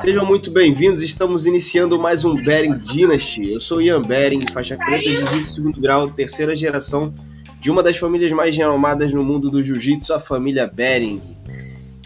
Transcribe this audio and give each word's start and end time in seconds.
Sejam 0.00 0.24
muito 0.24 0.50
bem-vindos. 0.52 1.02
Estamos 1.02 1.44
iniciando 1.44 1.98
mais 1.98 2.24
um 2.24 2.34
Bering 2.34 2.78
Dynasty. 2.78 3.52
Eu 3.52 3.60
sou 3.60 3.82
Ian 3.82 4.00
Bering, 4.00 4.40
faixa 4.52 4.76
preta, 4.76 5.12
jiu-jitsu 5.12 5.54
segundo 5.54 5.80
grau, 5.80 6.08
terceira 6.08 6.54
geração 6.54 7.12
de 7.60 7.68
uma 7.68 7.82
das 7.82 7.96
famílias 7.96 8.30
mais 8.30 8.56
renomadas 8.56 9.12
no 9.12 9.24
mundo 9.24 9.50
do 9.50 9.62
jiu-jitsu, 9.62 10.14
a 10.14 10.20
família 10.20 10.70
Bering. 10.72 11.20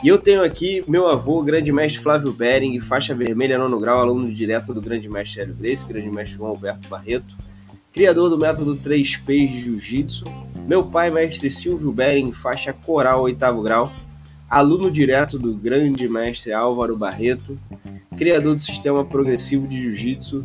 E 0.03 0.09
eu 0.09 0.19
tenho 0.19 0.43
aqui 0.43 0.83
meu 0.89 1.07
avô, 1.07 1.43
grande 1.43 1.71
mestre 1.71 2.03
Flávio 2.03 2.33
Bering, 2.33 2.81
faixa 2.81 3.15
vermelha 3.15 3.59
nono 3.59 3.79
grau, 3.79 4.01
aluno 4.01 4.33
direto 4.33 4.73
do 4.73 4.81
grande 4.81 5.09
mestre 5.09 5.43
Hélio 5.43 5.55
Grace, 5.55 5.87
grande 5.87 6.11
mestre 6.11 6.39
João 6.39 6.51
Alberto 6.51 6.89
Barreto, 6.89 7.37
criador 7.93 8.31
do 8.31 8.39
método 8.39 8.75
3Ps 8.75 9.49
de 9.49 9.61
Jiu-Jitsu. 9.61 10.25
Meu 10.67 10.83
pai, 10.83 11.11
mestre 11.11 11.51
Silvio 11.51 11.93
Bering, 11.93 12.33
faixa 12.33 12.73
coral 12.73 13.23
oitavo 13.23 13.61
grau, 13.61 13.93
aluno 14.53 14.91
direto 14.91 15.39
do 15.39 15.55
grande 15.55 16.07
mestre 16.07 16.53
Álvaro 16.53 16.95
Barreto, 16.95 17.59
criador 18.19 18.55
do 18.55 18.63
sistema 18.63 19.03
progressivo 19.03 19.67
de 19.67 19.81
Jiu-Jitsu. 19.81 20.45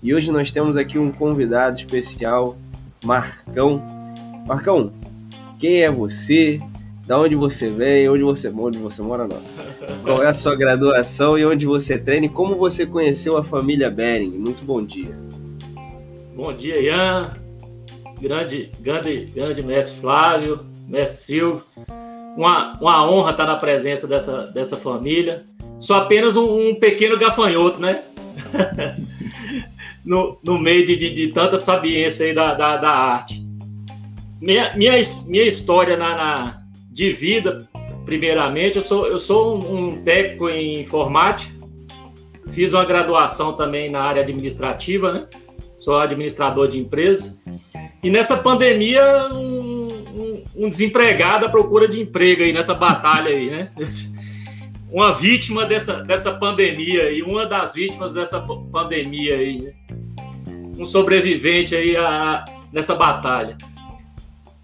E 0.00 0.14
hoje 0.14 0.30
nós 0.30 0.52
temos 0.52 0.76
aqui 0.76 0.96
um 0.96 1.10
convidado 1.10 1.76
especial, 1.76 2.56
Marcão. 3.04 3.82
Marcão, 4.46 4.92
quem 5.58 5.82
é 5.82 5.90
você? 5.90 6.60
Da 7.04 7.18
onde 7.18 7.34
você 7.34 7.68
vem? 7.68 8.08
Onde 8.08 8.22
você 8.22 8.48
mora? 8.48 8.68
Onde 8.68 8.78
você 8.78 9.02
mora 9.02 9.26
não? 9.26 9.42
Qual 10.04 10.22
é 10.22 10.28
a 10.28 10.34
sua 10.34 10.54
graduação 10.54 11.36
e 11.36 11.44
onde 11.44 11.66
você 11.66 11.98
treina? 11.98 12.26
E 12.26 12.28
como 12.28 12.54
você 12.54 12.86
conheceu 12.86 13.36
a 13.36 13.42
família 13.42 13.90
Bering? 13.90 14.38
Muito 14.38 14.64
bom 14.64 14.84
dia. 14.84 15.18
Bom 16.36 16.54
dia, 16.54 16.80
Ian. 16.80 17.32
Grande, 18.20 18.70
grande, 18.80 19.24
grande 19.34 19.62
mestre 19.64 20.00
Flávio, 20.00 20.60
mestre 20.86 21.24
Silvio 21.24 21.62
uma, 22.36 22.78
uma 22.80 23.10
honra 23.10 23.32
estar 23.32 23.46
na 23.46 23.56
presença 23.56 24.06
dessa, 24.06 24.46
dessa 24.46 24.76
família. 24.76 25.42
Sou 25.80 25.96
apenas 25.96 26.36
um, 26.36 26.70
um 26.70 26.74
pequeno 26.74 27.18
gafanhoto, 27.18 27.80
né? 27.80 28.02
no, 30.04 30.38
no 30.42 30.58
meio 30.58 30.86
de, 30.86 30.96
de, 30.96 31.12
de, 31.12 31.28
tanta 31.28 31.56
sabiência 31.56 32.26
aí 32.26 32.34
da, 32.34 32.54
da, 32.54 32.76
da 32.76 32.90
arte. 32.90 33.46
Minha, 34.40 34.74
minha, 34.76 34.94
minha 35.26 35.44
história 35.44 35.96
na, 35.96 36.16
na, 36.16 36.62
de 36.90 37.12
vida, 37.12 37.68
primeiramente, 38.04 38.76
eu 38.76 38.82
sou, 38.82 39.06
eu 39.06 39.18
sou 39.18 39.56
um, 39.56 39.88
um 39.88 40.02
técnico 40.02 40.48
em 40.48 40.80
informática, 40.80 41.52
fiz 42.50 42.72
uma 42.72 42.84
graduação 42.84 43.52
também 43.52 43.90
na 43.90 44.00
área 44.00 44.22
administrativa, 44.22 45.12
né? 45.12 45.26
Sou 45.76 45.96
administrador 45.98 46.68
de 46.68 46.78
empresa. 46.78 47.38
E 48.02 48.10
nessa 48.10 48.36
pandemia, 48.36 49.28
um, 49.32 49.67
um 50.58 50.68
desempregado 50.68 51.46
à 51.46 51.48
procura 51.48 51.86
de 51.86 52.00
emprego 52.00 52.42
aí 52.42 52.52
nessa 52.52 52.74
batalha 52.74 53.30
aí, 53.30 53.48
né? 53.48 53.70
Uma 54.90 55.12
vítima 55.12 55.64
dessa, 55.66 56.02
dessa 56.02 56.32
pandemia 56.32 57.02
aí, 57.02 57.22
uma 57.22 57.44
das 57.44 57.74
vítimas 57.74 58.14
dessa 58.14 58.40
pandemia 58.40 59.36
aí, 59.36 59.58
né? 59.60 59.72
um 60.78 60.86
sobrevivente 60.86 61.76
aí 61.76 61.94
a, 61.94 62.42
nessa 62.72 62.94
batalha. 62.94 63.58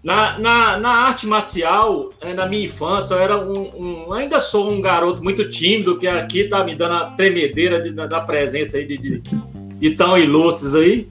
Na, 0.03 0.39
na, 0.39 0.77
na, 0.79 0.89
arte 0.89 1.27
marcial, 1.27 2.09
é, 2.19 2.33
na 2.33 2.47
minha 2.47 2.65
infância, 2.65 3.13
eu 3.13 3.19
era 3.19 3.37
um, 3.37 4.07
um, 4.07 4.13
ainda 4.13 4.39
sou 4.39 4.71
um 4.71 4.81
garoto 4.81 5.21
muito 5.21 5.47
tímido, 5.47 5.99
que 5.99 6.07
aqui 6.07 6.45
tá 6.45 6.63
me 6.63 6.73
dando 6.73 6.95
a 6.95 7.11
tremedeira 7.11 7.79
de, 7.79 7.91
da 7.91 8.19
presença 8.19 8.77
aí 8.77 8.85
de, 8.87 8.97
de, 8.97 9.21
de 9.79 9.91
tão 9.91 10.17
ilustres 10.17 10.73
aí. 10.73 11.07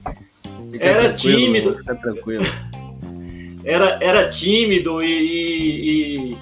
Fica 0.73 0.85
era 0.85 1.13
tímido. 1.13 1.77
Fica 1.77 1.95
tranquilo 1.95 2.43
era, 3.65 3.97
era 3.99 4.29
tímido 4.29 5.01
e, 5.03 6.37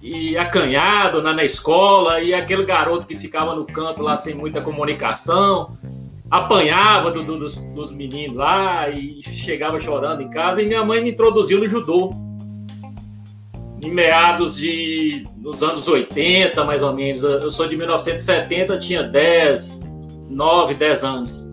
e, 0.00 0.30
e 0.30 0.38
acanhado 0.38 1.20
na, 1.20 1.32
na 1.34 1.44
escola, 1.44 2.20
e 2.20 2.32
aquele 2.32 2.64
garoto 2.64 3.06
que 3.06 3.16
ficava 3.16 3.54
no 3.54 3.64
canto 3.64 4.00
lá 4.00 4.16
sem 4.16 4.32
muita 4.32 4.60
comunicação, 4.60 5.76
apanhava 6.30 7.10
do, 7.10 7.24
do, 7.24 7.38
dos, 7.38 7.56
dos 7.74 7.90
meninos 7.90 8.36
lá 8.36 8.88
e 8.88 9.20
chegava 9.22 9.80
chorando 9.80 10.22
em 10.22 10.30
casa. 10.30 10.62
E 10.62 10.66
minha 10.66 10.84
mãe 10.84 11.02
me 11.02 11.10
introduziu 11.10 11.58
no 11.58 11.68
judô. 11.68 12.10
Em 13.82 13.90
meados 13.90 14.56
de 14.56 15.26
nos 15.36 15.62
anos 15.62 15.86
80, 15.86 16.64
mais 16.64 16.82
ou 16.82 16.92
menos. 16.92 17.22
Eu 17.22 17.50
sou 17.50 17.68
de 17.68 17.76
1970, 17.76 18.78
tinha 18.78 19.02
10, 19.02 19.88
9, 20.30 20.74
10 20.74 21.04
anos. 21.04 21.45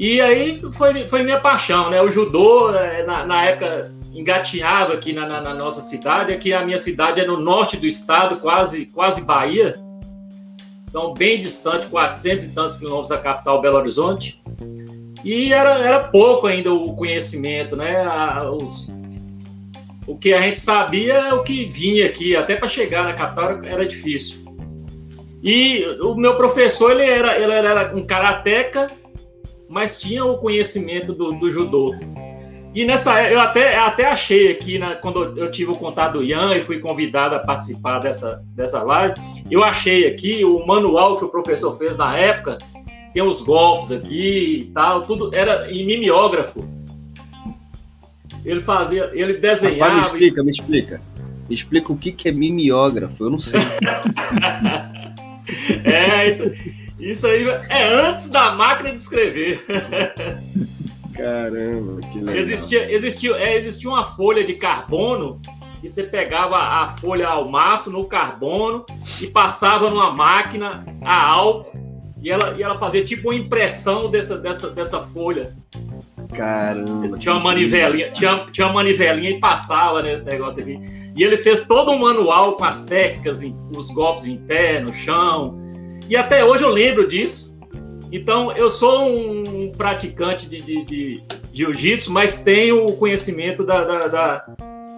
E 0.00 0.18
aí 0.18 0.58
foi, 0.72 1.06
foi 1.06 1.22
minha 1.22 1.38
paixão, 1.38 1.90
né? 1.90 2.00
O 2.00 2.10
judô, 2.10 2.74
é, 2.74 3.02
na, 3.02 3.26
na 3.26 3.44
época, 3.44 3.92
engatinhava 4.14 4.94
aqui 4.94 5.12
na, 5.12 5.26
na, 5.26 5.42
na, 5.42 5.52
nossa 5.52 5.82
cidade. 5.82 6.32
Aqui 6.32 6.54
a 6.54 6.64
minha 6.64 6.78
cidade 6.78 7.20
é 7.20 7.26
no 7.26 7.38
norte 7.38 7.76
do 7.76 7.86
estado, 7.86 8.36
quase, 8.36 8.86
quase 8.86 9.26
Bahia. 9.26 9.74
Então, 10.88 11.12
bem 11.12 11.38
distante, 11.38 11.86
400 11.88 12.46
e 12.46 12.54
tantos 12.54 12.76
quilômetros 12.76 13.10
da 13.10 13.18
capital, 13.18 13.60
Belo 13.60 13.76
Horizonte. 13.76 14.42
E 15.22 15.52
era, 15.52 15.74
era 15.80 16.04
pouco 16.04 16.46
ainda 16.46 16.72
o 16.72 16.96
conhecimento, 16.96 17.76
né? 17.76 18.00
A, 18.00 18.50
os, 18.50 18.88
o 20.06 20.16
que 20.16 20.32
a 20.32 20.40
gente 20.40 20.58
sabia 20.58 21.12
é 21.12 21.34
o 21.34 21.42
que 21.42 21.66
vinha 21.66 22.06
aqui, 22.06 22.34
até 22.34 22.56
para 22.56 22.68
chegar 22.68 23.04
na 23.04 23.12
capital 23.12 23.62
era, 23.62 23.84
difícil. 23.84 24.38
E 25.42 25.84
o 26.00 26.14
meu 26.14 26.36
professor, 26.38 26.90
ele 26.92 27.04
era, 27.04 27.38
ele 27.38 27.52
era 27.52 27.94
um 27.94 28.02
karateca 28.02 28.86
mas 29.70 29.96
tinha 29.96 30.24
o 30.24 30.36
conhecimento 30.36 31.12
do, 31.12 31.32
do 31.32 31.50
judô. 31.50 31.94
E 32.74 32.84
nessa 32.84 33.22
eu 33.30 33.40
até, 33.40 33.78
até 33.78 34.06
achei 34.06 34.50
aqui, 34.50 34.78
né, 34.78 34.98
quando 35.00 35.38
eu 35.38 35.50
tive 35.50 35.70
o 35.70 35.76
contato 35.76 36.14
do 36.14 36.24
Ian 36.24 36.56
e 36.56 36.60
fui 36.60 36.80
convidado 36.80 37.36
a 37.36 37.38
participar 37.38 38.00
dessa, 38.00 38.44
dessa 38.54 38.82
live, 38.82 39.14
eu 39.48 39.62
achei 39.62 40.08
aqui 40.08 40.44
o 40.44 40.66
manual 40.66 41.18
que 41.18 41.24
o 41.24 41.28
professor 41.28 41.78
fez 41.78 41.96
na 41.96 42.18
época, 42.18 42.58
tem 43.14 43.22
os 43.22 43.42
golpes 43.42 43.92
aqui 43.92 44.66
e 44.68 44.72
tal, 44.72 45.06
tudo 45.06 45.30
era 45.34 45.70
em 45.70 45.86
mimeógrafo. 45.86 46.68
Ele 48.44 48.60
fazia, 48.60 49.10
ele 49.12 49.34
desenhava. 49.34 49.94
Rapaz, 49.94 50.12
me 50.12 50.18
explica, 50.18 50.44
me 50.44 50.50
explica. 50.50 51.00
Me 51.48 51.54
explica 51.54 51.92
o 51.92 51.96
que, 51.96 52.12
que 52.12 52.28
é 52.28 52.32
mimeógrafo, 52.32 53.24
eu 53.24 53.30
não 53.30 53.38
sei. 53.38 53.60
é, 55.84 56.28
isso. 56.28 56.42
Isso 57.00 57.26
aí 57.26 57.48
é 57.68 58.06
antes 58.06 58.28
da 58.28 58.52
máquina 58.52 58.90
de 58.90 59.00
escrever. 59.00 59.64
Caramba, 61.16 62.00
que 62.12 62.18
legal. 62.18 62.36
Existia, 62.36 62.92
existia, 62.92 63.36
é, 63.36 63.56
existia 63.56 63.90
uma 63.90 64.04
folha 64.04 64.44
de 64.44 64.54
carbono 64.54 65.40
e 65.82 65.88
você 65.88 66.02
pegava 66.02 66.56
a 66.56 66.88
folha 66.88 67.28
ao 67.28 67.48
maço 67.48 67.90
no 67.90 68.04
carbono 68.04 68.84
e 69.20 69.26
passava 69.26 69.90
numa 69.90 70.10
máquina 70.10 70.84
a 71.02 71.26
álcool 71.26 71.90
e 72.22 72.30
ela, 72.30 72.54
e 72.56 72.62
ela 72.62 72.76
fazia 72.76 73.02
tipo 73.02 73.30
uma 73.30 73.34
impressão 73.34 74.10
dessa, 74.10 74.36
dessa, 74.36 74.70
dessa 74.70 75.00
folha. 75.00 75.56
Caramba. 76.34 77.18
Tinha 77.18 77.34
uma 77.34 77.42
manivelinha, 77.42 78.10
tinha, 78.10 78.34
tinha 78.52 78.66
uma 78.66 78.74
manivelinha 78.74 79.30
e 79.30 79.40
passava 79.40 80.02
nesse 80.02 80.26
negócio 80.26 80.62
aqui. 80.62 80.78
E 81.16 81.22
ele 81.22 81.36
fez 81.36 81.62
todo 81.62 81.90
um 81.90 81.98
manual 81.98 82.52
com 82.52 82.64
as 82.64 82.84
técnicas, 82.84 83.42
os 83.74 83.88
golpes 83.88 84.26
em 84.26 84.36
pé, 84.36 84.80
no 84.80 84.92
chão, 84.92 85.59
e 86.10 86.16
até 86.16 86.44
hoje 86.44 86.64
eu 86.64 86.68
lembro 86.68 87.06
disso. 87.06 87.56
Então, 88.10 88.50
eu 88.50 88.68
sou 88.68 89.08
um 89.08 89.70
praticante 89.70 90.48
de, 90.48 90.60
de, 90.60 90.84
de 90.84 91.22
jiu-jitsu, 91.52 92.10
mas 92.10 92.42
tenho 92.42 92.84
o 92.84 92.96
conhecimento 92.96 93.64
da, 93.64 93.84
da, 93.84 94.08
da, 94.08 94.46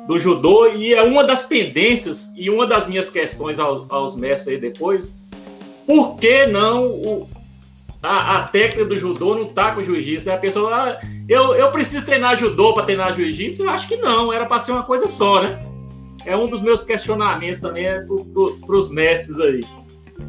do 0.08 0.18
judô 0.18 0.68
e 0.68 0.94
é 0.94 1.02
uma 1.02 1.22
das 1.22 1.42
pendências 1.42 2.32
e 2.34 2.48
uma 2.48 2.66
das 2.66 2.88
minhas 2.88 3.10
questões 3.10 3.58
aos, 3.58 3.84
aos 3.92 4.16
mestres 4.16 4.54
aí 4.54 4.58
depois. 4.58 5.14
Por 5.86 6.16
que 6.16 6.46
não 6.46 6.86
o, 6.86 7.28
a, 8.02 8.38
a, 8.38 8.42
técnica 8.44 8.86
do 8.86 8.98
judô 8.98 9.34
não 9.34 9.44
tá 9.44 9.72
com 9.72 9.82
o 9.82 9.84
jiu-jitsu? 9.84 10.28
Né? 10.28 10.34
A 10.34 10.38
pessoa, 10.38 10.74
ah, 10.74 11.06
eu, 11.28 11.54
eu 11.54 11.70
preciso 11.70 12.06
treinar 12.06 12.38
judô 12.38 12.72
para 12.72 12.84
treinar 12.84 13.14
jiu-jitsu? 13.14 13.64
Eu 13.64 13.68
acho 13.68 13.86
que 13.86 13.96
não, 13.96 14.32
era 14.32 14.46
para 14.46 14.58
ser 14.58 14.72
uma 14.72 14.82
coisa 14.84 15.06
só, 15.08 15.42
né? 15.42 15.62
É 16.24 16.34
um 16.34 16.48
dos 16.48 16.62
meus 16.62 16.82
questionamentos 16.82 17.60
também 17.60 17.84
é 17.84 18.00
para 18.00 18.76
os 18.76 18.88
mestres 18.88 19.38
aí. 19.38 19.62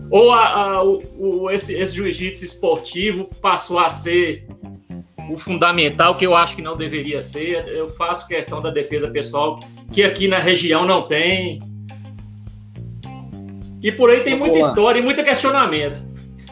Ou 0.10 0.32
a, 0.32 0.48
a, 0.48 0.84
o, 0.84 1.02
o, 1.18 1.52
esse, 1.52 1.74
esse 1.74 1.96
jiu-jitsu 1.96 2.46
esportivo 2.46 3.30
passou 3.42 3.80
a 3.80 3.90
ser 3.90 4.46
o 5.30 5.38
fundamental, 5.38 6.16
que 6.16 6.26
eu 6.26 6.36
acho 6.36 6.56
que 6.56 6.62
não 6.62 6.76
deveria 6.76 7.22
ser. 7.22 7.68
Eu 7.68 7.90
faço 7.92 8.28
questão 8.28 8.62
da 8.62 8.70
defesa 8.70 9.08
pessoal, 9.10 9.60
que 9.92 10.04
aqui 10.04 10.28
na 10.28 10.40
região 10.40 10.86
não 10.86 11.02
tem. 11.04 11.60
E 13.82 13.92
por 13.92 14.10
aí 14.10 14.22
tem 14.22 14.38
muita 14.38 14.60
história 14.60 15.00
e 15.00 15.02
muito 15.02 15.24
questionamento. 15.24 16.02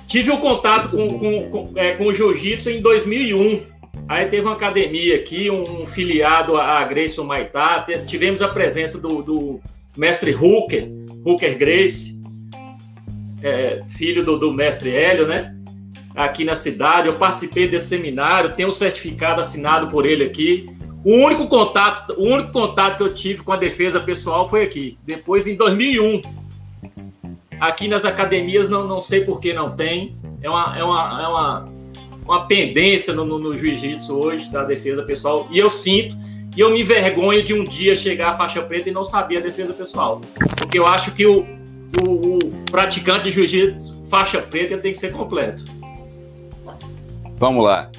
Tive 0.07 0.31
o 0.31 0.35
um 0.35 0.41
contato 0.41 0.89
com, 0.89 1.19
com, 1.19 1.49
com, 1.49 1.79
é, 1.79 1.93
com 1.93 2.07
o 2.07 2.13
jiu-jitsu 2.13 2.69
em 2.69 2.81
2001. 2.81 3.61
Aí 4.07 4.25
teve 4.25 4.41
uma 4.41 4.53
academia 4.53 5.15
aqui, 5.15 5.49
um 5.49 5.85
filiado 5.85 6.57
a 6.57 6.83
Grace 6.83 7.19
Maitá. 7.21 7.85
Tivemos 8.05 8.41
a 8.41 8.47
presença 8.47 8.99
do, 8.99 9.21
do 9.21 9.61
mestre 9.95 10.33
Hooker, 10.33 10.89
Hooker 11.25 11.57
Grace 11.57 12.10
é, 13.41 13.81
filho 13.89 14.23
do, 14.23 14.37
do 14.37 14.53
mestre 14.53 14.95
Hélio, 14.95 15.27
né? 15.27 15.55
Aqui 16.15 16.43
na 16.43 16.55
cidade, 16.55 17.07
eu 17.07 17.15
participei 17.15 17.67
desse 17.67 17.87
seminário, 17.87 18.53
tenho 18.53 18.69
um 18.69 18.73
certificado 18.73 19.39
assinado 19.39 19.87
por 19.87 20.05
ele 20.05 20.23
aqui. 20.23 20.69
O 21.03 21.15
único 21.15 21.47
contato, 21.47 22.13
o 22.13 22.27
único 22.27 22.51
contato 22.51 22.97
que 22.97 23.03
eu 23.03 23.13
tive 23.13 23.43
com 23.43 23.53
a 23.53 23.57
defesa 23.57 23.99
pessoal 23.99 24.49
foi 24.49 24.63
aqui. 24.63 24.97
Depois, 25.05 25.47
em 25.47 25.55
2001, 25.55 26.21
Aqui 27.61 27.87
nas 27.87 28.05
academias 28.05 28.67
não, 28.67 28.87
não 28.87 28.99
sei 28.99 29.23
por 29.23 29.39
que 29.39 29.53
não 29.53 29.75
tem. 29.75 30.15
É 30.41 30.49
uma, 30.49 30.75
é 30.75 30.83
uma, 30.83 31.21
é 31.21 31.27
uma, 31.27 31.69
uma 32.25 32.47
pendência 32.47 33.13
no, 33.13 33.23
no, 33.23 33.37
no 33.37 33.55
jiu-jitsu 33.55 34.17
hoje 34.17 34.51
da 34.51 34.63
defesa 34.63 35.03
pessoal. 35.03 35.47
E 35.51 35.59
eu 35.59 35.69
sinto, 35.69 36.15
e 36.57 36.59
eu 36.59 36.71
me 36.71 36.81
envergonho 36.81 37.43
de 37.43 37.53
um 37.53 37.63
dia 37.63 37.95
chegar 37.95 38.31
à 38.31 38.33
faixa 38.33 38.63
preta 38.63 38.89
e 38.89 38.91
não 38.91 39.05
saber 39.05 39.37
a 39.37 39.41
defesa 39.41 39.73
pessoal. 39.73 40.21
Porque 40.57 40.79
eu 40.79 40.87
acho 40.87 41.11
que 41.11 41.23
o, 41.23 41.45
o, 42.01 42.30
o 42.30 42.30
praticante 42.71 43.25
de 43.25 43.31
jiu-jitsu 43.31 44.05
faixa 44.09 44.41
preta 44.41 44.77
tem 44.77 44.91
que 44.91 44.97
ser 44.97 45.11
completo. 45.11 45.63
Vamos 47.37 47.65
lá. 47.65 47.91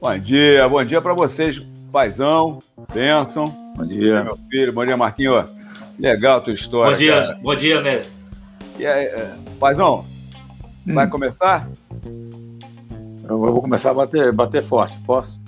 Bom 0.00 0.18
dia, 0.18 0.68
bom 0.68 0.84
dia 0.84 1.02
para 1.02 1.14
vocês, 1.14 1.60
paizão, 1.90 2.60
Benção. 2.94 3.46
Bom 3.76 3.84
dia. 3.84 4.22
Meu 4.22 4.36
filho, 4.48 4.72
bom 4.72 4.86
dia, 4.86 4.96
Marquinho. 4.96 5.44
Legal 5.98 6.38
a 6.38 6.40
tua 6.40 6.54
história. 6.54 6.90
Bom 6.92 6.96
dia, 6.96 7.12
cara. 7.12 7.38
bom 7.42 7.56
dia, 7.56 7.80
mestre. 7.80 8.16
E 8.78 8.86
aí, 8.86 9.06
é, 9.06 9.34
paizão, 9.58 10.04
hum. 10.86 10.94
vai 10.94 11.08
começar? 11.08 11.68
Eu 13.28 13.38
vou 13.38 13.60
começar 13.60 13.90
a 13.90 13.94
bater, 13.94 14.32
bater 14.32 14.62
forte, 14.62 15.00
posso? 15.00 15.40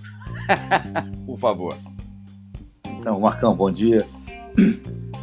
Por 1.24 1.38
favor. 1.38 1.76
Então, 2.86 3.20
Marcão, 3.20 3.54
bom 3.54 3.70
dia. 3.70 4.04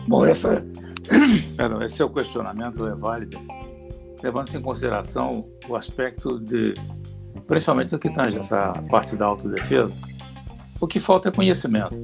Bom, 0.08 0.26
essa, 0.26 0.66
perdão, 1.56 1.82
esse 1.82 1.96
seu 1.96 2.10
questionamento 2.10 2.86
é 2.88 2.96
válido, 2.96 3.38
levando-se 4.24 4.58
em 4.58 4.62
consideração 4.62 5.46
o 5.68 5.76
aspecto 5.76 6.40
de, 6.40 6.74
principalmente 7.48 7.92
no 7.92 8.00
que 8.00 8.10
tange 8.10 8.38
essa 8.38 8.74
parte 8.90 9.16
da 9.16 9.26
autodefesa, 9.26 9.92
o 10.80 10.88
que 10.88 11.00
falta 11.00 11.30
é 11.30 11.32
conhecimento. 11.32 11.96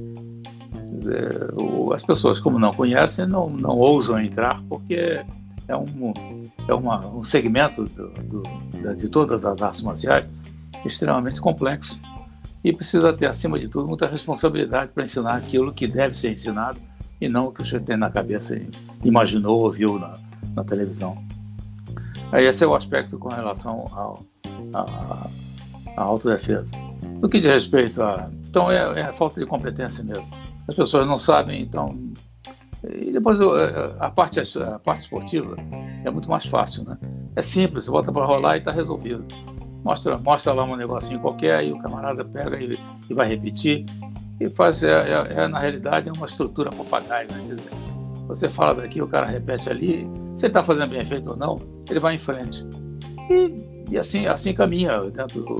As 1.94 2.04
pessoas, 2.04 2.40
como 2.40 2.58
não 2.58 2.72
conhecem, 2.72 3.26
não, 3.26 3.50
não 3.50 3.76
ousam 3.76 4.20
entrar, 4.20 4.62
porque 4.68 5.24
é 5.68 5.76
um, 5.76 6.12
é 6.68 6.74
uma, 6.74 7.04
um 7.06 7.22
segmento 7.22 7.84
do, 7.84 8.08
do, 8.08 8.94
de 8.94 9.08
todas 9.08 9.44
as 9.44 9.60
artes 9.60 9.82
marciais 9.82 10.26
extremamente 10.84 11.40
complexo 11.40 11.98
e 12.64 12.72
precisa 12.72 13.12
ter, 13.12 13.26
acima 13.26 13.58
de 13.58 13.68
tudo, 13.68 13.88
muita 13.88 14.06
responsabilidade 14.06 14.92
para 14.92 15.02
ensinar 15.02 15.34
aquilo 15.34 15.72
que 15.72 15.86
deve 15.86 16.16
ser 16.16 16.30
ensinado 16.30 16.78
e 17.22 17.28
não 17.28 17.46
o 17.46 17.52
que 17.52 17.64
você 17.64 17.78
tem 17.78 17.96
na 17.96 18.10
cabeça 18.10 18.56
e 18.56 18.68
imaginou 19.04 19.60
ou 19.60 19.70
viu 19.70 19.98
na, 19.98 20.14
na 20.54 20.64
televisão. 20.64 21.16
Esse 22.32 22.64
é 22.64 22.66
o 22.66 22.74
aspecto 22.74 23.18
com 23.18 23.28
relação 23.28 23.86
a 25.96 26.02
autodefesa. 26.02 26.70
No 27.20 27.28
que 27.28 27.38
diz 27.38 27.52
respeito 27.52 28.02
a... 28.02 28.28
Então, 28.48 28.70
é, 28.70 29.00
é 29.00 29.12
falta 29.12 29.38
de 29.38 29.46
competência 29.46 30.02
mesmo. 30.02 30.26
As 30.66 30.74
pessoas 30.74 31.06
não 31.06 31.16
sabem, 31.16 31.62
então... 31.62 31.96
E 32.84 33.12
depois 33.12 33.38
a 34.00 34.10
parte, 34.10 34.40
a 34.40 34.78
parte 34.80 35.02
esportiva 35.02 35.54
é 36.04 36.10
muito 36.10 36.28
mais 36.28 36.46
fácil, 36.46 36.82
né? 36.82 36.98
É 37.36 37.40
simples, 37.40 37.88
bota 37.88 38.10
para 38.10 38.26
rolar 38.26 38.56
e 38.56 38.58
está 38.58 38.72
resolvido 38.72 39.24
mostra, 39.84 40.16
mostra 40.18 40.52
lá 40.52 40.64
um 40.64 40.76
negocinho 40.76 41.20
qualquer, 41.20 41.58
aí 41.58 41.72
o 41.72 41.78
camarada 41.78 42.24
pega 42.24 42.56
e, 42.60 42.78
e 43.08 43.14
vai 43.14 43.28
repetir. 43.28 43.84
E 44.42 44.50
faz, 44.50 44.82
é, 44.82 44.90
é, 44.90 45.42
é, 45.42 45.48
na 45.48 45.58
realidade, 45.58 46.08
é 46.08 46.12
uma 46.12 46.26
estrutura 46.26 46.68
papagaio. 46.70 47.28
Né? 47.30 47.56
Você 48.26 48.48
fala 48.48 48.74
daqui, 48.74 49.00
o 49.00 49.06
cara 49.06 49.24
repete 49.24 49.70
ali, 49.70 50.10
se 50.36 50.46
ele 50.46 50.50
está 50.50 50.64
fazendo 50.64 50.90
bem 50.90 51.04
feito 51.04 51.30
ou 51.30 51.36
não, 51.36 51.60
ele 51.88 52.00
vai 52.00 52.16
em 52.16 52.18
frente. 52.18 52.66
E, 53.30 53.92
e 53.92 53.98
assim, 53.98 54.26
assim 54.26 54.52
caminha 54.52 54.98
dentro 54.98 55.42
do, 55.42 55.54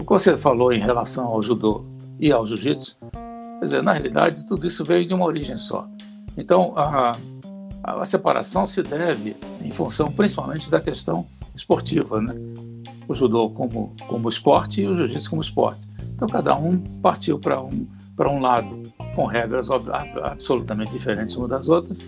o 0.00 0.02
que 0.02 0.06
você 0.06 0.36
falou 0.36 0.72
em 0.72 0.80
relação 0.80 1.28
ao 1.28 1.40
judô 1.40 1.86
e 2.18 2.32
ao 2.32 2.44
jiu-jitsu. 2.44 2.96
Quer 3.12 3.64
dizer, 3.64 3.82
na 3.82 3.92
realidade, 3.92 4.44
tudo 4.44 4.66
isso 4.66 4.84
veio 4.84 5.06
de 5.06 5.14
uma 5.14 5.24
origem 5.24 5.56
só. 5.56 5.86
Então, 6.36 6.72
a, 6.76 7.12
a, 7.84 8.02
a 8.02 8.06
separação 8.06 8.66
se 8.66 8.82
deve 8.82 9.36
em 9.62 9.70
função 9.70 10.10
principalmente 10.10 10.68
da 10.68 10.80
questão 10.80 11.24
esportiva, 11.54 12.20
né? 12.20 12.34
o 13.06 13.14
judô 13.14 13.48
como, 13.50 13.94
como 14.08 14.28
esporte 14.28 14.82
e 14.82 14.88
o 14.88 14.96
jiu-jitsu 14.96 15.30
como 15.30 15.42
esporte. 15.42 15.80
Então, 16.12 16.26
cada 16.26 16.56
um 16.56 16.76
partiu 16.76 17.38
para 17.38 17.62
um, 17.62 17.86
um 18.24 18.40
lado, 18.40 18.82
com 19.14 19.26
regras 19.26 19.68
absolutamente 19.70 20.92
diferentes 20.92 21.36
umas 21.36 21.50
das 21.50 21.68
outras, 21.68 21.98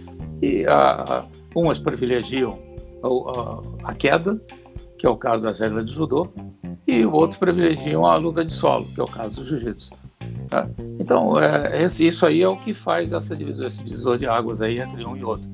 e 0.41 0.65
a, 0.67 1.03
a, 1.03 1.25
umas 1.55 1.79
privilegiam 1.79 2.59
a, 3.03 3.91
a, 3.91 3.95
queda, 3.95 4.41
que 4.97 5.07
é 5.07 5.11
o 5.11 5.17
caso 5.17 5.45
das 5.45 5.61
regras 5.61 5.85
do 5.85 5.93
judô, 5.93 6.29
e 6.87 7.05
outros 7.05 7.39
privilegiam 7.39 8.07
a 8.07 8.17
luta 8.17 8.45
de 8.45 8.53
solo, 8.53 8.87
que 8.95 9.01
é 9.01 9.05
o 9.05 9.09
caso 9.09 9.43
do 9.43 9.47
jiu-jitsu. 9.47 9.93
Tá? 10.49 10.67
Então, 10.99 11.39
é, 11.39 11.83
esse, 11.83 12.07
isso 12.07 12.25
aí 12.25 12.43
é 12.43 12.49
o 12.49 12.57
que 12.57 12.73
faz 12.73 13.13
essa 13.13 13.37
divisão, 13.37 13.67
esse 13.67 13.85
divisor 13.85 14.17
de 14.17 14.27
águas 14.27 14.63
aí 14.63 14.81
entre 14.81 15.07
um 15.07 15.17
e 15.17 15.23
outro. 15.23 15.47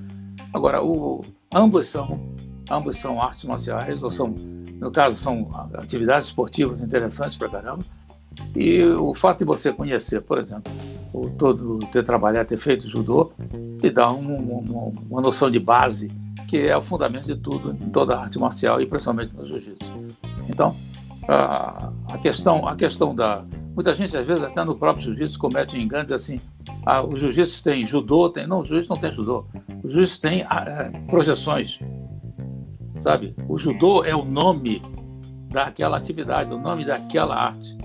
Agora, 0.52 0.82
o, 0.84 1.24
ambos 1.52 1.86
são 1.86 2.32
ambos 2.70 2.96
são 2.96 3.20
artes 3.20 3.44
marciais, 3.44 4.02
ou 4.02 4.10
são 4.10 4.34
no 4.80 4.90
caso, 4.90 5.16
são 5.16 5.48
atividades 5.74 6.26
esportivas 6.26 6.80
interessantes 6.80 7.36
para 7.36 7.48
caramba. 7.48 7.82
E 8.54 8.84
o 8.84 9.14
fato 9.14 9.38
de 9.38 9.44
você 9.44 9.72
conhecer, 9.72 10.20
por 10.22 10.38
exemplo, 10.38 10.72
o 11.12 11.28
todo 11.30 11.78
ter 11.92 12.04
trabalhado, 12.04 12.48
ter 12.48 12.56
feito 12.56 12.88
judô, 12.88 13.32
te 13.78 13.90
dá 13.90 14.12
um, 14.12 14.32
um, 14.32 14.92
uma 15.10 15.20
noção 15.20 15.50
de 15.50 15.58
base 15.58 16.10
que 16.48 16.58
é 16.58 16.76
o 16.76 16.82
fundamento 16.82 17.26
de 17.26 17.36
tudo 17.36 17.72
em 17.72 17.90
toda 17.90 18.14
a 18.14 18.20
arte 18.22 18.38
marcial 18.38 18.80
e 18.80 18.86
principalmente 18.86 19.34
no 19.34 19.44
jiu-jitsu. 19.44 19.92
Então, 20.48 20.76
a, 21.26 21.90
a, 22.10 22.18
questão, 22.18 22.66
a 22.68 22.76
questão 22.76 23.14
da 23.14 23.44
muita 23.74 23.92
gente 23.92 24.16
às 24.16 24.26
vezes 24.26 24.44
até 24.44 24.64
no 24.64 24.76
próprio 24.76 25.04
jiu-jitsu 25.04 25.38
comete 25.38 25.76
engano 25.76 26.04
diz 26.04 26.12
assim, 26.12 26.38
ah, 26.86 27.02
o 27.02 27.16
jiu-jitsu 27.16 27.62
tem 27.62 27.84
judô, 27.84 28.28
tem 28.30 28.46
não, 28.46 28.60
o 28.60 28.64
jiu-jitsu 28.64 28.94
não 28.94 29.00
tem 29.00 29.10
judô, 29.10 29.46
o 29.82 29.88
jiu-jitsu 29.88 30.20
tem 30.20 30.44
ah, 30.48 30.64
é, 30.66 30.98
projeções, 31.08 31.80
sabe? 32.98 33.34
O 33.48 33.58
judô 33.58 34.04
é 34.04 34.14
o 34.14 34.24
nome 34.24 34.82
daquela 35.48 35.96
atividade, 35.96 36.52
o 36.52 36.58
nome 36.58 36.84
daquela 36.84 37.34
arte. 37.34 37.76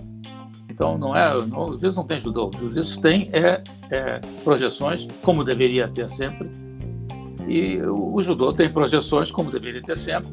Então 0.79 0.97
não 0.97 1.13
é, 1.13 1.45
não, 1.45 1.65
o 1.65 1.77
não 1.77 2.05
tem 2.05 2.17
judô, 2.17 2.49
o 2.55 2.57
jiu-jitsu 2.57 3.01
tem 3.01 3.29
é, 3.33 3.61
é, 3.91 4.21
projeções, 4.45 5.05
como 5.21 5.43
deveria 5.43 5.89
ter 5.89 6.09
sempre, 6.09 6.49
e 7.49 7.81
o, 7.81 8.15
o, 8.15 8.21
judô 8.21 8.53
tem 8.53 8.69
projeções, 8.69 9.29
como 9.29 9.51
deveria 9.51 9.83
ter 9.83 9.97
sempre, 9.97 10.31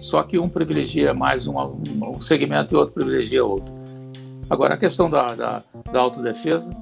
só 0.00 0.22
que 0.22 0.38
um 0.38 0.48
privilegia 0.48 1.12
mais 1.12 1.46
um, 1.46 1.54
um, 1.58 2.18
segmento 2.22 2.74
e 2.74 2.78
outro 2.78 2.94
privilegia 2.94 3.44
outro. 3.44 3.74
Agora, 4.48 4.72
a 4.72 4.78
questão 4.78 5.10
da, 5.10 5.26
da, 5.34 5.62
da 5.92 6.00
autodefesa 6.00 6.74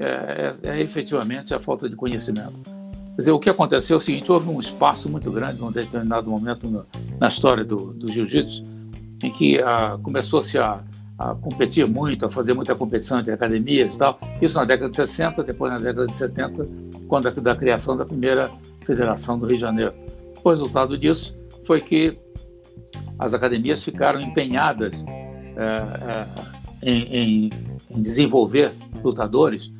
é, 0.00 0.54
é, 0.64 0.70
é 0.70 0.82
efetivamente 0.82 1.54
a 1.54 1.60
falta 1.60 1.88
de 1.88 1.94
conhecimento. 1.94 2.60
Quer 2.64 3.16
dizer, 3.16 3.30
o 3.30 3.38
que 3.38 3.48
aconteceu 3.48 3.94
é 3.94 3.98
o 3.98 4.00
seguinte: 4.00 4.32
houve 4.32 4.50
um 4.50 4.58
espaço 4.58 5.08
muito 5.08 5.30
grande 5.30 5.60
num 5.60 5.70
determinado 5.70 6.28
momento 6.28 6.66
no, 6.66 6.84
na 7.20 7.28
história 7.28 7.64
do, 7.64 7.92
do 7.92 8.10
jiu-jitsu, 8.10 8.64
em 9.22 9.30
que 9.30 9.60
ah, 9.60 9.96
começou-se 10.02 10.58
a, 10.58 10.82
a, 11.18 11.34
competir 11.34 11.86
muito, 11.86 12.26
a 12.26 12.30
fazer 12.30 12.54
muita 12.54 12.74
competição 12.74 13.20
entre 13.20 13.32
academias 13.32 13.94
e 13.94 13.98
tal. 13.98 14.18
Isso 14.40 14.58
na 14.58 14.64
década 14.64 14.90
de 14.90 14.96
60, 14.96 15.42
depois 15.42 15.72
na 15.72 15.78
década 15.78 16.06
de 16.06 16.16
70, 16.16 16.68
quando 17.08 17.28
a, 17.28 17.30
da 17.30 17.56
criação 17.56 17.96
da 17.96 18.04
primeira 18.04 18.50
federação 18.84 19.38
do 19.38 19.46
Rio 19.46 19.56
de 19.56 19.62
Janeiro. 19.62 19.92
O 20.42 20.48
resultado 20.48 20.98
disso 20.98 21.36
foi 21.66 21.80
que 21.80 22.18
as 23.18 23.32
academias 23.32 23.82
ficaram 23.82 24.20
empenhadas 24.20 25.04
é, 25.56 25.62
é, 25.62 26.90
em, 26.90 27.02
em, 27.02 27.50
em 27.90 28.02
desenvolver 28.02 28.72
lutadores 29.02 29.72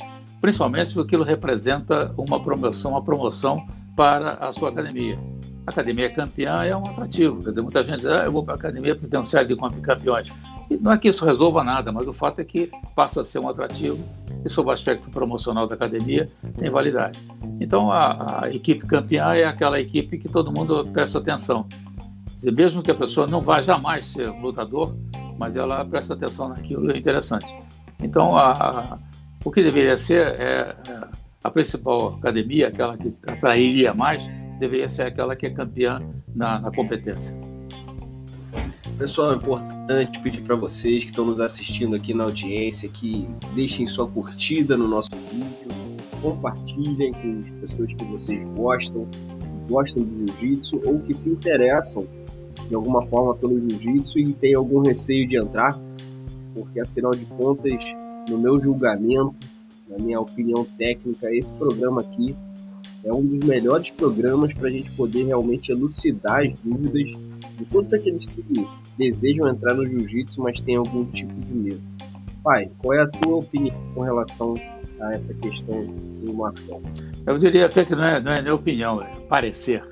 principalmente 0.45 0.93
porque 0.93 1.09
aquilo 1.09 1.25
representa 1.25 2.13
uma 2.19 2.39
promoção, 2.39 2.91
uma 2.91 3.03
promoção 3.03 3.67
para 3.97 4.33
a 4.33 4.53
sua 4.53 4.69
academia. 4.69 5.19
A 5.67 5.71
academia 5.71 6.11
campeã 6.11 6.63
é 6.65 6.77
um 6.77 6.87
atrativo, 6.87 7.43
quer 7.43 7.49
dizer, 7.49 7.63
muita 7.63 7.83
gente 7.83 8.01
diz, 8.01 8.07
ah, 8.09 8.27
eu 8.27 8.33
vou 8.33 8.45
para 8.45 8.53
a 8.53 8.57
academia 8.59 8.95
porque 8.95 9.09
tem 9.09 9.19
um 9.19 9.25
série 9.25 9.49
de 9.49 9.57
campeões. 9.81 10.31
Não 10.81 10.93
é 10.93 10.99
que 10.99 11.09
isso 11.09 11.25
resolva 11.25 11.63
nada, 11.63 11.93
mas 11.93 12.07
o 12.07 12.13
fato 12.13 12.41
é 12.41 12.45
que 12.45 12.71
passa 12.95 13.23
a 13.23 13.25
ser 13.25 13.39
um 13.39 13.49
atrativo 13.49 13.99
e, 14.45 14.49
sob 14.49 14.69
o 14.69 14.73
aspecto 14.73 15.11
promocional 15.11 15.67
da 15.67 15.75
academia, 15.75 16.29
tem 16.59 16.71
validade. 16.71 17.19
Então, 17.61 17.91
a, 17.91 18.45
a 18.45 18.51
equipe 18.51 18.87
campeã 18.87 19.35
é 19.35 19.45
aquela 19.45 19.81
equipe 19.81 20.19
que 20.19 20.29
todo 20.29 20.53
mundo 20.53 20.85
presta 20.93 21.19
atenção. 21.19 21.67
Quer 22.29 22.37
dizer, 22.37 22.53
mesmo 22.53 22.83
que 22.83 22.91
a 22.91 22.95
pessoa 22.95 23.27
não 23.27 23.41
vá 23.41 23.61
jamais 23.61 24.07
ser 24.07 24.29
lutador, 24.31 24.95
mas 25.39 25.57
ela 25.57 25.85
presta 25.85 26.15
atenção 26.15 26.49
naquilo, 26.49 26.91
é 26.91 26.97
interessante. 26.97 27.55
Então, 28.03 28.37
a, 28.37 28.99
o 29.45 29.51
que 29.51 29.63
deveria 29.63 29.97
ser 29.97 30.27
é, 30.27 30.77
é 30.89 31.09
a 31.43 31.51
principal 31.51 32.15
academia, 32.15 32.69
aquela 32.69 32.97
que 32.97 33.09
atrairia 33.27 33.93
mais, 33.93 34.29
deveria 34.59 34.89
ser 34.89 35.03
aquela 35.03 35.37
que 35.37 35.47
é 35.47 35.51
campeã 35.51 36.01
na, 36.35 36.59
na 36.59 36.71
competência. 36.71 37.39
Pessoal, 38.99 39.33
é 39.33 39.35
importante 39.35 40.21
pedir 40.21 40.43
para 40.43 40.55
vocês 40.55 41.03
que 41.03 41.11
estão 41.11 41.25
nos 41.25 41.41
assistindo 41.41 41.97
aqui 41.97 42.15
na 42.15 42.25
audiência 42.25 42.89
que 42.89 43.27
deixem 43.53 43.89
sua 43.89 44.07
curtida 44.09 44.77
no 44.77 44.87
nosso 44.87 45.11
vídeo, 45.33 45.69
compartilhem 46.23 47.13
com 47.13 47.41
as 47.41 47.51
pessoas 47.51 47.93
que 47.93 48.05
vocês 48.05 48.45
gostam, 48.57 49.03
gostam 49.69 50.05
do 50.05 50.33
jiu-jitsu 50.39 50.81
ou 50.87 51.01
que 51.01 51.13
se 51.13 51.29
interessam 51.29 52.07
de 52.69 52.75
alguma 52.75 53.05
forma 53.07 53.35
pelo 53.35 53.61
jiu-jitsu 53.61 54.21
e 54.21 54.33
têm 54.33 54.55
algum 54.55 54.81
receio 54.81 55.27
de 55.27 55.39
entrar, 55.39 55.77
porque 56.55 56.79
afinal 56.79 57.11
de 57.11 57.27
contas 57.27 57.85
no 58.29 58.39
meu 58.39 58.61
julgamento, 58.61 59.35
na 59.89 59.99
minha 59.99 60.21
opinião 60.21 60.65
técnica, 60.79 61.35
esse 61.35 61.53
programa 61.55 62.01
aqui 62.01 62.37
é 63.03 63.13
um 63.13 63.27
dos 63.27 63.41
melhores 63.41 63.91
programas 63.91 64.55
para 64.55 64.69
a 64.69 64.71
gente 64.71 64.91
poder 64.93 65.25
realmente 65.25 65.73
elucidar 65.73 66.47
as 66.47 66.55
dúvidas 66.63 67.11
de 67.59 67.65
todos 67.67 67.93
aqueles 67.93 68.27
que 68.27 68.45
desejam 68.99 69.49
entrar 69.49 69.75
no 69.75 69.87
jiu-jitsu, 69.87 70.43
mas 70.43 70.61
têm 70.61 70.77
algum 70.77 71.05
tipo 71.07 71.33
de 71.41 71.55
medo. 71.55 71.83
Pai, 72.43 72.71
qual 72.79 72.95
é 72.95 73.03
a 73.03 73.09
tua 73.09 73.37
opinião 73.37 73.75
com 73.95 74.03
relação 74.03 74.55
a 75.01 75.15
essa 75.15 75.33
questão 75.35 75.87
do 75.87 76.35
Marcão? 76.35 76.83
Eu 77.27 77.39
diria 77.39 77.67
até 77.67 77.85
que 77.85 77.95
não 77.95 78.05
é, 78.05 78.21
não 78.21 78.33
é 78.33 78.43
nem 78.43 78.53
opinião, 78.53 79.01
é 79.01 79.09
parecer. 79.29 79.83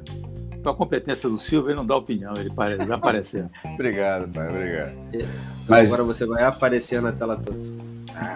Com 0.62 0.69
a 0.69 0.75
competência 0.75 1.28
do 1.28 1.40
Silva, 1.40 1.71
ele 1.71 1.78
não 1.78 1.87
dá 1.87 1.97
opinião, 1.97 2.35
ele 2.37 2.50
vai 2.50 2.75
aparecer. 2.92 3.49
obrigado, 3.64 4.31
pai, 4.31 4.49
obrigado. 4.49 4.92
Então, 5.12 5.28
mas... 5.66 5.87
agora 5.87 6.04
você 6.04 6.26
vai 6.26 6.45
aparecer 6.45 7.00
na 7.00 7.11
tela 7.11 7.37
toda. 7.37 7.59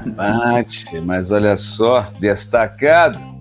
Bate, 0.07 0.99
mas 1.01 1.31
olha 1.31 1.57
só, 1.57 2.01
destacado. 2.19 3.36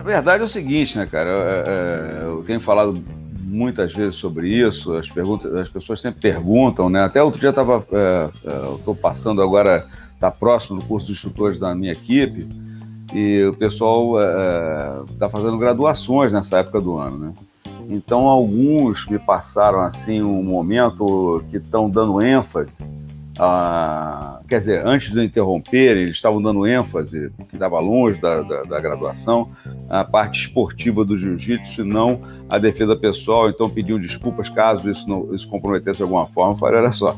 Na 0.00 0.04
verdade 0.04 0.42
é 0.42 0.46
o 0.46 0.48
seguinte, 0.48 0.96
né, 0.96 1.04
cara? 1.04 1.28
Eu, 1.28 1.42
é, 1.42 1.64
é, 1.66 2.24
eu 2.24 2.42
tenho 2.46 2.58
falado 2.58 3.04
muitas 3.42 3.92
vezes 3.92 4.16
sobre 4.16 4.48
isso, 4.48 4.94
as, 4.94 5.10
perguntas, 5.10 5.54
as 5.54 5.68
pessoas 5.68 6.00
sempre 6.00 6.22
perguntam, 6.22 6.88
né? 6.88 7.04
Até 7.04 7.22
outro 7.22 7.38
dia 7.38 7.50
estava, 7.50 7.84
é, 7.92 8.30
eu 8.44 8.76
estou 8.76 8.94
passando 8.94 9.42
agora, 9.42 9.86
está 10.14 10.30
próximo 10.30 10.78
do 10.78 10.86
curso 10.86 11.06
de 11.08 11.12
instrutores 11.12 11.58
da 11.58 11.74
minha 11.74 11.92
equipe, 11.92 12.48
e 13.12 13.44
o 13.44 13.52
pessoal 13.52 14.18
está 15.10 15.28
fazendo 15.28 15.58
graduações 15.58 16.32
nessa 16.32 16.60
época 16.60 16.80
do 16.80 16.96
ano, 16.96 17.18
né? 17.18 17.32
Então 17.90 18.20
alguns 18.20 19.06
me 19.06 19.18
passaram 19.18 19.80
assim 19.80 20.22
um 20.22 20.42
momento 20.42 21.44
que 21.50 21.58
estão 21.58 21.90
dando 21.90 22.24
ênfase 22.24 22.72
ah, 23.38 24.40
quer 24.48 24.58
dizer, 24.58 24.86
antes 24.86 25.12
de 25.12 25.24
interromper, 25.24 25.96
eles 25.96 26.16
estavam 26.16 26.42
dando 26.42 26.66
ênfase, 26.66 27.30
que 27.48 27.54
estava 27.54 27.78
longe 27.78 28.20
da, 28.20 28.42
da, 28.42 28.62
da, 28.62 28.80
graduação, 28.80 29.50
a 29.88 30.04
parte 30.04 30.46
esportiva 30.46 31.04
do 31.04 31.16
jiu-jitsu 31.16 31.82
e 31.82 31.84
não 31.84 32.20
a 32.48 32.58
defesa 32.58 32.96
pessoal, 32.96 33.48
então 33.48 33.70
pediam 33.70 33.98
desculpas 33.98 34.48
caso 34.48 34.90
isso, 34.90 35.08
não, 35.08 35.34
isso 35.34 35.48
comprometesse 35.48 35.98
de 35.98 36.02
alguma 36.02 36.24
forma. 36.24 36.54
Eu 36.54 36.58
falei, 36.58 36.80
olha 36.80 36.92
só, 36.92 37.16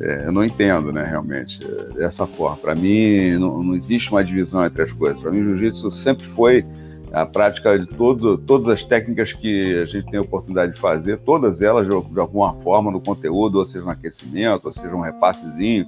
é, 0.00 0.26
eu 0.26 0.32
não 0.32 0.44
entendo, 0.44 0.92
né, 0.92 1.02
realmente, 1.02 1.58
é, 1.64 1.94
dessa 1.94 2.26
forma. 2.26 2.56
Para 2.58 2.74
mim, 2.74 3.32
não, 3.38 3.62
não 3.62 3.74
existe 3.74 4.10
uma 4.10 4.22
divisão 4.22 4.64
entre 4.64 4.82
as 4.82 4.92
coisas. 4.92 5.20
Para 5.20 5.30
mim, 5.30 5.40
o 5.40 5.56
jiu-jitsu 5.56 5.90
sempre 5.92 6.26
foi 6.28 6.64
a 7.12 7.24
prática 7.24 7.78
de 7.78 7.86
todo, 7.86 8.36
todas 8.36 8.68
as 8.68 8.82
técnicas 8.82 9.32
que 9.32 9.82
a 9.82 9.86
gente 9.86 10.10
tem 10.10 10.18
a 10.18 10.22
oportunidade 10.22 10.74
de 10.74 10.80
fazer, 10.80 11.18
todas 11.18 11.62
elas 11.62 11.86
de, 11.86 12.00
de 12.12 12.20
alguma 12.20 12.54
forma 12.62 12.90
no 12.90 13.00
conteúdo, 13.00 13.58
ou 13.58 13.64
seja 13.64 13.84
no 13.84 13.90
aquecimento, 13.90 14.66
ou 14.66 14.72
seja 14.72 14.94
um 14.94 15.00
repassezinho, 15.00 15.86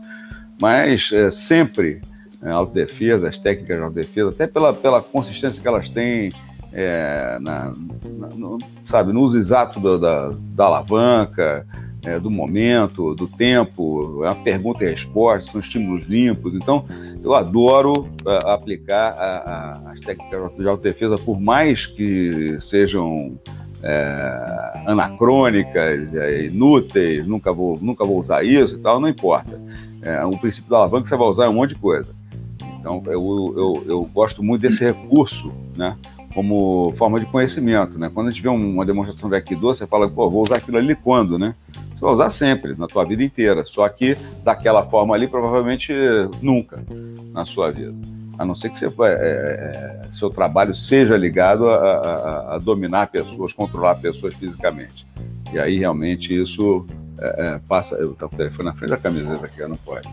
mas 0.61 1.11
é, 1.13 1.31
sempre 1.31 2.01
é, 2.43 2.51
autodefesa, 2.51 3.29
as 3.29 3.39
técnicas 3.39 3.77
de 3.77 3.83
autodefesa, 3.83 4.29
até 4.31 4.47
pela, 4.47 4.73
pela 4.73 5.03
consistência 5.03 5.61
que 5.61 5.69
elas 5.69 5.89
têm 5.89 6.33
é, 6.73 7.39
na, 7.41 7.73
na, 8.19 8.29
no, 8.29 8.59
sabe, 8.87 9.13
no 9.13 9.23
uso 9.23 9.39
exato 9.39 9.81
da, 9.81 9.97
da, 9.97 10.31
da 10.55 10.65
alavanca, 10.67 11.67
é, 12.09 12.19
do 12.19 12.31
momento, 12.31 13.15
do 13.15 13.27
tempo, 13.29 14.25
é 14.25 14.29
uma 14.31 14.43
pergunta 14.43 14.85
e 14.85 14.89
resposta, 14.89 15.53
são 15.53 15.61
estímulos 15.61 16.07
limpos. 16.09 16.55
Então, 16.55 16.85
eu 17.23 17.35
adoro 17.35 18.09
é, 18.27 18.51
aplicar 18.51 19.13
a, 19.13 19.37
a, 19.37 19.93
as 19.93 20.01
técnicas 20.01 20.57
de 20.57 20.69
autodefesa, 20.69 21.17
por 21.19 21.39
mais 21.39 21.87
que 21.87 22.57
sejam 22.61 23.39
é, 23.83 24.83
anacrônicas, 24.87 26.15
é, 26.15 26.47
inúteis, 26.47 27.27
nunca 27.27 27.53
vou, 27.53 27.79
nunca 27.81 28.05
vou 28.05 28.21
usar 28.21 28.43
isso 28.43 28.77
e 28.77 28.79
tal, 28.79 28.99
não 28.99 29.09
importa. 29.09 29.61
É, 30.03 30.25
o 30.25 30.31
princípio 30.39 30.71
da 30.71 30.79
alavanca 30.79 31.07
você 31.07 31.17
vai 31.17 31.29
usar 31.29 31.45
é 31.45 31.49
um 31.49 31.55
monte 31.55 31.75
de 31.75 31.81
coisa. 31.81 32.15
Então, 32.81 33.03
eu, 33.07 33.55
eu, 33.57 33.85
eu 33.87 34.11
gosto 34.15 34.43
muito 34.43 34.63
desse 34.63 34.85
recurso, 34.85 35.53
né? 35.77 35.97
como 36.35 36.95
forma 36.97 37.19
de 37.19 37.27
conhecimento, 37.27 37.99
né? 37.99 38.11
Quando 38.13 38.29
a 38.29 38.31
gente 38.31 38.43
vê 38.43 38.49
uma 38.49 38.85
demonstração 38.87 39.29
de 39.29 39.35
Aikido, 39.35 39.63
você 39.63 39.87
fala, 39.87 40.09
pô, 40.09 40.31
vou 40.31 40.45
usar 40.45 40.59
aquilo 40.59 40.79
ali 40.79 40.95
quando, 40.95 41.39
né? 41.39 41.55
Você 41.99 42.05
vai 42.05 42.15
usar 42.15 42.31
sempre, 42.31 42.77
na 42.79 42.87
tua 42.87 43.05
vida 43.05 43.25
inteira. 43.25 43.65
Só 43.65 43.89
que 43.89 44.17
daquela 44.45 44.89
forma 44.89 45.17
ali, 45.17 45.27
provavelmente 45.27 45.93
nunca 46.41 46.81
na 47.33 47.45
sua 47.45 47.73
vida. 47.73 47.93
A 48.39 48.45
não 48.45 48.55
ser 48.55 48.71
que 48.71 48.79
você, 48.79 48.87
é, 48.87 49.09
é, 49.09 50.01
seu 50.15 50.31
trabalho 50.31 50.73
seja 50.73 51.17
ligado 51.17 51.69
a, 51.69 51.75
a, 51.75 52.55
a, 52.55 52.59
dominar 52.59 53.09
pessoas, 53.09 53.53
controlar 53.53 53.97
pessoas 53.97 54.33
fisicamente. 54.35 55.05
E 55.53 55.59
aí 55.59 55.77
realmente 55.77 56.41
isso 56.41 56.87
é, 57.21 57.49
é 57.49 57.61
passa. 57.69 57.97
Eu 57.97 58.13
estou 58.13 58.29
com 58.29 58.37
o 58.37 58.39
telefone 58.39 58.67
na 58.67 58.75
frente 58.75 58.91
da 58.91 58.97
camiseta 58.97 59.45
aqui, 59.45 59.67
não 59.67 59.77
pode. 59.77 60.09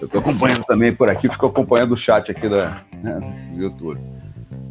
Eu 0.00 0.06
estou 0.06 0.20
acompanhando 0.20 0.64
também 0.64 0.92
por 0.92 1.08
aqui, 1.08 1.28
fico 1.28 1.46
acompanhando 1.46 1.92
o 1.92 1.96
chat 1.96 2.32
aqui 2.32 2.48
da, 2.48 2.82
né, 3.00 3.20
do 3.54 3.62
YouTube. 3.62 4.00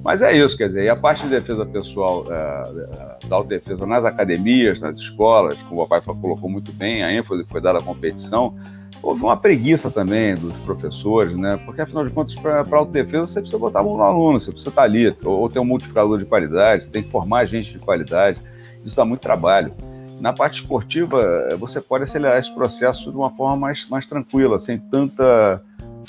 Mas 0.03 0.21
é 0.21 0.35
isso, 0.35 0.57
quer 0.57 0.67
dizer, 0.67 0.83
e 0.83 0.89
a 0.89 0.97
parte 0.97 1.23
de 1.23 1.29
defesa 1.29 1.65
pessoal, 1.65 2.25
é, 2.29 2.35
é, 2.35 3.27
da 3.27 3.37
autodefesa 3.37 3.85
nas 3.85 4.03
academias, 4.03 4.81
nas 4.81 4.97
escolas, 4.97 5.57
como 5.63 5.81
o 5.81 5.87
papai 5.87 6.13
colocou 6.13 6.49
muito 6.49 6.73
bem, 6.73 7.03
a 7.03 7.13
ênfase 7.13 7.45
foi 7.47 7.61
dada 7.61 7.79
à 7.79 7.81
competição, 7.81 8.53
houve 9.01 9.23
uma 9.23 9.37
preguiça 9.37 9.89
também 9.89 10.35
dos 10.35 10.53
professores, 10.57 11.37
né? 11.37 11.57
Porque 11.65 11.79
afinal 11.79 12.05
de 12.05 12.11
contas, 12.11 12.35
para 12.35 12.59
a 12.59 12.75
autodefesa, 12.75 13.27
você 13.27 13.39
precisa 13.39 13.57
botar 13.57 13.79
a 13.79 13.83
mão 13.83 13.95
no 13.95 14.03
aluno, 14.03 14.41
você 14.41 14.51
precisa 14.51 14.69
estar 14.69 14.83
ali, 14.83 15.15
ou, 15.23 15.39
ou 15.39 15.49
ter 15.49 15.59
um 15.59 15.65
multiplicador 15.65 16.19
de 16.19 16.25
qualidade, 16.25 16.83
você 16.83 16.91
tem 16.91 17.01
que 17.01 17.09
formar 17.09 17.45
gente 17.45 17.71
de 17.71 17.79
qualidade, 17.79 18.41
isso 18.83 18.97
dá 18.97 19.05
muito 19.05 19.21
trabalho. 19.21 19.73
Na 20.19 20.33
parte 20.33 20.61
esportiva, 20.61 21.47
você 21.57 21.79
pode 21.79 22.03
acelerar 22.03 22.37
esse 22.37 22.53
processo 22.53 23.09
de 23.09 23.15
uma 23.15 23.29
forma 23.31 23.55
mais, 23.55 23.87
mais 23.87 24.05
tranquila, 24.05 24.59
sem 24.59 24.77
tanta 24.77 25.63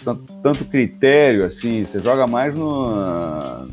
tanto, 0.04 0.24
tanto 0.42 0.64
critério 0.64 1.46
assim, 1.46 1.84
você 1.84 2.00
joga 2.00 2.26
mais 2.26 2.54
no 2.54 3.68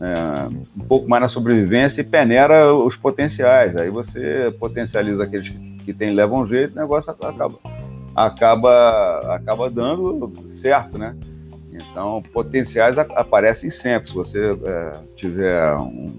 é, 0.00 0.48
um 0.76 0.84
pouco 0.86 1.08
mais 1.08 1.22
na 1.22 1.28
sobrevivência 1.28 2.00
e 2.00 2.04
peneira 2.04 2.72
os 2.74 2.96
potenciais. 2.96 3.76
Aí 3.76 3.90
você 3.90 4.54
potencializa 4.58 5.22
aqueles 5.22 5.50
que 5.84 5.92
tem, 5.92 6.10
levam 6.10 6.46
jeito, 6.46 6.72
o 6.72 6.80
negócio 6.80 7.10
acaba, 7.10 7.54
acaba, 8.14 9.34
acaba 9.34 9.70
dando 9.70 10.32
certo, 10.50 10.98
né? 10.98 11.14
Então, 11.72 12.22
potenciais 12.32 12.96
aparecem 12.98 13.68
sempre. 13.68 14.08
Se 14.08 14.14
você 14.14 14.56
é, 14.64 14.92
tiver 15.16 15.74
um, 15.76 16.12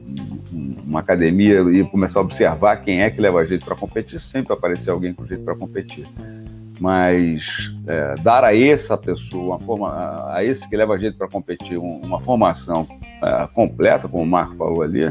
um, 0.54 0.76
uma 0.86 1.00
academia 1.00 1.62
e 1.62 1.84
começar 1.86 2.20
a 2.20 2.24
observar 2.24 2.78
quem 2.78 3.02
é 3.02 3.10
que 3.10 3.22
leva 3.22 3.46
jeito 3.46 3.64
para 3.64 3.76
competir, 3.76 4.20
sempre 4.20 4.52
aparecer 4.52 4.90
alguém 4.90 5.14
com 5.14 5.26
jeito 5.26 5.44
para 5.44 5.56
competir 5.56 6.08
mas 6.80 7.44
é, 7.88 8.16
dar 8.22 8.44
a 8.44 8.56
essa 8.56 8.98
pessoa, 8.98 9.60
forma, 9.60 9.90
a 10.34 10.44
esse 10.44 10.68
que 10.68 10.76
leva 10.76 10.94
a 10.94 10.98
gente 10.98 11.18
para 11.18 11.28
competir, 11.28 11.78
um, 11.78 12.00
uma 12.02 12.20
formação 12.20 12.88
é, 13.24 13.48
completa, 13.54 14.08
como 14.08 14.24
o 14.24 14.28
Marco 14.28 14.56
falou 14.56 14.82
ali, 14.82 15.06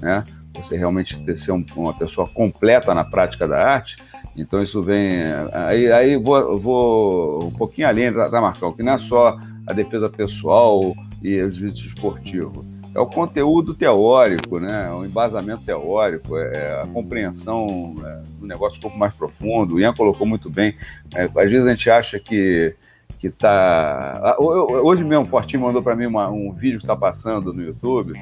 né? 0.00 0.24
Você 0.54 0.76
realmente 0.76 1.18
ter 1.24 1.38
ser 1.38 1.52
um, 1.52 1.64
uma 1.76 1.94
pessoa 1.94 2.26
completa 2.26 2.94
na 2.94 3.04
prática 3.04 3.48
da 3.48 3.58
arte. 3.58 3.96
Então 4.36 4.62
isso 4.62 4.82
vem 4.82 5.22
aí, 5.52 5.90
aí 5.92 6.16
vou, 6.16 6.58
vou 6.58 7.44
um 7.44 7.50
pouquinho 7.50 7.88
além 7.88 8.12
da 8.12 8.40
Marcão, 8.40 8.72
que 8.72 8.82
não 8.82 8.94
é 8.94 8.98
só 8.98 9.36
a 9.66 9.72
defesa 9.72 10.08
pessoal 10.08 10.80
e 11.22 11.40
o 11.40 11.52
jiu-jitsu 11.52 11.86
esportivo 11.88 12.71
é 12.94 13.00
o 13.00 13.06
conteúdo 13.06 13.74
teórico, 13.74 14.60
né? 14.60 14.90
o 14.92 15.04
embasamento 15.04 15.64
teórico, 15.64 16.36
é, 16.36 16.52
é 16.54 16.80
a 16.82 16.86
compreensão 16.86 17.94
é, 18.04 18.22
do 18.38 18.46
negócio 18.46 18.78
um 18.78 18.80
pouco 18.80 18.98
mais 18.98 19.14
profundo. 19.14 19.74
O 19.74 19.80
Ian 19.80 19.94
colocou 19.94 20.26
muito 20.26 20.50
bem. 20.50 20.76
É, 21.14 21.24
às 21.24 21.50
vezes 21.50 21.66
a 21.66 21.70
gente 21.70 21.90
acha 21.90 22.18
que 22.18 22.74
que 23.22 23.30
tá. 23.30 24.36
Hoje 24.40 25.04
mesmo 25.04 25.24
o 25.24 25.28
Fortinho 25.28 25.62
mandou 25.62 25.80
para 25.80 25.94
mim 25.94 26.06
uma, 26.06 26.28
um 26.28 26.52
vídeo 26.52 26.80
que 26.80 26.84
está 26.84 26.96
passando 26.96 27.52
no 27.52 27.62
YouTube, 27.62 28.14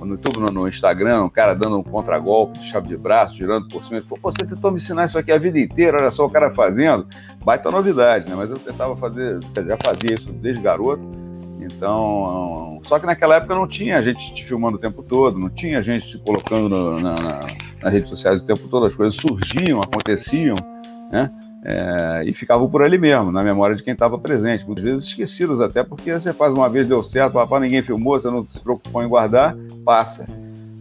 no 0.00 0.10
YouTube, 0.12 0.38
no, 0.38 0.46
no, 0.46 0.68
Instagram, 0.68 1.24
um 1.24 1.28
cara 1.28 1.54
dando 1.54 1.76
um 1.76 1.82
contragolpe 1.82 2.56
de 2.60 2.70
chave 2.70 2.86
de 2.86 2.96
braço, 2.96 3.34
girando 3.34 3.66
por 3.66 3.82
cima. 3.82 3.96
Ele 3.96 4.06
falou, 4.06 4.20
você 4.22 4.46
tentou 4.46 4.70
me 4.70 4.76
ensinar 4.76 5.06
isso 5.06 5.18
aqui 5.18 5.32
a 5.32 5.38
vida 5.38 5.58
inteira, 5.58 5.98
olha 6.00 6.12
só 6.12 6.24
o 6.24 6.30
cara 6.30 6.54
fazendo. 6.54 7.04
Baita 7.44 7.68
novidade, 7.68 8.30
né? 8.30 8.36
Mas 8.36 8.48
eu 8.48 8.56
tentava 8.56 8.96
fazer, 8.96 9.40
já 9.56 9.76
fazia 9.84 10.14
isso 10.14 10.32
desde 10.32 10.62
garoto 10.62 11.27
então, 11.74 12.80
só 12.84 12.98
que 12.98 13.06
naquela 13.06 13.36
época 13.36 13.54
não 13.54 13.66
tinha 13.66 14.02
gente 14.02 14.34
te 14.34 14.44
filmando 14.44 14.76
o 14.76 14.80
tempo 14.80 15.02
todo, 15.02 15.38
não 15.38 15.50
tinha 15.50 15.82
gente 15.82 16.08
te 16.08 16.18
colocando 16.18 16.68
no, 16.68 17.00
na, 17.00 17.12
na, 17.12 17.40
nas 17.82 17.92
redes 17.92 18.08
sociais 18.08 18.42
o 18.42 18.46
tempo 18.46 18.66
todo, 18.68 18.86
as 18.86 18.94
coisas 18.94 19.14
surgiam, 19.14 19.80
aconteciam, 19.80 20.56
né? 21.10 21.30
É, 21.64 22.22
e 22.24 22.32
ficavam 22.32 22.68
por 22.68 22.82
ali 22.82 22.96
mesmo, 22.96 23.32
na 23.32 23.42
memória 23.42 23.76
de 23.76 23.82
quem 23.82 23.92
estava 23.92 24.18
presente. 24.18 24.64
Muitas 24.64 24.84
vezes 24.84 25.04
esquecidos 25.06 25.60
até, 25.60 25.82
porque 25.82 26.12
você 26.12 26.32
faz 26.32 26.52
uma 26.52 26.68
vez, 26.68 26.88
deu 26.88 27.02
certo, 27.02 27.34
papá, 27.34 27.60
ninguém 27.60 27.82
filmou, 27.82 28.18
você 28.18 28.28
não 28.28 28.46
se 28.48 28.60
preocupou 28.60 29.02
em 29.02 29.08
guardar, 29.08 29.56
passa. 29.84 30.24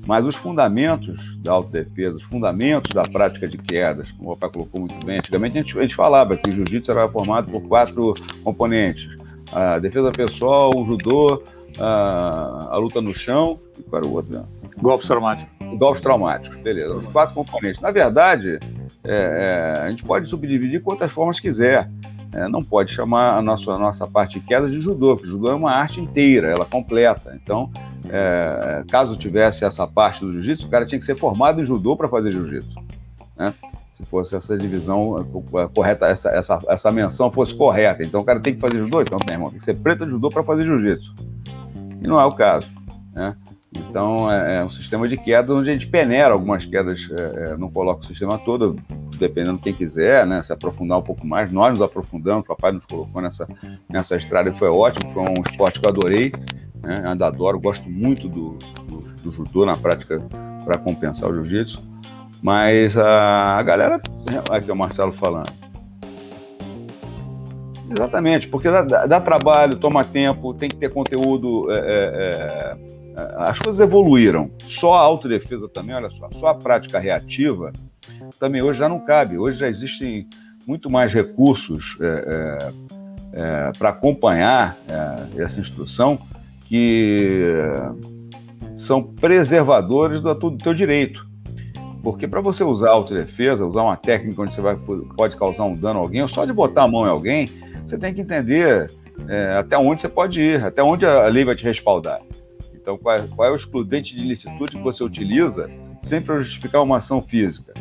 Mas 0.06 0.24
os 0.24 0.36
fundamentos 0.36 1.20
da 1.40 1.52
autodefesa, 1.52 2.16
os 2.16 2.24
fundamentos 2.24 2.94
da 2.94 3.04
prática 3.04 3.48
de 3.48 3.58
quedas, 3.58 4.10
como 4.12 4.32
o 4.32 4.38
papai 4.38 4.54
colocou 4.54 4.82
muito 4.82 5.06
bem, 5.06 5.18
antigamente 5.18 5.58
a 5.58 5.62
gente, 5.62 5.78
a 5.78 5.82
gente 5.82 5.96
falava 5.96 6.38
que 6.38 6.50
o 6.50 6.54
jiu-jitsu 6.54 6.92
era 6.92 7.10
formado 7.10 7.52
por 7.52 7.62
quatro 7.68 8.14
componentes 8.44 9.27
a 9.52 9.80
defesa 9.80 10.12
pessoal, 10.12 10.72
o 10.76 10.86
judô, 10.86 11.42
a, 11.80 12.70
a 12.72 12.78
luta 12.78 13.02
no 13.02 13.14
chão 13.14 13.60
e 13.78 13.84
qual 13.84 14.02
era 14.02 14.10
o 14.10 14.14
outro? 14.14 14.34
Né? 14.34 14.44
Golpes 14.82 15.08
traumáticos. 15.08 15.54
Golpes 15.78 16.02
traumáticos, 16.02 16.58
beleza. 16.62 16.94
Os 16.94 17.08
quatro 17.08 17.36
componentes. 17.36 17.82
Na 17.82 17.92
verdade, 17.92 18.60
é, 19.04 19.76
é, 19.78 19.82
a 19.82 19.90
gente 19.90 20.04
pode 20.04 20.28
subdividir 20.28 20.82
quantas 20.82 21.12
formas 21.12 21.40
quiser. 21.40 21.90
é, 22.34 22.48
não 22.48 22.62
pode 22.62 22.92
chamar 22.92 23.38
a 23.38 23.42
nossa, 23.42 23.72
a 23.72 23.78
nossa 23.78 24.06
parte 24.06 24.40
de 24.40 24.46
queda 24.46 24.70
de 24.70 24.80
judô, 24.80 25.16
porque 25.16 25.30
judô 25.30 25.50
é 25.50 25.56
uma 25.56 25.72
arte 25.72 26.00
inteira, 26.00 26.50
ela 26.50 26.66
completa. 26.66 27.38
Então, 27.42 27.72
é, 28.10 28.84
caso 28.90 29.16
tivesse 29.16 29.66
essa 29.66 29.88
parte 29.88 30.22
do 30.22 30.32
jiu-jitsu, 30.32 30.68
o 30.68 30.70
cara 30.70 30.86
tinha 30.86 31.00
que 31.00 31.06
ser 31.06 31.18
formado 31.18 31.62
em 31.62 31.66
judô 31.66 31.96
para 31.96 32.08
fazer 32.08 32.32
jiu-jitsu. 32.32 32.76
Né? 33.38 33.54
Se 33.98 34.06
fosse 34.06 34.36
essa 34.36 34.56
divisão 34.56 35.16
é, 35.18 35.68
correta, 35.74 36.06
essa, 36.06 36.30
essa, 36.30 36.60
essa 36.70 36.92
menção 36.92 37.32
fosse 37.32 37.56
correta. 37.56 38.04
Então, 38.04 38.22
o 38.22 38.24
cara 38.24 38.40
tem 38.40 38.54
que 38.54 38.62
fazer 38.62 38.80
judô, 38.80 39.02
então, 39.02 39.18
meu 39.26 39.34
irmão, 39.34 39.50
tem 39.50 39.58
que 39.58 39.66
ser 39.66 39.76
preto 39.76 40.06
de 40.06 40.12
judô 40.12 40.30
para 40.30 40.44
fazer 40.44 40.66
jiu-jitsu. 40.66 41.16
E 42.00 42.08
não 42.08 42.20
é 42.20 42.26
o 42.26 42.30
caso. 42.30 42.68
Né? 43.12 43.36
Então, 43.76 44.32
é, 44.32 44.58
é, 44.58 44.64
um 44.64 44.70
sistema 44.70 45.08
de 45.08 45.18
queda 45.18 45.52
onde 45.52 45.72
a 45.72 45.74
gente 45.74 45.88
peneira 45.88 46.32
algumas 46.34 46.64
quedas, 46.64 47.02
é, 47.12 47.58
não 47.58 47.72
coloca 47.72 48.02
o 48.02 48.06
sistema 48.06 48.38
todo, 48.38 48.76
dependendo 49.18 49.58
de 49.58 49.64
quem 49.64 49.74
quiser, 49.74 50.28
né, 50.28 50.44
se 50.44 50.54
aprofundar 50.54 51.00
um 51.00 51.02
pouco 51.02 51.26
mais. 51.26 51.52
Nós 51.52 51.72
nos 51.72 51.82
aprofundamos, 51.82 52.44
o 52.44 52.48
papai 52.48 52.72
nos 52.72 52.86
colocou 52.86 53.20
nessa, 53.20 53.48
nessa 53.90 54.16
estrada 54.16 54.50
e 54.50 54.58
foi 54.60 54.70
ótimo, 54.70 55.12
foi 55.12 55.24
um 55.24 55.42
esporte 55.50 55.80
que 55.80 55.86
eu 55.86 55.90
adorei, 55.90 56.32
né, 56.84 57.04
ainda 57.06 57.28
adoro, 57.28 57.60
gosto 57.60 57.90
muito 57.90 58.30
do, 58.30 58.58
do, 58.88 59.02
do 59.24 59.32
judô 59.32 59.66
na 59.66 59.76
prática 59.76 60.22
para 60.64 60.78
compensar 60.78 61.30
o 61.30 61.34
jiu-jitsu. 61.34 61.97
Mas 62.42 62.98
a, 62.98 63.58
a 63.58 63.64
galera, 63.64 64.02
aqui 64.52 64.70
é 64.70 64.74
o 64.74 64.78
Marcelo 64.78 65.14
falando. 65.14 65.52
Exatamente, 67.90 68.48
porque 68.48 68.70
dá, 68.70 68.82
dá, 68.82 69.22
trabalho, 69.22 69.78
toma 69.78 70.04
tempo, 70.04 70.54
tem 70.54 70.70
que 70.70 70.76
ter 70.76 70.92
conteúdo. 70.92 71.72
É, 71.72 71.78
é, 71.78 72.78
é 72.84 72.98
as 73.38 73.58
coisas 73.58 73.82
evoluíram. 73.82 74.52
Só 74.68 74.96
a 74.96 75.00
autodefesa 75.00 75.68
também, 75.68 75.96
olha 75.96 76.10
só, 76.10 76.30
só 76.34 76.48
a 76.48 76.56
prática 76.56 77.00
reativa 77.00 77.72
também 78.40 78.62
hoje 78.62 78.80
já 78.80 78.90
não 78.90 79.00
cabe. 79.00 79.38
Hoje 79.38 79.60
já 79.60 79.68
existem 79.68 80.28
muito 80.68 80.90
mais 80.90 81.14
recursos 81.14 81.98
é, 82.00 82.06
é, 82.06 82.74
é, 83.34 83.72
para 83.78 83.90
acompanhar 83.90 84.78
essa 85.36 85.60
instrução 85.60 86.20
que 86.68 87.46
são 88.78 89.02
preservadores 89.02 90.22
do, 90.22 90.34
do 90.34 90.58
teu 90.58 90.74
direito. 90.74 91.28
Porque 92.08 92.26
para 92.26 92.40
você 92.40 92.64
usar 92.64 92.92
autodefesa, 92.92 93.66
usar 93.66 93.84
uma 93.84 93.98
técnica 93.98 94.42
onde 94.42 94.54
você 94.54 94.62
vai, 94.62 94.78
pode 95.18 95.36
causar 95.36 95.66
um 95.66 95.74
dano 95.74 96.00
a 96.00 96.04
alguém, 96.04 96.22
ou 96.22 96.30
só 96.30 96.46
de 96.46 96.54
botar 96.54 96.84
a 96.84 96.88
mão 96.88 97.06
em 97.06 97.10
alguém, 97.10 97.50
você 97.86 97.98
tem 97.98 98.14
que 98.14 98.22
entender 98.22 98.90
é, 99.28 99.58
até 99.58 99.78
onde 99.78 100.00
você 100.00 100.08
pode 100.08 100.40
ir, 100.40 100.64
até 100.64 100.82
onde 100.82 101.06
a 101.06 101.28
lei 101.28 101.44
vai 101.44 101.54
te 101.54 101.66
respaldar. 101.66 102.22
Então, 102.74 102.98
qual 102.98 103.14
é, 103.14 103.28
qual 103.36 103.50
é 103.50 103.52
o 103.52 103.58
excludente 103.58 104.16
de 104.16 104.22
ilicitude 104.22 104.78
que 104.78 104.82
você 104.82 105.04
utiliza 105.04 105.70
sempre 106.02 106.28
para 106.28 106.40
justificar 106.40 106.82
uma 106.82 106.96
ação 106.96 107.20
física? 107.20 107.74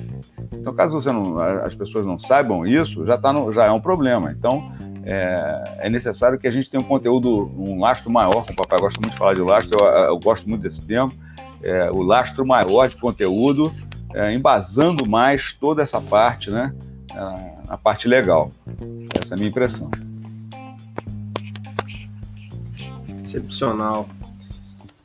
Então, 0.53 0.75
caso 0.75 1.01
você 1.01 1.13
não, 1.13 1.39
as 1.39 1.77
pessoas 1.77 2.05
não 2.05 2.19
saibam 2.19 2.67
isso, 2.67 3.07
já, 3.07 3.17
tá 3.17 3.33
no, 3.33 3.53
já 3.53 3.67
é 3.67 3.71
um 3.71 3.81
problema. 3.81 4.35
Então, 4.37 4.73
é, 5.05 5.65
é, 5.83 5.89
necessário 5.89 6.37
que 6.37 6.49
a 6.49 6.51
gente 6.51 6.69
tenha 6.69 6.83
um 6.83 6.89
conteúdo, 6.89 7.49
um 7.57 7.79
lastro 7.79 8.11
maior, 8.11 8.45
como 8.45 8.55
o 8.55 8.57
papai 8.57 8.81
gosta 8.81 9.01
muito 9.01 9.13
de 9.13 9.19
falar 9.21 9.35
de 9.35 9.41
lastro, 9.41 9.79
eu, 9.79 9.87
eu 9.87 10.19
gosto 10.19 10.49
muito 10.49 10.63
desse 10.63 10.85
termo, 10.85 11.13
é, 11.63 11.91
o 11.93 12.03
lastro 12.03 12.45
maior 12.45 12.89
de 12.89 12.97
conteúdo, 12.97 13.73
é, 14.17 14.33
embasando 14.33 15.07
mais 15.07 15.53
toda 15.61 15.83
essa 15.83 16.01
parte, 16.01 16.51
né, 16.51 16.75
é, 17.15 17.55
a 17.69 17.77
parte 17.77 18.09
legal. 18.09 18.51
Essa 19.15 19.35
é 19.35 19.37
a 19.37 19.37
minha 19.37 19.51
impressão. 19.51 19.91
Excepcional. 23.21 24.09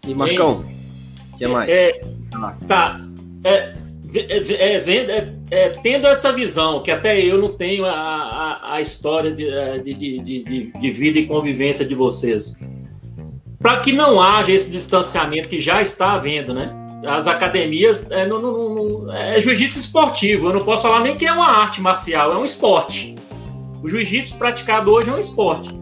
E 0.08 0.14
Marcão, 0.14 0.64
o 1.34 1.38
que 1.38 1.46
mais? 1.46 1.70
É, 1.70 2.02
tá. 2.68 3.02
É, 3.44 3.74
é, 4.14 4.78
é, 4.78 5.34
é, 5.52 5.70
tendo 5.70 6.08
essa 6.08 6.32
visão, 6.32 6.82
que 6.82 6.92
até 6.92 7.20
eu 7.20 7.38
não 7.38 7.50
tenho 7.50 7.86
a, 7.86 7.92
a, 7.92 8.76
a 8.76 8.82
história 8.82 9.32
de, 9.32 9.46
de, 9.84 10.20
de, 10.20 10.72
de, 10.72 10.92
vida 10.92 11.20
e 11.20 11.26
convivência 11.26 11.86
de 11.86 11.96
vocês, 11.96 12.56
para 13.60 13.80
que 13.80 13.92
não 13.92 14.22
haja 14.22 14.52
esse 14.52 14.72
distanciamento 14.72 15.50
que 15.50 15.60
já 15.60 15.82
está 15.82 16.14
havendo, 16.14 16.54
né? 16.54 16.81
As 17.06 17.28
academias 17.28 18.10
é, 18.12 18.26
não, 18.26 18.40
não, 18.40 18.70
não, 18.76 19.14
é 19.14 19.42
jiu-jitsu 19.42 19.80
esportivo, 19.80 20.48
eu 20.48 20.54
não 20.54 20.64
posso 20.64 20.84
falar 20.84 21.00
nem 21.00 21.18
que 21.18 21.26
é 21.26 21.32
uma 21.32 21.48
arte 21.48 21.82
marcial, 21.82 22.32
é 22.32 22.38
um 22.38 22.46
esporte. 22.46 23.16
O 23.82 23.88
jiu-jitsu 23.88 24.38
praticado 24.38 24.92
hoje 24.92 25.10
é 25.10 25.14
um 25.14 25.20
esporte. 25.20 25.74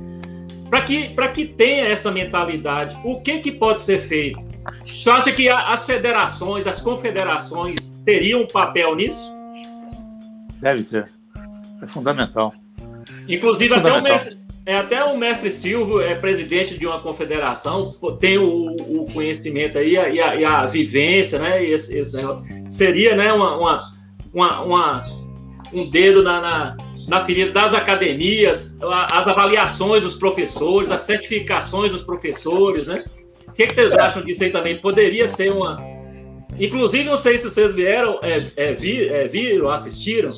Para 0.70 0.82
que, 0.82 1.10
que 1.34 1.46
tenha 1.46 1.88
essa 1.88 2.12
mentalidade, 2.12 2.98
o 3.04 3.20
que, 3.20 3.40
que 3.40 3.52
pode 3.52 3.82
ser 3.82 4.00
feito? 4.00 4.40
Você 4.98 5.10
acha 5.10 5.32
que 5.32 5.50
as 5.50 5.84
federações, 5.84 6.68
as 6.68 6.80
confederações 6.80 8.00
teriam 8.06 8.42
um 8.42 8.48
papel 8.48 8.96
nisso? 8.96 9.34
Deve 10.62 10.84
ter. 10.84 11.10
É 11.82 11.88
fundamental. 11.88 12.54
Inclusive, 13.28 13.74
é 13.74 13.78
fundamental. 13.78 14.00
até 14.00 14.10
o 14.10 14.14
mestre. 14.14 14.39
É, 14.66 14.78
até 14.78 15.04
o 15.04 15.18
mestre 15.18 15.50
Silvio 15.50 16.02
é 16.02 16.14
presidente 16.14 16.78
de 16.78 16.86
uma 16.86 17.02
confederação, 17.02 17.96
tem 18.20 18.38
o, 18.38 18.76
o 18.76 19.12
conhecimento 19.12 19.78
aí 19.78 19.94
e 19.94 19.98
a, 19.98 20.36
e 20.36 20.46
a, 20.46 20.66
vivência, 20.66 21.40
né? 21.40 21.64
Esse, 21.64 21.98
esse 21.98 22.18
seria 22.70 23.16
né, 23.16 23.34
uma, 23.34 23.58
uma, 23.58 23.92
uma, 24.34 24.62
uma, 24.62 25.02
um 25.74 25.90
dedo 25.90 26.22
na, 26.22 26.42
na, 26.42 26.78
na 27.08 27.22
ferida 27.22 27.52
das 27.52 27.74
academias, 27.74 28.78
as 29.08 29.28
avaliações 29.28 30.04
dos 30.04 30.16
professores, 30.16 30.92
as 30.92 31.02
certificações 31.02 31.92
dos 31.92 32.04
professores, 32.04 32.86
né? 32.86 33.04
que, 33.60 33.68
que 33.68 33.74
vocês 33.74 33.92
acham 33.92 34.24
disso 34.24 34.46
aí 34.46 34.52
também? 34.52 34.78
Poderia 34.80 35.28
ser 35.28 35.52
uma. 35.52 35.84
Inclusive, 36.60 37.06
não 37.06 37.16
sei 37.16 37.38
se 37.38 37.50
vocês 37.50 37.74
vieram, 37.74 38.20
é, 38.22 38.38
é, 38.58 38.72
é, 38.72 39.28
viram, 39.28 39.70
assistiram. 39.70 40.34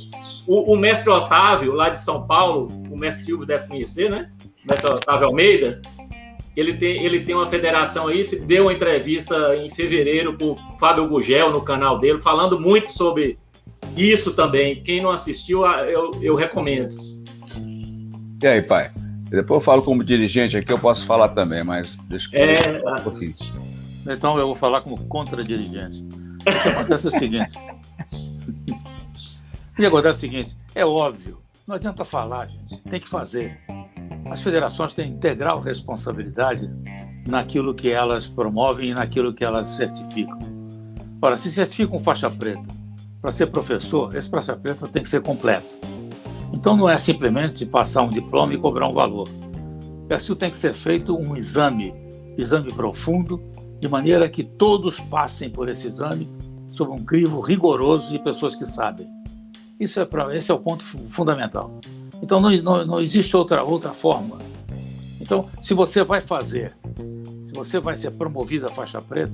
O, 0.45 0.73
o, 0.73 0.77
mestre 0.77 1.09
Otávio, 1.09 1.73
lá 1.73 1.89
de 1.89 1.99
São 1.99 2.27
Paulo, 2.27 2.67
o 2.89 2.97
mestre 2.97 3.25
Silvio 3.25 3.45
deve 3.45 3.67
conhecer, 3.67 4.09
né? 4.09 4.29
O 4.63 4.69
mestre 4.69 4.89
Otávio 4.91 5.27
Almeida. 5.27 5.81
Ele 6.55 6.73
tem, 6.73 7.03
ele 7.03 7.21
tem 7.21 7.33
uma 7.33 7.47
federação 7.47 8.07
aí, 8.07 8.23
deu 8.45 8.65
uma 8.65 8.73
entrevista 8.73 9.55
em 9.55 9.69
fevereiro 9.69 10.37
para 10.37 10.47
o 10.47 10.57
Fábio 10.79 11.07
Gugel 11.07 11.49
no 11.49 11.61
canal 11.61 11.97
dele, 11.97 12.19
falando 12.19 12.59
muito 12.59 12.91
sobre 12.91 13.39
isso 13.97 14.33
também. 14.33 14.83
Quem 14.83 15.01
não 15.01 15.11
assistiu, 15.11 15.65
eu, 15.65 16.11
eu 16.21 16.35
recomendo. 16.35 16.95
E 18.43 18.47
aí, 18.47 18.61
pai? 18.61 18.91
Depois 19.29 19.59
eu 19.59 19.63
falo 19.63 19.81
como 19.81 20.03
dirigente 20.03 20.57
aqui, 20.57 20.73
eu 20.73 20.79
posso 20.79 21.05
falar 21.05 21.29
também, 21.29 21.63
mas 21.63 21.95
deixa 22.09 22.27
eu 22.33 22.89
é... 22.89 22.99
um 22.99 23.03
pouquinho. 23.03 23.33
Então 24.07 24.37
eu 24.37 24.47
vou 24.47 24.55
falar 24.55 24.81
como 24.81 24.97
contra-dirigente. 25.05 26.03
O 26.41 26.43
que 26.43 26.69
acontece 26.69 27.07
é 27.07 27.09
o 27.09 27.13
seguinte. 27.13 27.53
o 29.73 29.75
que 29.75 29.85
acontece 29.85 30.07
é 30.07 30.11
o 30.11 30.31
seguinte, 30.31 30.57
é 30.73 30.85
óbvio, 30.85 31.41
não 31.67 31.75
adianta 31.75 32.03
falar, 32.03 32.47
gente, 32.47 32.81
tem 32.83 32.99
que 32.99 33.07
fazer. 33.07 33.59
As 34.29 34.41
federações 34.41 34.93
têm 34.93 35.09
integral 35.09 35.59
responsabilidade 35.59 36.69
naquilo 37.27 37.73
que 37.73 37.89
elas 37.89 38.25
promovem 38.25 38.91
e 38.91 38.93
naquilo 38.93 39.33
que 39.33 39.43
elas 39.43 39.67
certificam. 39.67 40.39
Ora, 41.21 41.37
se 41.37 41.51
certifica 41.51 41.95
um 41.95 42.03
faixa 42.03 42.29
preta 42.29 42.63
para 43.21 43.31
ser 43.31 43.47
professor, 43.47 44.15
esse 44.15 44.29
faixa 44.29 44.55
preta 44.55 44.87
tem 44.87 45.03
que 45.03 45.09
ser 45.09 45.21
completo 45.21 45.81
então 46.53 46.75
não 46.75 46.89
é 46.89 46.97
simplesmente 46.97 47.65
passar 47.65 48.03
um 48.03 48.09
diploma 48.09 48.53
e 48.53 48.57
cobrar 48.57 48.87
um 48.87 48.93
valor. 48.93 49.27
Isso 50.09 50.35
tem 50.35 50.51
que 50.51 50.57
ser 50.57 50.73
feito 50.73 51.15
um 51.15 51.35
exame, 51.35 51.93
exame 52.37 52.71
profundo, 52.73 53.41
de 53.81 53.89
maneira 53.89 54.29
que 54.29 54.43
todos 54.43 54.99
passem 54.99 55.49
por 55.49 55.67
esse 55.67 55.87
exame 55.87 56.29
sob 56.67 56.91
um 56.91 57.03
crivo 57.03 57.41
rigoroso 57.41 58.11
de 58.11 58.19
pessoas 58.19 58.55
que 58.55 58.63
sabem. 58.63 59.09
Isso 59.79 59.99
é 59.99 60.07
esse 60.37 60.51
é 60.51 60.53
o 60.53 60.59
ponto 60.59 60.85
fundamental. 60.85 61.79
Então 62.21 62.39
não, 62.39 62.51
não, 62.61 62.85
não 62.85 63.01
existe 63.01 63.35
outra, 63.35 63.63
outra 63.63 63.91
forma. 63.91 64.37
Então, 65.19 65.49
se 65.59 65.73
você 65.73 66.03
vai 66.03 66.21
fazer, 66.21 66.71
se 67.43 67.53
você 67.53 67.79
vai 67.79 67.95
ser 67.95 68.11
promovido 68.11 68.67
a 68.67 68.69
faixa 68.69 69.01
preta, 69.01 69.33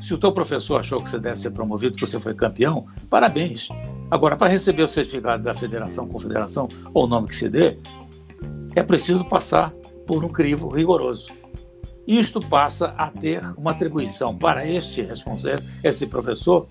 se 0.00 0.14
o 0.14 0.18
teu 0.18 0.30
professor 0.30 0.78
achou 0.78 1.02
que 1.02 1.08
você 1.08 1.18
deve 1.18 1.36
ser 1.36 1.50
promovido 1.50 1.92
porque 1.92 2.06
você 2.06 2.20
foi 2.20 2.34
campeão, 2.34 2.86
parabéns. 3.10 3.68
Agora, 4.08 4.36
para 4.36 4.48
receber 4.48 4.82
o 4.82 4.88
certificado 4.88 5.42
da 5.42 5.54
federação, 5.54 6.06
confederação 6.06 6.68
ou 6.94 7.04
o 7.04 7.06
nome 7.08 7.28
que 7.28 7.34
se 7.34 7.48
dê, 7.48 7.78
é 8.76 8.82
preciso 8.82 9.24
passar 9.24 9.72
por 10.06 10.24
um 10.24 10.28
crivo 10.28 10.68
rigoroso. 10.68 11.41
Isto 12.12 12.40
passa 12.40 12.88
a 12.98 13.08
ter 13.10 13.42
uma 13.56 13.70
atribuição 13.70 14.36
para 14.36 14.68
este 14.68 15.00
responsável, 15.00 15.66
esse 15.82 16.06
professor, 16.06 16.66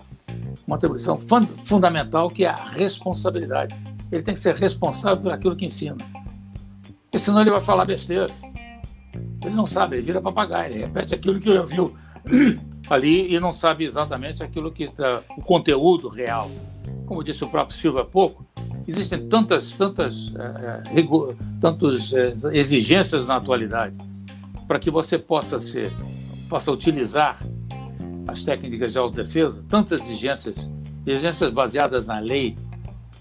uma 0.67 0.75
atribuição 0.75 1.19
fund 1.19 1.49
fundamental 1.63 2.30
que 2.30 2.45
é 2.45 2.49
a 2.49 2.65
responsabilidade. 2.69 3.75
Ele 4.12 4.21
tem 4.21 4.36
que 4.36 4.39
ser 4.39 4.54
responsável 4.54 5.19
por 5.19 5.32
aquilo 5.32 5.56
que 5.56 5.65
ensina. 5.65 5.97
Porque 7.06 7.17
senão 7.17 7.41
ele 7.41 7.49
vai 7.49 7.60
falar 7.60 7.86
besteira. 7.86 8.27
Ele 9.43 9.56
não 9.56 9.65
sabe, 9.65 9.95
ele 9.95 10.04
vira 10.04 10.21
papagaio, 10.21 10.73
ele 10.73 10.84
repete 10.84 11.15
aquilo 11.15 11.39
que 11.39 11.49
ele 11.49 11.58
ouviu 11.58 11.95
ali 12.88 13.34
e 13.34 13.39
não 13.39 13.51
sabe 13.51 13.84
exatamente 13.84 14.43
aquilo 14.43 14.71
que 14.71 14.84
está, 14.84 15.23
o 15.36 15.41
conteúdo 15.41 16.08
real 16.08 16.51
como 17.08 17.23
disse 17.23 17.43
o 17.43 17.49
próprio 17.49 17.75
Silva 17.75 18.04
há 18.04 18.06
pouco, 18.06 18.45
existem 18.88 19.27
tantas, 19.27 19.73
tantas, 19.73 20.34
é 20.36 21.04
tantas 21.60 22.13
é, 22.13 22.34
exigências 22.54 23.25
na 23.25 23.36
atualidade 23.36 23.97
para 24.71 24.79
que 24.79 24.89
você 24.89 25.19
possa 25.19 25.60
ser, 25.60 25.91
possa 26.47 26.71
utilizar 26.71 27.45
as 28.25 28.41
técnicas 28.41 28.93
de 28.93 28.97
autodefesa, 28.97 29.65
tantas 29.67 29.99
exigências, 30.05 30.55
exigências 31.05 31.51
baseadas 31.51 32.07
na 32.07 32.19
lei, 32.19 32.55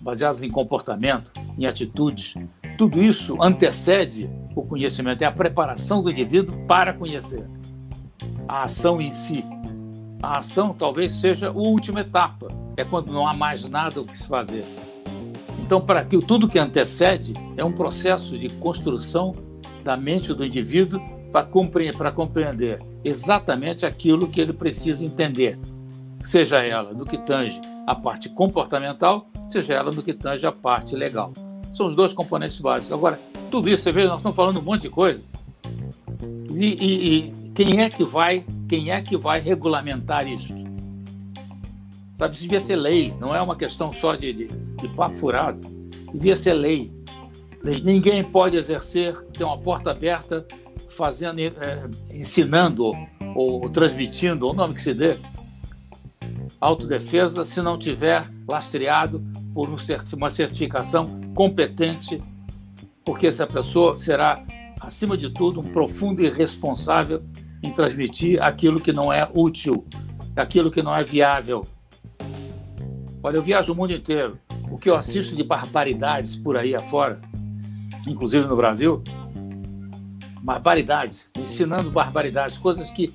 baseadas 0.00 0.44
em 0.44 0.48
comportamento, 0.48 1.32
em 1.58 1.66
atitudes, 1.66 2.36
tudo 2.78 3.02
isso 3.02 3.36
antecede 3.42 4.30
o 4.54 4.62
conhecimento, 4.62 5.22
é 5.22 5.24
a 5.24 5.32
preparação 5.32 6.00
do 6.04 6.08
indivíduo 6.12 6.56
para 6.68 6.92
conhecer 6.92 7.44
a 8.46 8.62
ação 8.62 9.00
em 9.00 9.12
si. 9.12 9.44
A 10.22 10.38
ação 10.38 10.72
talvez 10.72 11.14
seja 11.14 11.48
a 11.48 11.52
última 11.52 12.02
etapa, 12.02 12.46
é 12.76 12.84
quando 12.84 13.12
não 13.12 13.26
há 13.26 13.34
mais 13.34 13.68
nada 13.68 14.00
o 14.00 14.06
que 14.06 14.16
se 14.16 14.28
fazer. 14.28 14.64
Então, 15.58 15.80
para 15.80 16.04
que 16.04 16.16
tudo 16.18 16.46
que 16.46 16.60
antecede 16.60 17.34
é 17.56 17.64
um 17.64 17.72
processo 17.72 18.38
de 18.38 18.48
construção 18.50 19.32
da 19.82 19.96
mente 19.96 20.32
do 20.32 20.44
indivíduo 20.44 21.18
para 21.32 22.10
compreender, 22.12 22.80
exatamente 23.04 23.86
aquilo 23.86 24.28
que 24.28 24.40
ele 24.40 24.52
precisa 24.52 25.04
entender, 25.04 25.58
seja 26.24 26.62
ela 26.62 26.92
no 26.92 27.04
que 27.04 27.18
tange 27.18 27.60
a 27.86 27.94
parte 27.94 28.28
comportamental, 28.28 29.28
seja 29.48 29.74
ela 29.74 29.90
no 29.90 30.02
que 30.02 30.12
tange 30.12 30.46
a 30.46 30.52
parte 30.52 30.94
legal. 30.96 31.32
São 31.72 31.86
os 31.86 31.94
dois 31.94 32.12
componentes 32.12 32.58
básicos. 32.58 32.92
Agora, 32.92 33.18
tudo 33.50 33.68
isso, 33.68 33.84
você 33.84 33.92
vê, 33.92 34.04
nós 34.04 34.16
estamos 34.16 34.36
falando 34.36 34.58
um 34.58 34.62
monte 34.62 34.82
de 34.82 34.90
coisa. 34.90 35.22
E, 36.50 36.64
e, 36.64 37.18
e 37.18 37.50
quem 37.54 37.80
é 37.80 37.88
que 37.88 38.04
vai, 38.04 38.44
quem 38.68 38.90
é 38.90 39.00
que 39.00 39.16
vai 39.16 39.40
regulamentar 39.40 40.26
isso? 40.26 40.54
Sabe, 42.16 42.34
isso 42.34 42.42
devia 42.42 42.60
ser 42.60 42.76
lei, 42.76 43.14
não 43.18 43.34
é 43.34 43.40
uma 43.40 43.56
questão 43.56 43.92
só 43.92 44.14
de, 44.14 44.32
de, 44.32 44.46
de 44.46 44.88
papo 44.88 45.16
furado. 45.16 45.60
Devia 46.12 46.36
ser 46.36 46.52
lei. 46.52 46.92
Ninguém 47.82 48.22
pode 48.22 48.56
exercer, 48.56 49.16
ter 49.32 49.44
uma 49.44 49.56
porta 49.58 49.90
aberta, 49.90 50.46
fazendo, 51.00 51.40
é, 51.40 51.88
ensinando 52.12 52.92
ou, 53.34 53.70
transmitindo, 53.70 54.46
o 54.46 54.52
nome 54.52 54.74
que 54.74 54.82
se 54.82 54.92
dê, 54.92 55.16
autodefesa, 56.60 57.42
se 57.42 57.62
não 57.62 57.78
tiver 57.78 58.22
lastreado 58.46 59.24
por 59.54 59.66
uma 60.12 60.28
certificação 60.28 61.06
competente, 61.34 62.20
porque 63.02 63.26
essa 63.26 63.46
pessoa 63.46 63.96
será, 63.96 64.44
acima 64.78 65.16
de 65.16 65.30
tudo, 65.30 65.60
um 65.60 65.72
profundo 65.72 66.22
irresponsável 66.22 67.22
em 67.62 67.72
transmitir 67.72 68.42
aquilo 68.42 68.78
que 68.78 68.92
não 68.92 69.10
é 69.10 69.26
útil, 69.34 69.86
aquilo 70.36 70.70
que 70.70 70.82
não 70.82 70.94
é 70.94 71.02
viável. 71.02 71.66
Olha, 73.22 73.36
eu 73.36 73.42
viajo 73.42 73.72
o 73.72 73.76
mundo 73.76 73.94
inteiro. 73.94 74.38
O 74.70 74.76
que 74.76 74.90
eu 74.90 74.96
assisto 74.96 75.34
de 75.34 75.42
barbaridades 75.42 76.36
por 76.36 76.58
aí 76.58 76.74
afora, 76.74 77.22
inclusive 78.06 78.46
no 78.46 78.54
Brasil, 78.54 79.02
barbaridades, 80.42 81.28
ensinando 81.38 81.90
barbaridades, 81.90 82.58
coisas 82.58 82.90
que 82.90 83.12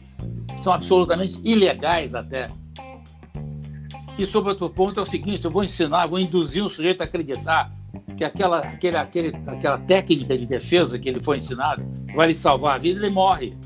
são 0.60 0.74
absolutamente 0.74 1.40
ilegais 1.44 2.16
até. 2.16 2.48
E 4.18 4.26
sobre 4.26 4.52
outro 4.52 4.70
ponto 4.70 5.00
é 5.00 5.04
o 5.04 5.06
seguinte: 5.06 5.46
eu 5.46 5.52
vou 5.52 5.64
ensinar, 5.64 6.08
vou 6.08 6.20
induzir 6.20 6.64
o 6.64 6.70
sujeito 6.70 7.02
a 7.02 7.04
acreditar 7.04 7.72
que 8.16 8.24
aquela, 8.24 8.60
aquele, 8.60 8.98
aquele, 8.98 9.34
aquela 9.48 9.78
técnica 9.78 10.38
de 10.38 10.46
defesa 10.46 10.98
que 10.98 11.10
ele 11.10 11.22
foi 11.22 11.38
ensinado 11.38 11.84
vai 12.16 12.28
lhe 12.28 12.36
salvar 12.36 12.76
a 12.76 12.78
vida, 12.78 13.00
ele 13.00 13.10
morre. 13.10 13.58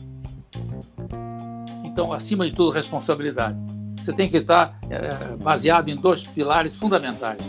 Então, 1.84 2.12
acima 2.12 2.50
de 2.50 2.56
tudo, 2.56 2.72
responsabilidade. 2.72 3.58
Você 4.04 4.14
tem 4.14 4.30
que 4.30 4.38
estar 4.38 4.80
é, 4.90 5.36
baseado 5.36 5.90
em 5.90 5.96
dois 5.96 6.24
pilares 6.24 6.76
fundamentais: 6.76 7.40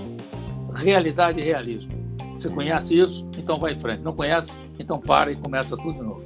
realidade 0.75 1.41
e 1.41 1.45
realismo. 1.45 2.00
Você 2.41 2.49
conhece 2.49 2.99
isso? 2.99 3.29
Então 3.37 3.59
vai 3.59 3.73
em 3.73 3.79
frente. 3.79 4.01
Não 4.01 4.15
conhece? 4.15 4.57
Então 4.79 4.99
para 4.99 5.31
e 5.31 5.37
começa 5.37 5.77
tudo 5.77 5.93
de 5.93 6.01
novo. 6.01 6.25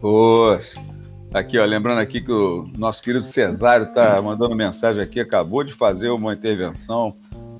Poxa. 0.00 0.80
Aqui, 1.32 1.56
ó, 1.56 1.64
lembrando 1.64 2.00
aqui 2.00 2.20
que 2.20 2.32
o 2.32 2.68
nosso 2.76 3.00
querido 3.00 3.24
Cesário 3.24 3.86
está 3.86 4.20
mandando 4.20 4.56
mensagem 4.56 5.00
aqui, 5.00 5.20
acabou 5.20 5.62
de 5.62 5.72
fazer 5.72 6.08
uma 6.08 6.34
intervenção, 6.34 7.14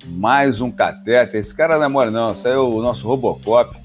mais 0.07 0.61
um 0.61 0.73
catéter. 0.73 1.39
Esse 1.39 1.55
cara 1.55 1.79
não 1.79 1.85
é 1.85 1.89
mole, 1.89 2.11
não, 2.11 2.33
esse 2.33 2.49
é 2.49 2.59
o 2.59 2.83
nosso 2.83 3.07
Robocop, 3.07 3.79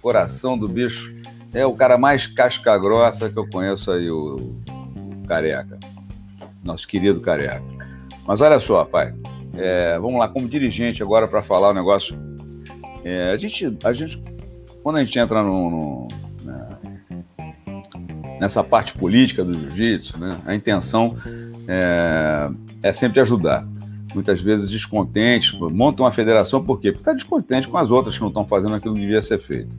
coração 0.00 0.58
do 0.58 0.66
bicho. 0.66 1.14
É 1.54 1.64
o 1.64 1.72
cara 1.72 1.96
mais 1.96 2.26
casca 2.26 2.76
grossa 2.76 3.30
que 3.30 3.38
eu 3.38 3.48
conheço 3.48 3.92
aí, 3.92 4.10
o, 4.10 4.34
o 4.36 5.28
Careca, 5.28 5.78
nosso 6.64 6.88
querido 6.88 7.20
Careca. 7.20 7.62
Mas 8.26 8.40
olha 8.40 8.58
só, 8.58 8.84
pai, 8.84 9.14
é, 9.54 9.98
vamos 9.98 10.18
lá, 10.18 10.28
como 10.28 10.48
dirigente 10.48 11.02
agora 11.02 11.28
para 11.28 11.42
falar 11.42 11.70
o 11.70 11.74
negócio. 11.74 12.16
É, 13.04 13.32
a, 13.32 13.36
gente, 13.36 13.76
a 13.84 13.92
gente, 13.92 14.20
quando 14.82 14.98
a 14.98 15.04
gente 15.04 15.18
entra 15.18 15.42
no, 15.42 15.70
no 15.70 16.08
nessa 18.42 18.64
parte 18.64 18.92
política 18.94 19.44
do 19.44 19.54
jiu-jitsu, 19.58 20.18
né? 20.18 20.36
a 20.44 20.52
intenção 20.52 21.16
é, 21.68 22.50
é, 22.82 22.92
sempre 22.92 23.20
ajudar. 23.20 23.64
Muitas 24.16 24.40
vezes 24.40 24.68
descontentes, 24.68 25.56
montam 25.58 26.04
uma 26.04 26.10
federação 26.10 26.62
por 26.62 26.80
quê? 26.80 26.90
Porque 26.90 27.02
está 27.02 27.12
descontente 27.12 27.68
com 27.68 27.78
as 27.78 27.88
outras 27.88 28.16
que 28.16 28.20
não 28.20 28.28
estão 28.28 28.44
fazendo 28.44 28.74
aquilo 28.74 28.94
que 28.94 29.00
devia 29.00 29.22
ser 29.22 29.40
feito. 29.40 29.70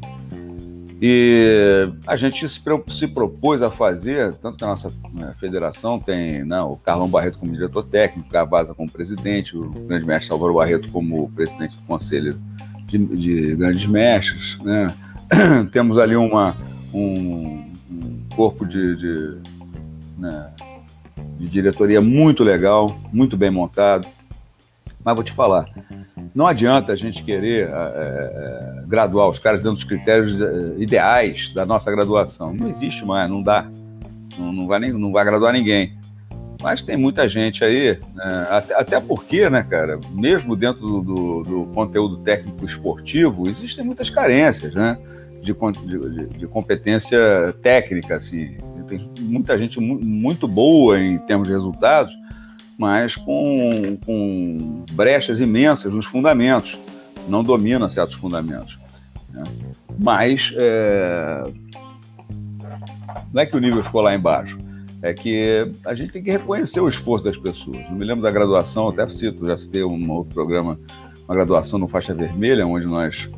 E 1.05 1.91
a 2.07 2.15
gente 2.15 2.47
se, 2.47 2.61
se 2.97 3.07
propôs 3.09 3.61
a 3.61 3.69
fazer, 3.69 4.31
tanto 4.35 4.57
que 4.57 4.63
a 4.63 4.67
nossa 4.67 4.89
né, 5.11 5.35
federação 5.37 5.99
tem 5.99 6.45
né, 6.45 6.61
o 6.61 6.77
Carlão 6.77 7.09
Barreto 7.09 7.39
como 7.39 7.51
diretor 7.51 7.83
técnico, 7.83 8.29
Cavaza 8.29 8.73
como 8.73 8.89
presidente, 8.89 9.57
o 9.57 9.69
grande 9.69 10.05
mestre 10.05 10.31
Álvaro 10.31 10.53
Barreto 10.53 10.89
como 10.93 11.29
presidente 11.31 11.75
do 11.75 11.81
Conselho 11.81 12.41
de, 12.85 12.97
de 12.97 13.53
Grandes 13.53 13.85
Mestres. 13.85 14.57
Né? 14.63 14.87
Temos 15.73 15.97
ali 15.97 16.15
uma, 16.15 16.55
um, 16.93 17.65
corpo 18.33 18.65
de, 18.65 18.95
de, 18.95 19.37
né, 20.17 20.51
de 21.37 21.49
diretoria 21.49 21.99
muito 21.99 22.45
legal, 22.45 22.97
muito 23.11 23.35
bem 23.35 23.51
montado. 23.51 24.07
Mas 25.03 25.15
vou 25.15 25.23
te 25.25 25.33
falar, 25.33 25.67
não 26.33 26.47
adianta 26.47 26.91
a 26.91 26.95
gente 26.95 27.23
querer 27.23 27.69
é, 27.69 28.83
graduar 28.87 29.29
os 29.29 29.39
caras 29.39 29.59
dentro 29.61 29.75
dos 29.75 29.83
critérios 29.83 30.35
ideais 30.77 31.53
da 31.53 31.65
nossa 31.65 31.91
graduação. 31.91 32.53
Não 32.53 32.67
existe 32.67 33.05
mais, 33.05 33.29
não 33.29 33.41
dá. 33.41 33.67
Não, 34.37 34.51
não, 34.51 34.67
vai, 34.67 34.79
nem, 34.79 34.91
não 34.91 35.11
vai 35.11 35.23
graduar 35.23 35.53
ninguém. 35.53 35.93
Mas 36.61 36.81
tem 36.81 36.95
muita 36.95 37.27
gente 37.27 37.63
aí, 37.63 37.99
né, 38.15 38.47
até, 38.49 38.73
até, 38.79 38.99
porque, 38.99 39.49
né, 39.49 39.63
cara, 39.69 39.99
mesmo 40.11 40.55
dentro 40.55 40.79
do, 40.79 41.01
do, 41.01 41.43
do, 41.43 41.65
conteúdo 41.73 42.17
técnico 42.19 42.65
esportivo, 42.65 43.49
existem 43.49 43.83
muitas 43.83 44.09
carências, 44.09 44.73
né? 44.73 44.97
de, 45.43 45.53
de, 45.53 46.37
de 46.37 46.47
competência 46.47 47.53
técnica, 47.61 48.15
assim. 48.15 48.55
Tem 48.87 49.09
muita 49.19 49.57
gente 49.57 49.79
muito 49.79 50.47
boa 50.47 50.99
em 50.99 51.17
termos 51.19 51.47
de 51.47 51.53
resultados, 51.53 52.13
mas 52.77 53.15
com, 53.15 53.97
com 54.05 54.83
brechas 54.91 55.39
imensas 55.39 55.93
nos 55.93 56.05
fundamentos. 56.05 56.77
Não 57.27 57.43
domina 57.43 57.87
certos 57.89 58.15
fundamentos. 58.15 58.77
Né? 59.29 59.43
Mas 60.01 60.53
é... 60.57 61.43
não 63.31 63.41
é 63.41 63.45
que 63.45 63.55
o 63.55 63.59
nível 63.59 63.83
ficou 63.83 64.01
lá 64.01 64.13
embaixo. 64.13 64.57
É 65.01 65.13
que 65.13 65.69
a 65.85 65.93
gente 65.93 66.13
tem 66.13 66.23
que 66.23 66.31
reconhecer 66.31 66.79
o 66.79 66.87
esforço 66.87 67.25
das 67.25 67.37
pessoas. 67.37 67.77
Eu 67.77 67.91
me 67.91 68.05
lembro 68.05 68.23
da 68.23 68.31
graduação, 68.31 68.87
até 68.87 69.07
cito, 69.09 69.45
já 69.45 69.57
citei 69.57 69.83
um 69.83 70.11
outro 70.11 70.33
programa, 70.33 70.79
uma 71.27 71.35
graduação 71.35 71.77
no 71.77 71.89
faixa 71.89 72.13
vermelha, 72.13 72.65
onde 72.65 72.85
nós 72.85 73.29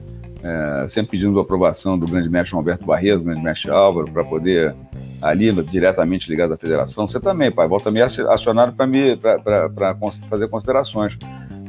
é, 0.45 0.87
sempre 0.89 1.17
pedimos 1.17 1.35
a 1.39 1.41
aprovação 1.41 1.97
do 1.97 2.05
grande 2.05 2.29
mestre 2.29 2.55
Alberto 2.55 2.85
Barreto, 2.85 3.17
do 3.17 3.23
grande 3.25 3.41
mestre 3.41 3.71
Álvaro, 3.71 4.11
para 4.11 4.23
poder 4.23 4.75
ali 5.19 5.51
diretamente 5.63 6.29
ligado 6.29 6.53
à 6.53 6.57
federação. 6.57 7.07
Você 7.07 7.19
também, 7.19 7.51
pai, 7.51 7.67
volta 7.67 7.89
me 7.89 7.99
acionado 7.99 8.75
para 8.75 9.97
fazer 10.29 10.47
considerações. 10.47 11.17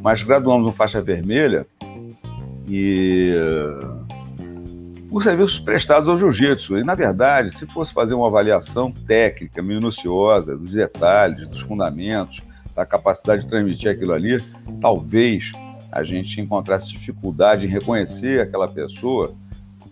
Mas 0.02 0.22
graduamos 0.22 0.66
no 0.66 0.76
faixa 0.76 1.00
vermelha 1.00 1.66
e 2.68 3.32
os 5.10 5.24
serviços 5.24 5.58
prestados 5.58 6.06
ao 6.06 6.18
jiu-jitsu. 6.18 6.76
E, 6.76 6.84
na 6.84 6.94
verdade, 6.94 7.56
se 7.56 7.64
fosse 7.66 7.94
fazer 7.94 8.12
uma 8.12 8.26
avaliação 8.26 8.92
técnica, 8.92 9.62
minuciosa, 9.62 10.54
dos 10.54 10.72
detalhes, 10.72 11.48
dos 11.48 11.62
fundamentos, 11.62 12.42
da 12.74 12.84
capacidade 12.84 13.42
de 13.42 13.48
transmitir 13.48 13.90
aquilo 13.90 14.12
ali, 14.12 14.38
talvez 14.82 15.50
a 15.96 16.04
gente 16.04 16.38
encontrasse 16.40 16.88
dificuldade 16.88 17.64
em 17.64 17.68
reconhecer 17.68 18.42
aquela 18.42 18.68
pessoa, 18.68 19.34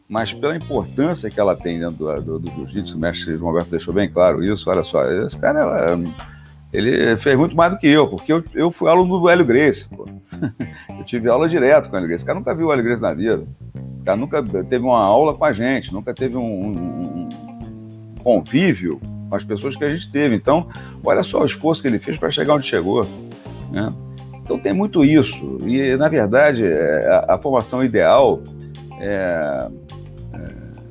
mas 0.07 0.35
pela 0.35 0.55
importância 0.55 1.31
que 1.31 1.41
ela 1.41 1.57
tem 1.57 1.79
dentro 1.79 1.97
do, 1.97 2.21
do, 2.21 2.39
do 2.39 2.51
jiu-jitsu, 2.51 2.95
o 2.95 3.01
mestre 3.01 3.33
João 3.33 3.49
Alberto 3.49 3.71
deixou 3.71 3.95
bem 3.95 4.11
claro 4.11 4.45
isso, 4.45 4.69
olha 4.69 4.85
só, 4.85 5.01
esse 5.01 5.39
cara, 5.39 5.99
ele 6.71 7.17
fez 7.17 7.39
muito 7.39 7.57
mais 7.57 7.73
do 7.73 7.79
que 7.79 7.89
eu, 7.89 8.07
porque 8.07 8.31
eu, 8.31 8.45
eu 8.55 8.71
fui 8.71 8.91
aluno 8.91 9.19
do 9.19 9.31
Hélio 9.31 9.47
Grace, 9.47 9.89
pô. 9.89 10.07
eu 10.91 11.05
tive 11.05 11.31
aula 11.31 11.49
direto 11.49 11.89
com 11.89 11.95
o 11.95 11.97
Hélio 11.97 12.09
Grace, 12.09 12.21
esse 12.21 12.27
cara 12.27 12.39
nunca 12.39 12.55
viu 12.55 12.67
o 12.67 12.73
Hélio 12.73 12.85
Grace 12.85 13.01
na 13.01 13.15
vida, 13.15 13.43
o 13.75 14.05
cara 14.05 14.17
nunca 14.19 14.43
teve 14.43 14.85
uma 14.85 15.03
aula 15.03 15.33
com 15.33 15.45
a 15.47 15.55
gente, 15.55 15.91
nunca 15.91 16.13
teve 16.13 16.37
um, 16.37 16.43
um, 16.43 17.29
um 17.31 18.15
convívio 18.23 19.01
com 19.31 19.37
as 19.37 19.43
pessoas 19.43 19.75
que 19.75 19.85
a 19.85 19.89
gente 19.89 20.13
teve, 20.13 20.37
então, 20.37 20.69
olha 21.03 21.23
só 21.23 21.41
o 21.41 21.47
esforço 21.47 21.81
que 21.81 21.89
ele 21.89 21.99
fez 21.99 22.19
para 22.19 22.31
chegar 22.31 22.57
onde 22.57 22.67
chegou, 22.67 23.09
né? 23.73 23.91
Então 24.45 24.59
tem 24.59 24.75
muito 24.75 25.03
isso. 25.05 25.59
E, 25.67 25.97
na 25.97 26.09
verdade, 26.09 26.65
é, 26.65 27.09
a, 27.09 27.35
a 27.35 27.39
formação 27.39 27.83
ideal 27.83 28.43
é, 29.01 29.69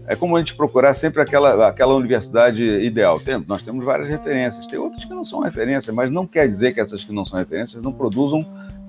é, 0.07 0.13
é, 0.13 0.15
como 0.15 0.35
a 0.35 0.39
gente 0.39 0.55
procurar 0.55 0.93
sempre 0.95 1.21
aquela, 1.21 1.67
aquela 1.67 1.93
universidade 1.93 2.63
ideal. 2.63 3.19
Tem, 3.19 3.43
nós 3.47 3.61
temos 3.61 3.85
várias 3.85 4.09
referências, 4.09 4.65
tem 4.65 4.79
outras 4.79 5.05
que 5.05 5.13
não 5.13 5.23
são 5.23 5.41
referências, 5.41 5.93
mas 5.93 6.09
não 6.09 6.25
quer 6.25 6.49
dizer 6.49 6.73
que 6.73 6.81
essas 6.81 7.03
que 7.03 7.13
não 7.13 7.25
são 7.25 7.37
referências 7.37 7.81
não 7.81 7.93
produzam 7.93 8.39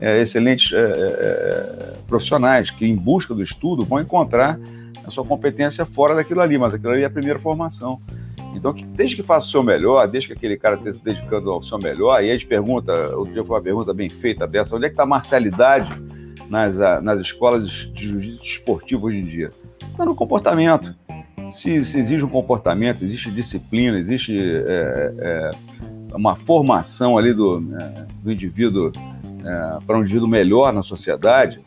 é, 0.00 0.20
excelentes 0.20 0.72
é, 0.72 0.80
é, 0.80 1.94
profissionais 2.08 2.70
que, 2.70 2.86
em 2.86 2.96
busca 2.96 3.34
do 3.34 3.42
estudo, 3.42 3.84
vão 3.84 4.00
encontrar 4.00 4.58
a 5.06 5.10
sua 5.10 5.24
competência 5.24 5.84
fora 5.84 6.14
daquilo 6.14 6.40
ali, 6.40 6.56
mas 6.56 6.72
aquilo 6.72 6.92
ali 6.92 7.02
é 7.02 7.06
a 7.06 7.10
primeira 7.10 7.38
formação. 7.38 7.98
Então, 8.54 8.72
que, 8.72 8.84
desde 8.84 9.16
que 9.16 9.22
faça 9.22 9.46
o 9.46 9.50
seu 9.50 9.62
melhor, 9.62 10.08
desde 10.08 10.28
que 10.28 10.34
aquele 10.34 10.56
cara 10.56 10.76
esteja 10.76 10.98
se 10.98 11.04
dedicando 11.04 11.50
ao 11.50 11.62
seu 11.62 11.78
melhor, 11.78 12.22
e 12.22 12.30
a 12.30 12.32
gente 12.32 12.46
pergunta, 12.46 12.92
outro 13.16 13.32
dia 13.32 13.44
foi 13.44 13.56
uma 13.56 13.62
pergunta 13.62 13.92
bem 13.92 14.08
feita 14.08 14.46
dessa, 14.46 14.76
onde 14.76 14.86
é 14.86 14.88
que 14.88 14.94
está 14.94 15.02
a 15.02 15.06
marcialidade 15.06 15.90
nas, 16.48 16.76
nas 17.02 17.20
escolas 17.20 17.68
de 17.68 18.08
jiu-jitsu 18.08 18.44
esportivo 18.44 19.06
hoje 19.06 19.18
em 19.18 19.22
dia? 19.22 19.50
Está 19.90 20.04
no 20.04 20.14
comportamento. 20.14 20.94
Se, 21.50 21.84
se, 21.84 21.98
exige 21.98 22.24
um 22.24 22.28
comportamento, 22.28 23.02
existe 23.02 23.30
disciplina, 23.30 23.98
existe 23.98 24.36
é, 24.36 25.14
é, 25.18 25.50
uma 26.14 26.36
formação 26.36 27.18
ali 27.18 27.32
do, 27.32 27.62
é, 27.80 28.06
do 28.22 28.32
indivíduo 28.32 28.90
é, 29.44 29.78
para 29.86 29.98
um 29.98 30.02
indivíduo 30.02 30.26
melhor 30.26 30.72
na 30.72 30.82
sociedade, 30.82 31.60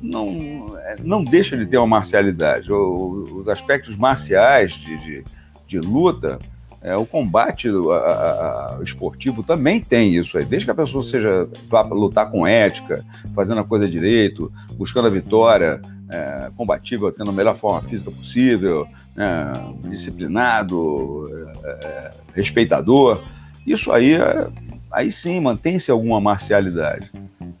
não, 0.00 0.66
é, 0.78 0.96
não 1.02 1.22
deixa 1.22 1.56
de 1.56 1.66
ter 1.66 1.76
uma 1.78 1.86
marcialidade. 1.86 2.72
Os 2.72 3.48
aspectos 3.48 3.96
marciais 3.96 4.72
de, 4.72 4.98
de, 4.98 5.24
de 5.68 5.78
luta, 5.78 6.38
é, 6.80 6.94
o 6.96 7.04
combate 7.04 7.68
a, 7.68 7.94
a, 7.94 8.78
a, 8.78 8.82
esportivo 8.82 9.42
também 9.42 9.80
tem 9.80 10.14
isso 10.14 10.38
aí. 10.38 10.44
Desde 10.44 10.64
que 10.64 10.70
a 10.70 10.74
pessoa 10.74 11.02
seja 11.02 11.48
vá 11.68 11.82
lutar 11.82 12.30
com 12.30 12.46
ética, 12.46 13.04
fazendo 13.34 13.60
a 13.60 13.64
coisa 13.64 13.88
direito, 13.88 14.52
buscando 14.74 15.08
a 15.08 15.10
vitória, 15.10 15.80
é, 16.10 16.50
combatível, 16.56 17.12
tendo 17.12 17.30
a 17.30 17.32
melhor 17.32 17.56
forma 17.56 17.86
física 17.88 18.10
possível, 18.10 18.86
né, 19.14 19.52
disciplinado, 19.88 21.24
é, 21.64 21.86
é 21.86 22.10
respeitador. 22.34 23.22
Isso 23.66 23.90
aí, 23.92 24.14
é, 24.14 24.48
aí 24.92 25.10
sim 25.10 25.40
mantém-se 25.40 25.90
alguma 25.90 26.20
marcialidade. 26.20 27.10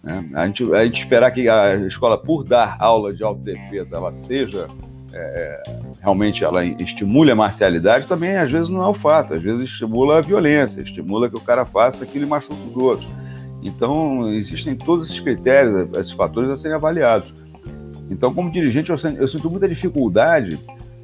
Né? 0.02 0.30
A, 0.34 0.46
gente, 0.46 0.72
a 0.72 0.84
gente 0.84 1.00
esperar 1.00 1.32
que 1.32 1.48
a 1.48 1.74
escola, 1.76 2.16
por 2.16 2.44
dar 2.44 2.76
aula 2.78 3.12
de 3.12 3.24
autodefesa, 3.24 3.96
ela 3.96 4.14
seja 4.14 4.68
é, 5.12 5.18
é, 5.18 5.62
realmente 6.00 6.44
ela 6.44 6.64
estimule 6.64 7.30
a 7.30 7.36
marcialidade, 7.36 8.06
também 8.06 8.36
às 8.36 8.50
vezes 8.50 8.68
não 8.68 8.82
é 8.82 8.88
o 8.88 8.94
fato, 8.94 9.34
às 9.34 9.42
vezes 9.42 9.68
estimula 9.68 10.18
a 10.18 10.20
violência, 10.20 10.80
estimula 10.80 11.28
que 11.28 11.36
o 11.36 11.40
cara 11.40 11.64
faça 11.64 12.04
aquilo 12.04 12.24
e 12.24 12.28
machuque 12.28 12.70
os 12.70 12.76
outros. 12.76 13.08
Então, 13.62 14.32
existem 14.32 14.76
todos 14.76 15.08
esses 15.08 15.20
critérios, 15.20 15.88
esses 15.98 16.12
fatores 16.12 16.50
a 16.50 16.56
serem 16.56 16.76
avaliados. 16.76 17.32
Então, 18.10 18.32
como 18.32 18.50
dirigente, 18.50 18.90
eu, 18.90 18.96
eu 19.16 19.28
sinto 19.28 19.50
muita 19.50 19.68
dificuldade 19.68 20.58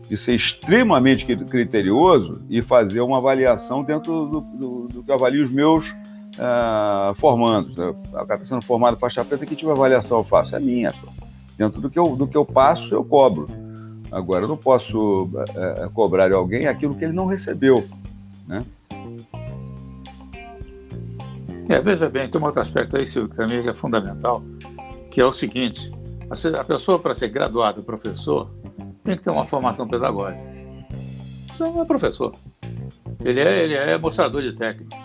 de 0.09 0.17
ser 0.17 0.35
extremamente 0.35 1.25
criterioso 1.25 2.45
e 2.49 2.63
fazer 2.63 3.01
uma 3.01 3.19
avaliação 3.19 3.83
dentro 3.83 4.27
do, 4.27 4.41
do, 4.41 4.89
do 4.89 5.03
que 5.03 5.11
eu 5.11 5.15
avalio 5.15 5.43
os 5.43 5.51
meus 5.51 5.89
uh, 5.89 7.15
formandos. 7.17 7.77
O 7.79 7.95
cara 8.27 8.45
sendo 8.45 8.65
formado 8.65 8.97
faixa 8.97 9.25
preta, 9.25 9.45
que 9.47 9.57
tipo 9.57 9.73
de 9.73 9.79
avaliação 9.79 10.19
eu 10.19 10.25
faço? 10.25 10.55
É 10.55 10.61
minha. 10.61 10.93
Dentro 11.57 11.81
do 11.81 11.91
que, 11.91 11.99
eu, 11.99 12.17
do 12.17 12.27
que 12.27 12.37
eu 12.37 12.45
passo, 12.45 12.95
eu 12.95 13.05
cobro. 13.05 13.47
Agora, 14.11 14.45
eu 14.45 14.49
não 14.49 14.57
posso 14.57 15.25
uh, 15.25 15.91
cobrar 15.93 16.29
de 16.29 16.35
alguém 16.35 16.67
aquilo 16.67 16.95
que 16.95 17.05
ele 17.05 17.13
não 17.13 17.27
recebeu. 17.27 17.87
Né? 18.47 18.65
É, 21.69 21.81
veja 21.81 22.09
bem, 22.09 22.29
tem 22.29 22.41
um 22.41 22.45
outro 22.45 22.61
aspecto 22.61 22.97
aí, 22.97 23.07
Silvio, 23.07 23.31
que 23.31 23.37
também 23.37 23.67
é 23.67 23.75
fundamental, 23.75 24.43
que 25.11 25.21
é 25.21 25.25
o 25.25 25.33
seguinte: 25.33 25.91
a 26.59 26.65
pessoa, 26.65 26.99
para 26.99 27.15
ser 27.15 27.29
graduado 27.29 27.83
professor, 27.83 28.51
tem 29.03 29.17
que 29.17 29.23
ter 29.23 29.31
uma 29.31 29.47
formação 29.47 29.89
pedagógica. 29.89 30.43
Você 31.53 31.65
não 31.65 31.83
é 31.83 31.85
professor. 31.85 32.33
Ele 33.25 33.41
é, 33.41 33.65
ele 33.65 33.75
é 33.75 33.97
mostrador 33.97 34.43
de 34.43 34.53
técnica. 34.53 34.97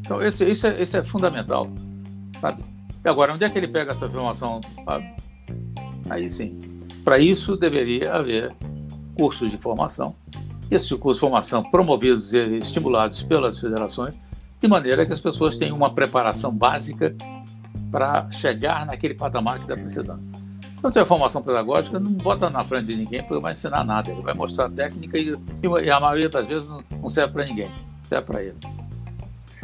Então, 0.00 0.20
esse, 0.22 0.44
isso, 0.44 0.66
é, 0.66 0.82
é 0.82 1.02
fundamental, 1.02 1.68
sabe? 2.40 2.62
E 3.04 3.08
agora, 3.08 3.32
onde 3.32 3.44
é 3.44 3.48
que 3.48 3.56
ele 3.56 3.68
pega 3.68 3.92
essa 3.92 4.08
formação? 4.08 4.60
Aí 6.10 6.28
sim. 6.28 6.58
Para 7.04 7.18
isso, 7.18 7.54
deveria 7.56 8.14
haver 8.14 8.54
cursos 9.16 9.50
de 9.50 9.58
formação. 9.58 10.16
Esses 10.70 10.88
cursos 10.88 11.16
de 11.16 11.20
formação 11.20 11.62
promovidos 11.62 12.32
e 12.32 12.56
estimulados 12.56 13.22
pelas 13.22 13.58
federações, 13.58 14.14
de 14.58 14.66
maneira 14.66 15.04
que 15.04 15.12
as 15.12 15.20
pessoas 15.20 15.58
tenham 15.58 15.76
uma 15.76 15.92
preparação 15.92 16.50
básica 16.50 17.14
para 17.90 18.30
chegar 18.32 18.86
naquele 18.86 19.14
patamar 19.14 19.58
que 19.58 19.64
está 19.64 19.76
precisando. 19.76 20.22
Se 20.74 20.82
não 20.82 20.90
tiver 20.90 21.06
formação 21.06 21.42
pedagógica, 21.42 22.00
não 22.00 22.12
bota 22.12 22.48
na 22.48 22.64
frente 22.64 22.86
de 22.86 22.96
ninguém, 22.96 23.22
porque 23.22 23.40
vai 23.40 23.52
ensinar 23.52 23.84
nada. 23.84 24.10
Ele 24.10 24.22
vai 24.22 24.34
mostrar 24.34 24.70
técnica 24.70 25.18
e, 25.18 25.34
e 25.62 25.90
a 25.90 26.00
maioria 26.00 26.30
das 26.30 26.46
vezes 26.46 26.68
não, 26.68 26.82
não 27.02 27.08
serve 27.10 27.34
para 27.34 27.44
ninguém, 27.44 27.70
serve 28.08 28.26
para 28.26 28.42
ele. 28.42 28.56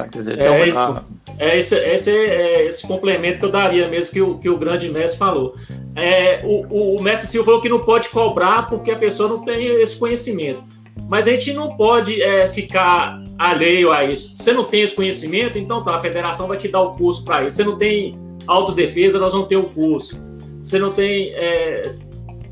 Quer 0.09 0.19
dizer, 0.19 0.39
é, 0.39 0.45
então, 0.45 0.67
isso, 0.67 1.05
é, 1.39 1.59
esse, 1.59 1.75
esse, 1.77 2.11
é 2.11 2.67
esse 2.67 2.87
complemento 2.87 3.39
que 3.39 3.45
eu 3.45 3.51
daria 3.51 3.89
mesmo 3.89 4.13
que 4.13 4.21
o, 4.21 4.39
que 4.39 4.49
o 4.49 4.57
grande 4.57 4.89
mestre 4.89 5.19
falou. 5.19 5.55
É, 5.95 6.41
o, 6.45 6.97
o 6.97 7.03
mestre 7.03 7.29
Silva 7.29 7.47
falou 7.47 7.61
que 7.61 7.69
não 7.69 7.81
pode 7.81 8.09
cobrar 8.09 8.69
porque 8.69 8.91
a 8.91 8.97
pessoa 8.97 9.29
não 9.29 9.45
tem 9.45 9.65
esse 9.83 9.97
conhecimento. 9.97 10.63
Mas 11.09 11.27
a 11.27 11.31
gente 11.31 11.53
não 11.53 11.77
pode 11.77 12.23
é, 12.23 12.49
ficar 12.49 13.23
alheio 13.39 13.91
a 13.91 14.05
isso. 14.05 14.37
Você 14.37 14.53
não 14.53 14.65
tem 14.65 14.83
esse 14.83 14.95
conhecimento, 14.95 15.59
então 15.59 15.83
tá, 15.83 15.95
a 15.95 15.99
federação 15.99 16.47
vai 16.47 16.57
te 16.57 16.69
dar 16.69 16.83
o 16.83 16.95
curso 16.95 17.25
para 17.25 17.45
isso. 17.45 17.57
Você 17.57 17.65
não 17.65 17.77
tem 17.77 18.19
autodefesa, 18.47 19.19
nós 19.19 19.33
vamos 19.33 19.49
ter 19.49 19.57
o 19.57 19.65
curso. 19.65 20.17
Você 20.63 20.79
não 20.79 20.93
tem 20.93 21.33
é, 21.35 21.95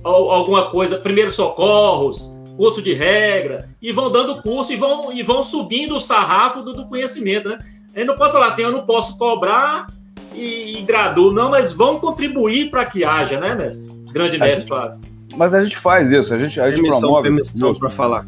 alguma 0.03 0.71
coisa, 0.71 0.99
primeiros 0.99 1.35
socorros, 1.35 2.33
curso 2.59 2.83
de 2.83 2.93
regra, 2.93 3.69
e 3.81 3.93
vão 3.93 4.11
dando 4.11 4.43
curso 4.43 4.73
e 4.73 4.77
vão, 4.77 5.13
e 5.13 5.23
vão 5.23 5.45
subindo 5.45 5.95
o 5.95 6.01
sarrafo 6.01 6.61
do, 6.61 6.73
do 6.73 6.87
conhecimento, 6.87 7.49
né? 7.49 7.57
A 7.95 7.99
gente 8.01 8.09
não 8.09 8.17
pode 8.17 8.33
falar 8.33 8.49
assim, 8.49 8.63
eu 8.63 8.73
não 8.73 8.85
posso 8.85 9.17
cobrar 9.17 9.87
e, 10.35 10.77
e 10.77 10.83
graduo, 10.83 11.33
não, 11.33 11.51
mas 11.51 11.73
vão 11.73 12.01
contribuir 12.01 12.69
para 12.69 12.85
que 12.85 13.05
haja, 13.05 13.39
né, 13.39 13.55
mestre? 13.55 13.93
Grande 14.13 14.39
mestre, 14.39 14.67
Flávio. 14.67 14.99
Mas 15.37 15.55
a 15.55 15.63
gente 15.63 15.79
faz 15.79 16.11
isso, 16.11 16.35
a 16.35 16.39
gente, 16.39 16.61
a 16.61 16.69
gente 16.69 16.81
permissão, 16.81 17.01
promove. 17.01 17.29
Permissão 17.29 17.75
para 17.77 17.91
falar. 17.91 18.27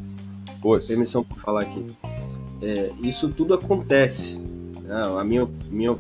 Pois. 0.63 0.87
Permissão 0.87 1.25
para 1.25 1.37
falar 1.37 1.63
aqui. 1.63 1.85
É, 2.63 2.91
isso 3.03 3.31
tudo 3.31 3.55
acontece. 3.55 4.39
Né? 4.85 4.95
A 5.19 5.25
minha, 5.25 5.49
minha, 5.69 5.99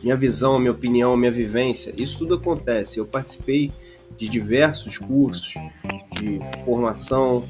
minha 0.00 0.16
visão, 0.16 0.54
a 0.54 0.60
minha 0.60 0.70
opinião, 0.70 1.14
a 1.14 1.16
minha 1.16 1.32
vivência, 1.32 1.92
isso 1.96 2.18
tudo 2.18 2.34
acontece. 2.34 3.00
Eu 3.00 3.06
participei 3.06 3.72
de 4.16 4.28
diversos 4.28 4.98
cursos 4.98 5.54
de 6.12 6.38
formação 6.64 7.42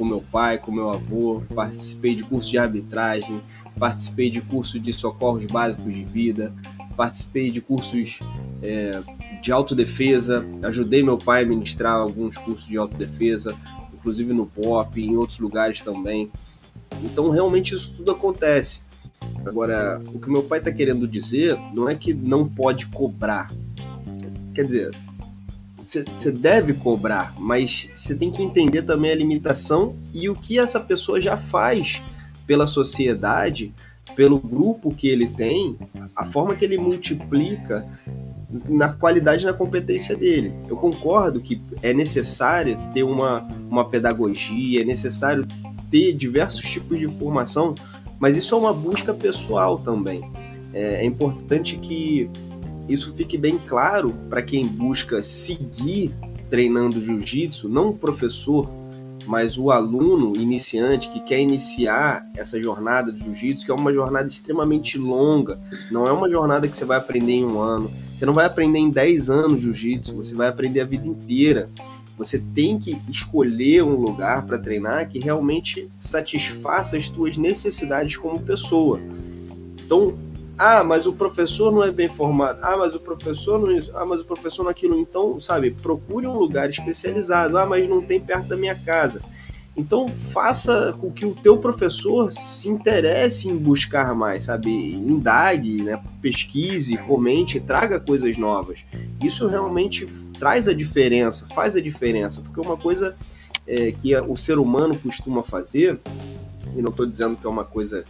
com 0.00 0.04
meu 0.06 0.24
pai, 0.32 0.56
com 0.56 0.72
meu 0.72 0.88
avô, 0.88 1.42
participei 1.54 2.14
de 2.14 2.24
curso 2.24 2.50
de 2.50 2.56
arbitragem, 2.56 3.42
participei 3.78 4.30
de 4.30 4.40
curso 4.40 4.80
de 4.80 4.94
socorros 4.94 5.44
básicos 5.44 5.92
de 5.92 6.04
vida, 6.04 6.54
participei 6.96 7.50
de 7.50 7.60
cursos 7.60 8.18
é, 8.62 8.98
de 9.42 9.52
autodefesa, 9.52 10.42
ajudei 10.62 11.02
meu 11.02 11.18
pai 11.18 11.42
a 11.42 11.46
ministrar 11.46 11.96
alguns 11.96 12.38
cursos 12.38 12.66
de 12.66 12.78
autodefesa, 12.78 13.54
inclusive 13.92 14.32
no 14.32 14.46
POP, 14.46 15.02
em 15.02 15.16
outros 15.18 15.38
lugares 15.38 15.82
também. 15.82 16.30
Então, 17.04 17.28
realmente, 17.28 17.74
isso 17.74 17.92
tudo 17.94 18.12
acontece. 18.12 18.80
Agora, 19.44 20.00
o 20.14 20.18
que 20.18 20.30
meu 20.30 20.44
pai 20.44 20.60
está 20.60 20.72
querendo 20.72 21.06
dizer 21.06 21.58
não 21.74 21.90
é 21.90 21.94
que 21.94 22.14
não 22.14 22.48
pode 22.48 22.86
cobrar. 22.86 23.52
Quer 24.54 24.64
dizer, 24.64 24.90
você 25.90 26.30
deve 26.30 26.74
cobrar, 26.74 27.34
mas 27.36 27.88
você 27.92 28.14
tem 28.14 28.30
que 28.30 28.42
entender 28.42 28.82
também 28.82 29.10
a 29.10 29.14
limitação 29.14 29.96
e 30.14 30.28
o 30.28 30.36
que 30.36 30.58
essa 30.58 30.78
pessoa 30.78 31.20
já 31.20 31.36
faz 31.36 32.00
pela 32.46 32.68
sociedade, 32.68 33.74
pelo 34.14 34.38
grupo 34.38 34.94
que 34.94 35.08
ele 35.08 35.26
tem, 35.26 35.76
a 36.14 36.24
forma 36.24 36.54
que 36.54 36.64
ele 36.64 36.78
multiplica 36.78 37.84
na 38.68 38.92
qualidade 38.92 39.42
e 39.42 39.46
na 39.46 39.52
competência 39.52 40.16
dele. 40.16 40.52
Eu 40.68 40.76
concordo 40.76 41.40
que 41.40 41.60
é 41.82 41.92
necessário 41.92 42.78
ter 42.94 43.02
uma, 43.02 43.48
uma 43.68 43.84
pedagogia, 43.84 44.82
é 44.82 44.84
necessário 44.84 45.46
ter 45.90 46.12
diversos 46.12 46.68
tipos 46.68 46.98
de 46.98 47.08
formação, 47.08 47.74
mas 48.18 48.36
isso 48.36 48.54
é 48.54 48.58
uma 48.58 48.72
busca 48.72 49.12
pessoal 49.12 49.78
também. 49.78 50.30
É, 50.72 51.02
é 51.02 51.04
importante 51.04 51.76
que 51.78 52.30
isso 52.90 53.14
fique 53.14 53.38
bem 53.38 53.56
claro 53.66 54.12
para 54.28 54.42
quem 54.42 54.66
busca 54.66 55.22
seguir 55.22 56.12
treinando 56.50 57.00
jiu-jitsu, 57.00 57.68
não 57.68 57.90
o 57.90 57.96
professor, 57.96 58.68
mas 59.26 59.56
o 59.56 59.70
aluno 59.70 60.36
iniciante 60.36 61.08
que 61.10 61.20
quer 61.20 61.40
iniciar 61.40 62.26
essa 62.36 62.60
jornada 62.60 63.12
de 63.12 63.22
jiu-jitsu, 63.22 63.64
que 63.64 63.70
é 63.70 63.74
uma 63.74 63.92
jornada 63.92 64.26
extremamente 64.26 64.98
longa, 64.98 65.60
não 65.88 66.04
é 66.04 66.12
uma 66.12 66.28
jornada 66.28 66.66
que 66.66 66.76
você 66.76 66.84
vai 66.84 66.98
aprender 66.98 67.34
em 67.34 67.44
um 67.44 67.60
ano, 67.60 67.88
você 68.16 68.26
não 68.26 68.34
vai 68.34 68.44
aprender 68.44 68.80
em 68.80 68.90
10 68.90 69.30
anos 69.30 69.62
jiu-jitsu, 69.62 70.16
você 70.16 70.34
vai 70.34 70.48
aprender 70.48 70.80
a 70.80 70.84
vida 70.84 71.06
inteira. 71.06 71.70
Você 72.18 72.38
tem 72.38 72.78
que 72.78 73.00
escolher 73.08 73.82
um 73.82 73.94
lugar 73.94 74.44
para 74.44 74.58
treinar 74.58 75.08
que 75.08 75.18
realmente 75.18 75.88
satisfaça 75.98 76.98
as 76.98 77.06
suas 77.06 77.38
necessidades 77.38 78.14
como 78.16 78.38
pessoa. 78.40 79.00
Então, 79.82 80.18
ah, 80.62 80.84
mas 80.84 81.06
o 81.06 81.14
professor 81.14 81.72
não 81.72 81.82
é 81.82 81.90
bem 81.90 82.06
formado. 82.06 82.58
Ah, 82.60 82.76
mas 82.76 82.94
o 82.94 83.00
professor 83.00 83.58
não 83.58 83.72
isso. 83.72 83.90
Ah, 83.96 84.04
mas 84.04 84.20
o 84.20 84.26
professor 84.26 84.62
não 84.62 84.70
aquilo. 84.70 84.94
Então, 84.94 85.40
sabe, 85.40 85.70
procure 85.70 86.26
um 86.26 86.34
lugar 86.34 86.68
especializado. 86.68 87.56
Ah, 87.56 87.64
mas 87.64 87.88
não 87.88 88.02
tem 88.02 88.20
perto 88.20 88.48
da 88.48 88.58
minha 88.58 88.74
casa. 88.74 89.22
Então 89.74 90.06
faça 90.06 90.94
com 91.00 91.10
que 91.10 91.24
o 91.24 91.34
teu 91.34 91.56
professor 91.56 92.30
se 92.30 92.68
interesse 92.68 93.48
em 93.48 93.56
buscar 93.56 94.14
mais, 94.14 94.44
sabe? 94.44 94.70
Indague, 94.92 95.82
né? 95.82 95.98
pesquise, 96.20 96.98
comente, 96.98 97.58
traga 97.58 97.98
coisas 97.98 98.36
novas. 98.36 98.80
Isso 99.24 99.46
realmente 99.46 100.06
traz 100.38 100.68
a 100.68 100.74
diferença, 100.74 101.46
faz 101.54 101.74
a 101.74 101.80
diferença, 101.80 102.42
porque 102.42 102.60
uma 102.60 102.76
coisa 102.76 103.16
é, 103.66 103.92
que 103.92 104.14
o 104.14 104.36
ser 104.36 104.58
humano 104.58 104.94
costuma 104.98 105.42
fazer, 105.42 105.98
e 106.74 106.82
não 106.82 106.90
estou 106.90 107.06
dizendo 107.06 107.36
que 107.36 107.46
é 107.46 107.50
uma 107.50 107.64
coisa 107.64 108.04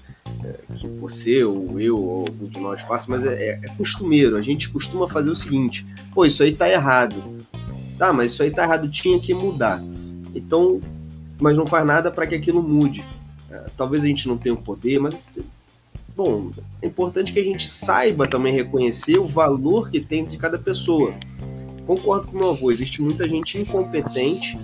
é, 0.44 0.55
que 0.75 0.87
você 0.87 1.42
ou 1.44 1.81
eu 1.81 1.99
ou 1.99 2.27
algum 2.27 2.46
de 2.46 2.59
nós 2.59 2.81
faça, 2.83 3.07
mas 3.09 3.27
é, 3.27 3.61
é, 3.62 3.68
costumeiro. 3.77 4.37
A 4.37 4.42
gente 4.42 4.68
costuma 4.68 5.09
fazer 5.09 5.31
o 5.31 5.37
seguinte: 5.37 5.87
pô, 6.14 6.25
isso 6.25 6.42
aí 6.42 6.55
tá 6.55 6.68
errado. 6.68 7.16
Tá, 7.99 8.12
mas 8.12 8.33
isso 8.33 8.42
aí 8.42 8.51
tá 8.51 8.62
errado, 8.64 8.88
tinha 8.88 9.20
que 9.20 9.35
mudar. 9.35 9.83
Então, 10.35 10.81
mas 11.38 11.57
não 11.57 11.66
faz 11.66 11.85
nada 11.87 12.11
para 12.11 12.27
que 12.27 12.35
aquilo 12.35 12.62
mude. 12.62 13.05
É, 13.51 13.66
talvez 13.77 14.03
a 14.03 14.07
gente 14.07 14.27
não 14.29 14.38
tenha 14.38 14.55
o 14.55 14.62
poder, 14.62 14.99
mas 14.99 15.20
bom, 16.16 16.51
é 16.83 16.87
importante 16.87 17.33
que 17.33 17.40
a 17.40 17.44
gente 17.44 17.66
saiba 17.66 18.29
também 18.29 18.53
reconhecer 18.53 19.18
o 19.18 19.27
valor 19.27 19.90
que 19.90 20.01
tem 20.01 20.25
de 20.25 20.37
cada 20.37 20.59
pessoa. 20.59 21.14
Concordo 21.87 22.29
com 22.29 22.38
meu 22.38 22.51
avô, 22.51 22.70
existe 22.70 23.03
muita 23.03 23.29
gente 23.29 23.59
incompetente, 23.59 24.57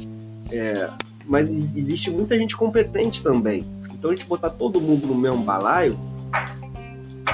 é, 0.51 0.91
mas 1.27 1.51
existe 1.51 2.11
muita 2.11 2.39
gente 2.39 2.57
competente 2.57 3.23
também. 3.23 3.65
Então 3.99 4.11
a 4.11 4.15
gente 4.15 4.27
botar 4.27 4.51
todo 4.51 4.81
mundo 4.81 5.07
no 5.07 5.15
mesmo 5.15 5.43
balaio 5.43 5.99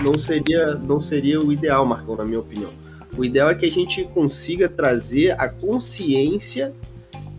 não 0.02 0.18
seria, 0.18 0.74
não 0.74 1.00
seria 1.00 1.40
o 1.40 1.52
ideal, 1.52 1.84
Marcão, 1.84 2.16
na 2.16 2.24
minha 2.24 2.38
opinião. 2.38 2.70
O 3.16 3.24
ideal 3.24 3.50
é 3.50 3.54
que 3.54 3.66
a 3.66 3.70
gente 3.70 4.04
consiga 4.04 4.68
trazer 4.68 5.32
a 5.32 5.48
consciência 5.48 6.72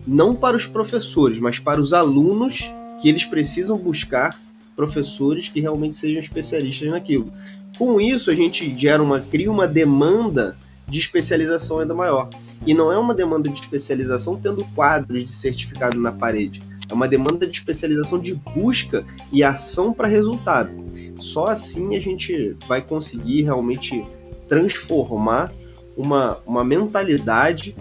não 0.06 0.34
para 0.34 0.56
os 0.56 0.66
professores, 0.66 1.40
mas 1.40 1.58
para 1.58 1.80
os 1.80 1.92
alunos 1.92 2.70
que 3.00 3.08
eles 3.08 3.24
precisam 3.24 3.76
buscar 3.76 4.38
professores 4.76 5.48
que 5.48 5.60
realmente 5.60 5.96
sejam 5.96 6.20
especialistas 6.20 6.90
naquilo. 6.90 7.32
Com 7.78 8.00
isso, 8.00 8.30
a 8.30 8.34
gente 8.34 8.78
gera 8.78 9.02
uma 9.02 9.20
cria 9.20 9.50
uma 9.50 9.66
demanda 9.66 10.56
de 10.86 10.98
especialização 10.98 11.80
ainda 11.80 11.94
maior. 11.94 12.28
E 12.66 12.74
não 12.74 12.92
é 12.92 12.98
uma 12.98 13.14
demanda 13.14 13.48
de 13.48 13.58
especialização 13.58 14.38
tendo 14.38 14.64
quadros 14.74 15.24
de 15.26 15.32
certificado 15.32 15.98
na 15.98 16.12
parede. 16.12 16.62
É 16.88 16.94
uma 16.94 17.08
demanda 17.08 17.46
de 17.46 17.56
especialização 17.56 18.18
de 18.18 18.34
busca 18.34 19.04
e 19.32 19.42
ação 19.42 19.92
para 19.92 20.08
resultado. 20.08 20.70
Só 21.18 21.46
assim 21.46 21.96
a 21.96 22.00
gente 22.00 22.56
vai 22.68 22.82
conseguir 22.82 23.42
realmente 23.42 24.04
transformar 24.48 25.52
uma, 25.96 26.38
uma 26.46 26.64
mentalidade 26.64 27.76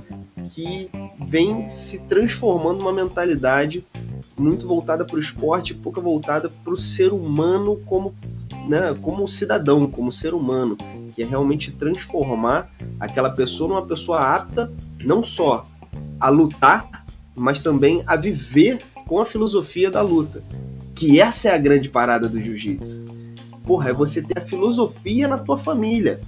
que 0.50 0.90
vem 1.28 1.68
se 1.70 2.00
transformando 2.00 2.80
numa 2.80 2.94
mentalidade 2.94 3.86
muito 4.38 4.68
voltada 4.68 5.06
para 5.06 5.16
o 5.16 5.20
esporte, 5.20 5.74
pouca 5.74 6.02
voltada 6.02 6.50
para 6.50 6.74
o 6.74 6.78
ser 6.78 7.14
humano 7.14 7.80
como, 7.86 8.14
né, 8.68 8.96
como 9.02 9.28
cidadão, 9.28 9.90
como 9.90 10.12
ser 10.12 10.34
humano, 10.34 10.78
que 11.14 11.22
é 11.22 11.26
realmente 11.26 11.72
transformar 11.72 12.70
aquela 13.00 13.30
pessoa 13.30 13.70
numa 13.70 13.86
pessoa 13.86 14.20
apta 14.36 14.72
não 15.00 15.24
só 15.24 15.66
a 16.20 16.30
lutar, 16.30 17.06
mas 17.36 17.62
também 17.62 18.04
a 18.08 18.16
viver 18.16 18.80
com 19.06 19.20
a 19.20 19.26
filosofia 19.26 19.90
da 19.92 20.02
luta. 20.02 20.44
Que 20.96 21.20
essa 21.20 21.50
é 21.50 21.56
a 21.56 21.58
grande 21.58 21.90
parada 21.90 22.28
do 22.28 22.42
jiu-jitsu. 22.42 23.04
Porra, 23.64 23.90
é 23.90 23.94
você 23.94 24.22
ter 24.22 24.38
a 24.38 24.46
filosofia 24.46 25.28
na 25.28 25.38
tua 25.38 25.58
família. 25.58 26.20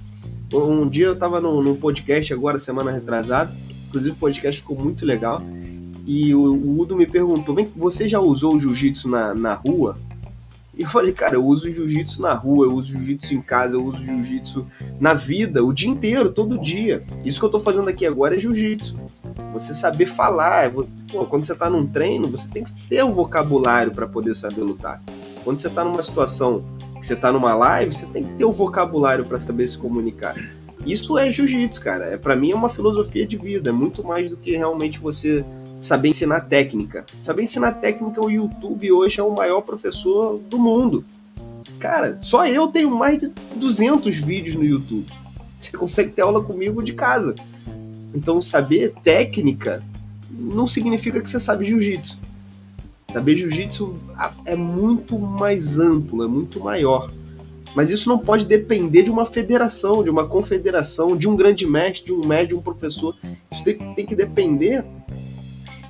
Um 0.54 0.88
dia 0.88 1.08
eu 1.08 1.16
tava 1.16 1.42
num, 1.42 1.76
podcast 1.76 2.34
agora, 2.34 2.60
semana 2.60 2.92
retrasada, 2.92 3.52
Inclusive 3.88 4.16
o 4.16 4.20
podcast 4.20 4.62
ficou 4.62 4.78
muito 4.78 5.06
legal. 5.06 5.42
E 6.06 6.36
o, 6.36 6.42
o 6.42 6.80
Udo 6.80 6.96
me 6.96 7.06
perguntou: 7.06 7.56
Vem, 7.56 7.68
você 7.76 8.08
já 8.08 8.20
usou 8.20 8.56
o 8.56 8.60
jiu-jitsu 8.60 9.08
na, 9.08 9.34
na 9.34 9.54
rua? 9.54 9.98
E 10.78 10.84
eu 10.84 10.90
falei, 10.90 11.14
cara, 11.14 11.36
eu 11.36 11.46
uso 11.46 11.72
jiu-jitsu 11.72 12.22
na 12.22 12.34
rua, 12.34 12.66
eu 12.66 12.74
uso 12.74 12.92
jiu-jitsu 12.92 13.34
em 13.34 13.42
casa, 13.42 13.76
eu 13.76 13.86
uso 13.86 14.04
jiu-jitsu 14.04 14.68
na 15.00 15.14
vida, 15.14 15.64
o 15.64 15.72
dia 15.72 15.90
inteiro, 15.90 16.32
todo 16.32 16.60
dia. 16.60 17.02
Isso 17.24 17.40
que 17.40 17.46
eu 17.46 17.50
tô 17.50 17.60
fazendo 17.60 17.90
aqui 17.90 18.06
agora 18.06 18.36
é 18.36 18.40
jiu-jitsu. 18.40 19.00
Você 19.54 19.74
saber 19.74 20.08
falar. 20.08 20.70
Pô, 20.72 21.26
quando 21.26 21.46
você 21.46 21.56
tá 21.56 21.70
num 21.70 21.88
treino, 21.88 22.28
você 22.28 22.48
tem 22.50 22.64
que 22.64 22.74
ter 22.90 23.04
o 23.04 23.08
um 23.08 23.14
vocabulário 23.14 23.92
para 23.94 24.06
poder 24.06 24.36
saber 24.36 24.62
lutar. 24.62 25.02
Quando 25.46 25.62
você 25.62 25.70
tá 25.70 25.84
numa 25.86 26.04
situação 26.04 26.66
que 27.00 27.06
você 27.06 27.16
tá 27.16 27.32
numa 27.32 27.56
live, 27.56 27.96
você 27.96 28.08
tem 28.08 28.24
que 28.24 28.34
ter 28.34 28.44
o 28.44 28.50
um 28.50 28.52
vocabulário 28.52 29.24
para 29.26 29.40
saber 29.40 29.68
se 29.68 29.78
comunicar. 29.78 30.36
Isso 30.86 31.18
é 31.18 31.32
jiu-jitsu, 31.32 31.82
cara. 31.82 32.06
É, 32.06 32.18
para 32.18 32.36
mim 32.36 32.52
é 32.52 32.56
uma 32.56 32.70
filosofia 32.70 33.26
de 33.26 33.38
vida, 33.38 33.70
é 33.70 33.74
muito 33.74 34.04
mais 34.04 34.30
do 34.30 34.38
que 34.38 34.52
realmente 34.58 35.00
você 35.00 35.46
saber 35.80 36.10
ensinar 36.10 36.42
técnica. 36.42 37.06
Saber 37.24 37.44
ensinar 37.44 37.74
técnica, 37.74 38.22
o 38.22 38.30
YouTube 38.30 38.92
hoje 38.92 39.20
é 39.20 39.24
o 39.24 39.36
maior 39.36 39.62
professor 39.62 40.40
do 40.50 40.58
mundo. 40.58 41.06
Cara, 41.80 42.18
só 42.22 42.48
eu 42.48 42.68
tenho 42.68 42.90
mais 42.90 43.20
de 43.20 43.32
200 43.56 44.18
vídeos 44.22 44.56
no 44.56 44.64
YouTube. 44.64 45.06
Você 45.60 45.76
consegue 45.76 46.12
ter 46.12 46.22
aula 46.22 46.44
comigo 46.44 46.82
de 46.82 46.94
casa. 46.94 47.36
Então, 48.14 48.42
saber 48.42 48.94
técnica 49.04 49.84
não 50.30 50.68
significa 50.68 51.22
que 51.22 51.30
você 51.30 51.40
sabe 51.40 51.66
jiu-jitsu. 51.66 52.18
Saber 53.12 53.36
jiu-jitsu 53.36 53.96
é 54.46 54.56
muito 54.56 55.18
mais 55.18 55.80
amplo, 55.80 56.24
é 56.24 56.28
muito 56.28 56.60
maior. 56.60 57.12
Mas 57.76 57.90
isso 57.90 58.08
não 58.08 58.18
pode 58.18 58.46
depender 58.46 59.04
de 59.04 59.10
uma 59.10 59.26
federação, 59.26 60.04
de 60.04 60.10
uma 60.10 60.26
confederação, 60.26 61.16
de 61.16 61.28
um 61.28 61.36
grande 61.36 61.68
mestre, 61.68 62.06
de 62.06 62.14
um 62.14 62.26
médium, 62.26 62.60
um 62.60 62.62
professor. 62.62 63.16
Isso 63.52 63.64
tem, 63.64 63.78
tem 63.94 64.06
que 64.06 64.16
depender 64.16 64.84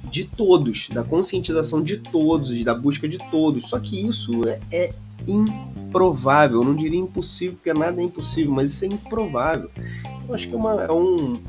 de 0.10 0.26
todos, 0.26 0.90
da 0.90 1.04
conscientização 1.04 1.82
de 1.82 1.98
todos, 1.98 2.64
da 2.64 2.74
busca 2.74 3.08
de 3.08 3.18
todos. 3.30 3.70
Só 3.70 3.80
que 3.80 4.08
isso 4.08 4.48
é, 4.48 4.60
é 4.72 4.94
improvável. 5.28 6.62
Eu 6.62 6.66
não 6.66 6.76
diria 6.76 7.00
impossível, 7.00 7.56
porque 7.56 7.74
nada 7.74 8.02
é 8.02 8.04
impossível, 8.04 8.52
mas 8.52 8.72
isso 8.72 8.86
é 8.86 8.88
improvável. 8.88 9.70
Eu 10.28 10.36
acho 10.36 10.48
que 10.48 10.54
é, 10.54 10.58
uma, 10.58 10.84
é, 10.84 10.92
um, 10.92 11.40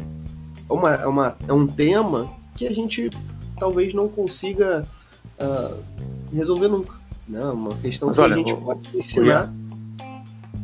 é, 0.68 0.72
uma, 0.72 0.94
é, 0.94 1.06
uma, 1.06 1.36
é 1.48 1.52
um 1.52 1.66
tema 1.66 2.30
que 2.54 2.66
a 2.66 2.72
gente 2.72 3.10
talvez 3.58 3.94
não 3.94 4.08
consiga 4.08 4.86
uh, 5.40 5.82
resolver 6.32 6.68
nunca. 6.68 6.94
Né? 7.28 7.42
Uma 7.44 7.74
questão 7.76 8.08
mas 8.08 8.16
que 8.16 8.22
olha, 8.22 8.34
a 8.34 8.38
gente 8.38 8.54
pode 8.54 8.96
ensinar. 8.96 9.52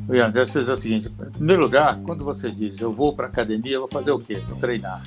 Leandro, 0.09 0.33
deixa 0.33 0.59
eu 0.59 0.62
dizer 0.62 0.72
o 0.72 0.76
seguinte: 0.76 1.09
em 1.09 1.31
primeiro 1.31 1.62
lugar, 1.62 2.00
quando 2.02 2.24
você 2.24 2.50
diz 2.50 2.81
eu 2.81 2.92
vou 2.92 3.14
para 3.14 3.26
academia, 3.26 3.74
eu 3.74 3.81
vou 3.81 3.88
fazer 3.88 4.11
o 4.11 4.18
quê? 4.18 4.42
Vou 4.48 4.59
treinar. 4.59 5.02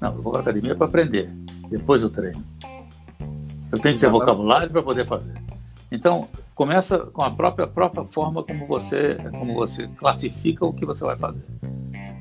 Não, 0.00 0.14
eu 0.14 0.22
vou 0.22 0.32
para 0.32 0.42
academia 0.42 0.74
para 0.74 0.86
aprender. 0.86 1.30
Depois 1.70 2.02
eu 2.02 2.10
treino. 2.10 2.42
Eu 3.72 3.78
tenho 3.78 3.94
que 3.94 4.00
ter 4.00 4.08
vocabulário 4.08 4.70
para 4.70 4.82
poder 4.82 5.06
fazer. 5.06 5.34
Então, 5.90 6.28
começa 6.54 6.98
com 6.98 7.22
a 7.22 7.30
própria 7.30 7.66
própria 7.66 8.04
forma 8.04 8.42
como 8.42 8.66
você 8.66 9.16
como 9.30 9.54
você 9.54 9.86
classifica 9.88 10.64
o 10.64 10.72
que 10.72 10.84
você 10.84 11.04
vai 11.04 11.16
fazer. 11.16 11.44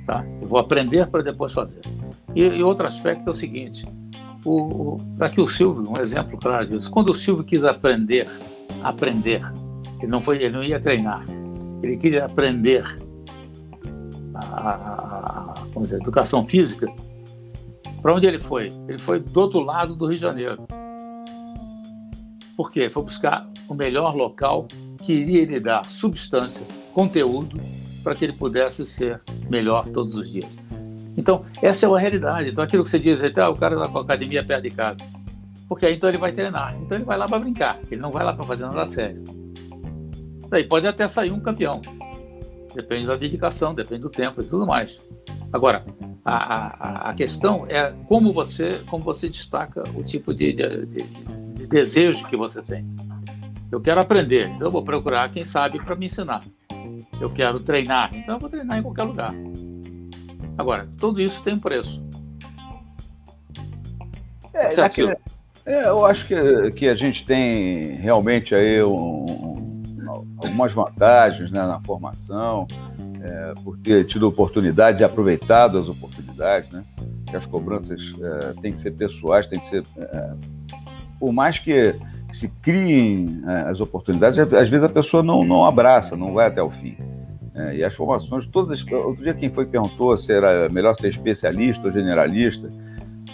Tá? 0.06 0.24
Eu 0.42 0.48
vou 0.48 0.60
aprender 0.60 1.08
para 1.08 1.24
depois 1.24 1.52
fazer. 1.52 1.82
E, 2.36 2.44
e, 2.44 2.64
outro 2.64 2.86
aspecto 2.86 3.28
é 3.28 3.32
o 3.32 3.34
seguinte: 3.34 3.88
o, 4.46 4.98
para 5.18 5.30
que 5.30 5.42
o 5.42 5.48
Silvio, 5.48 5.90
um 5.90 6.00
exemplo 6.00 6.38
claro 6.38 6.68
disso, 6.68 6.92
quando 6.92 7.10
o 7.10 7.16
Silvio 7.16 7.44
quis 7.44 7.64
aprender, 7.64 8.28
aprender, 8.84 9.42
ele 10.00 10.12
não 10.12 10.22
foi, 10.22 10.38
ele 10.38 10.54
não 10.54 10.64
ia 10.64 10.80
treinar, 10.80 11.26
ele 11.82 11.98
queria 11.98 12.26
aprender 12.26 12.84
a, 14.36 14.40
a, 14.40 15.54
a 15.76 15.80
dizer, 15.80 16.02
educação 16.02 16.46
física, 16.46 16.88
para 18.06 18.14
onde 18.14 18.28
ele 18.28 18.38
foi? 18.38 18.70
Ele 18.88 19.00
foi 19.00 19.20
do 19.20 19.42
outro 19.42 19.62
lado 19.62 19.96
do 19.96 20.06
Rio 20.06 20.14
de 20.14 20.22
Janeiro. 20.22 20.68
Por 22.56 22.70
quê? 22.70 22.88
Foi 22.88 23.02
buscar 23.02 23.50
o 23.68 23.74
melhor 23.74 24.16
local 24.16 24.68
que 25.04 25.12
iria 25.12 25.44
lhe 25.44 25.60
dar 25.60 25.90
substância, 25.90 26.68
conteúdo, 26.94 27.60
para 28.04 28.14
que 28.14 28.24
ele 28.24 28.34
pudesse 28.34 28.86
ser 28.86 29.20
melhor 29.50 29.88
todos 29.88 30.16
os 30.18 30.32
dias. 30.32 30.46
Então, 31.18 31.46
essa 31.60 31.88
é 31.88 31.90
uma 31.90 32.00
realidade. 32.00 32.52
Então, 32.52 32.64
aquilo 32.64 32.84
que 32.84 32.90
você 32.90 33.00
diz, 33.00 33.24
ah, 33.24 33.50
o 33.50 33.56
cara 33.56 33.74
está 33.74 33.88
com 33.88 33.98
a 33.98 34.02
academia 34.04 34.46
perto 34.46 34.62
de 34.62 34.70
casa. 34.70 34.98
Porque 35.68 35.88
aí 35.88 35.96
então 35.96 36.08
ele 36.08 36.20
vai 36.20 36.32
treinar. 36.32 36.76
Então 36.76 36.96
ele 36.96 37.06
vai 37.06 37.18
lá 37.18 37.28
para 37.28 37.40
brincar. 37.40 37.80
Ele 37.90 38.02
não 38.02 38.12
vai 38.12 38.24
lá 38.24 38.34
para 38.34 38.46
fazer 38.46 38.68
nada 38.68 38.86
sério. 38.86 39.24
Daí 40.48 40.64
pode 40.64 40.86
até 40.86 41.08
sair 41.08 41.32
um 41.32 41.40
campeão. 41.40 41.82
Depende 42.76 43.06
da 43.06 43.16
dedicação, 43.16 43.74
depende 43.74 44.02
do 44.02 44.10
tempo 44.10 44.42
e 44.42 44.44
tudo 44.44 44.68
mais. 44.68 45.00
Agora, 45.54 45.86
a, 46.26 46.36
a, 46.36 47.10
a 47.10 47.14
questão 47.14 47.66
é 47.70 47.94
como 48.06 48.34
você, 48.34 48.82
como 48.88 49.02
você 49.02 49.30
destaca 49.30 49.82
o 49.96 50.04
tipo 50.04 50.34
de, 50.34 50.52
de, 50.52 50.86
de, 50.86 51.04
de 51.54 51.68
desejo 51.68 52.28
que 52.28 52.36
você 52.36 52.62
tem. 52.62 52.86
Eu 53.72 53.80
quero 53.80 54.02
aprender, 54.02 54.50
então 54.50 54.68
eu 54.68 54.72
vou 54.72 54.84
procurar 54.84 55.32
quem 55.32 55.46
sabe 55.46 55.82
para 55.82 55.96
me 55.96 56.08
ensinar. 56.08 56.44
Eu 57.20 57.30
quero 57.30 57.60
treinar, 57.62 58.14
então 58.14 58.36
eu 58.36 58.40
vou 58.40 58.50
treinar 58.50 58.78
em 58.78 58.84
qualquer 58.84 59.04
lugar. 59.04 59.34
Agora, 60.58 60.90
tudo 60.98 61.22
isso 61.22 61.42
tem 61.42 61.54
um 61.54 61.60
preço. 61.60 62.06
É, 64.54 64.68
tá 64.68 64.90
é, 65.66 65.88
eu 65.88 66.06
acho 66.06 66.28
que, 66.28 66.72
que 66.72 66.88
a 66.88 66.96
gente 66.96 67.26
tem 67.26 67.96
realmente 67.96 68.54
aí 68.54 68.84
um, 68.84 69.75
algumas 70.08 70.74
vantagens 70.74 71.52
né, 71.52 71.66
na 71.66 71.80
formação, 71.82 72.68
é, 73.22 73.54
por 73.64 73.78
ter 73.78 74.06
tido 74.06 74.28
oportunidades 74.28 75.02
e 75.02 75.04
aproveitado 75.04 75.78
as 75.78 75.88
oportunidades, 75.88 76.72
né? 76.72 76.84
Que 77.26 77.36
as 77.36 77.46
cobranças 77.46 78.00
é, 78.26 78.62
têm 78.62 78.72
que 78.72 78.80
ser 78.80 78.92
pessoais, 78.92 79.48
têm 79.48 79.60
que 79.60 79.68
ser 79.68 79.84
é, 79.98 80.34
por 81.20 81.34
mais 81.34 81.58
que 81.58 81.96
se 82.34 82.48
criem 82.62 83.42
é, 83.48 83.70
as 83.70 83.80
oportunidades, 83.80 84.38
às 84.38 84.70
vezes 84.70 84.84
a 84.84 84.90
pessoa 84.90 85.24
não, 85.24 85.44
não 85.44 85.66
abraça, 85.66 86.16
não 86.16 86.34
vai 86.34 86.48
até 86.48 86.62
o 86.62 86.70
fim. 86.70 86.98
É, 87.56 87.78
e 87.78 87.84
as 87.84 87.94
formações, 87.94 88.46
todas. 88.48 88.86
Outro 88.92 89.24
dia, 89.24 89.34
quem 89.34 89.50
foi 89.50 89.66
perguntou 89.66 90.18
se 90.18 90.32
era 90.32 90.68
melhor 90.70 90.94
ser 90.94 91.08
especialista 91.08 91.88
ou 91.88 91.94
generalista? 91.94 92.68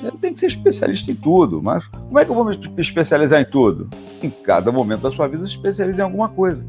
Eu 0.03 0.11
tenho 0.13 0.33
que 0.33 0.39
ser 0.39 0.47
especialista 0.47 1.11
em 1.11 1.15
tudo, 1.15 1.61
mas 1.61 1.85
como 1.87 2.19
é 2.19 2.25
que 2.25 2.31
eu 2.31 2.35
vou 2.35 2.45
me 2.45 2.57
especializar 2.77 3.39
em 3.39 3.45
tudo? 3.45 3.89
Em 4.21 4.29
cada 4.29 4.71
momento 4.71 5.01
da 5.01 5.11
sua 5.11 5.27
vida, 5.27 5.45
se 5.45 5.55
especializa 5.55 6.01
em 6.01 6.05
alguma 6.05 6.27
coisa. 6.29 6.65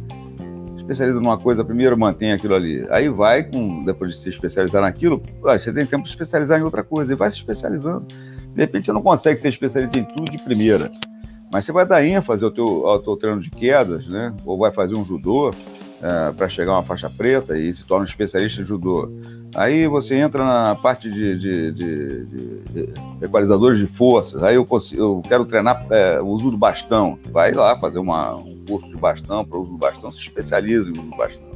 Especializa 0.77 1.19
numa 1.19 1.39
coisa, 1.39 1.65
primeiro 1.65 1.97
mantém 1.97 2.33
aquilo 2.33 2.55
ali. 2.55 2.85
Aí 2.91 3.09
vai, 3.09 3.45
com, 3.45 3.85
depois 3.85 4.13
de 4.13 4.21
se 4.21 4.29
especializar 4.29 4.83
naquilo, 4.83 5.23
você 5.41 5.73
tem 5.73 5.87
tempo 5.87 6.03
de 6.03 6.11
se 6.11 6.15
especializar 6.15 6.61
em 6.61 6.63
outra 6.63 6.83
coisa 6.83 7.13
e 7.13 7.17
vai 7.17 7.31
se 7.31 7.37
especializando. 7.37 8.07
De 8.55 8.61
repente 8.61 8.87
você 8.87 8.93
não 8.93 9.03
consegue 9.03 9.41
ser 9.41 9.49
especialista 9.49 9.99
em 9.99 10.05
tudo 10.05 10.31
de 10.31 10.39
primeira. 10.39 10.91
Mas 11.51 11.65
você 11.65 11.73
vai 11.73 11.87
dar 11.87 12.05
ênfase 12.05 12.45
ao 12.45 12.51
teu, 12.51 12.87
ao 12.87 12.99
teu 12.99 13.17
treino 13.17 13.41
de 13.41 13.51
quedas, 13.51 14.07
né? 14.07 14.35
Ou 14.45 14.59
vai 14.59 14.71
fazer 14.71 14.97
um 14.97 15.05
judô 15.05 15.51
é, 16.03 16.33
para 16.33 16.49
chegar 16.49 16.73
a 16.73 16.77
uma 16.77 16.83
faixa 16.83 17.09
preta 17.09 17.59
e 17.59 17.75
se 17.75 17.87
torna 17.87 18.05
um 18.05 18.09
especialista 18.09 18.61
em 18.61 18.65
judô. 18.65 19.11
Aí 19.55 19.87
você 19.87 20.17
entra 20.17 20.45
na 20.45 20.75
parte 20.75 21.11
de, 21.11 21.39
de, 21.39 21.73
de, 21.73 22.25
de 22.25 22.93
equalizadores 23.21 23.79
de 23.79 23.87
forças. 23.87 24.43
Aí 24.43 24.55
eu, 24.55 24.65
consigo, 24.65 25.03
eu 25.03 25.23
quero 25.29 25.45
treinar 25.45 25.85
é, 25.91 26.21
o 26.21 26.27
uso 26.27 26.51
do 26.51 26.57
bastão. 26.57 27.19
Vai 27.31 27.53
lá 27.53 27.79
fazer 27.79 27.99
uma, 27.99 28.35
um 28.35 28.65
curso 28.67 28.89
de 28.89 28.97
bastão 28.97 29.45
para 29.45 29.59
uso 29.59 29.73
do 29.73 29.79
bastão, 29.79 30.11
se 30.11 30.19
especializa 30.19 30.89
em 30.89 30.93
uso 30.93 31.03
do 31.03 31.17
bastão. 31.17 31.53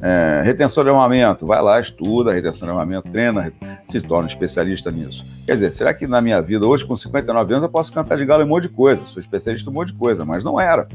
É, 0.00 0.42
retenção 0.44 0.84
de 0.84 0.90
armamento, 0.90 1.44
vai 1.44 1.60
lá, 1.60 1.80
estuda 1.80 2.32
retenção 2.32 2.66
de 2.68 2.70
armamento, 2.70 3.10
treina, 3.10 3.52
se 3.88 4.00
torna 4.00 4.28
especialista 4.28 4.92
nisso. 4.92 5.24
Quer 5.44 5.54
dizer, 5.54 5.72
será 5.72 5.92
que 5.92 6.06
na 6.06 6.20
minha 6.20 6.40
vida, 6.40 6.64
hoje 6.66 6.84
com 6.84 6.96
59 6.96 7.52
anos, 7.52 7.64
eu 7.64 7.68
posso 7.68 7.92
cantar 7.92 8.16
de 8.16 8.24
galo 8.24 8.42
em 8.42 8.46
um 8.46 8.48
monte 8.48 8.64
de 8.64 8.68
coisa? 8.68 9.02
Sou 9.06 9.20
especialista 9.20 9.68
em 9.68 9.72
um 9.72 9.74
monte 9.74 9.88
de 9.88 9.98
coisa, 9.98 10.24
mas 10.24 10.44
não 10.44 10.60
era. 10.60 10.86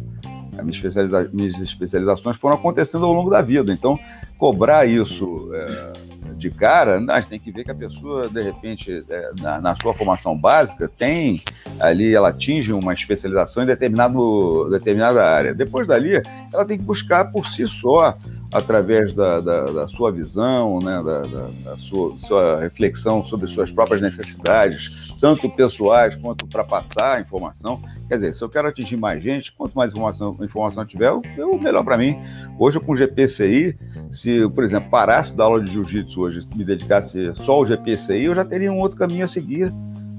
Minhas, 0.61 0.78
especializa 0.78 1.30
minhas 1.34 1.59
especializações 1.59 2.38
foram 2.38 2.55
acontecendo 2.55 3.05
ao 3.05 3.11
longo 3.11 3.30
da 3.30 3.41
vida. 3.41 3.74
Então, 3.74 3.99
cobrar 4.38 4.88
isso 4.88 5.49
é, 5.53 6.12
de 6.38 6.50
cara, 6.50 7.04
a 7.10 7.22
gente 7.22 7.30
tem 7.30 7.40
que 7.40 7.52
ver 7.52 7.64
que 7.64 7.72
a 7.72 7.76
pessoa, 7.76 8.28
de 8.28 8.42
repente, 8.42 9.04
é, 9.10 9.32
na, 9.40 9.62
na, 9.62 9.76
sua 9.76 9.94
formação 9.94 10.38
básica, 10.38 10.90
tem 10.98 11.42
ali, 11.80 12.14
ela 12.14 12.30
atinge 12.30 12.74
uma 12.74 12.94
especialização 12.94 13.64
em 13.64 13.66
determinado, 13.66 14.70
determinada 14.70 15.24
área. 15.24 15.54
Depois 15.54 15.88
dali, 15.88 16.22
ela 16.54 16.66
tem 16.66 16.78
que 16.78 16.84
buscar 16.84 17.32
por 17.32 17.48
si 17.48 17.68
só 17.68 18.18
através 18.54 19.14
da, 19.14 19.39
da, 19.39 19.64
da, 19.64 19.88
sua 19.88 20.12
visão, 20.12 20.80
né, 20.80 21.01
da, 21.04 21.20
da 21.20 21.78
sua, 21.78 22.16
sua, 22.20 22.60
reflexão 22.62 23.26
sobre 23.26 23.47
suas 23.47 23.72
próprias 23.72 24.01
necessidades, 24.01 25.16
tanto 25.20 25.49
pessoais 25.49 26.16
quanto 26.16 26.45
para 26.47 26.64
passar 26.64 27.18
a 27.18 27.22
informação. 27.22 27.82
Quer 28.08 28.16
dizer, 28.16 28.36
se 28.36 28.43
eu 28.43 28.49
quero 28.49 28.68
atingir 28.68 28.97
mais 28.97 29.24
gente, 29.24 29.51
quanto 29.51 29.74
mais 29.74 29.91
informação, 29.91 30.38
informação 30.41 30.84
eu 30.84 30.88
tiver, 30.88 31.12
o 31.12 31.58
melhor 31.58 31.84
para 31.84 31.97
mim. 31.97 32.16
Hoje, 32.60 32.80
com 32.80 32.91
o 32.91 32.95
GPCI, 32.95 33.76
se 34.12 34.30
eu, 34.30 34.51
por 34.51 34.64
exemplo, 34.64 34.89
parasse 34.89 35.36
da 35.36 35.43
aula 35.43 35.64
de 35.64 35.72
jiu-jitsu 35.72 36.22
hoje, 36.22 36.47
me 36.56 36.64
dedicasse 36.64 37.34
só 37.36 37.54
ao 37.54 37.66
GPCI, 37.66 38.26
eu 38.26 38.36
já 38.36 38.45
teria 38.45 38.72
um 38.72 38.80
outro 38.80 38.97
caminho 38.97 39.26
a 39.26 39.28
seguir. 39.28 39.72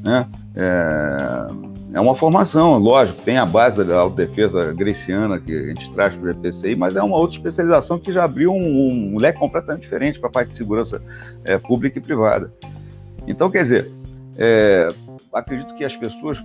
Né? 0.05 0.29
É 0.55 1.75
é 1.95 2.01
uma 2.01 2.17
formação, 2.17 2.77
lógico, 2.77 3.23
tem 3.23 3.39
a 3.39 3.47
base 3.47 3.85
da 3.85 4.01
autodefesa 4.01 4.73
greciana 4.73 5.39
que 5.39 5.57
a 5.57 5.69
gente 5.69 5.89
traz 5.93 6.13
para 6.13 6.29
o 6.29 6.33
GPCI, 6.33 6.75
mas 6.75 6.97
é 6.97 7.03
uma 7.03 7.17
outra 7.17 7.37
especialização 7.37 8.01
que 8.01 8.13
já 8.13 8.25
abriu 8.25 8.53
um, 8.53 9.15
um 9.15 9.17
leque 9.17 9.39
completamente 9.39 9.83
diferente 9.83 10.19
para 10.19 10.29
a 10.29 10.33
parte 10.33 10.49
de 10.49 10.57
segurança 10.57 11.01
é, 11.45 11.57
pública 11.57 11.97
e 11.97 12.03
privada. 12.03 12.53
Então, 13.29 13.49
quer 13.49 13.63
dizer, 13.63 13.93
é, 14.37 14.89
acredito 15.33 15.73
que 15.77 15.85
as 15.85 15.97
pessoas, 15.97 16.43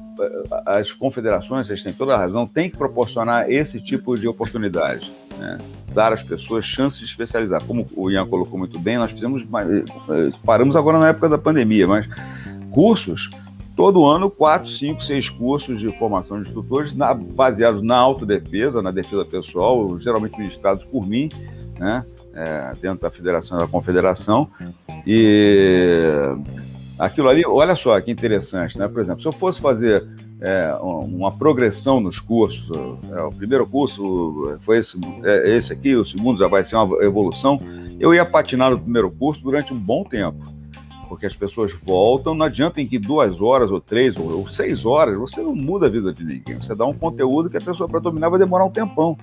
as 0.68 0.92
confederações, 0.92 1.66
vocês 1.66 1.82
têm 1.82 1.94
toda 1.94 2.14
a 2.14 2.18
razão, 2.18 2.46
têm 2.46 2.70
que 2.70 2.78
proporcionar 2.78 3.50
esse 3.50 3.82
tipo 3.82 4.16
de 4.16 4.28
oportunidade, 4.28 5.12
né? 5.40 5.58
dar 5.96 6.14
às 6.14 6.22
pessoas 6.22 6.64
chances 6.64 7.00
de 7.00 7.06
especializar. 7.06 7.64
Como 7.64 7.88
o 7.98 8.12
Ian 8.12 8.28
colocou 8.28 8.60
muito 8.60 8.78
bem, 8.78 9.00
nós 9.00 9.10
fizemos, 9.10 9.42
eh, 9.42 10.32
paramos 10.46 10.76
agora 10.76 11.00
na 11.00 11.08
época 11.08 11.28
da 11.28 11.40
pandemia, 11.40 11.88
mas 11.88 12.08
cursos 12.70 13.32
todo 13.80 14.06
ano 14.06 14.30
quatro, 14.30 14.70
cinco, 14.70 15.02
seis 15.02 15.30
cursos 15.30 15.80
de 15.80 15.88
formação 15.98 16.36
de 16.36 16.50
instrutores 16.50 16.94
na, 16.94 17.14
baseados 17.14 17.82
na 17.82 17.96
autodefesa, 17.96 18.82
na 18.82 18.92
defesa 18.92 19.24
pessoal, 19.24 19.98
geralmente 20.02 20.38
ministrados 20.38 20.84
por 20.84 21.08
mim, 21.08 21.30
né, 21.80 22.06
é, 22.34 22.74
dentro 22.82 23.00
da 23.00 23.10
federação 23.10 23.58
da 23.58 23.68
confederação. 23.68 24.50
E 25.08 26.36
aquilo 27.00 27.30
ali, 27.30 27.46
olha 27.46 27.74
só 27.74 27.98
que 28.02 28.12
interessante, 28.12 28.78
né? 28.78 28.86
Por 28.90 29.00
exemplo, 29.00 29.22
se 29.22 29.30
eu 29.30 29.32
fosse 29.32 29.62
fazer 29.62 30.06
é, 30.42 30.74
uma 30.82 31.32
progressão 31.32 32.02
nos 32.02 32.20
cursos, 32.20 32.70
é, 33.14 33.22
o 33.22 33.32
primeiro 33.32 33.66
curso 33.66 34.60
foi 34.66 34.80
esse, 34.80 35.00
é, 35.24 35.56
esse 35.56 35.72
aqui, 35.72 35.96
o 35.96 36.04
segundo 36.04 36.38
já 36.38 36.50
vai 36.50 36.66
ser 36.66 36.76
uma 36.76 37.02
evolução, 37.02 37.58
eu 37.98 38.14
ia 38.14 38.26
patinar 38.26 38.72
no 38.72 38.80
primeiro 38.80 39.10
curso 39.10 39.42
durante 39.42 39.74
um 39.74 39.80
bom 39.80 40.04
tempo 40.04 40.60
porque 41.10 41.26
as 41.26 41.36
pessoas 41.36 41.74
voltam, 41.84 42.36
não 42.36 42.46
adianta 42.46 42.80
em 42.80 42.88
que 42.88 43.00
duas 43.00 43.42
horas, 43.42 43.72
ou 43.72 43.82
três, 43.82 44.16
ou, 44.16 44.42
ou, 44.42 44.48
seis 44.48 44.86
horas, 44.86 45.18
você 45.18 45.42
não 45.42 45.56
muda 45.56 45.88
a 45.88 45.90
vida 45.90 46.14
de 46.14 46.24
ninguém. 46.24 46.56
Você 46.58 46.76
dá 46.76 46.86
um 46.86 46.94
conteúdo 46.94 47.50
que 47.50 47.58
a 47.58 47.62
pessoa 47.62 47.90
para 47.90 48.00
dominar 48.00 48.30
vai 48.30 48.38
demorar 48.38 48.64
um 48.64 48.70
tempão. 48.70 49.18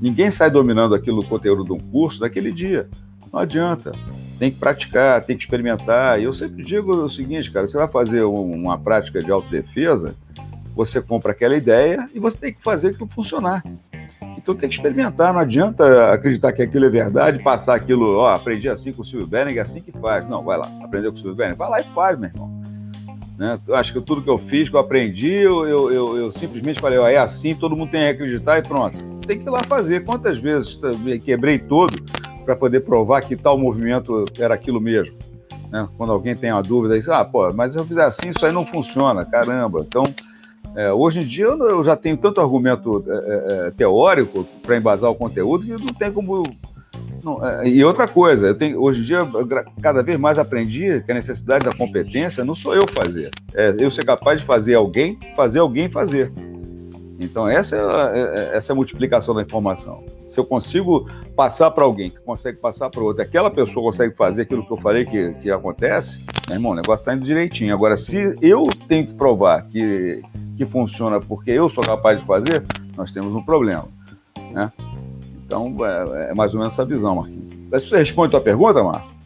Ninguém 0.00 0.30
sai 0.30 0.50
dominando 0.50 0.94
aquilo, 0.94 1.20
o 1.20 1.26
conteúdo 1.26 1.64
de 1.64 1.72
um 1.72 1.78
curso 1.78 2.20
naquele 2.20 2.50
dia. 2.50 2.88
Não 3.30 3.40
adianta. 3.40 3.92
Tem 4.38 4.50
que 4.50 4.58
praticar, 4.58 5.22
tem 5.22 5.36
que 5.36 5.42
experimentar. 5.42 6.18
E 6.18 6.24
eu 6.24 6.32
sempre 6.32 6.64
digo 6.64 6.96
o 6.96 7.10
seguinte, 7.10 7.50
cara, 7.50 7.66
você 7.66 7.76
vai 7.76 7.88
fazer 7.88 8.22
uma 8.22 8.78
prática 8.78 9.18
de 9.18 9.30
autodefesa, 9.30 10.16
você 10.74 11.02
compra 11.02 11.32
aquela 11.32 11.56
ideia 11.56 12.06
e 12.14 12.18
você 12.18 12.38
tem 12.38 12.54
que 12.54 12.62
fazer 12.62 12.88
aquilo 12.88 13.08
funcionar. 13.14 13.62
Então 14.38 14.54
tem 14.54 14.68
que 14.68 14.76
experimentar, 14.76 15.32
não 15.32 15.40
adianta 15.40 16.12
acreditar 16.12 16.52
que 16.52 16.62
aquilo 16.62 16.86
é 16.86 16.88
verdade, 16.88 17.42
passar 17.42 17.74
aquilo, 17.74 18.18
ó, 18.18 18.32
aprendi 18.32 18.68
assim 18.68 18.92
com 18.92 19.02
o 19.02 19.04
Silvio 19.04 19.26
Benning, 19.26 19.58
é 19.58 19.60
assim 19.60 19.80
que 19.80 19.90
faz. 19.92 20.26
Não, 20.28 20.44
vai 20.44 20.56
lá, 20.56 20.70
aprendeu 20.80 21.10
com 21.10 21.18
o 21.18 21.20
Silvio 21.20 21.36
Benning, 21.36 21.56
vai 21.56 21.68
lá 21.68 21.80
e 21.80 21.84
faz, 21.92 22.16
meu 22.16 22.30
irmão. 22.30 22.62
Né? 23.36 23.58
Acho 23.72 23.92
que 23.92 24.00
tudo 24.00 24.22
que 24.22 24.30
eu 24.30 24.38
fiz, 24.38 24.68
que 24.68 24.76
eu 24.76 24.80
aprendi, 24.80 25.32
eu, 25.32 25.66
eu, 25.66 25.92
eu, 25.92 26.16
eu 26.16 26.32
simplesmente 26.32 26.80
falei, 26.80 26.98
ó, 26.98 27.08
é 27.08 27.16
assim, 27.16 27.54
todo 27.54 27.76
mundo 27.76 27.90
tem 27.90 28.00
que 28.02 28.10
acreditar 28.10 28.58
e 28.58 28.62
pronto. 28.62 28.96
Tem 29.26 29.38
que 29.38 29.46
ir 29.46 29.50
lá 29.50 29.62
fazer. 29.64 30.04
Quantas 30.04 30.38
vezes 30.38 30.78
quebrei 31.24 31.58
todo 31.58 32.00
para 32.44 32.54
poder 32.54 32.80
provar 32.80 33.20
que 33.22 33.36
tal 33.36 33.58
movimento 33.58 34.24
era 34.38 34.54
aquilo 34.54 34.80
mesmo? 34.80 35.16
Né? 35.70 35.86
Quando 35.96 36.12
alguém 36.12 36.34
tem 36.34 36.52
uma 36.52 36.62
dúvida, 36.62 36.96
diz, 36.96 37.08
ah, 37.08 37.24
pô, 37.24 37.52
mas 37.52 37.74
eu 37.74 37.84
fizer 37.84 38.04
assim, 38.04 38.30
isso 38.30 38.46
aí 38.46 38.52
não 38.52 38.64
funciona, 38.64 39.24
caramba. 39.24 39.84
Então, 39.86 40.04
é, 40.76 40.92
hoje 40.92 41.20
em 41.20 41.26
dia 41.26 41.46
eu 41.46 41.84
já 41.84 41.96
tenho 41.96 42.16
tanto 42.16 42.40
argumento 42.40 43.04
é, 43.08 43.12
é, 43.12 43.66
é 43.66 43.70
teórico 43.70 44.44
para 44.62 44.76
embasar 44.76 45.10
o 45.10 45.14
conteúdo 45.14 45.64
que 45.64 45.84
não 45.84 45.92
tem 45.92 46.12
como. 46.12 46.44
Não, 47.24 47.44
é, 47.44 47.68
e 47.68 47.84
outra 47.84 48.06
coisa, 48.06 48.46
eu 48.46 48.54
tenho, 48.54 48.80
hoje 48.80 49.00
em 49.00 49.04
dia 49.04 49.18
cada 49.82 50.02
vez 50.02 50.18
mais 50.18 50.38
aprendi 50.38 51.02
que 51.02 51.10
a 51.10 51.14
necessidade 51.14 51.64
da 51.64 51.74
competência 51.74 52.44
não 52.44 52.54
sou 52.54 52.74
eu 52.74 52.86
fazer, 52.86 53.30
é 53.54 53.74
eu 53.78 53.90
ser 53.90 54.04
capaz 54.04 54.40
de 54.40 54.46
fazer 54.46 54.74
alguém, 54.74 55.18
fazer 55.34 55.58
alguém 55.58 55.90
fazer. 55.90 56.30
Então 57.18 57.48
essa 57.48 57.76
é, 58.14 58.56
essa 58.56 58.70
é 58.70 58.72
a 58.72 58.76
multiplicação 58.76 59.34
da 59.34 59.42
informação. 59.42 60.04
Se 60.30 60.38
eu 60.38 60.44
consigo 60.44 61.10
passar 61.34 61.70
para 61.72 61.82
alguém 61.82 62.10
que 62.10 62.20
consegue 62.20 62.58
passar 62.58 62.88
para 62.90 63.02
outro, 63.02 63.22
aquela 63.22 63.50
pessoa 63.50 63.90
consegue 63.90 64.14
fazer 64.14 64.42
aquilo 64.42 64.64
que 64.64 64.72
eu 64.72 64.76
falei 64.76 65.04
que, 65.04 65.32
que 65.34 65.50
acontece, 65.50 66.24
meu 66.46 66.56
irmão, 66.56 66.72
o 66.72 66.74
negócio 66.76 67.00
está 67.00 67.14
indo 67.14 67.24
direitinho. 67.24 67.74
Agora, 67.74 67.96
se 67.96 68.16
eu 68.40 68.62
tenho 68.86 69.08
que 69.08 69.14
provar 69.14 69.66
que 69.66 70.22
que 70.58 70.64
funciona 70.64 71.20
porque 71.20 71.52
eu 71.52 71.70
sou 71.70 71.84
capaz 71.84 72.18
de 72.18 72.26
fazer, 72.26 72.64
nós 72.96 73.12
temos 73.12 73.32
um 73.32 73.42
problema. 73.42 73.86
Né? 74.50 74.70
Então, 75.46 75.74
é, 75.86 76.30
é 76.30 76.34
mais 76.34 76.52
ou 76.52 76.58
menos 76.58 76.74
essa 76.74 76.84
visão, 76.84 77.14
Marquinhos. 77.14 77.52
Você 77.70 77.96
responde 77.96 78.28
a 78.28 78.30
tua 78.32 78.40
pergunta, 78.40 78.82
Marcos? 78.82 79.16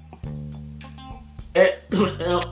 É, 1.55 1.63
é, 1.63 1.79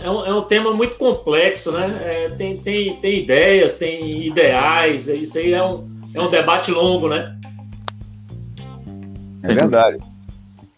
é, 0.05 0.11
um, 0.11 0.25
é, 0.25 0.35
um, 0.35 0.43
tema 0.43 0.73
muito 0.73 0.97
complexo, 0.97 1.73
né? 1.73 2.01
É, 2.03 2.29
tem, 2.31 2.57
tem, 2.57 2.97
tem 2.97 3.19
ideias, 3.23 3.75
tem 3.75 4.27
ideais, 4.27 5.09
isso 5.09 5.39
aí 5.39 5.53
é 5.53 5.63
um, 5.63 5.89
é 6.15 6.21
um 6.21 6.31
debate 6.31 6.71
longo, 6.71 7.09
né? 7.09 7.39
É 9.43 9.55
verdade. 9.55 9.99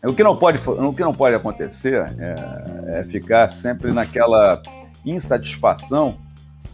O 0.05 0.13
que 0.13 0.25
não 0.25 0.37
pode, 0.37 0.59
o 0.69 0.93
que 0.93 1.03
não 1.03 1.15
pode 1.15 1.37
acontecer 1.37 2.05
é, 2.19 3.01
é 3.01 3.05
ficar 3.05 3.49
sempre 3.49 3.93
naquela 3.93 4.61
insatisfação 5.05 6.17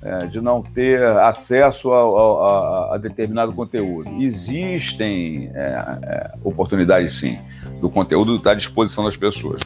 é, 0.03 0.27
de 0.27 0.41
não 0.41 0.63
ter 0.63 1.03
acesso 1.05 1.91
a, 1.93 2.01
a, 2.01 2.95
a 2.95 2.99
determinado 2.99 3.53
conteúdo. 3.53 4.09
Existem 4.23 5.51
é, 5.55 5.99
é, 6.03 6.31
oportunidades, 6.45 7.19
sim, 7.19 7.39
do 7.81 7.91
conteúdo 7.91 8.37
estar 8.37 8.53
à 8.53 8.55
disposição 8.55 9.05
das 9.05 9.17
pessoas. 9.17 9.61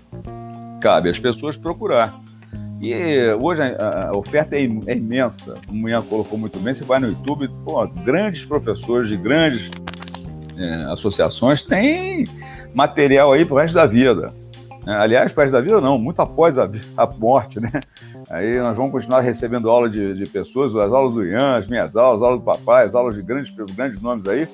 Cabe 0.80 1.10
às 1.10 1.18
pessoas 1.18 1.56
procurar. 1.56 2.20
E 2.80 2.94
hoje 3.40 3.62
a, 3.62 4.10
oferta 4.12 4.56
é, 4.56 4.62
é, 4.88 4.96
imensa, 4.96 5.54
como 5.66 5.86
o 5.86 5.88
Ian 5.88 6.02
colocou 6.02 6.36
muito 6.36 6.58
bem, 6.58 6.74
você 6.74 6.82
vai 6.82 6.98
no 6.98 7.08
YouTube, 7.08 7.48
pô, 7.64 7.86
grandes 7.86 8.44
professores 8.44 9.08
de 9.08 9.16
grandes 9.16 9.70
é, 10.58 10.92
associações 10.92 11.62
têm 11.62 12.24
material 12.74 13.32
aí 13.32 13.44
para 13.44 13.54
o 13.54 13.58
resto 13.58 13.74
da 13.74 13.86
vida. 13.86 14.32
É, 14.84 14.90
aliás, 14.90 15.30
para 15.30 15.42
o 15.42 15.44
resto 15.44 15.52
da 15.52 15.60
vida 15.60 15.80
não, 15.80 15.96
muito 15.96 16.20
após 16.20 16.58
a, 16.58 16.68
a 16.96 17.06
morte, 17.06 17.60
né? 17.60 17.70
Aí 18.30 18.58
nós 18.58 18.76
vamos 18.76 18.92
continuar 18.92 19.20
recebendo 19.20 19.68
aula 19.68 19.88
de, 19.88 20.14
de 20.14 20.26
pessoas, 20.28 20.74
as 20.76 20.92
aulas 20.92 21.14
do 21.14 21.24
Ian, 21.24 21.56
as 21.56 21.66
minhas 21.66 21.96
aulas, 21.96 22.22
as 22.22 22.26
aulas 22.26 22.40
do 22.40 22.44
papai, 22.44 22.86
as 22.86 22.94
aulas 22.94 23.14
de 23.14 23.22
grandes, 23.22 23.52
grandes 23.74 24.00
nomes 24.00 24.26
aí. 24.26 24.48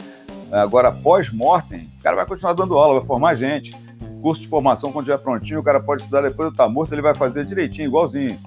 Agora, 0.50 0.90
pós-mortem, 0.90 1.88
o 1.98 2.02
cara 2.02 2.16
vai 2.16 2.26
continuar 2.26 2.54
dando 2.54 2.78
aula, 2.78 2.98
vai 3.00 3.06
formar 3.06 3.34
gente. 3.34 3.70
Curso 4.22 4.42
de 4.42 4.48
formação, 4.48 4.90
quando 4.90 5.08
estiver 5.08 5.22
prontinho, 5.22 5.60
o 5.60 5.62
cara 5.62 5.80
pode 5.80 6.02
estudar 6.02 6.22
depois 6.22 6.48
do 6.48 6.52
estar 6.52 6.68
morto, 6.68 6.92
ele 6.92 7.02
vai 7.02 7.14
fazer 7.14 7.44
direitinho, 7.44 7.86
igualzinho. 7.86 8.38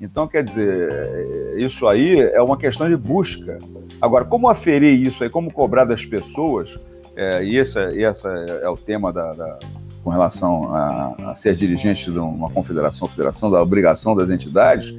Então, 0.00 0.26
quer 0.26 0.42
dizer, 0.42 1.54
isso 1.58 1.86
aí 1.86 2.18
é 2.18 2.42
uma 2.42 2.56
questão 2.56 2.88
de 2.88 2.96
busca. 2.96 3.58
Agora, 4.00 4.24
como 4.24 4.48
aferir 4.48 5.00
isso 5.00 5.22
aí, 5.22 5.30
como 5.30 5.52
cobrar 5.52 5.84
das 5.84 6.04
pessoas, 6.04 6.74
é, 7.14 7.44
e 7.44 7.56
esse, 7.56 7.78
esse 7.78 8.26
é 8.26 8.68
o 8.68 8.76
tema 8.76 9.12
da, 9.12 9.30
da 9.30 9.58
com 10.02 10.10
relação 10.10 10.74
a, 10.74 11.14
a, 11.30 11.34
ser 11.34 11.54
dirigente 11.54 12.10
de 12.10 12.18
uma 12.18 12.50
confederação, 12.50 13.08
federação, 13.08 13.50
da 13.50 13.62
obrigação 13.62 14.16
das 14.16 14.30
entidades, 14.30 14.94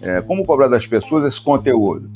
é, 0.00 0.20
como 0.20 0.44
cobrar 0.44 0.68
das 0.68 0.86
pessoas 0.86 1.24
esse 1.24 1.40
conteúdo, 1.40 2.10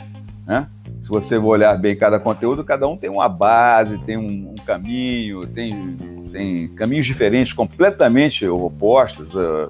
né? 0.46 0.66
Se 1.02 1.08
você 1.08 1.36
olhar 1.36 1.76
bem 1.78 1.96
cada 1.96 2.20
conteúdo, 2.20 2.62
cada 2.62 2.86
um 2.86 2.96
tem 2.96 3.10
uma 3.10 3.28
base, 3.28 3.98
tem 3.98 4.16
um, 4.16 4.52
um 4.52 4.64
caminho, 4.64 5.46
tem, 5.46 5.96
tem 6.30 6.68
caminhos 6.68 7.06
diferentes, 7.06 7.52
completamente 7.52 8.46
opostos. 8.46 9.28
Uh, 9.34 9.68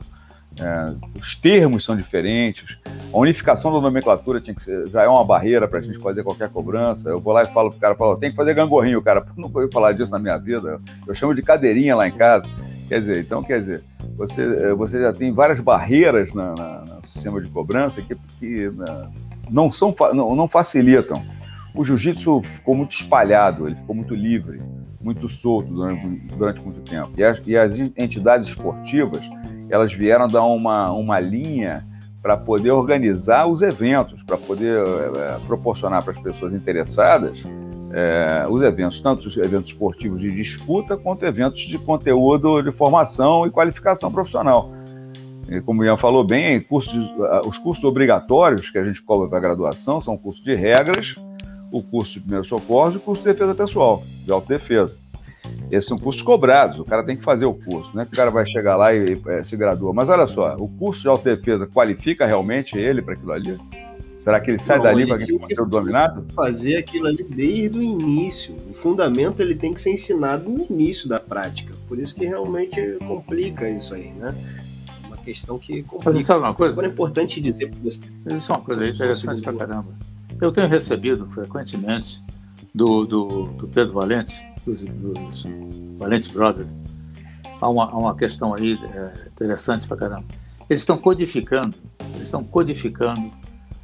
é, 0.59 0.95
os 1.19 1.35
termos 1.35 1.85
são 1.85 1.97
diferentes, 1.97 2.77
a 3.13 3.17
unificação 3.17 3.73
da 3.73 3.81
nomenclatura 3.81 4.43
ser, 4.59 4.89
já 4.89 5.03
é 5.03 5.09
uma 5.09 5.25
barreira 5.25 5.69
para 5.69 5.79
a 5.79 5.83
gente 5.83 5.99
fazer 5.99 6.23
qualquer 6.23 6.49
cobrança. 6.49 7.09
Eu 7.09 7.21
vou 7.21 7.33
lá 7.33 7.43
e 7.43 7.47
falo 7.47 7.71
para 7.71 7.77
o 7.77 7.81
cara, 7.81 7.95
falo, 7.95 8.17
tem 8.17 8.31
que 8.31 8.37
fazer 8.37 8.55
gangorrinho, 8.55 9.01
cara, 9.03 9.25
nunca 9.37 9.59
ouviu 9.59 9.71
falar 9.73 9.93
disso 9.93 10.11
na 10.11 10.19
minha 10.19 10.37
vida, 10.37 10.81
eu 11.07 11.15
chamo 11.15 11.35
de 11.35 11.43
cadeirinha 11.43 11.95
lá 11.95 12.09
em 12.09 12.13
casa. 12.13 12.47
Quer 12.89 13.01
dizer, 13.01 13.21
então, 13.21 13.43
quer 13.43 13.61
dizer, 13.61 13.85
você, 14.17 14.43
é, 14.43 14.75
você 14.75 15.01
já 15.01 15.13
tem 15.13 15.33
várias 15.33 15.61
barreiras 15.61 16.35
na, 16.35 16.55
na, 16.55 16.85
no 16.97 17.07
sistema 17.07 17.41
de 17.41 17.49
cobrança 17.49 18.03
que, 18.03 18.17
que 18.39 18.69
na, 18.71 19.09
não, 19.49 19.71
são, 19.71 19.95
não, 20.13 20.35
não 20.35 20.49
facilitam. 20.49 21.23
O 21.75 21.85
jiu-jitsu 21.85 22.43
ficou 22.43 22.75
muito 22.75 22.93
espalhado, 22.93 23.69
ele 23.69 23.77
ficou 23.77 23.95
muito 23.95 24.13
livre, 24.13 24.61
muito 25.01 25.29
solto 25.29 25.73
durante, 25.73 26.07
durante 26.37 26.61
muito 26.63 26.83
tempo. 26.83 27.13
E 27.17 27.23
as, 27.23 27.47
e 27.47 27.57
as 27.57 27.79
entidades 27.79 28.49
esportivas, 28.49 29.23
elas 29.71 29.93
vieram 29.93 30.27
dar 30.27 30.45
uma, 30.45 30.91
uma 30.93 31.21
linha 31.21 31.87
para 32.23 32.37
poder 32.37 32.71
organizar 32.71 33.47
os 33.47 33.63
eventos, 33.63 34.23
para 34.23 34.37
poder 34.37 34.79
é, 34.79 35.39
proporcionar 35.47 36.03
para 36.03 36.13
as 36.13 36.21
pessoas 36.21 36.53
interessadas 36.53 37.41
é, 37.93 38.47
os 38.49 38.63
eventos, 38.63 39.01
tanto 39.01 39.29
os 39.29 39.37
eventos 39.37 39.71
esportivos 39.71 40.21
de 40.21 40.31
disputa, 40.31 40.97
quanto 40.97 41.25
eventos 41.25 41.61
de 41.61 41.79
conteúdo 41.79 42.63
de 42.63 42.71
formação 42.71 43.47
e 43.47 43.51
qualificação 43.51 44.13
profissional. 44.13 44.71
E 45.49 45.61
como 45.61 45.83
o 45.83 45.85
Ian 45.85 45.97
falou 45.97 46.23
bem, 46.23 46.61
cursos, 46.61 46.95
os 47.45 47.59
cursos 47.59 47.83
obrigatórios 47.85 48.71
que 48.71 48.79
a 48.79 48.85
gente 48.85 49.03
cobra 49.03 49.29
para 49.29 49.39
a 49.39 49.41
graduação 49.41 50.01
são 50.01 50.15
o 50.15 50.19
curso 50.19 50.45
de 50.45 50.55
regras, 50.55 51.15
o 51.73 51.83
curso 51.83 52.15
de 52.15 52.21
primeiro 52.21 52.45
socorro 52.45 52.93
e 52.93 52.97
o 52.99 53.01
curso 53.01 53.23
de 53.23 53.33
defesa 53.33 53.55
pessoal, 53.55 54.03
de 54.25 54.31
autodefesa. 54.31 54.97
Esses 55.71 55.87
são 55.87 55.99
cursos 55.99 56.23
cobrados, 56.23 56.81
o 56.81 56.85
cara 56.85 57.05
tem 57.05 57.17
que 57.17 57.23
fazer 57.23 57.45
o 57.45 57.55
curso, 57.55 57.91
não 57.95 58.03
é 58.03 58.05
que 58.05 58.13
o 58.13 58.17
cara 58.17 58.31
vai 58.31 58.45
chegar 58.45 58.77
lá 58.77 58.93
e, 58.93 59.15
e 59.15 59.23
é, 59.29 59.43
se 59.43 59.57
gradua. 59.57 59.93
Mas 59.93 60.09
olha 60.09 60.27
só, 60.27 60.57
o 60.57 60.69
curso 60.69 61.03
de 61.03 61.09
autodefesa 61.09 61.67
qualifica 61.67 62.27
realmente 62.27 62.77
ele 62.77 63.01
para 63.01 63.15
aquilo 63.15 63.33
ali? 63.33 63.59
Será 64.21 64.39
que 64.39 64.51
ele 64.51 64.59
sai 64.59 64.77
não, 64.77 64.85
dali 64.85 65.07
para 65.07 65.19
quem 65.19 65.39
tem 65.39 65.57
dominado? 65.67 66.27
Fazer 66.35 66.77
aquilo 66.77 67.07
ali 67.07 67.25
desde 67.25 67.79
o 67.79 67.83
início. 67.83 68.55
O 68.69 68.75
fundamento 68.75 69.41
ele 69.41 69.55
tem 69.55 69.73
que 69.73 69.81
ser 69.81 69.93
ensinado 69.93 70.49
no 70.49 70.67
início 70.69 71.09
da 71.09 71.19
prática. 71.19 71.75
Por 71.89 71.99
isso 71.99 72.15
que 72.15 72.27
realmente 72.27 72.99
complica 73.07 73.69
isso 73.69 73.95
aí, 73.95 74.11
né? 74.11 74.35
É 75.03 75.07
uma 75.07 75.17
questão 75.17 75.59
que 75.59 75.83
complica. 75.83 76.13
Mas 76.13 76.27
sabe 76.27 76.41
uma 76.41 76.53
coisa? 76.53 76.75
Agora 76.75 76.89
é 76.89 76.91
importante 76.91 77.41
dizer 77.41 77.71
para 77.71 77.79
você. 77.81 78.13
Isso 78.37 78.53
é 78.53 78.55
uma 78.55 78.63
coisa 78.63 78.87
interessante 78.87 79.41
para 79.41 79.55
caramba. 79.55 79.95
Eu 80.39 80.53
tenho 80.53 80.69
recebido 80.69 81.27
frequentemente 81.29 82.23
do, 82.75 83.07
do, 83.07 83.45
do 83.45 83.69
Pedro 83.69 83.95
Valente, 83.95 84.45
dos, 84.65 84.85
dos 84.85 85.47
Valentes 85.99 86.29
Brothers, 86.29 86.71
há 87.61 87.69
uma, 87.69 87.85
há 87.85 87.97
uma 87.97 88.17
questão 88.17 88.55
aí 88.55 88.79
é, 88.95 89.29
interessante 89.29 89.87
para 89.87 89.97
caramba. 89.97 90.25
Eles 90.69 90.83
estão 90.83 90.97
codificando, 90.97 91.75
eles 92.15 92.23
estão 92.23 92.45
codificando 92.45 93.31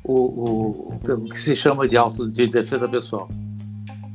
o, 0.05 0.12
o, 0.12 0.95
o, 0.95 1.29
que 1.29 1.39
se 1.39 1.57
chama 1.57 1.89
de 1.89 1.97
auto 1.97 2.31
de 2.31 2.47
defesa 2.47 2.89
pessoal. 2.89 3.29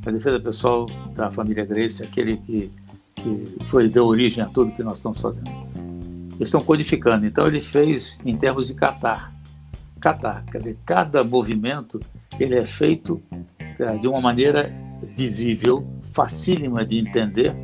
A 0.04 0.10
defesa 0.10 0.40
pessoal 0.40 0.86
da 1.14 1.30
família 1.30 1.64
Grace, 1.64 2.02
aquele 2.02 2.38
que, 2.38 2.72
que 3.14 3.56
foi 3.68 3.88
deu 3.88 4.06
origem 4.06 4.42
a 4.42 4.46
tudo 4.46 4.72
que 4.72 4.82
nós 4.82 4.98
estamos 4.98 5.20
fazendo. 5.20 5.50
Eles 6.36 6.48
estão 6.48 6.62
codificando. 6.62 7.26
Então 7.26 7.46
ele 7.46 7.60
fez 7.60 8.18
em 8.24 8.36
termos 8.36 8.66
de 8.66 8.74
catar. 8.74 9.32
Catar, 10.00 10.44
quer 10.50 10.58
dizer, 10.58 10.78
cada 10.84 11.22
movimento 11.22 12.00
ele 12.40 12.56
é 12.56 12.64
feito 12.64 13.22
é, 13.78 13.96
de 13.98 14.08
uma 14.08 14.20
maneira 14.20 14.72
visível, 15.16 15.86
facílima 16.12 16.84
de 16.84 16.98
entender 16.98 17.54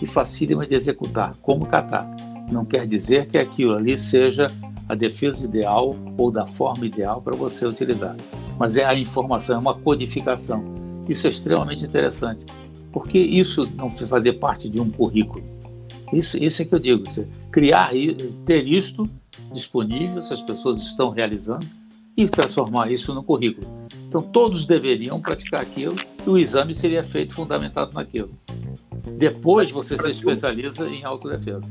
e 0.00 0.06
facílima 0.06 0.66
de 0.66 0.74
executar, 0.74 1.34
como 1.42 1.66
catar. 1.66 2.08
Não 2.50 2.64
quer 2.64 2.86
dizer 2.86 3.26
que 3.26 3.38
aquilo 3.38 3.74
ali 3.74 3.96
seja 3.96 4.46
a 4.88 4.94
defesa 4.94 5.44
ideal 5.44 5.94
ou 6.18 6.30
da 6.30 6.46
forma 6.46 6.84
ideal 6.84 7.22
para 7.22 7.36
você 7.36 7.64
utilizar. 7.64 8.16
Mas 8.58 8.76
é 8.76 8.84
a 8.84 8.94
informação, 8.94 9.56
é 9.56 9.58
uma 9.58 9.74
codificação. 9.74 10.64
Isso 11.08 11.26
é 11.26 11.30
extremamente 11.30 11.84
interessante. 11.84 12.44
Porque 12.92 13.18
isso 13.18 13.68
não 13.76 13.88
fazer 13.88 14.34
parte 14.34 14.68
de 14.68 14.80
um 14.80 14.90
currículo? 14.90 15.44
Isso, 16.12 16.36
isso 16.42 16.62
é 16.62 16.64
que 16.64 16.74
eu 16.74 16.78
digo, 16.78 17.08
você 17.08 17.28
criar, 17.52 17.92
ter 18.44 18.66
isto 18.66 19.08
disponível, 19.52 20.20
se 20.20 20.32
as 20.32 20.42
pessoas 20.42 20.82
estão 20.82 21.10
realizando, 21.10 21.64
e 22.16 22.28
transformar 22.28 22.90
isso 22.90 23.14
no 23.14 23.22
currículo. 23.22 23.79
Então, 24.10 24.20
todos 24.20 24.66
deveriam 24.66 25.20
praticar 25.20 25.62
aquilo 25.62 25.94
e 26.26 26.28
o 26.28 26.36
exame 26.36 26.74
seria 26.74 27.00
feito 27.04 27.32
fundamentado 27.32 27.94
naquilo. 27.94 28.32
Depois, 29.16 29.70
você 29.70 29.96
se 29.96 30.10
especializa 30.10 30.88
em 30.88 31.04
autodefesa. 31.04 31.62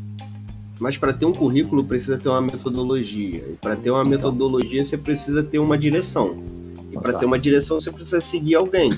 Mas 0.80 0.98
para 0.98 1.12
ter 1.12 1.26
um 1.26 1.34
currículo 1.34 1.84
precisa 1.84 2.18
ter 2.18 2.30
uma 2.30 2.42
metodologia. 2.42 3.44
E 3.46 3.58
para 3.60 3.76
ter 3.76 3.92
uma 3.92 4.06
metodologia 4.06 4.82
você 4.82 4.98
precisa 4.98 5.44
ter 5.44 5.60
uma 5.60 5.78
direção. 5.78 6.42
E 6.90 6.98
para 6.98 7.12
ter 7.12 7.26
uma 7.26 7.38
direção 7.38 7.82
você 7.82 7.92
precisa 7.92 8.22
seguir 8.22 8.56
alguém. 8.56 8.90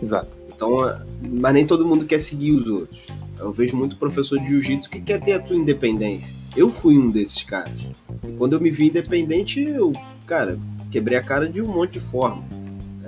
Exato. 0.00 0.30
Então, 0.54 0.76
mas 1.20 1.52
nem 1.52 1.66
todo 1.66 1.84
mundo 1.84 2.04
quer 2.04 2.20
seguir 2.20 2.52
os 2.52 2.68
outros. 2.68 3.00
Eu 3.36 3.50
vejo 3.50 3.76
muito 3.76 3.96
professor 3.96 4.38
de 4.38 4.46
jiu-jitsu 4.46 4.88
que 4.88 5.00
quer 5.00 5.20
ter 5.20 5.32
a 5.32 5.40
tua 5.40 5.56
independência. 5.56 6.32
Eu 6.56 6.70
fui 6.70 6.96
um 6.96 7.10
desses 7.10 7.42
caras. 7.42 7.74
E 8.22 8.30
quando 8.34 8.52
eu 8.52 8.60
me 8.60 8.70
vi 8.70 8.86
independente, 8.86 9.60
eu, 9.60 9.92
cara, 10.24 10.56
quebrei 10.92 11.18
a 11.18 11.22
cara 11.22 11.48
de 11.48 11.60
um 11.60 11.66
monte 11.66 11.94
de 11.94 12.00
forma. 12.00 12.59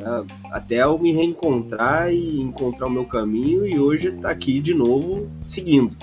É, 0.03 0.25
até 0.51 0.83
eu 0.83 0.99
me 0.99 1.13
reencontrar 1.13 2.13
e 2.13 2.41
encontrar 2.41 2.87
o 2.87 2.91
meu 2.91 3.05
caminho 3.05 3.65
e 3.67 3.79
hoje 3.79 4.13
tá 4.13 4.31
aqui 4.31 4.61
de 4.61 4.75
novo 4.75 5.31
seguindo. 5.49 5.97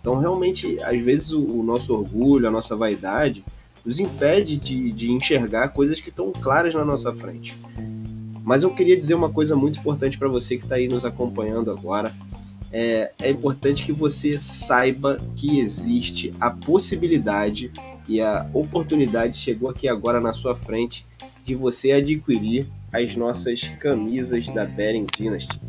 Então, 0.00 0.18
realmente, 0.18 0.80
às 0.82 0.98
vezes 1.00 1.32
o, 1.32 1.42
o 1.42 1.62
nosso 1.62 1.92
orgulho, 1.92 2.48
a 2.48 2.50
nossa 2.50 2.74
vaidade, 2.76 3.44
nos 3.84 3.98
impede 3.98 4.56
de, 4.56 4.92
de 4.92 5.10
enxergar 5.10 5.68
coisas 5.68 6.00
que 6.00 6.10
estão 6.10 6.32
claras 6.32 6.74
na 6.74 6.84
nossa 6.84 7.12
frente. 7.12 7.56
Mas 8.42 8.62
eu 8.62 8.74
queria 8.74 8.96
dizer 8.96 9.14
uma 9.14 9.28
coisa 9.28 9.54
muito 9.54 9.80
importante 9.80 10.18
para 10.18 10.28
você 10.28 10.56
que 10.56 10.64
está 10.64 10.76
aí 10.76 10.88
nos 10.88 11.04
acompanhando 11.04 11.70
agora. 11.70 12.14
É, 12.72 13.12
é, 13.20 13.30
importante 13.30 13.84
que 13.84 13.92
você 13.92 14.38
saiba 14.38 15.20
que 15.34 15.58
existe 15.58 16.32
a 16.40 16.50
possibilidade 16.50 17.72
e 18.08 18.20
a 18.20 18.48
oportunidade 18.54 19.36
chegou 19.36 19.68
aqui 19.68 19.88
agora 19.88 20.20
na 20.20 20.32
sua 20.32 20.54
frente 20.54 21.04
de 21.44 21.54
você 21.54 21.92
adquirir 21.92 22.66
as 22.92 23.16
nossas 23.16 23.62
camisas 23.78 24.48
da 24.48 24.64
Bering 24.64 25.06
Dynasty. 25.16 25.60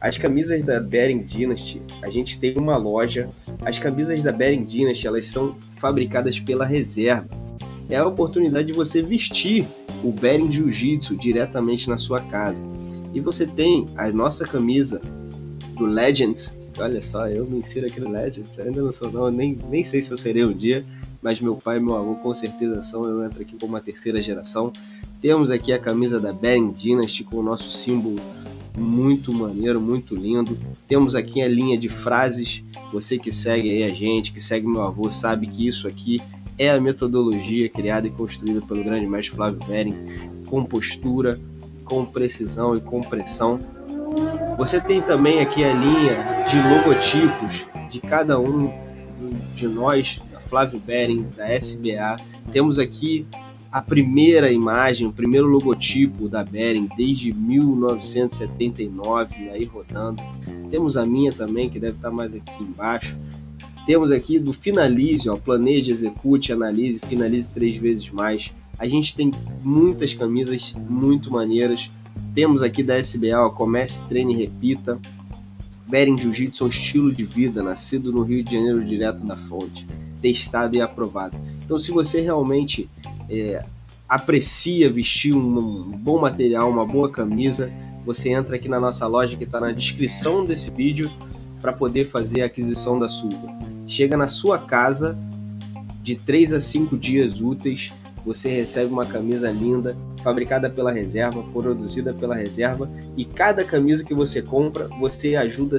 As 0.00 0.18
camisas 0.18 0.62
da 0.64 0.80
Bering 0.80 1.22
Dynasty, 1.22 1.80
a 2.02 2.10
gente 2.10 2.38
tem 2.38 2.56
uma 2.56 2.76
loja. 2.76 3.28
As 3.62 3.78
camisas 3.78 4.22
da 4.22 4.32
Bering 4.32 4.64
Dynasty, 4.64 5.06
elas 5.06 5.26
são 5.26 5.56
fabricadas 5.76 6.38
pela 6.38 6.66
reserva. 6.66 7.28
É 7.88 7.96
a 7.96 8.06
oportunidade 8.06 8.68
de 8.68 8.72
você 8.72 9.02
vestir 9.02 9.66
o 10.02 10.10
Bering 10.10 10.50
Jiu-Jitsu 10.50 11.16
diretamente 11.16 11.88
na 11.88 11.98
sua 11.98 12.20
casa. 12.20 12.64
E 13.12 13.20
você 13.20 13.46
tem 13.46 13.86
a 13.96 14.10
nossa 14.10 14.46
camisa 14.46 15.00
do 15.76 15.86
Legends. 15.86 16.58
Olha 16.76 17.00
só, 17.00 17.28
eu 17.28 17.46
me 17.46 17.58
insiro 17.58 17.86
aqui 17.86 18.00
no 18.00 18.10
Legends, 18.10 18.58
ainda 18.58 18.82
não 18.82 18.90
sou 18.90 19.10
não, 19.10 19.30
nem, 19.30 19.56
nem 19.70 19.84
sei 19.84 20.02
se 20.02 20.10
eu 20.10 20.18
serei 20.18 20.44
um 20.44 20.52
dia, 20.52 20.84
mas 21.22 21.40
meu 21.40 21.54
pai 21.54 21.76
e 21.76 21.80
meu 21.80 21.96
avô 21.96 22.16
com 22.16 22.34
certeza 22.34 22.82
são, 22.82 23.04
eu 23.04 23.24
entro 23.24 23.40
aqui 23.40 23.56
como 23.56 23.74
uma 23.74 23.80
terceira 23.80 24.20
geração. 24.20 24.72
Temos 25.24 25.50
aqui 25.50 25.72
a 25.72 25.78
camisa 25.78 26.20
da 26.20 26.34
Bering 26.34 26.70
Dynasty 26.70 27.24
com 27.24 27.38
o 27.38 27.42
nosso 27.42 27.70
símbolo 27.70 28.20
muito 28.76 29.32
maneiro, 29.32 29.80
muito 29.80 30.14
lindo. 30.14 30.58
Temos 30.86 31.14
aqui 31.14 31.40
a 31.40 31.48
linha 31.48 31.78
de 31.78 31.88
frases. 31.88 32.62
Você 32.92 33.18
que 33.18 33.32
segue 33.32 33.70
aí 33.70 33.84
a 33.84 33.94
gente, 33.94 34.34
que 34.34 34.38
segue 34.38 34.66
meu 34.66 34.82
avô, 34.82 35.10
sabe 35.10 35.46
que 35.46 35.66
isso 35.66 35.88
aqui 35.88 36.20
é 36.58 36.68
a 36.68 36.78
metodologia 36.78 37.70
criada 37.70 38.06
e 38.06 38.10
construída 38.10 38.60
pelo 38.60 38.84
grande 38.84 39.06
mestre 39.06 39.34
Flávio 39.34 39.60
Bering, 39.66 39.96
com 40.44 40.62
postura, 40.62 41.40
com 41.86 42.04
precisão 42.04 42.76
e 42.76 42.82
com 42.82 43.00
pressão. 43.00 43.58
Você 44.58 44.78
tem 44.78 45.00
também 45.00 45.40
aqui 45.40 45.64
a 45.64 45.72
linha 45.72 46.44
de 46.50 46.58
logotipos 46.68 47.66
de 47.88 47.98
cada 47.98 48.38
um 48.38 48.70
de 49.54 49.66
nós, 49.68 50.20
da 50.30 50.38
Flávio 50.38 50.78
Bering, 50.78 51.26
da 51.34 51.48
SBA. 51.48 52.16
Temos 52.52 52.78
aqui 52.78 53.26
a 53.74 53.82
primeira 53.82 54.50
imagem, 54.52 55.08
o 55.08 55.12
primeiro 55.12 55.48
logotipo 55.48 56.28
da 56.28 56.44
Bering 56.44 56.88
desde 56.96 57.32
1979, 57.32 59.50
aí 59.50 59.64
rodando. 59.64 60.22
Temos 60.70 60.96
a 60.96 61.04
minha 61.04 61.32
também, 61.32 61.68
que 61.68 61.80
deve 61.80 61.96
estar 61.96 62.12
mais 62.12 62.32
aqui 62.32 62.62
embaixo. 62.62 63.18
Temos 63.84 64.12
aqui 64.12 64.38
do 64.38 64.52
Finalize, 64.52 65.28
ó, 65.28 65.36
planeje, 65.36 65.90
execute, 65.90 66.52
analise, 66.52 67.00
finalize 67.00 67.50
três 67.50 67.76
vezes 67.76 68.08
mais. 68.10 68.54
A 68.78 68.86
gente 68.86 69.16
tem 69.16 69.32
muitas 69.64 70.14
camisas 70.14 70.72
muito 70.88 71.32
maneiras. 71.32 71.90
Temos 72.32 72.62
aqui 72.62 72.80
da 72.80 72.96
SBA, 72.96 73.40
ó, 73.40 73.50
comece, 73.50 74.04
treine 74.04 74.34
e 74.34 74.36
repita. 74.36 75.00
Bering 75.88 76.16
Jiu-Jitsu 76.16 76.62
é 76.62 76.66
um 76.68 76.70
estilo 76.70 77.12
de 77.12 77.24
vida, 77.24 77.60
nascido 77.60 78.12
no 78.12 78.22
Rio 78.22 78.44
de 78.44 78.52
Janeiro 78.52 78.84
direto 78.84 79.26
da 79.26 79.36
fonte, 79.36 79.84
testado 80.22 80.76
e 80.76 80.80
aprovado. 80.80 81.36
Então, 81.64 81.76
se 81.76 81.90
você 81.90 82.20
realmente 82.20 82.88
é, 83.30 83.64
aprecia 84.08 84.90
vestir 84.90 85.34
um, 85.34 85.90
bom 85.90 86.20
material, 86.20 86.70
uma 86.70 86.86
boa 86.86 87.10
camisa, 87.10 87.70
você 88.04 88.30
entra 88.30 88.56
aqui 88.56 88.68
na 88.68 88.78
nossa 88.78 89.06
loja 89.06 89.36
que 89.36 89.44
está 89.44 89.60
na 89.60 89.72
descrição 89.72 90.44
desse 90.44 90.70
vídeo 90.70 91.10
para 91.60 91.72
poder 91.72 92.08
fazer 92.08 92.42
a 92.42 92.46
aquisição 92.46 92.98
da 92.98 93.08
sua. 93.08 93.30
Chega 93.86 94.16
na 94.16 94.28
sua 94.28 94.58
casa 94.58 95.18
de 96.02 96.16
3 96.16 96.52
a 96.52 96.60
5 96.60 96.96
dias 96.98 97.40
úteis, 97.40 97.92
você 98.24 98.50
recebe 98.50 98.92
uma 98.92 99.06
camisa 99.06 99.50
linda, 99.50 99.96
fabricada 100.22 100.70
pela 100.70 100.92
reserva, 100.92 101.42
produzida 101.52 102.12
pela 102.12 102.34
reserva, 102.34 102.90
e 103.16 103.24
cada 103.24 103.64
camisa 103.64 104.04
que 104.04 104.14
você 104.14 104.40
compra, 104.40 104.88
você 105.00 105.36
ajuda 105.36 105.78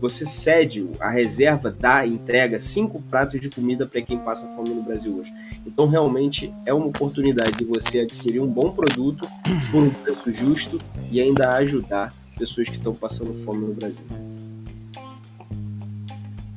você 0.00 0.24
cede 0.24 0.88
a 0.98 1.10
reserva 1.10 1.70
da 1.70 2.06
entrega 2.06 2.58
cinco 2.58 3.02
pratos 3.02 3.40
de 3.40 3.50
comida 3.50 3.86
para 3.86 4.00
quem 4.00 4.18
passa 4.18 4.48
fome 4.56 4.70
no 4.70 4.82
Brasil 4.82 5.18
hoje. 5.18 5.32
Então 5.66 5.86
realmente 5.86 6.52
é 6.64 6.72
uma 6.72 6.86
oportunidade 6.86 7.52
de 7.52 7.64
você 7.64 8.00
adquirir 8.00 8.40
um 8.40 8.50
bom 8.50 8.70
produto 8.70 9.28
por 9.70 9.82
um 9.82 9.90
preço 9.90 10.32
justo 10.32 10.80
e 11.10 11.20
ainda 11.20 11.54
ajudar 11.56 12.14
pessoas 12.38 12.68
que 12.68 12.76
estão 12.76 12.94
passando 12.94 13.34
fome 13.44 13.66
no 13.66 13.74
Brasil. 13.74 14.04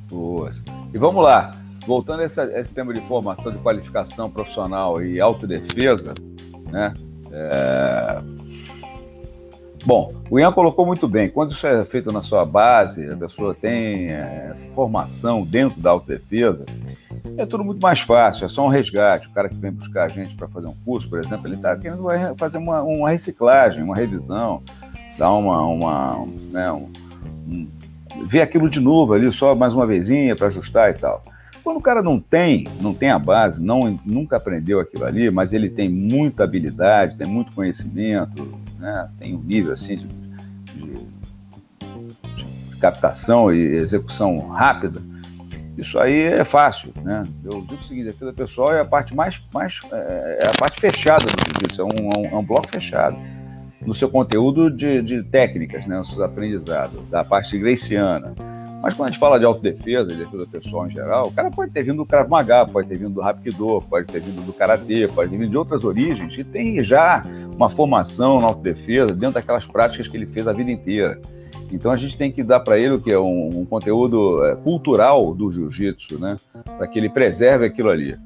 Boa. 0.09 0.51
E 0.93 0.97
vamos 0.97 1.23
lá, 1.23 1.51
voltando 1.85 2.21
a 2.21 2.25
esse, 2.25 2.39
a 2.39 2.59
esse 2.59 2.71
tema 2.71 2.93
de 2.93 3.01
formação, 3.07 3.51
de 3.51 3.57
qualificação 3.57 4.29
profissional 4.29 5.03
e 5.03 5.19
autodefesa, 5.19 6.13
né? 6.71 6.93
É 7.31 8.42
Bom, 9.85 10.09
o 10.29 10.39
Ian 10.39 10.53
colocou 10.53 10.85
muito 10.85 11.07
bem. 11.09 11.27
Quando 11.27 11.51
isso 11.51 11.67
é 11.67 11.83
feito 11.83 12.11
na 12.11 12.21
sua 12.21 12.45
base, 12.45 13.09
a 13.09 13.17
pessoa 13.17 13.53
tem 13.53 14.11
é, 14.11 14.51
essa 14.51 14.65
formação 14.73 15.43
dentro 15.43 15.81
da 15.81 15.91
autodefesa, 15.91 16.65
é 17.37 17.45
tudo 17.45 17.65
muito 17.65 17.81
mais 17.81 17.99
fácil, 17.99 18.45
é 18.45 18.49
só 18.49 18.65
um 18.65 18.69
resgate. 18.69 19.27
O 19.27 19.31
cara 19.31 19.49
que 19.49 19.55
vem 19.55 19.71
buscar 19.71 20.05
a 20.05 20.07
gente 20.07 20.35
para 20.35 20.47
fazer 20.47 20.67
um 20.67 20.75
curso, 20.85 21.09
por 21.09 21.19
exemplo, 21.19 21.47
ele 21.47 21.55
está 21.55 21.75
querendo 21.75 22.03
fazer 22.37 22.57
uma, 22.57 22.81
uma, 22.81 23.09
reciclagem, 23.09 23.83
uma 23.83 23.95
revisão, 23.95 24.63
dar 25.17 25.31
uma. 25.33 25.61
uma 25.65 26.25
né, 26.51 26.71
um, 26.71 26.89
um, 27.47 27.67
ver 28.27 28.41
aquilo 28.41 28.69
de 28.69 28.79
novo 28.79 29.13
ali, 29.13 29.33
só 29.33 29.53
mais 29.53 29.73
uma 29.73 29.85
vezinha 29.85 30.35
para 30.35 30.47
ajustar 30.47 30.91
e 30.91 30.93
tal. 30.93 31.21
Quando 31.61 31.77
o 31.77 31.81
cara 31.81 32.01
não 32.01 32.19
tem, 32.19 32.67
não 32.79 32.93
tem 32.93 33.09
a 33.09 33.17
base, 33.17 33.63
não, 33.63 33.99
nunca 34.05 34.37
aprendeu 34.37 34.79
aquilo 34.79 35.05
ali, 35.05 35.31
mas 35.31 35.51
ele 35.51 35.69
tem 35.69 35.89
muita 35.89 36.43
habilidade, 36.43 37.17
tem 37.17 37.27
muito 37.27 37.53
conhecimento, 37.53 38.47
né? 38.83 39.09
tem 39.17 39.33
um 39.33 39.41
nível 39.41 39.73
assim 39.73 39.95
de, 39.95 40.07
de, 40.75 40.93
de 42.35 42.75
captação 42.79 43.51
e 43.51 43.59
execução 43.59 44.49
rápida, 44.49 45.01
isso 45.77 45.97
aí 45.97 46.21
é 46.21 46.43
fácil, 46.43 46.93
né? 47.01 47.23
Eu 47.43 47.61
digo 47.61 47.75
o 47.75 47.83
seguinte, 47.83 48.09
a 48.09 48.11
defesa 48.11 48.33
pessoal 48.33 48.73
é 48.75 48.81
a 48.81 48.85
parte 48.85 49.15
mais, 49.15 49.41
mais 49.51 49.79
é, 49.91 50.43
é 50.43 50.47
a 50.47 50.53
parte 50.53 50.79
fechada 50.79 51.25
do 51.25 51.31
jiu-jitsu, 51.31 51.81
é 51.81 51.85
um, 51.85 52.25
é 52.25 52.37
um, 52.37 52.45
bloco 52.45 52.67
fechado 52.71 53.17
no 53.81 53.95
seu 53.95 54.09
conteúdo 54.09 54.69
de, 54.69 55.01
de 55.01 55.23
técnicas, 55.23 55.87
né, 55.87 55.97
nos 55.97 56.09
seus 56.09 56.21
aprendizados, 56.21 57.01
da 57.09 57.23
parte 57.23 57.57
greiciana. 57.57 58.35
Mas 58.83 58.95
quando 58.95 59.07
a 59.07 59.11
gente 59.11 59.19
fala 59.19 59.39
de 59.39 59.45
autodefesa, 59.45 60.09
de 60.09 60.17
defesa 60.17 60.45
pessoal 60.45 60.87
em 60.87 60.91
geral, 60.91 61.27
o 61.27 61.31
cara 61.31 61.49
pode 61.49 61.71
ter 61.71 61.83
vindo 61.83 61.95
do 61.95 62.05
Krav 62.05 62.29
Maga, 62.29 62.65
pode 62.65 62.89
ter 62.89 62.97
vindo 62.97 63.11
do 63.11 63.21
Hapkido, 63.21 63.81
pode 63.89 64.07
ter 64.07 64.19
vindo 64.19 64.45
do 64.45 64.51
Karatê, 64.51 65.07
pode 65.07 65.31
ter 65.31 65.37
vindo 65.37 65.49
de 65.49 65.57
outras 65.57 65.85
origens 65.85 66.37
e 66.37 66.43
tem 66.43 66.83
já 66.83 67.23
uma 67.55 67.69
formação 67.69 68.41
na 68.41 68.47
autodefesa 68.47 69.15
dentro 69.15 69.35
daquelas 69.35 69.65
práticas 69.65 70.09
que 70.09 70.17
ele 70.17 70.25
fez 70.25 70.45
a 70.49 70.51
vida 70.51 70.69
inteira. 70.69 71.17
Então 71.71 71.93
a 71.93 71.95
gente 71.95 72.17
tem 72.17 72.29
que 72.29 72.43
dar 72.43 72.59
para 72.59 72.77
ele 72.77 72.95
o 72.95 72.99
que 72.99 73.09
é 73.09 73.17
um, 73.17 73.61
um 73.61 73.65
conteúdo 73.65 74.45
é, 74.45 74.57
cultural 74.57 75.33
do 75.33 75.49
jiu-jitsu, 75.49 76.19
né? 76.19 76.35
Para 76.77 76.85
que 76.85 76.99
ele 76.99 77.09
preserve 77.09 77.65
aquilo 77.65 77.89
ali. 77.89 78.17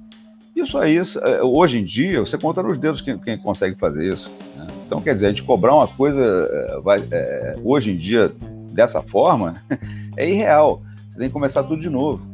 Isso 0.55 0.75
aí, 0.79 0.97
é, 0.97 1.43
hoje 1.43 1.77
em 1.77 1.83
dia, 1.83 2.19
você 2.19 2.35
conta 2.35 2.63
nos 2.63 2.79
dedos 2.79 2.99
quem, 2.99 3.15
quem 3.19 3.37
consegue 3.37 3.75
fazer 3.75 4.11
isso. 4.11 4.31
Né? 4.55 4.65
Então, 4.87 4.99
quer 4.99 5.13
dizer, 5.13 5.27
a 5.27 5.29
gente 5.29 5.43
cobrar 5.43 5.75
uma 5.75 5.87
coisa 5.87 6.19
é, 6.19 6.79
vai, 6.81 6.97
é, 7.11 7.53
hoje 7.63 7.91
em 7.91 7.95
dia 7.95 8.33
dessa 8.73 9.03
forma 9.03 9.53
é 10.17 10.29
irreal. 10.29 10.81
Você 11.09 11.17
tem 11.17 11.27
que 11.27 11.33
começar 11.33 11.63
tudo 11.63 11.81
de 11.81 11.89
novo. 11.89 12.25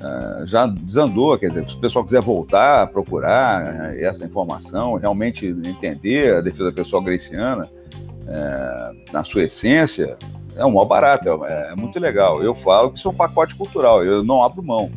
Uh, 0.00 0.46
já 0.46 0.66
desandou, 0.66 1.36
quer 1.36 1.48
dizer, 1.48 1.66
se 1.66 1.74
o 1.74 1.80
pessoal 1.80 2.02
quiser 2.02 2.22
voltar 2.22 2.86
procurar 2.86 3.92
uh, 3.92 3.98
essa 4.02 4.24
informação, 4.24 4.94
realmente 4.94 5.46
entender 5.46 6.36
a 6.36 6.40
defesa 6.40 6.72
pessoal 6.72 7.02
greciana 7.02 7.66
uh, 7.66 9.12
na 9.12 9.22
sua 9.24 9.44
essência, 9.44 10.16
é 10.56 10.64
um 10.64 10.72
mal 10.72 10.86
barato, 10.86 11.28
é, 11.44 11.72
é, 11.72 11.76
muito 11.76 11.98
legal. 12.00 12.42
Eu 12.42 12.54
falo 12.54 12.90
que 12.90 12.98
isso 12.98 13.08
é 13.08 13.10
um 13.10 13.14
pacote 13.14 13.54
cultural, 13.54 14.04
eu 14.04 14.24
não 14.24 14.42
abro 14.42 14.62
mão. 14.62 14.90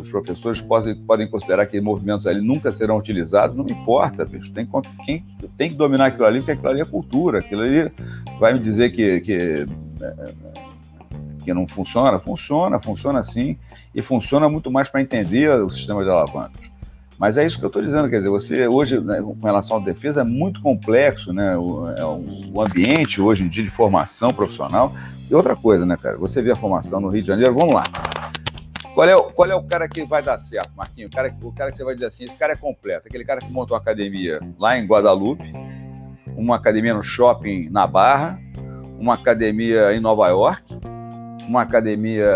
Os 0.00 0.10
professores 0.10 0.60
podem, 0.60 0.94
podem 0.94 1.28
considerar 1.28 1.66
que 1.66 1.80
movimentos 1.80 2.26
ali 2.26 2.40
nunca 2.40 2.70
serão 2.72 2.98
utilizados, 2.98 3.56
não 3.56 3.64
importa, 3.64 4.24
bicho. 4.24 4.52
Tem, 4.52 4.68
quem, 5.04 5.24
tem 5.56 5.70
que 5.70 5.76
dominar 5.76 6.06
aquilo 6.06 6.26
ali, 6.26 6.40
porque 6.40 6.52
aquilo 6.52 6.68
ali 6.68 6.80
é 6.80 6.84
cultura, 6.84 7.38
aquilo 7.38 7.62
ali 7.62 7.90
vai 8.38 8.52
me 8.52 8.58
dizer 8.58 8.90
que, 8.90 9.20
que 9.20 9.66
que 11.44 11.54
não 11.54 11.66
funciona? 11.68 12.18
Funciona, 12.18 12.80
funciona 12.80 13.22
sim, 13.22 13.56
e 13.94 14.02
funciona 14.02 14.48
muito 14.48 14.70
mais 14.70 14.88
para 14.88 15.00
entender 15.00 15.50
o 15.62 15.68
sistema 15.68 16.02
de 16.02 16.10
alavancas. 16.10 16.74
Mas 17.18 17.38
é 17.38 17.46
isso 17.46 17.58
que 17.58 17.64
eu 17.64 17.68
estou 17.68 17.80
dizendo, 17.80 18.08
quer 18.08 18.16
dizer, 18.16 18.28
você 18.28 18.66
hoje, 18.66 18.98
né, 19.00 19.22
com 19.22 19.38
relação 19.42 19.76
à 19.76 19.80
defesa, 19.80 20.22
é 20.22 20.24
muito 20.24 20.60
complexo, 20.60 21.32
né? 21.32 21.56
O, 21.56 21.88
é, 21.90 22.04
o, 22.04 22.60
ambiente 22.60 23.20
hoje 23.20 23.44
em 23.44 23.48
dia 23.48 23.62
de 23.62 23.70
formação 23.70 24.32
profissional. 24.32 24.92
E 25.30 25.34
outra 25.34 25.54
coisa, 25.54 25.86
né, 25.86 25.96
cara? 25.96 26.16
Você 26.18 26.42
vê 26.42 26.50
a 26.50 26.56
formação 26.56 27.00
no 27.00 27.08
Rio 27.08 27.22
de 27.22 27.28
Janeiro, 27.28 27.54
vamos 27.54 27.74
lá. 27.74 27.84
Qual 28.94 29.08
é, 29.08 29.16
o, 29.16 29.24
qual 29.24 29.48
é 29.48 29.54
o 29.54 29.62
cara 29.62 29.88
que 29.88 30.04
vai 30.04 30.22
dar 30.22 30.38
certo, 30.38 30.70
Marquinhos? 30.76 31.10
O 31.12 31.14
cara, 31.14 31.34
o 31.42 31.52
cara 31.52 31.70
que 31.70 31.76
você 31.76 31.84
vai 31.84 31.94
dizer 31.94 32.06
assim, 32.06 32.24
esse 32.24 32.36
cara 32.36 32.52
é 32.52 32.56
completo. 32.56 33.06
Aquele 33.06 33.24
cara 33.24 33.40
que 33.40 33.50
montou 33.50 33.76
uma 33.76 33.80
academia 33.80 34.40
lá 34.58 34.76
em 34.76 34.86
Guadalupe, 34.86 35.52
uma 36.36 36.56
academia 36.56 36.94
no 36.94 37.02
shopping 37.02 37.68
na 37.70 37.86
Barra, 37.86 38.38
uma 38.98 39.14
academia 39.14 39.94
em 39.94 40.00
Nova 40.00 40.28
York, 40.28 40.62
uma 41.48 41.62
academia 41.62 42.30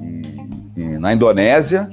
em, 0.00 0.82
em, 0.82 0.98
na 0.98 1.12
Indonésia, 1.12 1.88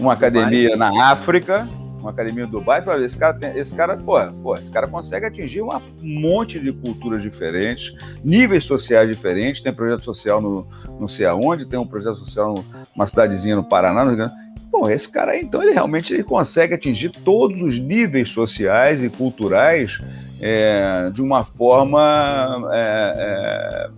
uma 0.00 0.12
academia 0.12 0.70
Dubai. 0.70 0.92
na 0.92 1.10
África, 1.10 1.68
uma 2.00 2.10
academia 2.10 2.44
em 2.44 2.48
Dubai, 2.48 2.82
para 2.82 3.02
esse 3.02 3.16
cara, 3.16 3.34
tem, 3.34 3.56
esse 3.58 3.74
cara, 3.74 3.96
pô, 3.96 4.14
pô, 4.42 4.54
esse 4.54 4.70
cara 4.70 4.86
consegue 4.86 5.26
atingir 5.26 5.62
um 5.62 5.70
monte 6.02 6.58
de 6.58 6.72
culturas 6.72 7.22
diferentes, 7.22 7.94
níveis 8.24 8.64
sociais 8.64 9.08
diferentes, 9.08 9.60
tem 9.60 9.72
projeto 9.72 10.02
social 10.02 10.40
no 10.40 10.66
não 10.98 11.08
sei 11.08 11.26
aonde, 11.26 11.66
tem 11.66 11.78
um 11.78 11.86
projeto 11.86 12.16
social 12.16 12.54
numa 12.94 13.06
cidadezinha 13.06 13.56
no 13.56 13.64
Paraná, 13.64 14.02
no 14.02 14.10
Rio 14.10 14.18
Grande. 14.18 14.32
Bom, 14.70 14.88
esse 14.88 15.08
cara 15.10 15.32
aí, 15.32 15.42
então, 15.42 15.62
ele 15.62 15.72
realmente 15.72 16.12
ele 16.12 16.22
consegue 16.22 16.74
atingir 16.74 17.10
todos 17.10 17.60
os 17.60 17.78
níveis 17.78 18.30
sociais 18.30 19.02
e 19.02 19.08
culturais 19.08 19.98
é, 20.40 21.10
de 21.12 21.22
uma 21.22 21.44
forma 21.44 22.54
é, 22.72 23.12
é, 23.16 23.90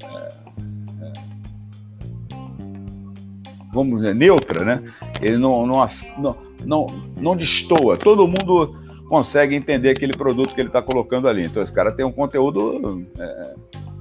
vamos 3.73 3.99
dizer, 3.99 4.15
neutra, 4.15 4.65
né? 4.65 4.83
Ele 5.21 5.39
não, 5.39 5.67
não, 5.67 5.89
não, 6.65 6.87
não, 7.21 7.37
destoa. 7.37 7.97
Todo 7.97 8.27
mundo 8.27 8.77
consegue 9.09 9.55
entender 9.55 9.91
aquele 9.91 10.13
produto 10.13 10.55
que 10.55 10.61
ele 10.61 10.69
está 10.69 10.83
colocando 10.83 11.29
ali. 11.29 11.47
Então, 11.47 11.63
esse 11.63 11.73
cara 11.73 11.93
tem 11.93 12.05
um 12.05 12.13
conteúdo 12.13 13.07
é, 13.19 13.55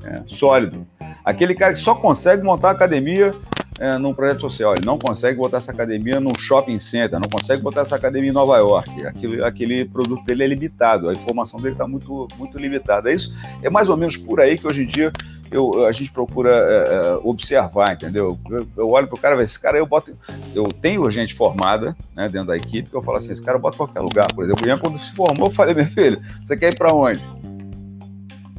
é, 0.05 0.21
sólido. 0.25 0.85
Aquele 1.23 1.55
cara 1.55 1.73
que 1.73 1.79
só 1.79 1.95
consegue 1.95 2.43
montar 2.43 2.71
academia 2.71 3.33
é, 3.79 3.97
num 3.97 4.13
projeto 4.13 4.41
social, 4.41 4.73
ele 4.73 4.85
não 4.85 4.97
consegue 4.97 5.37
botar 5.37 5.57
essa 5.57 5.71
academia 5.71 6.19
num 6.19 6.37
shopping 6.37 6.79
center, 6.79 7.19
não 7.19 7.29
consegue 7.29 7.61
botar 7.61 7.81
essa 7.81 7.95
academia 7.95 8.29
em 8.29 8.33
Nova 8.33 8.57
York. 8.57 9.05
Aquilo, 9.05 9.45
aquele 9.45 9.85
produto 9.85 10.23
dele 10.25 10.43
é 10.43 10.47
limitado, 10.47 11.09
a 11.09 11.13
informação 11.13 11.59
dele 11.59 11.73
está 11.73 11.87
muito, 11.87 12.27
muito 12.37 12.57
limitada. 12.57 13.11
É 13.11 13.13
isso 13.13 13.33
é 13.61 13.69
mais 13.69 13.89
ou 13.89 13.97
menos 13.97 14.17
por 14.17 14.39
aí 14.39 14.57
que 14.57 14.67
hoje 14.67 14.83
em 14.83 14.85
dia 14.85 15.11
eu, 15.51 15.85
a 15.85 15.91
gente 15.91 16.11
procura 16.11 16.49
é, 16.49 16.93
é 16.93 17.19
observar, 17.23 17.93
entendeu? 17.93 18.37
Eu, 18.49 18.67
eu 18.75 18.89
olho 18.89 19.07
para 19.07 19.17
o 19.17 19.19
cara, 19.19 19.41
esse 19.41 19.59
cara 19.59 19.77
eu 19.77 19.85
boto. 19.85 20.17
Eu 20.53 20.65
tenho 20.65 21.09
gente 21.09 21.35
formada 21.35 21.95
né, 22.15 22.27
dentro 22.27 22.47
da 22.47 22.57
equipe 22.57 22.89
que 22.89 22.95
eu 22.95 23.01
falo 23.01 23.17
assim: 23.17 23.31
esse 23.31 23.41
cara 23.41 23.57
em 23.57 23.61
qualquer 23.61 23.99
lugar. 24.01 24.33
Por 24.33 24.43
exemplo, 24.43 24.79
quando 24.79 24.99
se 24.99 25.13
formou, 25.13 25.47
eu 25.47 25.53
falei: 25.53 25.73
meu 25.73 25.87
filho, 25.87 26.21
você 26.43 26.57
quer 26.57 26.73
ir 26.73 26.77
para 26.77 26.93
onde? 26.93 27.21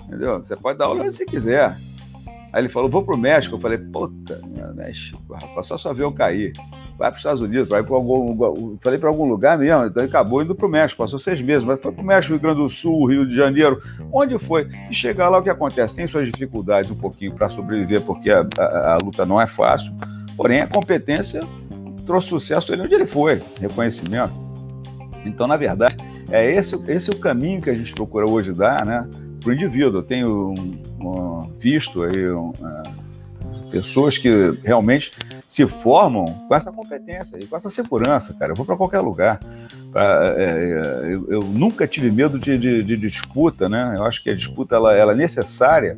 Entendeu? 0.07 0.39
Você 0.39 0.57
pode 0.57 0.79
dar 0.79 0.87
aula 0.87 1.05
onde 1.05 1.15
você 1.15 1.27
quiser. 1.27 1.77
Aí 2.53 2.63
ele 2.63 2.69
falou: 2.69 2.89
vou 2.89 3.03
para 3.03 3.15
o 3.15 3.19
México. 3.19 3.57
Eu 3.57 3.61
falei: 3.61 3.79
puta, 3.79 4.41
México, 4.75 5.21
rapaz, 5.33 5.67
só 5.67 5.77
só 5.77 5.91
avião 5.91 6.13
cair. 6.13 6.53
vai 6.99 7.11
para 7.11 7.11
os 7.11 7.17
Estados 7.19 7.41
Unidos, 7.41 7.69
vai 7.69 7.83
para 7.83 7.95
algum. 7.95 8.77
Falei 8.83 8.99
para 8.99 9.09
algum 9.09 9.27
lugar 9.27 9.59
mesmo, 9.59 9.87
então 9.87 10.03
acabou 10.03 10.43
indo 10.43 10.55
para 10.55 10.67
o 10.67 10.69
México, 10.69 11.03
passou 11.03 11.19
seis 11.19 11.41
meses, 11.41 11.65
mas 11.65 11.81
foi 11.81 11.93
para 11.93 12.03
o 12.03 12.07
México, 12.07 12.33
Rio 12.33 12.41
Grande 12.41 12.61
do 12.61 12.71
Sul, 12.71 13.07
Rio 13.07 13.27
de 13.27 13.37
Janeiro, 13.37 13.83
onde 14.13 14.39
foi. 14.39 14.69
E 14.91 14.95
chegar 14.95 15.29
lá, 15.29 15.39
o 15.39 15.43
que 15.43 15.51
acontece? 15.51 15.95
Tem 15.95 16.07
suas 16.07 16.31
dificuldades 16.31 16.91
um 16.91 16.97
pouquinho 16.97 17.35
para 17.35 17.49
sobreviver, 17.49 18.03
porque 18.03 18.31
a, 18.31 18.47
a, 18.59 18.95
a, 18.95 18.99
luta 19.03 19.27
não 19.27 19.41
é 19.41 19.47
fácil, 19.47 19.93
porém 20.37 20.61
a 20.61 20.67
competência 20.67 21.41
trouxe 22.07 22.29
sucesso 22.29 22.73
ele 22.73 22.83
onde 22.83 22.95
ele 22.95 23.07
foi, 23.07 23.43
reconhecimento. 23.61 24.33
Então, 25.25 25.47
na 25.47 25.57
verdade, 25.57 25.97
é 26.31 26.55
esse, 26.55 26.75
esse 26.91 27.11
o 27.11 27.19
caminho 27.19 27.61
que 27.61 27.69
a 27.69 27.75
gente 27.75 27.93
procura 27.93 28.29
hoje 28.29 28.53
dar, 28.53 28.85
né? 28.87 29.07
Para 29.49 29.53
o 29.53 29.55
indivíduo. 29.55 30.01
Eu 30.01 30.03
tenho 30.03 30.55
um, 31.01 31.51
visto 31.59 32.03
aí 32.03 32.31
um, 32.31 32.51
uh, 32.51 33.71
pessoas 33.71 34.19
que 34.19 34.29
realmente 34.63 35.11
se 35.49 35.67
formam 35.67 36.27
com 36.47 36.55
essa 36.55 36.71
competência 36.71 37.39
e 37.41 37.47
com 37.47 37.57
essa 37.57 37.71
segurança, 37.71 38.35
cara. 38.35 38.53
Eu 38.53 38.57
vou 38.57 38.67
para 38.67 38.77
qualquer 38.77 39.01
lugar. 39.01 39.41
Pra, 39.91 40.35
é, 40.37 40.43
é, 40.43 41.15
eu, 41.15 41.33
eu, 41.33 41.41
nunca 41.41 41.87
tive 41.87 42.11
medo 42.11 42.39
de, 42.39 42.59
de, 42.59 42.83
de, 42.83 42.97
disputa, 42.99 43.71
né? 43.71 43.95
Eu 43.97 44.05
acho 44.05 44.23
que 44.23 44.29
a 44.29 44.35
disputa 44.35 44.77
ela, 44.77 44.95
ela 44.95 45.13
é 45.13 45.17
necessária 45.17 45.97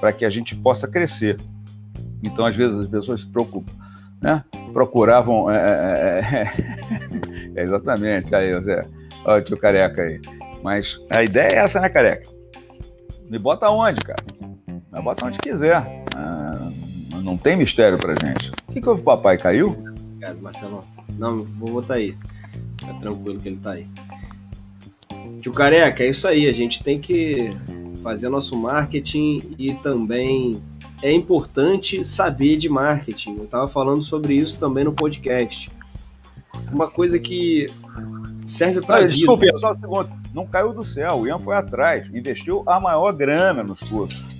para 0.00 0.10
que 0.10 0.24
a 0.24 0.30
gente 0.30 0.56
possa 0.56 0.88
crescer. 0.88 1.36
Então, 2.24 2.46
às 2.46 2.56
vezes, 2.56 2.78
as 2.78 2.88
pessoas 2.88 3.20
se 3.20 3.26
preocupam, 3.26 3.70
né? 4.18 4.42
procuravam. 4.72 5.50
É, 5.50 5.58
é, 5.58 6.52
é 7.54 7.60
exatamente, 7.62 8.34
aí, 8.34 8.58
Zé. 8.62 8.80
Olha 9.26 9.42
o 9.42 9.44
tio 9.44 9.58
careca 9.58 10.04
aí. 10.04 10.18
Mas 10.62 10.98
a 11.10 11.22
ideia 11.22 11.52
é 11.52 11.58
essa, 11.58 11.80
né, 11.80 11.90
careca? 11.90 12.37
Me 13.28 13.38
bota 13.38 13.70
onde, 13.70 14.00
cara? 14.00 14.24
Me 14.92 15.02
bota 15.02 15.26
onde 15.26 15.38
quiser. 15.38 16.04
Ah, 16.16 16.70
não 17.22 17.36
tem 17.36 17.56
mistério 17.56 17.98
pra 17.98 18.14
gente. 18.14 18.50
O 18.68 18.72
que, 18.72 18.80
que 18.80 18.88
houve, 18.88 19.02
papai? 19.02 19.36
Caiu? 19.36 19.68
Obrigado, 19.68 20.40
Marcelo. 20.40 20.84
Não, 21.18 21.44
vou 21.44 21.72
botar 21.72 21.94
aí. 21.94 22.16
Fica 22.78 22.94
tranquilo 22.94 23.38
que 23.38 23.48
ele 23.48 23.56
tá 23.58 23.72
aí. 23.72 23.86
Tio 25.40 25.52
Careca, 25.52 26.02
é 26.02 26.08
isso 26.08 26.26
aí. 26.26 26.48
A 26.48 26.52
gente 26.52 26.82
tem 26.82 26.98
que 26.98 27.50
fazer 28.02 28.28
nosso 28.28 28.56
marketing 28.56 29.54
e 29.58 29.74
também 29.74 30.60
é 31.02 31.12
importante 31.12 32.04
saber 32.04 32.56
de 32.56 32.68
marketing. 32.68 33.36
Eu 33.36 33.44
estava 33.44 33.68
falando 33.68 34.02
sobre 34.02 34.34
isso 34.34 34.58
também 34.58 34.84
no 34.84 34.92
podcast. 34.92 35.70
Uma 36.72 36.90
coisa 36.90 37.18
que 37.18 37.70
serve 38.48 38.80
para 38.80 39.00
vida. 39.02 39.14
Desculpe, 39.14 39.46
só 39.60 39.72
um 39.72 39.74
segundo. 39.76 40.10
Não 40.34 40.46
caiu 40.46 40.72
do 40.72 40.84
céu. 40.84 41.20
O 41.20 41.26
Ian 41.26 41.38
foi 41.38 41.56
atrás, 41.56 42.06
investiu 42.14 42.62
a 42.66 42.80
maior 42.80 43.12
grana 43.12 43.62
nos 43.62 43.80
cursos. 43.80 44.38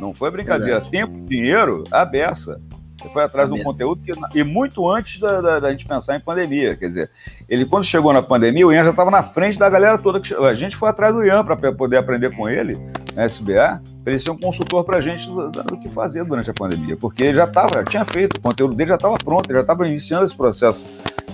Não 0.00 0.12
foi 0.12 0.30
brincadeira. 0.30 0.78
Exato. 0.78 0.90
Tempo, 0.90 1.26
dinheiro, 1.26 1.84
a 1.90 2.04
beça. 2.04 2.60
Você 3.02 3.08
foi 3.08 3.24
atrás 3.24 3.48
de 3.48 3.60
um 3.60 3.62
conteúdo 3.64 4.00
que, 4.00 4.12
e 4.38 4.44
muito 4.44 4.88
antes 4.88 5.18
da, 5.18 5.40
da, 5.40 5.58
da, 5.58 5.72
gente 5.72 5.84
pensar 5.84 6.14
em 6.14 6.20
pandemia. 6.20 6.76
Quer 6.76 6.88
dizer, 6.88 7.10
ele 7.48 7.64
quando 7.64 7.84
chegou 7.84 8.12
na 8.12 8.22
pandemia, 8.22 8.64
o 8.64 8.72
Ian 8.72 8.84
já 8.84 8.90
estava 8.90 9.10
na 9.10 9.24
frente 9.24 9.58
da 9.58 9.68
galera 9.68 9.98
toda. 9.98 10.20
Que, 10.20 10.32
a 10.32 10.54
gente 10.54 10.76
foi 10.76 10.88
atrás 10.88 11.12
do 11.12 11.24
Ian 11.24 11.44
para 11.44 11.72
poder 11.72 11.96
aprender 11.96 12.34
com 12.36 12.48
ele, 12.48 12.78
na 13.14 13.24
SBA, 13.24 13.82
para 14.04 14.12
ele 14.12 14.20
ser 14.20 14.30
um 14.30 14.38
consultor 14.38 14.84
para 14.84 14.98
a 14.98 15.00
gente 15.00 15.26
do, 15.26 15.50
do, 15.50 15.80
que 15.80 15.88
fazer 15.88 16.24
durante 16.24 16.50
a 16.50 16.54
pandemia. 16.54 16.96
Porque 16.96 17.24
ele 17.24 17.36
já 17.36 17.44
estava, 17.44 17.70
já 17.74 17.84
tinha 17.84 18.04
feito, 18.04 18.36
o 18.36 18.40
conteúdo 18.40 18.74
dele 18.74 18.90
já 18.90 18.96
estava 18.96 19.16
pronto, 19.18 19.50
ele 19.50 19.56
já 19.56 19.62
estava 19.62 19.88
iniciando 19.88 20.24
esse 20.24 20.36
processo 20.36 20.80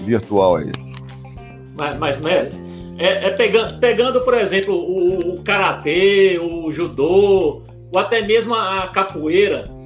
virtual 0.07 0.57
aí. 0.57 0.73
Mas, 1.79 1.99
mas 1.99 2.21
mestre, 2.21 2.61
é, 2.99 3.29
é 3.29 3.31
pegando, 3.31 3.79
pegando, 3.79 4.21
por 4.23 4.35
exemplo, 4.35 4.75
o, 4.75 5.35
o 5.35 5.43
karatê, 5.43 6.39
o 6.39 6.71
judô, 6.71 7.63
ou 7.93 7.99
até 7.99 8.21
mesmo 8.21 8.55
a 8.55 8.89
capoeira 8.89 9.79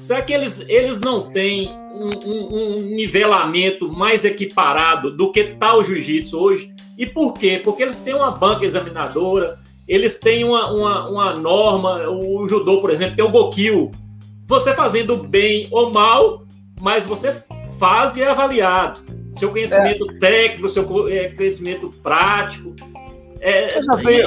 Será 0.00 0.22
que 0.22 0.32
eles, 0.32 0.64
eles 0.68 1.00
não 1.00 1.30
têm 1.30 1.70
um, 1.92 2.10
um, 2.24 2.56
um 2.56 2.80
nivelamento 2.80 3.90
mais 3.90 4.24
equiparado 4.24 5.10
do 5.10 5.32
que 5.32 5.44
tal 5.44 5.82
jiu-jitsu 5.82 6.38
hoje? 6.38 6.72
E 6.96 7.04
por 7.04 7.32
quê? 7.32 7.60
Porque 7.62 7.82
eles 7.82 7.98
têm 7.98 8.14
uma 8.14 8.30
banca 8.30 8.64
examinadora, 8.64 9.58
eles 9.86 10.18
têm 10.18 10.44
uma, 10.44 10.70
uma, 10.70 11.10
uma 11.10 11.34
norma, 11.34 12.08
o 12.08 12.46
judô, 12.46 12.80
por 12.80 12.90
exemplo, 12.90 13.16
tem 13.16 13.24
o 13.24 13.30
Gokyo. 13.30 13.90
Você 14.46 14.72
fazendo 14.72 15.16
bem 15.16 15.66
ou 15.70 15.92
mal, 15.92 16.44
mas 16.80 17.04
você 17.04 17.34
faz 17.78 18.16
e 18.16 18.22
é 18.22 18.30
avaliado. 18.30 19.00
Seu 19.32 19.50
conhecimento 19.50 20.10
é. 20.10 20.18
técnico, 20.18 20.68
seu 20.68 21.08
é, 21.08 21.28
conhecimento 21.28 21.90
prático. 22.02 22.74
É, 23.40 23.78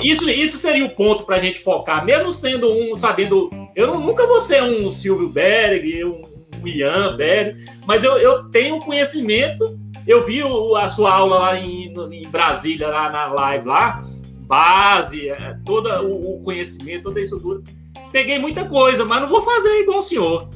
isso, 0.03 0.29
isso 0.29 0.57
seria 0.57 0.85
o 0.85 0.89
ponto 0.89 1.25
para 1.25 1.35
a 1.35 1.39
gente 1.39 1.59
focar, 1.59 2.03
mesmo 2.05 2.31
sendo 2.31 2.71
um, 2.71 2.95
sabendo. 2.95 3.49
Eu 3.75 3.87
não, 3.87 3.99
nunca 3.99 4.25
vou 4.25 4.39
ser 4.39 4.63
um 4.63 4.89
Silvio 4.89 5.27
Berg, 5.27 6.05
um, 6.05 6.21
um 6.61 6.67
Ian 6.67 7.17
Berg, 7.17 7.65
mas 7.85 8.03
eu, 8.03 8.17
eu 8.17 8.49
tenho 8.49 8.79
conhecimento. 8.79 9.79
Eu 10.07 10.23
vi 10.23 10.43
o, 10.43 10.75
a 10.75 10.87
sua 10.87 11.13
aula 11.13 11.39
lá 11.39 11.59
em, 11.59 11.93
em, 11.93 12.27
Brasília, 12.29 12.87
lá 12.87 13.11
na 13.11 13.27
live 13.27 13.67
lá, 13.67 14.03
base, 14.47 15.29
é, 15.29 15.55
todo 15.65 15.89
o, 16.05 16.37
o 16.37 16.43
conhecimento, 16.43 17.03
toda 17.03 17.19
isso 17.19 17.39
tudo. 17.39 17.63
Peguei 18.11 18.39
muita 18.39 18.65
coisa, 18.65 19.05
mas 19.05 19.21
não 19.21 19.27
vou 19.27 19.41
fazer 19.41 19.81
igual 19.81 19.99
o 19.99 20.01
senhor. 20.03 20.49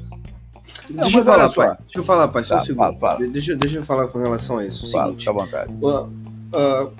Deixa, 0.89 1.19
eu 1.19 1.25
falar, 1.25 1.49
pai. 1.49 1.77
deixa 1.79 1.99
eu 1.99 2.03
falar, 2.03 2.27
pai, 2.27 2.43
só 2.43 2.55
tá, 2.55 2.61
um 2.61 2.65
segundo. 2.65 2.99
Fala, 2.99 3.17
fala. 3.17 3.27
Deixa, 3.27 3.55
deixa 3.55 3.77
eu 3.77 3.85
falar 3.85 4.07
com 4.07 4.19
relação 4.19 4.57
a 4.57 4.65
isso. 4.65 4.89
Fala, 4.91 5.07
seguinte, 5.07 5.29
à 5.29 5.31
vontade. 5.31 5.73
Uh, 5.81 6.03
uh, 6.55 6.91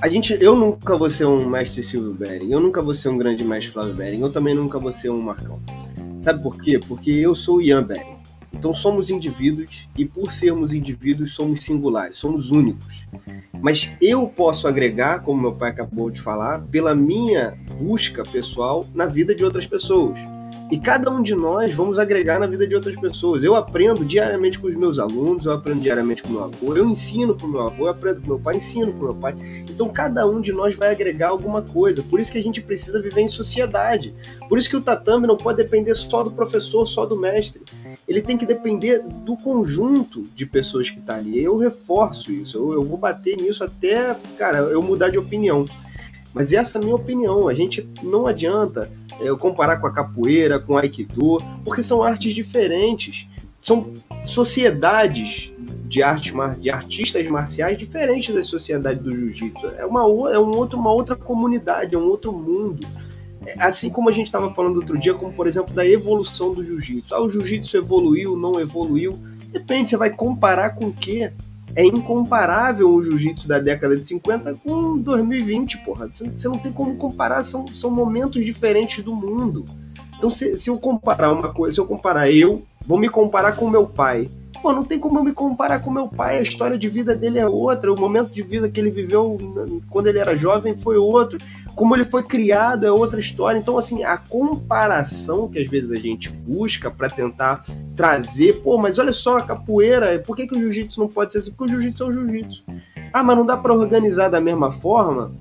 a 0.00 0.08
gente, 0.08 0.36
eu 0.40 0.56
nunca 0.56 0.96
vou 0.96 1.08
ser 1.08 1.24
um 1.24 1.48
mestre 1.48 1.82
Silvio 1.82 2.12
Bering, 2.12 2.50
eu 2.50 2.60
nunca 2.60 2.82
vou 2.82 2.94
ser 2.94 3.08
um 3.08 3.16
grande 3.16 3.44
mestre 3.44 3.72
Flávio 3.72 3.94
Bering, 3.94 4.20
eu 4.20 4.30
também 4.30 4.54
nunca 4.54 4.78
vou 4.78 4.92
ser 4.92 5.10
um 5.10 5.20
Marcão. 5.20 5.60
Sabe 6.20 6.42
por 6.42 6.60
quê? 6.60 6.78
Porque 6.78 7.10
eu 7.10 7.34
sou 7.34 7.56
o 7.56 7.62
Ian 7.62 7.82
Bering. 7.82 8.14
Então 8.52 8.74
somos 8.74 9.10
indivíduos 9.10 9.88
e 9.96 10.04
por 10.04 10.30
sermos 10.30 10.72
indivíduos 10.72 11.34
somos 11.34 11.64
singulares, 11.64 12.16
somos 12.16 12.50
únicos. 12.50 13.06
Mas 13.60 13.96
eu 14.00 14.26
posso 14.28 14.68
agregar, 14.68 15.22
como 15.22 15.40
meu 15.40 15.52
pai 15.52 15.70
acabou 15.70 16.10
de 16.10 16.20
falar, 16.20 16.60
pela 16.70 16.94
minha 16.94 17.58
busca 17.78 18.22
pessoal 18.22 18.86
na 18.94 19.06
vida 19.06 19.34
de 19.34 19.44
outras 19.44 19.66
pessoas. 19.66 20.18
E 20.70 20.78
cada 20.78 21.10
um 21.10 21.22
de 21.22 21.34
nós 21.34 21.74
vamos 21.74 21.98
agregar 21.98 22.40
na 22.40 22.46
vida 22.46 22.66
de 22.66 22.74
outras 22.74 22.96
pessoas. 22.96 23.44
Eu 23.44 23.54
aprendo 23.54 24.04
diariamente 24.04 24.58
com 24.58 24.66
os 24.66 24.74
meus 24.74 24.98
alunos, 24.98 25.44
eu 25.44 25.52
aprendo 25.52 25.82
diariamente 25.82 26.22
com 26.22 26.30
meu 26.30 26.44
avô, 26.44 26.74
eu 26.74 26.88
ensino 26.88 27.38
com 27.38 27.46
meu 27.46 27.60
avô, 27.60 27.84
eu 27.84 27.90
aprendo 27.90 28.22
com 28.22 28.28
meu 28.28 28.38
pai, 28.38 28.56
ensino 28.56 28.92
com 28.92 29.04
meu 29.04 29.14
pai. 29.14 29.36
Então 29.68 29.88
cada 29.90 30.26
um 30.26 30.40
de 30.40 30.52
nós 30.52 30.74
vai 30.74 30.90
agregar 30.90 31.28
alguma 31.28 31.60
coisa. 31.60 32.02
Por 32.02 32.18
isso 32.18 32.32
que 32.32 32.38
a 32.38 32.42
gente 32.42 32.62
precisa 32.62 33.00
viver 33.00 33.20
em 33.20 33.28
sociedade. 33.28 34.14
Por 34.48 34.58
isso 34.58 34.68
que 34.68 34.76
o 34.76 34.80
tatame 34.80 35.26
não 35.26 35.36
pode 35.36 35.58
depender 35.58 35.94
só 35.94 36.22
do 36.22 36.30
professor, 36.30 36.86
só 36.86 37.04
do 37.04 37.16
mestre. 37.16 37.62
Ele 38.08 38.22
tem 38.22 38.36
que 38.36 38.46
depender 38.46 39.02
do 39.02 39.36
conjunto 39.36 40.22
de 40.34 40.46
pessoas 40.46 40.88
que 40.88 40.98
está 40.98 41.16
ali. 41.16 41.42
Eu 41.42 41.58
reforço 41.58 42.32
isso, 42.32 42.56
eu, 42.56 42.72
eu 42.72 42.82
vou 42.82 42.96
bater 42.96 43.36
nisso 43.36 43.62
até, 43.62 44.16
cara, 44.38 44.58
eu 44.58 44.82
mudar 44.82 45.10
de 45.10 45.18
opinião. 45.18 45.66
Mas 46.32 46.52
essa 46.52 46.78
é 46.78 46.80
a 46.80 46.84
minha 46.84 46.96
opinião. 46.96 47.48
A 47.48 47.54
gente 47.54 47.88
não 48.02 48.26
adianta 48.26 48.90
eu 49.20 49.36
comparar 49.36 49.78
com 49.78 49.86
a 49.86 49.92
capoeira, 49.92 50.58
com 50.58 50.74
o 50.74 50.76
aikido, 50.76 51.38
porque 51.64 51.82
são 51.82 52.02
artes 52.02 52.34
diferentes, 52.34 53.28
são 53.60 53.92
sociedades 54.24 55.52
de 55.86 56.02
arte 56.02 56.32
de 56.60 56.70
artistas 56.70 57.26
marciais 57.26 57.78
diferentes 57.78 58.34
da 58.34 58.42
sociedade 58.42 59.00
do 59.00 59.14
jiu-jitsu. 59.14 59.66
É 59.78 59.86
uma 59.86 60.00
é 60.30 60.38
um 60.38 60.56
outro, 60.56 60.78
uma 60.78 60.92
outra 60.92 61.14
comunidade, 61.14 61.94
é 61.94 61.98
um 61.98 62.04
outro 62.04 62.32
mundo. 62.32 62.86
É, 63.46 63.62
assim 63.62 63.90
como 63.90 64.08
a 64.08 64.12
gente 64.12 64.26
estava 64.26 64.52
falando 64.54 64.76
outro 64.76 64.98
dia, 64.98 65.14
como 65.14 65.32
por 65.32 65.46
exemplo 65.46 65.74
da 65.74 65.86
evolução 65.86 66.52
do 66.52 66.64
jiu-jitsu. 66.64 67.14
Ah, 67.14 67.22
o 67.22 67.28
jiu-jitsu 67.28 67.76
evoluiu, 67.76 68.36
não 68.36 68.58
evoluiu? 68.58 69.18
Depende, 69.50 69.90
você 69.90 69.96
vai 69.96 70.10
comparar 70.10 70.70
com 70.70 70.86
o 70.86 70.92
quê? 70.92 71.32
É 71.76 71.84
incomparável 71.84 72.88
o 72.88 73.02
jiu-jitsu 73.02 73.48
da 73.48 73.58
década 73.58 73.96
de 73.96 74.06
50 74.06 74.54
com 74.62 74.98
2020, 74.98 75.78
porra. 75.78 76.08
Você 76.08 76.48
não 76.48 76.58
tem 76.58 76.72
como 76.72 76.96
comparar, 76.96 77.42
são, 77.44 77.66
são 77.74 77.90
momentos 77.90 78.44
diferentes 78.44 79.04
do 79.04 79.14
mundo. 79.14 79.64
Então, 80.16 80.30
se, 80.30 80.56
se 80.58 80.70
eu 80.70 80.78
comparar 80.78 81.32
uma 81.32 81.52
coisa, 81.52 81.74
se 81.74 81.80
eu 81.80 81.86
comparar 81.86 82.30
eu, 82.30 82.62
vou 82.86 82.98
me 82.98 83.08
comparar 83.08 83.52
com 83.52 83.68
meu 83.68 83.86
pai. 83.86 84.28
Pô, 84.62 84.72
não 84.72 84.84
tem 84.84 84.98
como 84.98 85.18
eu 85.18 85.24
me 85.24 85.32
comparar 85.32 85.80
com 85.80 85.90
meu 85.90 86.08
pai, 86.08 86.38
a 86.38 86.42
história 86.42 86.78
de 86.78 86.88
vida 86.88 87.14
dele 87.14 87.38
é 87.38 87.46
outra, 87.46 87.92
o 87.92 88.00
momento 88.00 88.30
de 88.30 88.40
vida 88.40 88.70
que 88.70 88.80
ele 88.80 88.90
viveu 88.90 89.36
quando 89.90 90.06
ele 90.06 90.18
era 90.18 90.34
jovem 90.34 90.78
foi 90.78 90.96
outro 90.96 91.38
como 91.74 91.94
ele 91.94 92.04
foi 92.04 92.22
criado 92.22 92.86
é 92.86 92.90
outra 92.90 93.20
história. 93.20 93.58
Então, 93.58 93.76
assim, 93.76 94.04
a 94.04 94.16
comparação 94.16 95.48
que 95.48 95.58
às 95.58 95.68
vezes 95.68 95.90
a 95.90 95.96
gente 95.96 96.30
busca 96.30 96.90
para 96.90 97.10
tentar 97.10 97.64
trazer, 97.96 98.60
pô, 98.62 98.78
mas 98.78 98.98
olha 98.98 99.12
só, 99.12 99.38
a 99.38 99.42
capoeira, 99.42 100.18
por 100.20 100.36
que, 100.36 100.46
que 100.46 100.56
o 100.56 100.60
jiu-jitsu 100.60 101.00
não 101.00 101.08
pode 101.08 101.32
ser 101.32 101.38
assim? 101.38 101.50
Porque 101.50 101.64
o 101.64 101.68
jiu-jitsu 101.68 102.04
é 102.04 102.06
o 102.06 102.12
jiu-jitsu. 102.12 102.64
Ah, 103.12 103.22
mas 103.22 103.36
não 103.36 103.46
dá 103.46 103.56
para 103.56 103.74
organizar 103.74 104.28
da 104.28 104.40
mesma 104.40 104.72
forma? 104.72 105.32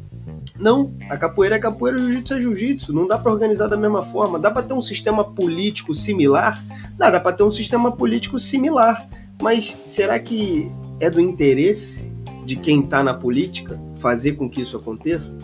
Não, 0.60 0.94
a 1.10 1.18
capoeira 1.18 1.56
é 1.56 1.60
capoeira, 1.60 1.98
o 1.98 2.02
jiu-jitsu 2.02 2.34
é 2.34 2.42
jiu-jitsu. 2.42 2.94
Não 2.94 3.08
dá 3.08 3.18
para 3.18 3.32
organizar 3.32 3.68
da 3.68 3.78
mesma 3.78 4.04
forma. 4.06 4.40
Dá 4.40 4.52
para 4.52 4.64
ter 4.64 4.74
um 4.74 4.82
sistema 4.82 5.24
político 5.24 5.94
similar? 5.96 6.64
Dá, 6.98 7.10
dá 7.10 7.20
para 7.20 7.36
ter 7.36 7.44
um 7.44 7.52
sistema 7.52 7.92
político 7.92 8.40
similar. 8.40 9.08
Mas 9.42 9.80
será 9.86 10.20
que 10.20 10.72
é 11.00 11.10
do 11.10 11.20
interesse 11.20 12.12
de 12.46 12.56
quem 12.56 12.82
está 12.82 13.04
na 13.04 13.14
política 13.14 13.80
fazer 13.98 14.34
com 14.34 14.50
que 14.50 14.62
isso 14.62 14.78
aconteça? 14.78 15.38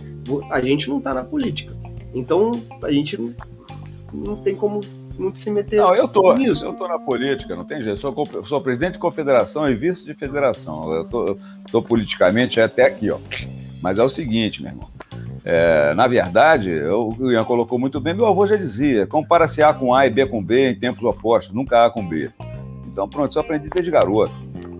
A 0.52 0.62
gente 0.62 0.90
não 0.90 0.98
está 0.98 1.14
na 1.14 1.24
política. 1.24 1.74
Então 2.14 2.62
a 2.84 2.92
gente 2.92 3.18
não, 3.18 3.34
não 4.14 4.36
tem 4.38 4.56
como 4.56 4.82
não 5.20 5.36
se 5.36 5.52
meter 5.52 5.78
Não, 5.78 5.94
eu 5.94 6.08
tô. 6.08 6.34
Nisso. 6.34 6.66
Eu 6.66 6.74
tô 6.74 6.88
na 6.88 6.98
política, 6.98 7.56
não 7.56 7.66
tem 7.66 7.84
jeito. 7.84 8.00
Sou, 8.00 8.16
sou 8.46 8.62
presidente 8.62 8.94
de 8.94 9.00
confederação 9.00 9.68
e 9.68 9.76
vice 9.76 10.06
de 10.06 10.14
federação. 10.14 10.94
Eu 10.94 11.06
tô, 11.06 11.28
eu 11.28 11.38
tô 11.70 11.82
politicamente 11.82 12.62
até 12.62 12.88
aqui, 12.88 13.12
ó. 13.12 13.18
Mas 13.82 14.00
é 14.00 14.04
o 14.04 14.10
seguinte, 14.10 14.62
meu 14.62 14.72
irmão. 14.72 14.88
É, 15.44 15.94
na 15.94 16.08
verdade, 16.08 16.70
eu, 16.70 17.10
o 17.18 17.32
Ian 17.32 17.44
colocou 17.44 17.80
muito 17.80 18.00
bem, 18.00 18.14
meu 18.14 18.26
avô 18.26 18.48
já 18.48 18.56
dizia: 18.56 19.06
compara-se 19.08 19.62
A 19.62 19.74
com 19.74 19.94
A 19.94 20.06
e 20.06 20.10
B 20.10 20.26
com 20.26 20.44
B 20.44 20.72
em 20.72 20.80
tempos 20.80 21.04
opostos, 21.04 21.54
nunca 21.54 21.86
A 21.86 21.90
com 21.90 22.06
B. 22.06 22.30
Então, 22.88 23.08
pronto, 23.08 23.30
isso 23.30 23.40
eu 23.40 23.44
aprendi 23.44 23.70
desde 23.70 23.92
garoto. 23.92 24.34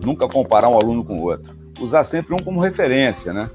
Nunca 0.04 0.26
comparar 0.26 0.68
um 0.68 0.76
aluno 0.76 1.04
com 1.04 1.18
o 1.18 1.24
outro. 1.24 1.54
Usar 1.80 2.04
sempre 2.04 2.34
um 2.34 2.38
como 2.38 2.60
referência, 2.60 3.32
né? 3.32 3.48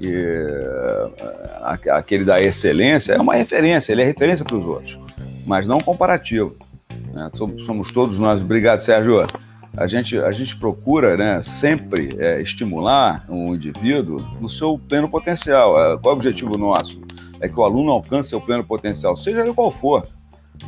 E 0.00 0.08
uh, 0.08 1.92
aquele 1.92 2.24
da 2.24 2.40
excelência 2.40 3.12
é 3.12 3.20
uma 3.20 3.34
referência, 3.34 3.92
ele 3.92 4.02
é 4.02 4.06
referência 4.06 4.44
para 4.44 4.56
os 4.56 4.64
outros, 4.64 4.98
mas 5.46 5.66
não 5.66 5.78
comparativo. 5.78 6.56
Né? 7.12 7.30
Somos 7.66 7.92
todos 7.92 8.18
nós. 8.18 8.40
Obrigado, 8.40 8.82
Sérgio. 8.82 9.26
A 9.76 9.86
gente, 9.86 10.18
a 10.18 10.30
gente 10.30 10.56
procura 10.56 11.16
né, 11.16 11.42
sempre 11.42 12.10
é, 12.18 12.40
estimular 12.40 13.24
um 13.28 13.54
indivíduo 13.54 14.20
no 14.40 14.48
seu 14.48 14.78
pleno 14.78 15.08
potencial. 15.08 15.80
É, 15.80 15.98
qual 15.98 16.12
é 16.12 16.16
o 16.16 16.18
objetivo 16.18 16.58
nosso? 16.58 17.00
É 17.40 17.48
que 17.48 17.58
o 17.58 17.62
aluno 17.62 17.92
alcance 17.92 18.30
seu 18.30 18.40
pleno 18.40 18.64
potencial, 18.64 19.16
seja 19.16 19.42
ele 19.42 19.54
qual 19.54 19.70
for. 19.70 20.06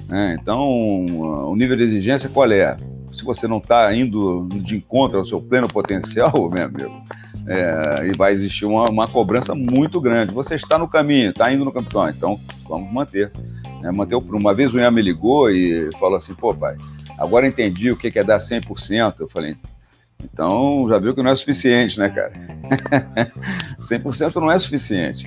Né? 0.09 0.39
Então, 0.41 0.61
o 0.65 1.57
nível 1.57 1.77
de 1.77 1.85
exigência 1.85 2.29
qual 2.29 2.51
é? 2.53 2.77
Se 3.13 3.25
você 3.25 3.47
não 3.47 3.59
está 3.59 3.95
indo 3.95 4.49
de 4.49 4.77
encontro 4.77 5.19
ao 5.19 5.25
seu 5.25 5.41
pleno 5.41 5.69
potencial, 5.69 6.33
meu 6.51 6.65
amigo, 6.65 7.03
é, 7.47 8.07
e 8.07 8.17
vai 8.17 8.33
existir 8.33 8.65
uma, 8.65 8.89
uma, 8.89 9.09
cobrança 9.09 9.55
muito 9.55 10.01
grande. 10.01 10.33
Você 10.33 10.55
está 10.55 10.79
no 10.79 10.89
caminho, 10.89 11.31
está 11.31 11.53
indo 11.53 11.65
no 11.65 11.73
campeão, 11.73 12.09
então 12.09 12.39
vamos 12.69 12.93
manter. 12.93 13.31
Né? 13.81 13.91
manter 13.91 14.15
uma 14.15 14.55
vez 14.55 14.73
o 14.73 14.79
Ian 14.79 14.91
me 14.91 15.03
ligou 15.03 15.51
e 15.51 15.91
falou 15.99 16.17
assim: 16.17 16.35
pô, 16.35 16.55
pai, 16.55 16.77
agora 17.19 17.47
entendi 17.47 17.91
o 17.91 17.97
que 17.97 18.17
é 18.17 18.23
dar 18.23 18.39
100%. 18.39 19.21
Eu 19.21 19.29
falei: 19.29 19.57
então 20.23 20.87
já 20.89 20.99
viu 20.99 21.15
que 21.15 21.23
não 21.23 21.31
é 21.31 21.37
suficiente, 21.37 21.99
né, 21.99 22.09
cara? 22.09 22.33
100% 23.81 24.37
não 24.37 24.51
é 24.51 24.59
suficiente. 24.59 25.27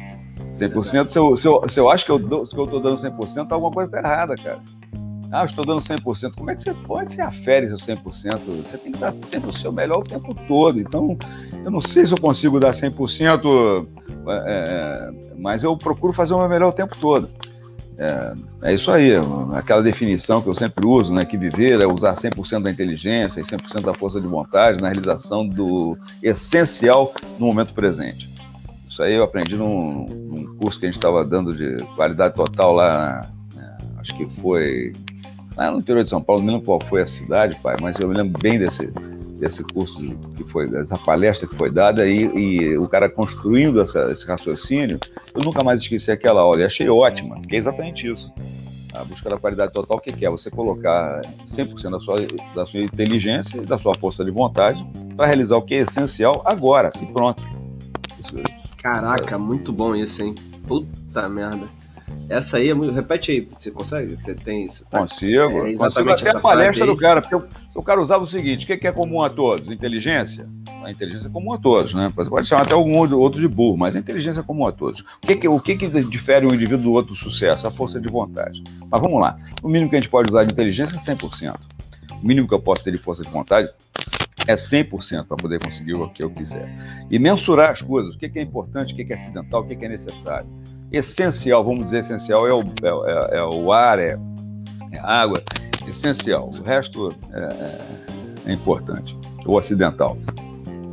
100%, 0.53 1.09
se 1.09 1.20
eu, 1.20 1.38
se, 1.38 1.47
eu, 1.47 1.70
se 1.70 1.80
eu 1.80 1.89
acho 1.89 2.05
que 2.05 2.11
eu, 2.11 2.20
que 2.20 2.57
eu 2.57 2.80
dando 2.80 3.01
100%, 3.01 3.51
alguma 3.51 3.72
coisa 3.72 3.89
está 3.89 3.99
errada, 3.99 4.36
cara. 4.36 4.61
Ah, 5.36 5.42
eu 5.42 5.48
estou 5.48 5.66
dando 5.66 5.82
100%. 5.82 6.34
Como 6.38 6.50
é 6.50 6.56
que 6.56 6.64
você 6.64 6.74
pode? 6.74 7.14
Você 7.14 7.22
afere 7.22 7.68
seu 7.68 7.76
100%. 7.76 8.40
Você 8.66 8.78
tem 8.78 8.94
que 8.94 8.98
dar 8.98 9.14
sempre 9.28 9.50
o 9.50 9.54
seu 9.54 9.70
melhor 9.70 10.00
o 10.00 10.04
tempo 10.04 10.34
todo. 10.48 10.80
Então, 10.80 11.18
eu 11.62 11.70
não 11.70 11.82
sei 11.82 12.06
se 12.06 12.14
eu 12.14 12.18
consigo 12.18 12.58
dar 12.58 12.72
100%, 12.72 13.86
é, 14.28 14.32
é, 14.48 15.12
mas 15.38 15.62
eu 15.62 15.76
procuro 15.76 16.14
fazer 16.14 16.34
o 16.34 16.40
meu 16.40 16.48
melhor 16.48 16.70
o 16.70 16.74
tempo 16.74 16.96
todo. 16.98 17.30
É, 17.98 18.34
é, 18.62 18.74
isso 18.74 18.90
aí, 18.90 19.12
aquela 19.54 19.84
definição 19.84 20.42
que 20.42 20.48
eu 20.48 20.54
sempre 20.54 20.88
uso, 20.88 21.14
né, 21.14 21.26
que 21.26 21.38
viver 21.38 21.82
é 21.82 21.86
usar 21.86 22.14
100% 22.14 22.64
da 22.64 22.72
inteligência 22.72 23.42
e 23.42 23.44
100% 23.44 23.82
da 23.82 23.94
força 23.94 24.22
de 24.22 24.28
vontade 24.28 24.82
na 24.82 24.88
realização 24.88 25.46
do 25.46 25.98
essencial 26.24 27.14
no 27.38 27.48
momento 27.48 27.74
presente. 27.74 28.30
Isso 28.90 29.04
aí 29.04 29.16
eu 29.16 29.24
aprendi 29.24 29.58
num, 29.58 30.06
num 30.06 30.56
curso 30.56 30.80
que 30.80 30.86
a 30.86 30.90
gente 30.90 30.98
estava 30.98 31.26
dando 31.26 31.54
de 31.54 31.84
qualidade 31.96 32.36
total 32.36 32.72
lá, 32.74 33.30
né, 33.54 33.78
acho 34.00 34.16
que 34.16 34.26
foi 34.42 34.94
lá 35.56 35.72
no 35.72 35.80
interior 35.80 36.03
de 36.03 36.10
São 36.10 36.22
Paulo, 36.22 36.41
não 36.41 36.53
lembro 36.53 36.66
qual 36.66 36.80
foi 36.82 37.01
a 37.01 37.08
cidade, 37.08 37.58
pai, 37.62 37.76
mas 37.82 37.99
eu 37.99 38.08
me 38.08 38.16
lembro 38.16 38.39
bem 38.41 38.60
desse, 38.60 38.88
desse 39.39 39.64
curso 39.64 39.99
que 40.36 40.43
foi, 40.45 40.68
dessa 40.68 40.97
palestra 40.97 41.47
que 41.47 41.56
foi 41.56 41.72
dada 41.72 42.08
e, 42.08 42.24
e 42.24 42.78
o 42.78 42.88
cara 42.88 43.10
construindo 43.10 43.82
essa, 43.82 44.12
esse 44.12 44.26
raciocínio, 44.26 44.99
eu 45.34 45.41
nunca 45.41 45.64
mais 45.64 45.82
esqueci 45.82 46.12
aquela 46.12 46.41
aula 46.41 46.62
e 46.62 46.64
achei 46.64 46.89
ótima, 46.89 47.41
que 47.41 47.56
é 47.56 47.60
exatamente 47.60 48.12
isso. 48.12 48.32
A 48.93 49.03
busca 49.03 49.30
da 49.30 49.38
qualidade 49.38 49.74
total, 49.74 49.97
o 49.97 49.99
que, 49.99 50.12
que 50.12 50.26
é? 50.26 50.30
Você 50.30 50.49
colocar 50.49 51.22
100% 51.47 51.89
da 51.89 51.99
sua, 51.99 52.28
da 52.56 52.66
sua 52.66 52.80
inteligência 52.80 53.58
e 53.58 53.66
da 53.66 53.78
sua 53.78 53.93
força 53.93 54.24
de 54.24 54.32
vontade 54.32 54.86
para 55.18 55.26
realizar 55.26 55.58
o 55.58 55.62
que 55.62 55.76
é 55.76 55.80
essencial 55.80 56.41
agora 56.45 56.93
e 57.01 57.06
pronto. 57.08 57.43
Caraca, 58.78 59.38
muito 59.38 59.74
bom 59.74 59.95
isso, 59.95 60.24
hein? 60.24 60.36
Puta 60.66 61.28
merda. 61.28 61.68
Essa 62.28 62.58
aí 62.58 62.70
é 62.70 62.74
muito. 62.74 62.93
Repete 62.93 63.32
aí, 63.32 63.47
você 63.56 63.70
consegue? 63.70 64.16
Você 64.16 64.34
tem 64.34 64.66
isso? 64.66 64.86
Tá? 64.86 64.99
Consigo. 64.99 65.66
É 65.66 65.72
exatamente 65.72 65.78
Consigo 65.78 66.12
até 66.12 66.30
a 66.32 66.39
palestra 66.39 66.86
do 66.86 66.97
cara, 66.97 67.22
porque 67.22 67.36
o, 67.76 67.84
cara 67.84 68.01
usava 68.01 68.24
o 68.24 68.28
seguinte: 68.28 68.64
o 68.64 68.80
que 68.80 68.88
é 68.88 68.91
comum 68.91 69.22
a 69.22 69.30
todos? 69.30 69.70
Inteligência? 69.70 70.47
A 70.84 70.91
inteligência 70.91 71.28
é 71.28 71.32
comum 71.32 71.53
a 71.53 71.58
todos, 71.58 71.93
né? 71.93 72.12
Você 72.16 72.30
pode 72.30 72.47
chamar 72.47 72.64
até 72.64 72.74
algum 72.74 72.97
outro 72.97 73.39
de 73.39 73.47
burro, 73.47 73.78
mas 73.78 73.95
a 73.95 73.99
inteligência 73.99 74.39
é 74.39 74.43
comum 74.43 74.66
a 74.68 74.72
todos. 74.72 75.01
O 75.01 75.28
que, 75.28 75.36
que, 75.36 75.47
o 75.47 75.60
que, 75.60 75.76
que 75.76 75.88
difere 76.03 76.45
um 76.45 76.53
indivíduo 76.53 76.84
do 76.84 76.93
outro 76.93 77.14
do 77.14 77.18
sucesso? 77.18 77.68
A 77.68 77.72
força 77.72 77.99
de 77.99 78.08
vontade. 78.08 78.64
Mas 78.89 79.01
vamos 79.01 79.20
lá. 79.20 79.38
O 79.64 79.68
mínimo 79.68 79.89
que 79.89 79.95
a 79.95 79.99
gente 79.99 80.10
pode 80.10 80.32
usar 80.32 80.43
de 80.43 80.53
inteligência 80.53 80.95
é 80.95 80.99
100%. 80.99 81.56
O 82.22 82.26
mínimo 82.26 82.47
que 82.47 82.53
eu 82.53 82.60
posso 82.60 82.84
ter 82.84 82.91
de 82.91 82.97
força 82.97 83.24
de 83.24 83.30
vontade 83.30 83.70
é 84.47 84.56
100% 84.56 85.26
para 85.26 85.38
poder 85.38 85.60
conseguir 85.60 85.95
o 85.95 86.08
que 86.10 86.24
eu 86.24 86.30
quiser. 86.30 86.70
E 87.10 87.18
mensurar 87.18 87.72
as 87.72 87.82
coisas, 87.82 88.16
o 88.16 88.20
que 88.20 88.32
é 88.38 88.41
importante, 88.41 88.93
o 88.93 88.95
que 88.95 89.12
é 89.12 89.16
acidental, 89.16 89.62
o 89.62 89.68
que 89.68 89.86
é 89.86 89.89
necessário 89.89 90.47
essencial, 90.98 91.64
vamos 91.64 91.86
dizer 91.86 92.00
essencial, 92.00 92.48
é 92.48 92.54
o, 92.54 92.60
é, 92.60 93.36
é, 93.36 93.38
é 93.38 93.43
o 93.43 93.72
ar, 93.72 94.00
é, 94.00 94.18
é, 94.91 95.00
água, 95.00 95.43
essencial. 95.88 96.50
O 96.50 96.62
resto 96.64 97.14
é, 97.34 98.50
é, 98.50 98.54
importante, 98.54 99.18
o 99.46 99.58
acidental. 99.58 100.18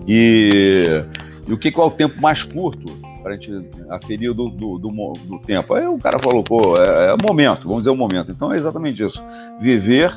E, 0.06 1.04
e, 1.46 1.52
o 1.52 1.58
que 1.58 1.70
qual 1.70 1.88
é 1.88 1.90
o 1.90 1.94
tempo 1.94 2.20
mais 2.20 2.42
curto 2.42 3.00
para 3.22 3.34
a 3.34 3.36
gente 3.36 3.52
aferir 3.88 4.34
do, 4.34 4.48
do, 4.48 4.78
do, 4.78 5.12
do, 5.12 5.38
tempo? 5.40 5.74
Aí 5.74 5.86
o 5.86 5.98
cara 5.98 6.18
falou, 6.18 6.42
pô, 6.42 6.76
é, 6.76 7.10
é 7.10 7.14
o 7.14 7.18
momento, 7.22 7.62
vamos 7.62 7.78
dizer 7.78 7.90
o 7.90 7.96
momento. 7.96 8.32
Então 8.32 8.52
é 8.52 8.56
exatamente 8.56 9.02
isso. 9.02 9.22
Viver 9.60 10.12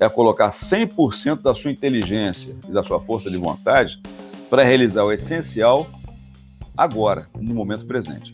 é 0.00 0.08
colocar 0.08 0.50
100% 0.50 1.42
da 1.42 1.54
sua 1.54 1.70
inteligência 1.70 2.56
e 2.66 2.72
da 2.72 2.82
sua 2.82 2.98
força 3.00 3.30
de 3.30 3.36
vontade 3.36 4.00
para 4.48 4.64
realizar 4.64 5.04
o 5.04 5.12
essencial 5.12 5.86
agora, 6.76 7.26
no 7.38 7.54
momento 7.54 7.84
presente. 7.84 8.32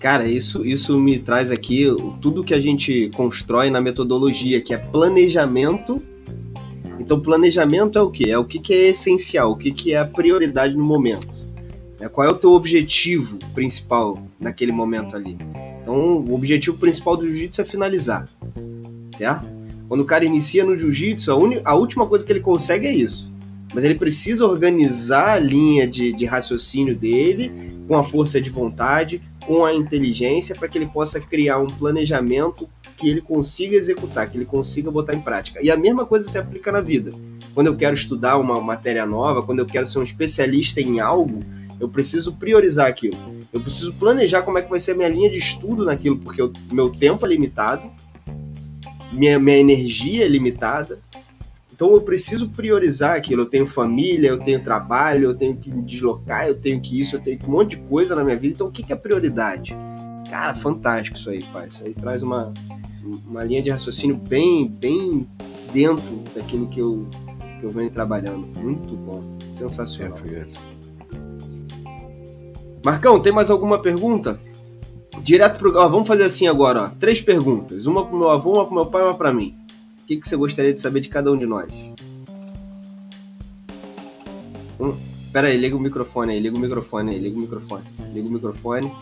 Cara, 0.00 0.26
isso, 0.26 0.64
isso 0.64 0.98
me 0.98 1.18
traz 1.18 1.52
aqui 1.52 1.86
tudo 2.22 2.42
que 2.42 2.54
a 2.54 2.60
gente 2.60 3.10
constrói 3.14 3.68
na 3.68 3.82
metodologia, 3.82 4.58
que 4.58 4.72
é 4.72 4.78
planejamento. 4.78 6.02
Então, 6.98 7.20
planejamento 7.20 7.98
é 7.98 8.02
o 8.02 8.10
que? 8.10 8.30
É 8.30 8.38
o 8.38 8.44
que, 8.46 8.58
que 8.58 8.72
é 8.72 8.88
essencial, 8.88 9.52
o 9.52 9.56
que, 9.56 9.70
que 9.70 9.92
é 9.92 9.98
a 9.98 10.06
prioridade 10.06 10.74
no 10.74 10.82
momento. 10.82 11.28
É, 12.00 12.08
qual 12.08 12.26
é 12.26 12.30
o 12.30 12.34
teu 12.34 12.52
objetivo 12.52 13.38
principal 13.52 14.26
naquele 14.40 14.72
momento 14.72 15.14
ali? 15.14 15.36
Então, 15.82 15.94
o 15.94 16.34
objetivo 16.34 16.78
principal 16.78 17.14
do 17.14 17.26
jiu-jitsu 17.26 17.60
é 17.60 17.64
finalizar, 17.64 18.26
certo? 19.18 19.46
Quando 19.86 20.00
o 20.00 20.06
cara 20.06 20.24
inicia 20.24 20.64
no 20.64 20.78
jiu-jitsu, 20.78 21.30
a, 21.30 21.70
a 21.70 21.74
última 21.74 22.06
coisa 22.06 22.24
que 22.24 22.32
ele 22.32 22.40
consegue 22.40 22.86
é 22.86 22.92
isso. 22.92 23.30
Mas 23.74 23.84
ele 23.84 23.96
precisa 23.96 24.46
organizar 24.46 25.32
a 25.32 25.38
linha 25.38 25.86
de, 25.86 26.10
de 26.14 26.24
raciocínio 26.24 26.96
dele 26.96 27.52
com 27.86 27.96
a 27.96 28.02
força 28.02 28.40
de 28.40 28.48
vontade, 28.48 29.20
com 29.50 29.64
a 29.64 29.74
inteligência 29.74 30.54
para 30.54 30.68
que 30.68 30.78
ele 30.78 30.86
possa 30.86 31.20
criar 31.20 31.58
um 31.58 31.66
planejamento 31.66 32.68
que 32.96 33.08
ele 33.08 33.20
consiga 33.20 33.74
executar, 33.74 34.30
que 34.30 34.38
ele 34.38 34.44
consiga 34.44 34.92
botar 34.92 35.12
em 35.12 35.20
prática. 35.20 35.58
E 35.60 35.72
a 35.72 35.76
mesma 35.76 36.06
coisa 36.06 36.30
se 36.30 36.38
aplica 36.38 36.70
na 36.70 36.80
vida. 36.80 37.10
Quando 37.52 37.66
eu 37.66 37.76
quero 37.76 37.96
estudar 37.96 38.38
uma 38.38 38.60
matéria 38.60 39.04
nova, 39.04 39.42
quando 39.42 39.58
eu 39.58 39.66
quero 39.66 39.88
ser 39.88 39.98
um 39.98 40.04
especialista 40.04 40.80
em 40.80 41.00
algo, 41.00 41.42
eu 41.80 41.88
preciso 41.88 42.34
priorizar 42.34 42.86
aquilo. 42.86 43.18
Eu 43.52 43.60
preciso 43.60 43.92
planejar 43.94 44.42
como 44.42 44.56
é 44.56 44.62
que 44.62 44.70
vai 44.70 44.78
ser 44.78 44.92
a 44.92 44.94
minha 44.94 45.08
linha 45.08 45.28
de 45.28 45.38
estudo 45.38 45.84
naquilo, 45.84 46.18
porque 46.18 46.40
o 46.40 46.52
meu 46.70 46.88
tempo 46.88 47.26
é 47.26 47.30
limitado, 47.30 47.90
minha, 49.10 49.36
minha 49.40 49.58
energia 49.58 50.26
é 50.26 50.28
limitada, 50.28 51.00
então 51.80 51.94
eu 51.94 52.02
preciso 52.02 52.50
priorizar 52.50 53.16
aquilo. 53.16 53.40
Eu 53.40 53.46
tenho 53.46 53.66
família, 53.66 54.28
eu 54.28 54.38
tenho 54.38 54.62
trabalho, 54.62 55.30
eu 55.30 55.34
tenho 55.34 55.56
que 55.56 55.70
me 55.70 55.80
deslocar, 55.80 56.46
eu 56.46 56.54
tenho 56.54 56.78
que 56.78 57.00
isso, 57.00 57.16
eu 57.16 57.20
tenho 57.22 57.38
um 57.48 57.50
monte 57.50 57.70
de 57.70 57.76
coisa 57.88 58.14
na 58.14 58.22
minha 58.22 58.36
vida. 58.36 58.52
Então 58.52 58.66
o 58.66 58.70
que, 58.70 58.82
que 58.82 58.92
é 58.92 58.96
prioridade? 58.96 59.74
Cara, 60.28 60.54
fantástico 60.54 61.16
isso 61.16 61.30
aí, 61.30 61.42
pai. 61.42 61.68
Isso 61.68 61.82
aí 61.82 61.94
traz 61.94 62.22
uma, 62.22 62.52
uma 63.26 63.42
linha 63.44 63.62
de 63.62 63.70
raciocínio 63.70 64.14
bem, 64.14 64.68
bem 64.68 65.26
dentro 65.72 66.22
daquilo 66.34 66.68
que 66.68 66.80
eu, 66.80 67.08
que 67.58 67.64
eu 67.64 67.70
venho 67.70 67.88
trabalhando. 67.88 68.46
Muito 68.60 68.94
bom. 68.94 69.38
Sensacional. 69.50 70.18
Marcão, 72.84 73.18
tem 73.20 73.32
mais 73.32 73.50
alguma 73.50 73.78
pergunta? 73.78 74.38
Direto 75.22 75.58
pro. 75.58 75.74
Ó, 75.78 75.88
vamos 75.88 76.06
fazer 76.06 76.24
assim 76.24 76.46
agora, 76.46 76.82
ó. 76.82 76.88
Três 77.00 77.22
perguntas. 77.22 77.86
Uma 77.86 78.04
pro 78.04 78.18
meu 78.18 78.28
avô, 78.28 78.52
uma 78.52 78.66
pro 78.66 78.74
meu 78.74 78.84
pai 78.84 79.00
e 79.00 79.04
uma 79.06 79.14
pra 79.14 79.32
mim 79.32 79.59
que, 80.10 80.16
que 80.16 80.28
você 80.28 80.36
gostaria 80.36 80.74
de 80.74 80.80
saber 80.80 81.00
de 81.00 81.08
cada 81.08 81.30
um 81.30 81.38
de 81.38 81.46
nós? 81.46 81.72
Um, 84.80 84.96
pera 85.32 85.46
aí, 85.46 85.56
liga 85.56 85.76
o 85.76 85.78
microfone 85.78 86.32
aí, 86.32 86.40
liga 86.40 86.56
o 86.56 86.60
microfone 86.60 87.12
aí, 87.12 87.18
liga 87.20 87.36
o 87.36 87.40
microfone. 87.40 87.84
Liga 88.12 88.28
o 88.28 88.32
microfone 88.32 88.92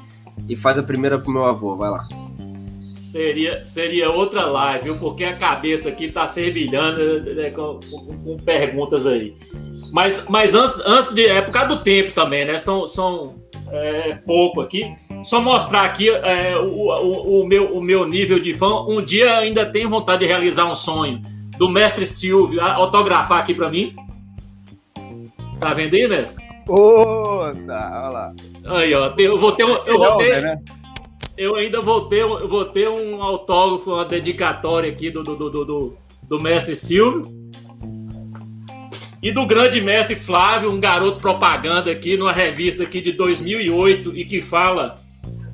e 0.46 0.54
faz 0.54 0.78
a 0.78 0.82
primeira 0.82 1.18
pro 1.18 1.30
meu 1.30 1.46
avô, 1.46 1.76
vai 1.76 1.90
lá. 1.90 2.06
Seria, 2.98 3.64
seria 3.64 4.10
outra 4.10 4.44
live, 4.44 4.84
viu? 4.84 4.98
Porque 4.98 5.24
a 5.24 5.36
cabeça 5.36 5.88
aqui 5.88 6.08
tá 6.08 6.26
fervilhando 6.26 7.22
né, 7.34 7.48
com, 7.50 7.78
com, 7.78 8.18
com, 8.18 8.36
perguntas 8.38 9.06
aí. 9.06 9.36
Mas, 9.92 10.26
mas 10.28 10.54
antes, 10.54 10.80
antes 10.84 11.14
de. 11.14 11.26
É 11.26 11.40
por 11.40 11.52
causa 11.52 11.68
do 11.68 11.82
tempo 11.84 12.10
também, 12.10 12.44
né? 12.44 12.58
São, 12.58 12.88
são 12.88 13.36
é, 13.70 14.14
pouco 14.26 14.60
aqui. 14.60 14.92
Só 15.22 15.40
mostrar 15.40 15.84
aqui 15.84 16.10
é, 16.10 16.56
o, 16.58 16.88
o, 16.88 17.42
o, 17.42 17.46
meu, 17.46 17.76
o 17.76 17.80
meu 17.80 18.04
nível 18.04 18.40
de 18.40 18.52
fã. 18.52 18.82
Um 18.82 19.00
dia 19.00 19.38
ainda 19.38 19.64
tenho 19.64 19.88
vontade 19.88 20.20
de 20.20 20.26
realizar 20.26 20.64
um 20.64 20.74
sonho 20.74 21.22
do 21.56 21.68
mestre 21.68 22.04
Silvio 22.04 22.60
autografar 22.60 23.38
aqui 23.38 23.54
para 23.54 23.70
mim. 23.70 23.94
Tá 25.60 25.72
vendo 25.72 25.94
aí, 25.94 26.08
mestre? 26.08 26.44
Nossa, 26.66 27.58
olha 27.58 28.08
lá. 28.08 28.34
Aí, 28.66 28.92
ó, 28.92 29.12
eu 29.16 29.38
vou 29.38 29.52
ter 29.52 29.64
um. 29.64 29.76
Eu, 29.86 29.98
vou 29.98 30.16
ter, 30.18 30.42
né? 30.42 30.58
Eu 31.38 31.54
ainda 31.54 31.80
vou 31.80 32.06
ter, 32.08 32.26
vou 32.26 32.64
ter 32.64 32.88
um 32.88 33.22
autógrafo, 33.22 33.92
uma 33.92 34.04
dedicatória 34.04 34.90
aqui 34.90 35.10
do, 35.10 35.22
do, 35.22 35.36
do, 35.36 35.64
do, 35.64 35.96
do 36.22 36.40
mestre 36.40 36.74
Silvio. 36.74 37.22
E 39.22 39.32
do 39.32 39.46
grande 39.46 39.80
mestre 39.80 40.14
Flávio, 40.14 40.70
um 40.70 40.78
garoto 40.78 41.20
propaganda 41.20 41.90
aqui 41.90 42.16
numa 42.16 42.32
revista 42.32 42.82
aqui 42.82 43.00
de 43.00 43.12
2008 43.12 44.16
e 44.16 44.24
que 44.24 44.42
fala 44.42 44.96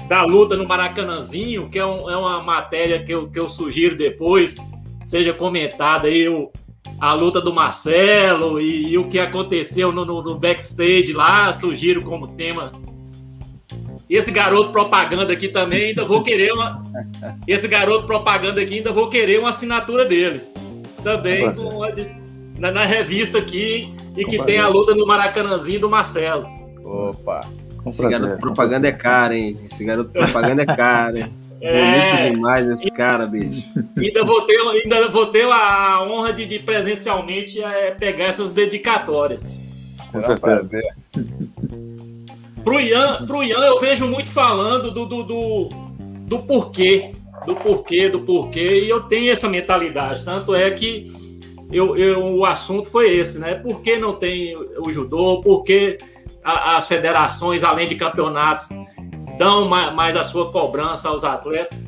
da 0.09 0.23
luta 0.23 0.57
no 0.57 0.67
Maracanãzinho, 0.67 1.69
que 1.69 1.79
é, 1.79 1.87
um, 1.87 2.11
é 2.11 2.17
uma 2.17 2.43
matéria 2.43 3.03
que 3.03 3.13
eu, 3.13 3.29
que 3.31 3.39
eu 3.39 3.49
sugiro 3.49 3.97
depois 3.97 4.59
seja 5.05 5.33
comentada 5.33 6.09
aí 6.09 6.29
o, 6.29 6.51
a 6.99 7.13
luta 7.13 7.41
do 7.41 7.53
Marcelo 7.53 8.61
e, 8.61 8.93
e 8.93 8.99
o 8.99 9.09
que 9.09 9.19
aconteceu 9.19 9.93
no, 9.93 10.05
no, 10.05 10.23
no, 10.23 10.39
backstage 10.39 11.13
lá, 11.13 11.53
sugiro 11.53 12.03
como 12.03 12.27
tema. 12.27 12.73
Esse 14.09 14.31
garoto 14.31 14.71
propaganda 14.71 15.33
aqui 15.33 15.49
também 15.49 15.89
ainda 15.89 16.05
vou 16.05 16.23
querer 16.23 16.53
uma. 16.53 16.83
Esse 17.47 17.67
garoto 17.67 18.07
propaganda 18.07 18.61
aqui 18.61 18.77
ainda 18.77 18.93
vou 18.93 19.09
querer 19.09 19.39
uma 19.39 19.49
assinatura 19.49 20.05
dele. 20.05 20.43
Também 21.03 21.53
com, 21.55 21.81
na, 22.59 22.71
na, 22.71 22.85
revista 22.85 23.39
aqui 23.39 23.95
e 24.17 24.25
que 24.25 24.43
tem 24.45 24.59
a 24.59 24.69
luta 24.69 24.95
no 24.95 25.07
Maracanãzinho 25.07 25.81
do 25.81 25.91
Marcelo. 25.91 26.47
Opa! 26.85 27.41
Esse 27.87 28.09
garoto 28.09 28.39
propaganda 28.39 28.89
é 28.89 28.93
caro, 28.93 29.35
hein? 29.35 29.59
Esse 29.71 29.85
garoto 29.85 30.11
propaganda 30.11 30.63
é 30.63 30.67
caro, 30.67 31.19
hein? 31.19 31.33
É, 31.67 32.19
Bonito 32.19 32.35
demais 32.35 32.69
esse 32.69 32.91
cara, 32.91 33.25
bicho. 33.25 33.67
Ainda 33.97 34.23
vou 34.23 34.43
ter, 34.43 34.59
ainda 34.59 35.09
vou 35.09 35.27
ter 35.29 35.47
a 35.47 36.03
honra 36.03 36.31
de, 36.31 36.45
de 36.45 36.59
presencialmente 36.59 37.59
é, 37.63 37.91
pegar 37.91 38.27
essas 38.27 38.51
dedicatórias. 38.51 39.59
Com 40.13 40.21
certeza. 40.21 40.69
Pro 42.65 42.81
Ian, 42.81 43.27
pro 43.27 43.43
Ian, 43.45 43.59
eu 43.59 43.79
vejo 43.79 44.07
muito 44.07 44.31
falando 44.31 44.91
do, 44.91 45.05
do, 45.05 45.23
do, 45.23 45.69
do 46.27 46.39
porquê. 46.45 47.13
Do 47.47 47.55
porquê, 47.55 48.09
do 48.09 48.21
porquê, 48.21 48.85
e 48.85 48.89
eu 48.89 49.03
tenho 49.03 49.31
essa 49.31 49.47
mentalidade. 49.47 50.25
Tanto 50.25 50.55
é 50.55 50.71
que 50.71 51.13
eu, 51.71 51.95
eu, 51.97 52.25
o 52.37 52.47
assunto 52.47 52.89
foi 52.89 53.15
esse, 53.15 53.39
né? 53.39 53.55
Por 53.55 53.83
que 53.83 53.99
não 53.99 54.15
tem 54.15 54.57
o 54.79 54.91
judô? 54.91 55.43
Por 55.43 55.63
que 55.63 55.99
a, 56.43 56.77
as 56.77 56.89
federações, 56.89 57.63
além 57.63 57.87
de 57.87 57.97
campeonatos, 57.97 58.71
dão 59.37 59.69
mais, 59.69 59.95
mais 59.95 60.17
a 60.17 60.25
sua 60.25 60.51
cobrança 60.51 61.11
aos 61.11 61.23
atletas? 61.23 61.79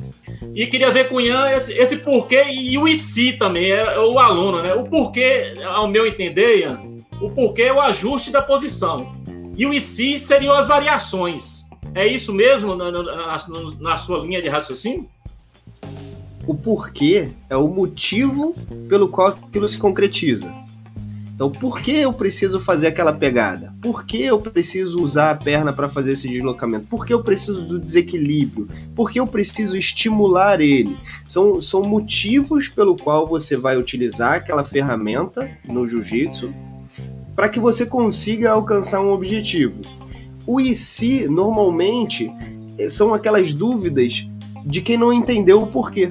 E 0.53 0.67
queria 0.67 0.91
ver 0.91 1.09
com 1.09 1.15
o 1.15 1.21
Ian 1.21 1.49
esse, 1.51 1.73
esse 1.73 1.97
porquê 1.97 2.43
e 2.51 2.77
o 2.77 2.87
IC 2.87 3.37
também, 3.39 3.71
é, 3.71 3.95
é, 3.95 3.99
o 3.99 4.19
aluno, 4.19 4.61
né? 4.61 4.75
O 4.75 4.83
porquê, 4.83 5.53
ao 5.65 5.87
meu 5.87 6.05
entender, 6.05 6.59
Ian, 6.59 6.79
o 7.19 7.31
porquê 7.31 7.63
é 7.63 7.73
o 7.73 7.81
ajuste 7.81 8.29
da 8.29 8.43
posição. 8.43 9.16
E 9.57 9.65
o 9.65 9.73
IC 9.73 10.19
seriam 10.19 10.53
as 10.53 10.67
variações. 10.67 11.65
É 11.95 12.05
isso 12.05 12.31
mesmo 12.31 12.75
na, 12.75 12.91
na, 12.91 13.37
na 13.79 13.97
sua 13.97 14.19
linha 14.19 14.39
de 14.39 14.47
raciocínio? 14.47 15.09
O 16.45 16.53
porquê 16.53 17.29
é 17.49 17.57
o 17.57 17.67
motivo 17.67 18.55
pelo 18.87 19.09
qual 19.09 19.29
aquilo 19.29 19.67
se 19.67 19.79
concretiza. 19.79 20.53
Então, 21.33 21.51
por 21.51 21.81
que 21.81 21.91
eu 21.91 22.11
preciso 22.13 22.59
fazer 22.59 22.87
aquela 22.87 23.13
pegada? 23.13 23.73
Por 23.81 24.05
que 24.05 24.23
eu 24.23 24.39
preciso 24.39 25.03
usar 25.03 25.31
a 25.31 25.35
perna 25.35 25.71
para 25.71 25.89
fazer 25.89 26.13
esse 26.13 26.27
deslocamento? 26.27 26.87
Por 26.87 27.05
que 27.05 27.13
eu 27.13 27.23
preciso 27.23 27.67
do 27.67 27.79
desequilíbrio? 27.79 28.67
Por 28.95 29.11
que 29.11 29.19
eu 29.19 29.27
preciso 29.27 29.77
estimular 29.77 30.61
ele? 30.61 30.97
São, 31.27 31.61
são 31.61 31.83
motivos 31.83 32.67
pelo 32.67 32.95
qual 32.95 33.27
você 33.27 33.55
vai 33.55 33.77
utilizar 33.77 34.33
aquela 34.33 34.63
ferramenta 34.63 35.47
no 35.67 35.87
jiu-jitsu 35.87 36.51
para 37.37 37.49
que 37.49 37.59
você 37.59 37.85
consiga 37.85 38.49
alcançar 38.49 38.99
um 38.99 39.11
objetivo. 39.11 39.79
O 40.47 40.59
e 40.59 40.73
se, 40.73 41.27
normalmente, 41.27 42.33
são 42.89 43.13
aquelas 43.13 43.53
dúvidas 43.53 44.27
de 44.65 44.81
quem 44.81 44.97
não 44.97 45.13
entendeu 45.13 45.61
o 45.61 45.67
porquê. 45.67 46.09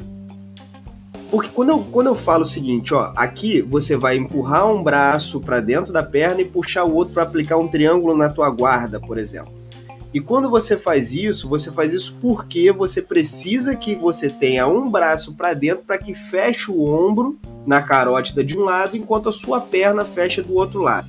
Porque 1.29 1.49
quando 1.49 1.71
eu, 1.71 1.81
quando 1.91 2.07
eu 2.07 2.15
falo 2.15 2.45
o 2.45 2.47
seguinte, 2.47 2.95
ó, 2.95 3.13
aqui 3.17 3.61
você 3.61 3.97
vai 3.97 4.17
empurrar 4.17 4.73
um 4.73 4.81
braço 4.81 5.41
para 5.41 5.59
dentro 5.59 5.93
da 5.93 6.01
perna 6.01 6.43
e 6.43 6.45
puxar 6.45 6.85
o 6.85 6.95
outro 6.95 7.15
para 7.15 7.25
aplicar 7.25 7.57
um 7.57 7.67
triângulo 7.67 8.17
na 8.17 8.29
tua 8.29 8.49
guarda, 8.49 9.01
por 9.01 9.19
exemplo. 9.19 9.56
E 10.17 10.21
quando 10.23 10.49
você 10.49 10.79
faz 10.79 11.13
isso, 11.13 11.47
você 11.47 11.71
faz 11.71 11.93
isso 11.93 12.17
porque 12.23 12.73
você 12.73 13.03
precisa 13.03 13.77
que 13.77 13.95
você 13.95 14.31
tenha 14.31 14.67
um 14.67 14.91
braço 14.91 15.35
para 15.35 15.53
dentro 15.53 15.85
para 15.85 15.99
que 15.99 16.15
feche 16.15 16.71
o 16.71 16.87
ombro 16.87 17.37
na 17.67 17.83
carótida 17.83 18.43
de 18.43 18.57
um 18.57 18.63
lado, 18.63 18.97
enquanto 18.97 19.29
a 19.29 19.33
sua 19.33 19.61
perna 19.61 20.07
fecha 20.07 20.43
do 20.43 20.55
outro 20.55 20.81
lado. 20.81 21.07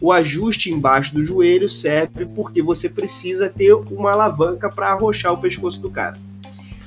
O 0.00 0.10
ajuste 0.10 0.72
embaixo 0.72 1.14
do 1.14 1.24
joelho 1.24 1.68
serve 1.68 2.26
porque 2.34 2.60
você 2.60 2.88
precisa 2.88 3.48
ter 3.48 3.74
uma 3.74 4.10
alavanca 4.10 4.68
para 4.68 4.88
arrochar 4.88 5.32
o 5.32 5.38
pescoço 5.38 5.80
do 5.80 5.88
cara. 5.88 6.18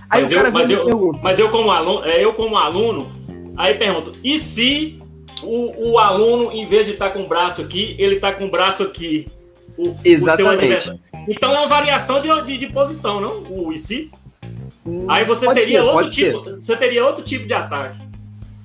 Aí 0.10 0.24
mas, 0.24 0.32
eu, 0.34 0.52
mas, 0.52 0.70
eu, 0.70 1.20
mas 1.24 1.40
eu 1.40 1.50
como 1.50 1.72
aluno, 1.72 2.04
é, 2.04 2.22
eu 2.22 2.34
como 2.34 2.58
aluno, 2.58 3.10
aí 3.56 3.76
pergunto, 3.76 4.12
e 4.22 4.38
se 4.40 5.00
o, 5.42 5.92
o 5.92 5.98
aluno, 5.98 6.52
em 6.52 6.68
vez 6.68 6.86
de 6.86 6.92
estar 6.92 7.12
tá 7.12 7.16
com 7.16 7.24
o 7.24 7.28
braço 7.30 7.62
aqui, 7.62 7.96
ele 7.98 8.16
está 8.16 8.34
com 8.34 8.44
o 8.44 8.52
braço 8.52 8.84
aqui? 8.84 9.26
O, 9.82 9.96
Exatamente. 10.06 10.92
O 10.92 11.00
então 11.28 11.56
é 11.56 11.60
uma 11.60 11.68
variação 11.68 12.22
de, 12.22 12.30
de, 12.46 12.58
de 12.60 12.68
posição, 12.68 13.20
não? 13.20 13.44
O 13.50 13.74
e 13.74 13.80
se? 13.80 14.12
Hum, 14.86 15.10
aí 15.10 15.26
você 15.26 15.48
teria 15.48 15.80
ser, 15.80 15.86
outro 15.86 16.12
tipo, 16.12 16.44
ser. 16.44 16.54
você 16.54 16.76
teria 16.76 17.06
outro 17.06 17.24
tipo 17.24 17.48
de 17.48 17.54
ataque. 17.54 18.00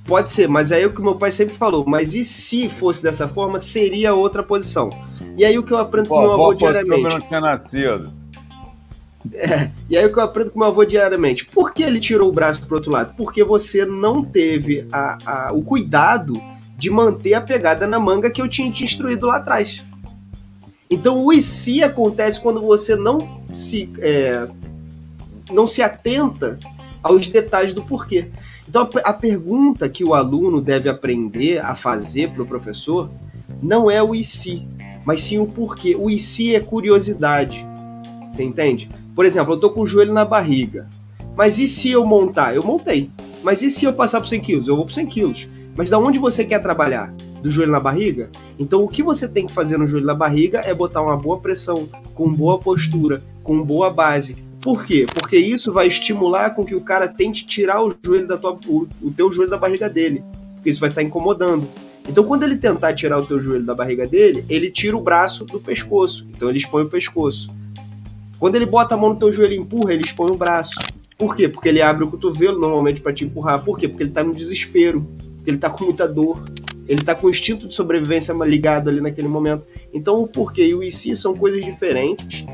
Pode 0.06 0.30
ser, 0.30 0.46
mas 0.48 0.70
aí 0.70 0.82
é 0.82 0.86
o 0.86 0.92
que 0.92 1.02
meu 1.02 1.16
pai 1.16 1.32
sempre 1.32 1.54
falou. 1.54 1.84
Mas 1.86 2.14
e 2.14 2.24
se 2.24 2.68
fosse 2.68 3.02
dessa 3.02 3.26
forma, 3.26 3.58
seria 3.58 4.14
outra 4.14 4.42
posição. 4.42 4.90
E 5.36 5.44
aí 5.44 5.58
o 5.58 5.62
que 5.62 5.72
eu 5.72 5.78
aprendo 5.78 6.08
Pô, 6.08 6.16
com 6.16 6.20
meu 6.20 6.32
avô 6.32 6.54
diariamente. 6.54 7.04
Eu 7.04 7.10
não 7.10 7.20
tinha 7.20 7.40
nascido. 7.40 8.12
É, 9.32 9.70
e 9.90 9.96
aí 9.96 10.04
o 10.06 10.12
que 10.12 10.18
eu 10.18 10.22
aprendo 10.22 10.50
com 10.50 10.60
meu 10.60 10.68
avô 10.68 10.84
diariamente. 10.84 11.44
Por 11.46 11.72
que 11.72 11.82
ele 11.82 11.98
tirou 11.98 12.28
o 12.28 12.32
braço 12.32 12.64
pro 12.66 12.76
outro 12.76 12.92
lado? 12.92 13.14
Porque 13.16 13.42
você 13.42 13.84
não 13.84 14.22
teve 14.22 14.86
a, 14.92 15.48
a, 15.48 15.52
o 15.52 15.62
cuidado 15.62 16.40
de 16.78 16.90
manter 16.90 17.34
a 17.34 17.40
pegada 17.40 17.86
na 17.86 17.98
manga 17.98 18.30
que 18.30 18.40
eu 18.40 18.48
tinha 18.48 18.70
te 18.70 18.84
instruído 18.84 19.26
lá 19.26 19.38
atrás. 19.38 19.82
Então 20.90 21.24
o 21.24 21.32
e 21.32 21.42
se 21.42 21.82
acontece 21.82 22.40
quando 22.40 22.60
você 22.60 22.94
não 22.94 23.40
se, 23.52 23.90
é, 23.98 24.48
não 25.50 25.66
se 25.66 25.82
atenta 25.82 26.58
aos 27.02 27.28
detalhes 27.28 27.74
do 27.74 27.82
porquê. 27.82 28.30
Então, 28.68 28.88
a 29.04 29.12
pergunta 29.12 29.88
que 29.88 30.04
o 30.04 30.12
aluno 30.12 30.60
deve 30.60 30.88
aprender 30.88 31.64
a 31.64 31.74
fazer 31.74 32.30
para 32.30 32.42
o 32.42 32.46
professor 32.46 33.10
não 33.62 33.90
é 33.90 34.02
o 34.02 34.14
e 34.14 34.24
se, 34.24 34.66
mas 35.04 35.20
sim 35.20 35.38
o 35.38 35.46
porquê. 35.46 35.96
O 35.96 36.10
e 36.10 36.18
se 36.18 36.54
é 36.54 36.60
curiosidade. 36.60 37.64
Você 38.30 38.42
entende? 38.42 38.90
Por 39.14 39.24
exemplo, 39.24 39.54
eu 39.54 39.60
tô 39.60 39.70
com 39.70 39.82
o 39.82 39.86
joelho 39.86 40.12
na 40.12 40.24
barriga. 40.24 40.88
Mas 41.36 41.58
e 41.58 41.68
se 41.68 41.90
eu 41.90 42.04
montar? 42.04 42.54
Eu 42.54 42.62
montei. 42.62 43.10
Mas 43.42 43.62
e 43.62 43.70
se 43.70 43.84
eu 43.84 43.92
passar 43.92 44.20
por 44.20 44.28
100 44.28 44.40
quilos? 44.40 44.68
Eu 44.68 44.76
vou 44.76 44.84
por 44.84 44.94
100 44.94 45.06
quilos. 45.06 45.48
Mas 45.76 45.90
da 45.90 45.98
onde 45.98 46.18
você 46.18 46.44
quer 46.44 46.60
trabalhar? 46.60 47.14
Do 47.42 47.50
joelho 47.50 47.72
na 47.72 47.80
barriga? 47.80 48.30
Então 48.58 48.82
o 48.82 48.88
que 48.88 49.02
você 49.02 49.28
tem 49.28 49.46
que 49.46 49.52
fazer 49.52 49.78
no 49.78 49.86
joelho 49.86 50.06
na 50.06 50.14
barriga 50.14 50.60
é 50.60 50.74
botar 50.74 51.02
uma 51.02 51.16
boa 51.16 51.38
pressão, 51.38 51.88
com 52.14 52.32
boa 52.32 52.58
postura, 52.58 53.22
com 53.42 53.62
boa 53.62 53.90
base, 53.90 54.46
por 54.66 54.84
quê? 54.84 55.06
Porque 55.14 55.36
isso 55.36 55.72
vai 55.72 55.86
estimular 55.86 56.50
com 56.50 56.64
que 56.64 56.74
o 56.74 56.80
cara 56.80 57.06
tente 57.06 57.46
tirar 57.46 57.84
o 57.84 57.94
joelho 58.04 58.26
da 58.26 58.36
tua, 58.36 58.58
o, 59.00 59.12
teu 59.16 59.30
joelho 59.30 59.48
da 59.48 59.56
barriga 59.56 59.88
dele. 59.88 60.24
Porque 60.56 60.70
isso 60.70 60.80
vai 60.80 60.88
estar 60.88 61.02
tá 61.02 61.06
incomodando. 61.06 61.68
Então, 62.08 62.24
quando 62.24 62.42
ele 62.42 62.56
tentar 62.56 62.92
tirar 62.92 63.18
o 63.18 63.26
teu 63.26 63.40
joelho 63.40 63.62
da 63.62 63.76
barriga 63.76 64.08
dele, 64.08 64.44
ele 64.48 64.68
tira 64.68 64.96
o 64.96 65.00
braço 65.00 65.44
do 65.44 65.60
pescoço. 65.60 66.26
Então, 66.34 66.48
ele 66.48 66.58
expõe 66.58 66.82
o 66.82 66.88
pescoço. 66.88 67.48
Quando 68.40 68.56
ele 68.56 68.66
bota 68.66 68.96
a 68.96 68.98
mão 68.98 69.10
no 69.10 69.16
teu 69.20 69.32
joelho 69.32 69.54
e 69.54 69.58
empurra, 69.58 69.94
ele 69.94 70.02
expõe 70.02 70.32
o 70.32 70.36
braço. 70.36 70.74
Por 71.16 71.36
quê? 71.36 71.48
Porque 71.48 71.68
ele 71.68 71.80
abre 71.80 72.02
o 72.02 72.10
cotovelo 72.10 72.58
normalmente 72.58 73.00
para 73.00 73.12
te 73.12 73.24
empurrar. 73.24 73.62
Por 73.62 73.78
quê? 73.78 73.86
Porque 73.86 74.02
ele 74.02 74.10
tá 74.10 74.24
no 74.24 74.34
desespero. 74.34 75.06
Porque 75.36 75.50
ele 75.50 75.58
tá 75.58 75.70
com 75.70 75.84
muita 75.84 76.08
dor. 76.08 76.44
Ele 76.88 77.02
tá 77.02 77.14
com 77.14 77.26
o 77.26 77.30
instinto 77.30 77.68
de 77.68 77.74
sobrevivência 77.74 78.32
ligado 78.44 78.88
ali 78.88 79.00
naquele 79.00 79.28
momento. 79.28 79.64
Então, 79.92 80.22
o 80.22 80.28
porquê 80.28 80.68
e 80.68 80.74
o 80.74 80.82
e 80.82 80.92
se 80.92 81.14
são 81.16 81.36
coisas 81.36 81.64
diferentes. 81.64 82.44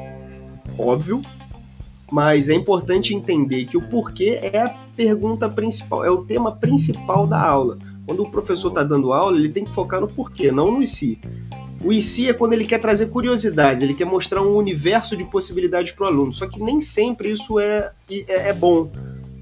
Óbvio, 0.78 1.20
mas 2.10 2.48
é 2.48 2.54
importante 2.54 3.14
entender 3.14 3.64
que 3.66 3.76
o 3.76 3.82
porquê 3.82 4.38
é 4.42 4.58
a 4.58 4.68
pergunta 4.94 5.48
principal, 5.48 6.04
é 6.04 6.10
o 6.10 6.24
tema 6.24 6.52
principal 6.54 7.26
da 7.26 7.40
aula. 7.40 7.78
Quando 8.06 8.22
o 8.22 8.30
professor 8.30 8.68
está 8.68 8.82
dando 8.82 9.12
aula, 9.12 9.38
ele 9.38 9.48
tem 9.48 9.64
que 9.64 9.74
focar 9.74 10.00
no 10.00 10.08
porquê, 10.08 10.52
não 10.52 10.72
no 10.72 10.82
e 10.82 10.86
si. 10.86 11.18
O 11.84 11.92
e 11.92 12.00
si 12.00 12.28
é 12.28 12.32
quando 12.32 12.52
ele 12.52 12.64
quer 12.64 12.80
trazer 12.80 13.06
curiosidades, 13.06 13.82
ele 13.82 13.94
quer 13.94 14.04
mostrar 14.04 14.42
um 14.42 14.56
universo 14.56 15.16
de 15.16 15.24
possibilidades 15.24 15.92
para 15.92 16.04
o 16.04 16.06
aluno. 16.08 16.32
Só 16.32 16.46
que 16.46 16.62
nem 16.62 16.80
sempre 16.80 17.32
isso 17.32 17.58
é, 17.58 17.92
é, 18.10 18.48
é, 18.48 18.52
bom. 18.52 18.90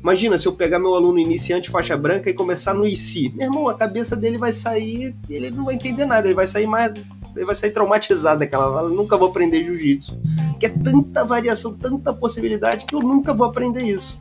Imagina 0.02 0.38
se 0.38 0.48
eu 0.48 0.52
pegar 0.52 0.78
meu 0.78 0.94
aluno 0.94 1.18
iniciante 1.18 1.70
faixa 1.70 1.96
branca 1.96 2.30
e 2.30 2.34
começar 2.34 2.72
no 2.72 2.86
si. 2.96 3.32
Meu 3.36 3.46
irmão, 3.46 3.68
a 3.68 3.74
cabeça 3.74 4.16
dele 4.16 4.38
vai 4.38 4.52
sair, 4.52 5.14
ele 5.28 5.50
não 5.50 5.64
vai 5.64 5.74
entender 5.74 6.06
nada, 6.06 6.26
ele 6.26 6.34
vai 6.34 6.46
sair 6.46 6.66
mais 6.66 6.92
ele 7.36 7.44
vai 7.44 7.54
sair 7.54 7.70
traumatizado 7.70 8.40
daquela 8.40 8.72
fala, 8.72 8.88
nunca 8.88 9.16
vou 9.16 9.28
aprender 9.28 9.64
jiu-jitsu. 9.64 10.20
Porque 10.50 10.66
é 10.66 10.68
tanta 10.68 11.24
variação, 11.24 11.74
tanta 11.74 12.12
possibilidade 12.12 12.84
que 12.86 12.94
eu 12.94 13.00
nunca 13.00 13.32
vou 13.32 13.46
aprender 13.46 13.82
isso. 13.82 14.18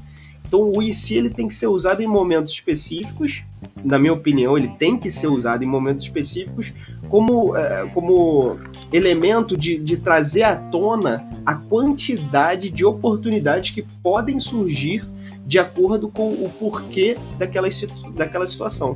Então 0.47 0.71
o 0.71 0.81
IC 0.81 1.15
ele 1.15 1.29
tem 1.29 1.47
que 1.47 1.55
ser 1.55 1.67
usado 1.67 2.01
em 2.01 2.07
momentos 2.07 2.53
específicos, 2.53 3.43
na 3.83 3.99
minha 3.99 4.13
opinião, 4.13 4.57
ele 4.57 4.67
tem 4.67 4.97
que 4.97 5.09
ser 5.09 5.27
usado 5.27 5.63
em 5.63 5.67
momentos 5.67 6.05
específicos 6.05 6.73
como, 7.07 7.55
é, 7.55 7.87
como 7.93 8.57
elemento 8.91 9.55
de, 9.55 9.77
de 9.77 9.97
trazer 9.97 10.43
à 10.43 10.55
tona 10.55 11.27
a 11.45 11.55
quantidade 11.55 12.69
de 12.69 12.83
oportunidades 12.83 13.71
que 13.71 13.83
podem 14.03 14.39
surgir 14.39 15.03
de 15.49 15.57
acordo 15.57 16.09
com 16.09 16.29
o 16.29 16.47
porquê 16.59 17.17
daquela, 17.39 17.67
daquela 18.13 18.45
situação. 18.45 18.95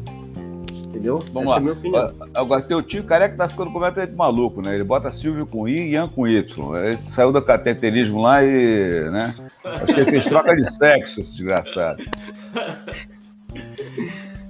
Entendeu? 0.71 1.17
Vamos 1.33 1.49
Essa 1.49 1.51
lá. 1.51 1.55
é 1.55 1.57
a 1.57 1.61
minha 1.61 1.73
opinião. 1.73 2.13
Agora, 2.35 2.61
teu 2.61 2.83
tio 2.83 3.03
careca 3.03 3.35
tá 3.35 3.49
ficando 3.49 3.71
completamente 3.71 4.13
maluco, 4.13 4.61
né? 4.61 4.75
Ele 4.75 4.83
bota 4.83 5.11
Silvio 5.11 5.47
com 5.47 5.67
I 5.67 5.79
e 5.79 5.89
Ian 5.93 6.05
com 6.05 6.27
Y. 6.27 6.77
Ele 6.77 6.99
saiu 7.07 7.31
do 7.31 7.41
cateterismo 7.41 8.21
lá 8.21 8.43
e. 8.43 9.09
né? 9.09 9.33
Acho 9.65 9.85
que 9.87 9.99
ele 9.99 10.11
fez 10.11 10.25
troca 10.25 10.55
de 10.55 10.71
sexo, 10.71 11.21
esse 11.21 11.31
desgraçado. 11.31 12.03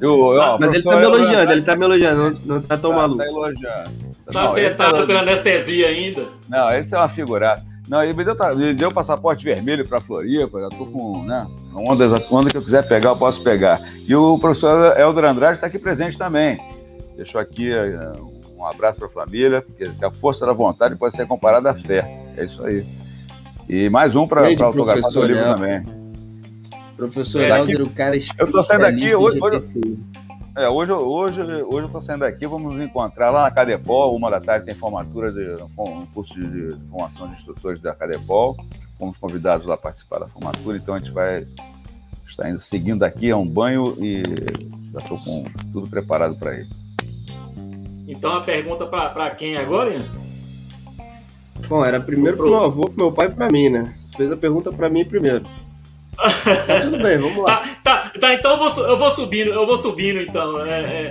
Eu, 0.02 0.20
ó, 0.20 0.58
mas 0.60 0.74
ele 0.74 0.84
tá 0.84 0.98
me 0.98 1.04
elogiando, 1.04 1.52
ele 1.54 1.62
tá 1.62 1.76
me 1.78 1.86
elogiando, 1.86 2.22
não, 2.46 2.56
não 2.56 2.62
tá 2.62 2.78
tão 2.78 2.92
tá, 2.92 2.98
maluco. 2.98 3.18
Tá 3.20 3.26
elogiando. 3.26 3.92
Tá 4.30 4.42
não, 4.42 4.52
afetado 4.52 4.98
tá... 4.98 5.06
pela 5.06 5.20
anestesia 5.22 5.88
ainda. 5.88 6.28
Não, 6.50 6.70
esse 6.78 6.94
é 6.94 6.98
uma 6.98 7.08
figuraça. 7.08 7.73
Não, 7.88 8.02
ele 8.02 8.14
me 8.14 8.24
deu, 8.24 8.36
me 8.56 8.74
deu 8.74 8.92
passaporte 8.92 9.44
vermelho 9.44 9.88
para 9.88 10.00
Floripa, 10.00 10.60
já 10.62 10.70
tô 10.70 10.86
com, 10.86 11.24
né, 11.24 11.46
ondas, 11.76 12.32
onda 12.32 12.50
que 12.50 12.58
eu 12.58 12.62
quiser 12.62 12.88
pegar, 12.88 13.10
eu 13.10 13.18
posso 13.18 13.44
pegar. 13.44 13.82
E 14.08 14.16
o 14.16 14.38
professor 14.40 14.98
Helder 14.98 15.26
Andrade 15.26 15.58
está 15.58 15.68
aqui 15.68 15.78
presente 15.78 16.18
também. 16.18 16.60
Deixou 17.18 17.42
aqui 17.42 17.72
uh, 17.72 18.32
um 18.58 18.66
abraço 18.66 18.98
para 18.98 19.08
a 19.08 19.12
família, 19.12 19.62
porque 19.62 19.84
a 20.04 20.12
força 20.12 20.46
da 20.46 20.54
vontade 20.54 20.96
pode 20.96 21.16
ser 21.16 21.28
comparada 21.28 21.72
à 21.72 21.76
fé. 21.76 22.34
É 22.38 22.46
isso 22.46 22.64
aí. 22.66 22.86
E 23.68 23.90
mais 23.90 24.16
um 24.16 24.28
para 24.28 24.48
autografar 24.48 25.12
o 25.18 25.26
livro 25.26 25.44
também. 25.56 25.84
Professor 26.96 27.42
é, 27.42 27.50
Helder, 27.50 27.82
o 27.82 27.90
cara 27.90 28.16
Eu 28.38 28.52
tô 28.52 28.64
saindo 28.64 28.86
aqui 28.86 29.14
hoje, 29.14 29.38
hoje, 29.42 29.98
é, 30.56 30.70
hoje, 30.70 30.92
hoje, 30.92 31.42
hoje 31.42 31.64
eu 31.64 31.86
estou 31.86 32.02
saindo 32.02 32.24
aqui, 32.24 32.46
vamos 32.46 32.74
nos 32.74 32.84
encontrar 32.84 33.32
lá 33.32 33.44
na 33.44 33.52
Cadepol, 33.52 34.16
uma 34.16 34.30
da 34.30 34.40
tarde 34.40 34.66
tem 34.66 34.76
formatura 34.76 35.32
de 35.32 35.56
um 35.78 36.06
curso 36.14 36.34
de, 36.34 36.70
de 36.70 36.90
formação 36.90 37.28
de 37.28 37.34
instrutores 37.34 37.82
da 37.82 37.96
Cadepol. 37.96 38.56
Fomos 39.00 39.18
convidados 39.18 39.66
lá 39.66 39.74
a 39.74 39.78
participar 39.78 40.20
da 40.20 40.28
formatura, 40.28 40.78
então 40.78 40.94
a 40.94 41.00
gente 41.00 41.12
vai 41.12 41.46
estar 42.28 42.50
indo 42.50 42.60
seguindo 42.60 43.04
aqui, 43.04 43.30
é 43.30 43.36
um 43.36 43.48
banho 43.48 43.96
e 44.00 44.24
já 44.94 45.00
estou 45.00 45.18
com 45.24 45.46
tudo 45.72 45.88
preparado 45.88 46.36
para 46.36 46.56
ele. 46.56 46.70
Então 48.08 48.34
a 48.34 48.42
pergunta 48.42 48.86
para 48.86 49.32
quem 49.32 49.56
agora, 49.58 49.90
Ian? 49.90 50.12
Bom, 51.68 51.84
era 51.84 52.00
primeiro 52.00 52.38
para 52.38 52.46
o 52.46 52.50
meu 52.50 52.60
avô, 52.60 52.86
para 52.86 53.04
meu 53.04 53.12
pai 53.12 53.28
e 53.28 53.32
para 53.32 53.50
mim, 53.50 53.70
né? 53.70 53.96
Fez 54.16 54.32
a 54.32 54.38
pergunta 54.38 54.72
para 54.72 54.90
mim 54.90 55.04
primeiro. 55.04 55.46
Tá 56.16 56.80
tudo 56.82 56.98
bem, 57.02 57.18
vamos 57.18 57.38
lá. 57.38 57.58
Tá, 57.58 57.64
tá, 57.84 58.12
tá, 58.20 58.34
então 58.34 58.52
eu 58.52 58.58
vou, 58.58 58.86
eu 58.86 58.98
vou 58.98 59.12
subindo, 59.12 59.52
eu 59.52 59.66
vou 59.66 59.78
subindo 59.78 60.20
então. 60.22 60.66
É, 60.66 61.06
é... 61.06 61.10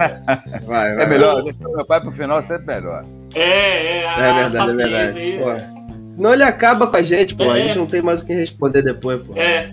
Vai, 0.66 0.94
vai, 0.94 1.04
é 1.04 1.08
melhor, 1.08 1.42
deixar 1.42 1.68
meu 1.68 1.84
pai 1.84 2.00
pro 2.00 2.12
final 2.12 2.42
sempre 2.42 2.74
melhor. 2.74 3.02
É, 3.34 3.40
é, 3.40 4.04
é 4.04 4.34
verdade, 4.34 4.70
é 4.70 4.74
verdade. 4.74 5.18
Aí, 5.18 5.82
Senão 6.08 6.34
ele 6.34 6.42
acaba 6.42 6.86
com 6.86 6.96
a 6.96 7.02
gente, 7.02 7.34
pô. 7.34 7.44
É. 7.44 7.50
A 7.50 7.58
gente 7.60 7.78
não 7.78 7.86
tem 7.86 8.02
mais 8.02 8.22
o 8.22 8.26
que 8.26 8.32
responder 8.32 8.82
depois, 8.82 9.20
pô. 9.22 9.32
É. 9.36 9.72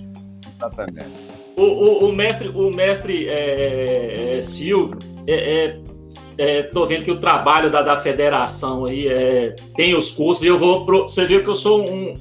Exatamente. 0.55 1.07
O, 1.55 1.63
o, 1.63 2.09
o 2.09 2.13
mestre, 2.13 2.47
o 2.47 2.71
mestre 2.71 3.27
é, 3.27 4.37
é, 4.37 4.41
Silvio, 4.41 4.97
é, 5.27 5.77
é, 6.37 6.63
tô 6.63 6.85
vendo 6.85 7.03
que 7.03 7.11
o 7.11 7.19
trabalho 7.19 7.69
da, 7.69 7.81
da 7.81 7.97
federação 7.97 8.85
aí 8.85 9.09
é, 9.09 9.53
tem 9.75 9.93
os 9.93 10.11
cursos 10.11 10.43
e 10.43 10.47
eu 10.47 10.57
vou. 10.57 10.85
Pro, 10.85 11.03
você 11.03 11.25
viu 11.25 11.43
que 11.43 11.49
eu 11.49 11.55
sou 11.55 11.81
um, 11.89 12.13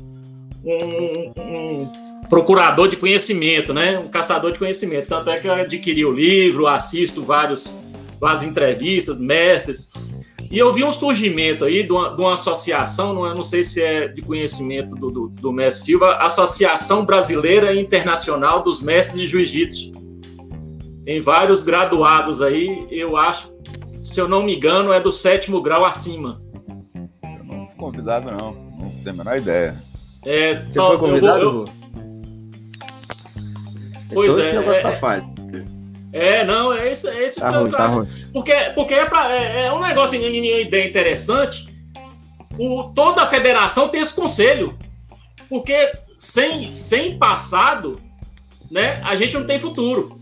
um, 0.64 1.32
um 1.40 2.07
procurador 2.28 2.88
de 2.88 2.96
conhecimento, 2.96 3.72
né? 3.72 3.98
Um 3.98 4.08
caçador 4.08 4.52
de 4.52 4.58
conhecimento. 4.58 5.08
Tanto 5.08 5.30
é 5.30 5.38
que 5.38 5.46
eu 5.46 5.52
adquiri 5.52 6.04
o 6.04 6.12
livro, 6.12 6.66
assisto 6.66 7.22
vários, 7.22 7.74
várias 8.20 8.42
entrevistas, 8.42 9.18
mestres. 9.18 9.90
E 10.50 10.58
eu 10.58 10.72
vi 10.72 10.82
um 10.82 10.92
surgimento 10.92 11.64
aí 11.64 11.82
de 11.82 11.92
uma, 11.92 12.14
de 12.14 12.20
uma 12.20 12.32
associação, 12.32 13.12
não, 13.12 13.34
não, 13.34 13.42
sei 13.42 13.62
se 13.62 13.82
é 13.82 14.08
de 14.08 14.22
conhecimento 14.22 14.94
do, 14.96 15.10
do, 15.10 15.28
do 15.28 15.52
mestre 15.52 15.84
Silva, 15.84 16.14
Associação 16.16 17.04
Brasileira 17.04 17.74
Internacional 17.74 18.62
dos 18.62 18.80
Mestres 18.80 19.20
de 19.20 19.26
Jiu-Jitsu. 19.26 19.92
Tem 21.04 21.20
vários 21.20 21.62
graduados 21.62 22.40
aí, 22.40 22.86
eu 22.90 23.16
acho, 23.16 23.52
se 24.02 24.18
eu 24.18 24.26
não 24.26 24.42
me 24.42 24.56
engano, 24.56 24.90
é 24.90 25.00
do 25.00 25.12
sétimo 25.12 25.60
grau 25.60 25.84
acima. 25.84 26.40
Eu 27.22 27.44
não 27.44 27.66
fui 27.66 27.76
convidado, 27.76 28.30
não. 28.30 28.52
Não 28.78 28.90
tenho 29.02 29.10
a 29.10 29.12
menor 29.12 29.36
ideia. 29.36 29.82
É, 30.24 30.64
Você 30.64 30.80
foi 30.80 30.98
convidado? 30.98 31.42
Eu 31.42 31.52
vou, 31.52 31.64
eu, 31.64 31.77
Pois 34.12 34.32
então 34.32 34.42
é, 34.42 34.46
esse 34.46 34.56
negócio 34.56 34.80
é, 34.80 34.82
tá 34.82 34.92
falho. 34.92 35.24
É, 36.12 36.44
não, 36.44 36.72
é 36.72 36.90
isso, 36.90 37.06
é 37.08 37.26
isso 37.26 37.40
tá 37.40 37.50
que 37.50 37.58
ruim, 37.58 37.70
eu 37.70 37.76
tá 37.76 37.86
ruim. 37.86 38.08
Porque, 38.32 38.54
porque 38.74 38.94
é, 38.94 39.04
pra, 39.04 39.30
é, 39.30 39.66
é 39.66 39.72
um 39.72 39.80
negócio, 39.80 40.18
uma 40.18 40.26
ideia 40.28 40.88
interessante. 40.88 41.68
O, 42.58 42.84
toda 42.94 43.22
a 43.22 43.26
federação 43.26 43.88
tem 43.88 44.00
esse 44.00 44.14
conselho. 44.14 44.76
Porque 45.48 45.90
sem, 46.18 46.74
sem 46.74 47.18
passado, 47.18 48.00
né, 48.70 49.00
a 49.04 49.14
gente 49.14 49.34
não 49.34 49.46
tem 49.46 49.58
futuro. 49.58 50.18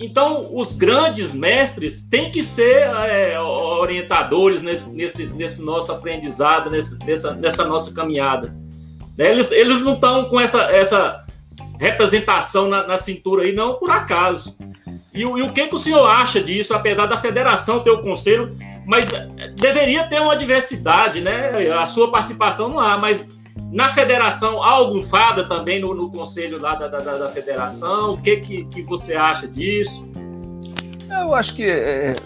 Então, 0.00 0.50
os 0.52 0.72
grandes 0.72 1.32
mestres 1.32 2.02
têm 2.02 2.30
que 2.30 2.42
ser 2.42 2.82
é, 3.08 3.40
orientadores 3.40 4.60
nesse, 4.60 4.92
nesse, 4.92 5.26
nesse 5.28 5.62
nosso 5.62 5.92
aprendizado, 5.92 6.68
nesse, 6.68 6.98
nessa, 7.04 7.34
nessa 7.34 7.64
nossa 7.64 7.92
caminhada. 7.92 8.54
Né? 9.16 9.30
Eles, 9.30 9.52
eles 9.52 9.82
não 9.82 9.94
estão 9.94 10.24
com 10.24 10.40
essa, 10.40 10.62
essa, 10.64 11.23
representação 11.78 12.68
na, 12.68 12.86
na 12.86 12.96
cintura 12.96 13.42
aí, 13.42 13.52
não 13.52 13.74
por 13.74 13.90
acaso. 13.90 14.56
E, 15.12 15.20
e, 15.20 15.24
o 15.24 15.52
que, 15.52 15.68
que 15.68 15.74
o 15.74 15.78
senhor 15.78 16.04
acha 16.06 16.42
disso, 16.42 16.74
apesar 16.74 17.06
da 17.06 17.16
federação 17.16 17.80
ter 17.80 17.90
o 17.90 18.02
conselho, 18.02 18.56
mas 18.86 19.12
deveria 19.56 20.04
ter 20.04 20.20
uma 20.20 20.36
diversidade, 20.36 21.20
né? 21.20 21.70
A 21.72 21.86
sua 21.86 22.10
participação 22.10 22.68
não 22.68 22.80
há, 22.80 22.98
mas 22.98 23.28
na 23.70 23.88
federação 23.88 24.62
há 24.62 24.70
algum 24.70 25.02
fada 25.02 25.44
também 25.44 25.80
no, 25.80 25.94
no 25.94 26.10
conselho 26.10 26.60
lá 26.60 26.74
da, 26.74 26.88
da, 26.88 27.00
da, 27.00 27.28
federação? 27.28 28.14
O 28.14 28.20
que, 28.20 28.36
que, 28.36 28.64
que 28.64 28.82
você 28.82 29.14
acha 29.14 29.46
disso? 29.46 30.08
Eu 31.08 31.34
acho 31.34 31.54
que 31.54 31.64
é, 31.64 32.16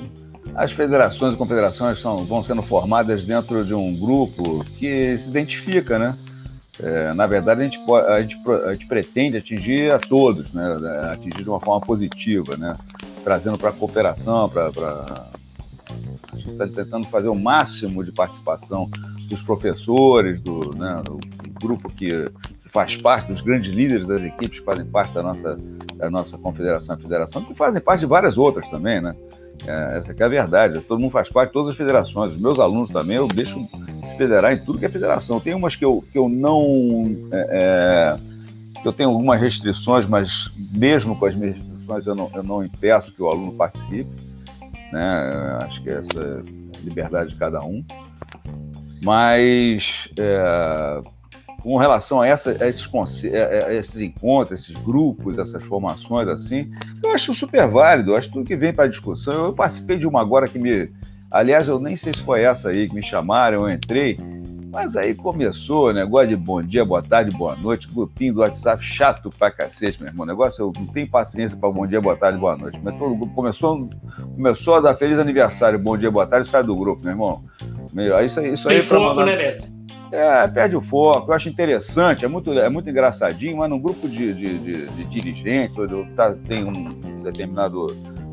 as 0.54 0.72
federações 0.72 1.34
e 1.34 1.36
confederações 1.36 2.00
são, 2.00 2.24
vão 2.24 2.42
sendo 2.42 2.62
formadas 2.62 3.24
dentro 3.24 3.64
de 3.64 3.74
um 3.74 3.94
grupo 3.94 4.64
que 4.78 5.16
se 5.18 5.28
identifica, 5.28 5.98
né? 5.98 6.16
É, 6.80 7.12
na 7.12 7.26
verdade, 7.26 7.62
a 7.62 7.64
gente, 7.64 7.78
a, 7.90 8.22
gente, 8.22 8.36
a 8.66 8.72
gente 8.72 8.86
pretende 8.86 9.36
atingir 9.36 9.90
a 9.90 9.98
todos, 9.98 10.52
né? 10.52 10.64
atingir 11.12 11.42
de 11.42 11.48
uma 11.48 11.60
forma 11.60 11.84
positiva, 11.84 12.56
né? 12.56 12.72
trazendo 13.24 13.58
para 13.58 13.70
a 13.70 13.72
cooperação, 13.72 14.48
para. 14.48 15.28
A 16.32 16.36
gente 16.36 16.50
está 16.50 16.66
tentando 16.66 17.06
fazer 17.08 17.28
o 17.28 17.34
máximo 17.34 18.04
de 18.04 18.12
participação 18.12 18.88
dos 19.28 19.42
professores, 19.42 20.40
do, 20.40 20.74
né, 20.74 21.02
do 21.04 21.18
grupo 21.60 21.90
que, 21.90 22.08
que, 22.08 22.68
faz 22.70 22.96
parte, 22.96 23.32
dos 23.32 23.40
grandes 23.40 23.72
líderes 23.72 24.06
das 24.06 24.20
equipes 24.22 24.58
que 24.58 24.64
fazem 24.64 24.86
parte 24.86 25.12
da 25.12 25.22
nossa, 25.22 25.58
da 25.96 26.10
nossa 26.10 26.38
confederação 26.38 26.96
e 26.98 27.02
federação, 27.02 27.44
que 27.44 27.54
fazem 27.54 27.80
parte 27.80 28.00
de 28.00 28.06
várias 28.06 28.38
outras 28.38 28.68
também, 28.70 29.00
né? 29.00 29.14
É, 29.66 29.98
essa 29.98 30.14
é 30.16 30.24
a 30.24 30.28
verdade. 30.28 30.80
Todo 30.80 31.00
mundo 31.00 31.10
faz 31.10 31.28
parte 31.28 31.50
de 31.50 31.54
todas 31.54 31.70
as 31.70 31.76
federações. 31.76 32.32
Os 32.32 32.40
meus 32.40 32.58
alunos 32.58 32.90
também, 32.90 33.16
eu 33.16 33.26
deixo 33.26 33.58
se 34.06 34.16
federar 34.16 34.52
em 34.52 34.58
tudo 34.58 34.78
que 34.78 34.86
é 34.86 34.88
federação. 34.88 35.40
Tem 35.40 35.54
umas 35.54 35.74
que 35.74 35.84
eu, 35.84 36.04
que 36.10 36.18
eu 36.18 36.28
não. 36.28 37.16
É, 37.32 37.48
é, 37.50 38.16
que 38.80 38.86
eu 38.86 38.92
tenho 38.92 39.10
algumas 39.10 39.40
restrições, 39.40 40.06
mas 40.06 40.30
mesmo 40.72 41.16
com 41.16 41.26
as 41.26 41.34
minhas 41.34 41.56
restrições 41.56 42.06
eu 42.06 42.14
não, 42.14 42.30
eu 42.32 42.42
não 42.42 42.64
impeço 42.64 43.12
que 43.12 43.22
o 43.22 43.28
aluno 43.28 43.52
participe. 43.52 44.10
Né? 44.92 45.58
Acho 45.62 45.82
que 45.82 45.90
essa 45.90 46.20
é 46.20 46.78
a 46.78 46.84
liberdade 46.84 47.30
de 47.30 47.36
cada 47.36 47.60
um. 47.60 47.84
Mas. 49.02 50.08
É, 50.18 51.00
com 51.60 51.76
relação 51.76 52.20
a, 52.20 52.26
essa, 52.26 52.50
a, 52.50 52.68
esses, 52.68 52.88
a, 52.94 53.74
esses 53.74 54.00
encontros, 54.00 54.60
esses 54.60 54.76
grupos, 54.82 55.38
essas 55.38 55.62
formações 55.64 56.28
assim, 56.28 56.70
eu 57.02 57.12
acho 57.12 57.34
super 57.34 57.68
válido. 57.68 58.12
Eu 58.12 58.16
acho 58.16 58.30
tudo 58.30 58.46
que 58.46 58.56
vem 58.56 58.72
para 58.72 58.88
discussão. 58.88 59.46
Eu 59.46 59.52
participei 59.52 59.98
de 59.98 60.06
uma 60.06 60.20
agora 60.20 60.46
que 60.46 60.58
me. 60.58 60.90
Aliás, 61.30 61.68
eu 61.68 61.78
nem 61.78 61.96
sei 61.96 62.12
se 62.14 62.22
foi 62.22 62.42
essa 62.42 62.68
aí 62.68 62.88
que 62.88 62.94
me 62.94 63.02
chamaram, 63.02 63.68
eu 63.68 63.74
entrei. 63.74 64.16
Mas 64.70 64.96
aí 64.96 65.14
começou 65.14 65.88
o 65.88 65.92
negócio 65.92 66.28
de 66.28 66.36
bom 66.36 66.62
dia, 66.62 66.84
boa 66.84 67.02
tarde, 67.02 67.34
boa 67.34 67.56
noite, 67.56 67.88
grupinho 67.90 68.34
do 68.34 68.40
WhatsApp 68.40 68.84
chato 68.84 69.30
pra 69.36 69.50
cacete, 69.50 69.98
meu 69.98 70.10
irmão. 70.10 70.24
O 70.24 70.28
negócio, 70.28 70.62
eu 70.62 70.72
não 70.78 70.86
tenho 70.86 71.08
paciência 71.08 71.56
para 71.56 71.70
bom 71.70 71.86
dia, 71.86 72.00
boa 72.00 72.16
tarde, 72.16 72.38
boa 72.38 72.56
noite. 72.56 72.78
Mas 72.82 72.96
todo 72.98 73.16
grupo 73.16 73.34
começou, 73.34 73.88
começou 74.36 74.76
a 74.76 74.80
dar 74.80 74.94
feliz 74.96 75.18
aniversário, 75.18 75.78
bom 75.78 75.96
dia, 75.96 76.10
boa 76.10 76.26
tarde, 76.26 76.48
sai 76.48 76.62
do 76.62 76.76
grupo, 76.76 77.02
meu 77.02 77.12
irmão. 77.12 77.42
Meu, 77.94 78.20
isso, 78.20 78.40
isso 78.42 78.68
Sem 78.68 78.76
aí. 78.76 78.82
Foco, 78.82 79.24
né, 79.24 79.36
mestre? 79.36 79.77
É, 80.10 80.48
perde 80.48 80.76
o 80.76 80.80
foco. 80.80 81.30
Eu 81.30 81.34
acho 81.34 81.48
interessante, 81.48 82.24
é 82.24 82.28
muito, 82.28 82.52
é 82.52 82.68
muito 82.68 82.88
engraçadinho, 82.88 83.58
mas 83.58 83.68
num 83.68 83.80
grupo 83.80 84.08
de, 84.08 84.32
de, 84.32 84.58
de, 84.58 84.86
de 84.86 85.04
dirigentes, 85.04 85.76
ou 85.76 86.06
tá, 86.16 86.34
tem 86.46 86.64
um 86.64 87.22
determinado 87.22 87.86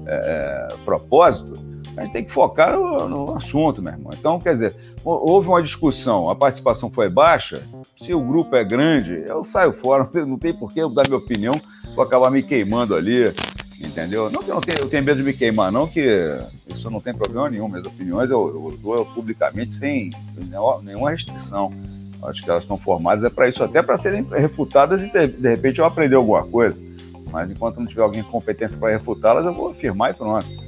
é, 0.07 0.67
é, 0.71 0.75
propósito, 0.85 1.53
A 1.97 2.03
gente 2.03 2.13
tem 2.13 2.23
que 2.23 2.31
focar 2.31 2.77
no, 2.77 3.07
no, 3.07 3.37
assunto, 3.37 3.81
meu 3.81 3.93
irmão. 3.93 4.11
Então, 4.17 4.39
quer 4.39 4.53
dizer, 4.53 4.75
houve 5.03 5.47
uma 5.47 5.61
discussão, 5.61 6.29
a 6.29 6.35
participação 6.35 6.89
foi 6.89 7.09
baixa, 7.09 7.63
se 7.97 8.13
o 8.13 8.21
grupo 8.21 8.55
é 8.55 8.63
grande, 8.63 9.23
eu 9.25 9.43
saio 9.43 9.73
fora, 9.73 10.07
não 10.25 10.37
tem 10.37 10.53
por 10.53 10.71
que 10.71 10.79
eu 10.79 10.89
dar 10.89 11.07
minha 11.07 11.17
opinião, 11.17 11.59
vou 11.95 12.03
acabar 12.03 12.29
me 12.29 12.43
queimando 12.43 12.95
ali, 12.95 13.33
entendeu? 13.79 14.29
Não 14.29 14.41
que 14.41 14.49
eu, 14.49 14.55
não 14.55 14.61
tenha, 14.61 14.79
eu 14.79 14.89
tenha 14.89 15.01
medo 15.01 15.17
de 15.17 15.23
me 15.23 15.33
queimar, 15.33 15.71
não 15.71 15.87
que 15.87 16.01
isso 16.73 16.89
não 16.89 16.99
tem 16.99 17.13
problema 17.13 17.49
nenhum, 17.49 17.67
minhas 17.67 17.85
opiniões 17.85 18.29
eu, 18.29 18.39
eu 18.39 18.77
dou 18.81 19.05
publicamente 19.07 19.75
sem 19.75 20.09
nenhuma 20.83 21.11
restrição. 21.11 21.71
Acho 22.23 22.41
que 22.41 22.49
elas 22.49 22.63
estão 22.63 22.77
formadas 22.77 23.23
é 23.23 23.29
para 23.29 23.49
isso, 23.49 23.63
até 23.63 23.83
para 23.83 23.97
serem 23.97 24.23
refutadas 24.23 25.03
e 25.03 25.11
de, 25.11 25.27
de 25.27 25.49
repente 25.49 25.79
eu 25.79 25.85
aprender 25.85 26.15
alguma 26.15 26.43
coisa. 26.43 26.77
Mas 27.31 27.49
enquanto 27.51 27.77
não 27.77 27.85
tiver 27.85 28.01
alguém 28.01 28.23
com 28.23 28.31
competência 28.31 28.77
para 28.77 28.91
refutá-las, 28.91 29.45
eu 29.45 29.53
vou 29.53 29.71
afirmar 29.71 30.11
e 30.11 30.13
pronto. 30.13 30.64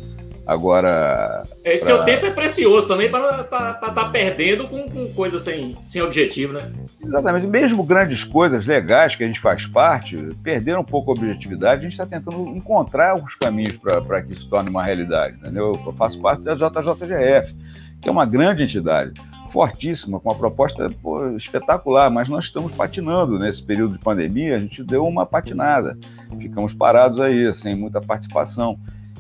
Agora. 0.48 1.44
Esse 1.65 1.86
pra... 1.86 1.95
seu 1.95 2.06
tempo 2.06 2.26
é 2.26 2.32
precioso 2.32 2.88
também 2.88 3.11
para 3.11 3.41
estar 3.41 3.74
tá 3.74 4.10
perdendo 4.10 4.65
com, 4.68 4.90
com 4.90 5.14
coisas 5.14 5.41
sem, 5.41 5.76
sem 5.82 6.02
objetivo, 6.02 6.53
né? 6.53 6.61
Exatamente. 7.03 7.48
Mesmo 7.48 7.84
grandes 7.84 8.24
coisas 8.24 8.65
legais 8.65 9.14
que 9.14 9.26
a 9.26 9.28
gente 9.28 9.41
faz 9.41 9.65
parte, 9.65 10.18
perderam 10.41 10.82
um 10.82 10.86
pouco 10.86 11.11
a 11.11 11.14
objetividade, 11.14 11.82
a 11.82 11.84
gente 11.84 11.91
está 11.91 12.06
tentando 12.06 12.48
encontrar 12.56 13.15
os 13.15 13.36
caminhos 13.36 13.78
para 13.78 14.22
que 14.22 14.32
isso 14.32 14.44
se 14.44 14.49
torne 14.49 14.69
uma 14.69 14.84
realidade. 14.84 15.36
Entendeu? 15.36 15.74
Eu 15.86 15.94
faço 15.94 16.18
parte 16.22 16.44
da 16.44 16.56
JJGF, 16.56 17.53
que 18.02 18.07
é 18.07 18.11
uma 18.11 18.26
grande 18.26 18.64
entidade 18.64 19.11
fortíssima, 19.52 20.19
com 20.19 20.30
uma 20.30 20.38
proposta 20.38 20.90
pô, 21.02 21.30
espetacular, 21.36 22.10
mas 22.10 22.30
nós 22.30 22.45
estamos 22.45 22.72
patinando 22.74 23.40
nesse 23.40 23.64
período 23.64 23.98
de 23.98 24.03
pandemia, 24.03 24.56
a 24.56 24.60
gente 24.60 24.84
deu 24.84 25.06
uma 25.06 25.26
patinada, 25.26 25.98
ficamos 26.40 26.74
parados 26.74 27.19
aí, 27.19 27.53
sem 27.56 27.76
muita 27.76 27.99
participação. 27.99 28.78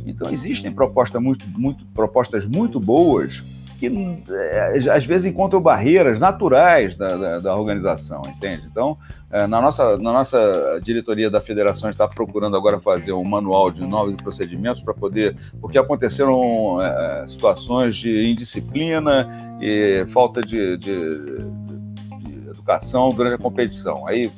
Então 0.09 0.31
existem 0.31 0.71
propostas 0.71 1.21
muito, 1.21 1.45
muito, 1.57 1.85
propostas 1.87 2.45
muito 2.45 2.79
boas 2.79 3.43
que 3.77 3.87
é, 4.29 4.89
às 4.91 5.05
vezes 5.05 5.27
encontram 5.27 5.61
barreiras 5.61 6.19
naturais 6.19 6.95
da, 6.95 7.15
da, 7.15 7.39
da 7.39 7.55
organização, 7.55 8.21
entende? 8.27 8.67
Então, 8.69 8.97
é, 9.31 9.45
na, 9.45 9.61
nossa, 9.61 9.97
na 9.97 10.11
nossa 10.11 10.79
diretoria 10.83 11.29
da 11.29 11.39
federação 11.39 11.89
está 11.89 12.07
procurando 12.07 12.57
agora 12.57 12.79
fazer 12.79 13.13
um 13.13 13.23
manual 13.23 13.69
de 13.69 13.85
novos 13.85 14.15
procedimentos 14.17 14.81
para 14.81 14.93
poder, 14.93 15.35
porque 15.61 15.77
aconteceram 15.77 16.81
é, 16.81 17.27
situações 17.27 17.95
de 17.95 18.25
indisciplina 18.27 19.29
e 19.61 20.05
falta 20.11 20.41
de, 20.41 20.77
de, 20.77 21.09
de 22.19 22.49
educação 22.49 23.09
durante 23.09 23.35
a 23.35 23.37
competição. 23.37 24.07
Aí, 24.07 24.31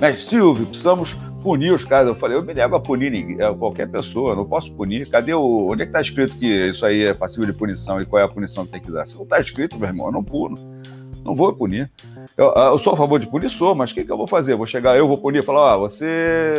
mestre 0.00 0.24
Silvio, 0.24 0.66
precisamos 0.66 1.16
punir 1.44 1.74
os 1.74 1.84
caras. 1.84 2.08
Eu 2.08 2.14
falei, 2.14 2.38
eu 2.38 2.42
me 2.42 2.54
nego 2.54 2.74
a 2.74 2.80
punir 2.80 3.10
ninguém, 3.10 3.36
qualquer 3.58 3.86
pessoa, 3.86 4.34
não 4.34 4.46
posso 4.46 4.72
punir. 4.72 5.08
Cadê 5.10 5.34
o. 5.34 5.68
Onde 5.70 5.82
é 5.82 5.84
que 5.84 5.90
está 5.90 6.00
escrito 6.00 6.34
que 6.38 6.70
isso 6.70 6.84
aí 6.86 7.04
é 7.04 7.12
passível 7.12 7.46
de 7.46 7.52
punição 7.52 8.00
e 8.00 8.06
qual 8.06 8.22
é 8.22 8.24
a 8.24 8.28
punição 8.28 8.64
que 8.64 8.72
tem 8.72 8.80
que 8.80 8.90
dar? 8.90 9.06
Se 9.06 9.14
não 9.14 9.24
está 9.24 9.38
escrito, 9.38 9.78
meu 9.78 9.88
irmão, 9.88 10.06
eu 10.06 10.12
não 10.12 10.24
puno. 10.24 10.56
Não 11.22 11.34
vou 11.34 11.52
punir. 11.52 11.90
Eu, 12.36 12.50
ah, 12.56 12.70
eu, 12.72 12.78
sou 12.78 12.94
a 12.94 12.96
favor 12.96 13.20
de 13.20 13.26
punir, 13.26 13.50
sou, 13.50 13.74
mas 13.74 13.90
o 13.90 13.94
que, 13.94 14.04
que 14.04 14.10
eu 14.10 14.16
vou 14.16 14.26
fazer? 14.26 14.56
Vou 14.56 14.66
chegar, 14.66 14.96
eu 14.96 15.06
vou 15.06 15.18
punir 15.18 15.38
e 15.38 15.42
falar, 15.42 15.76
ó, 15.76 15.78
você 15.78 16.54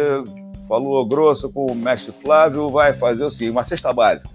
falou 0.67 1.05
grosso 1.05 1.51
com 1.51 1.65
o 1.67 1.75
mestre 1.75 2.11
Flávio, 2.23 2.69
vai 2.69 2.93
fazer 2.93 3.23
o 3.23 3.31
seguinte, 3.31 3.51
uma 3.51 3.63
cesta 3.63 3.93
básica. 3.93 4.29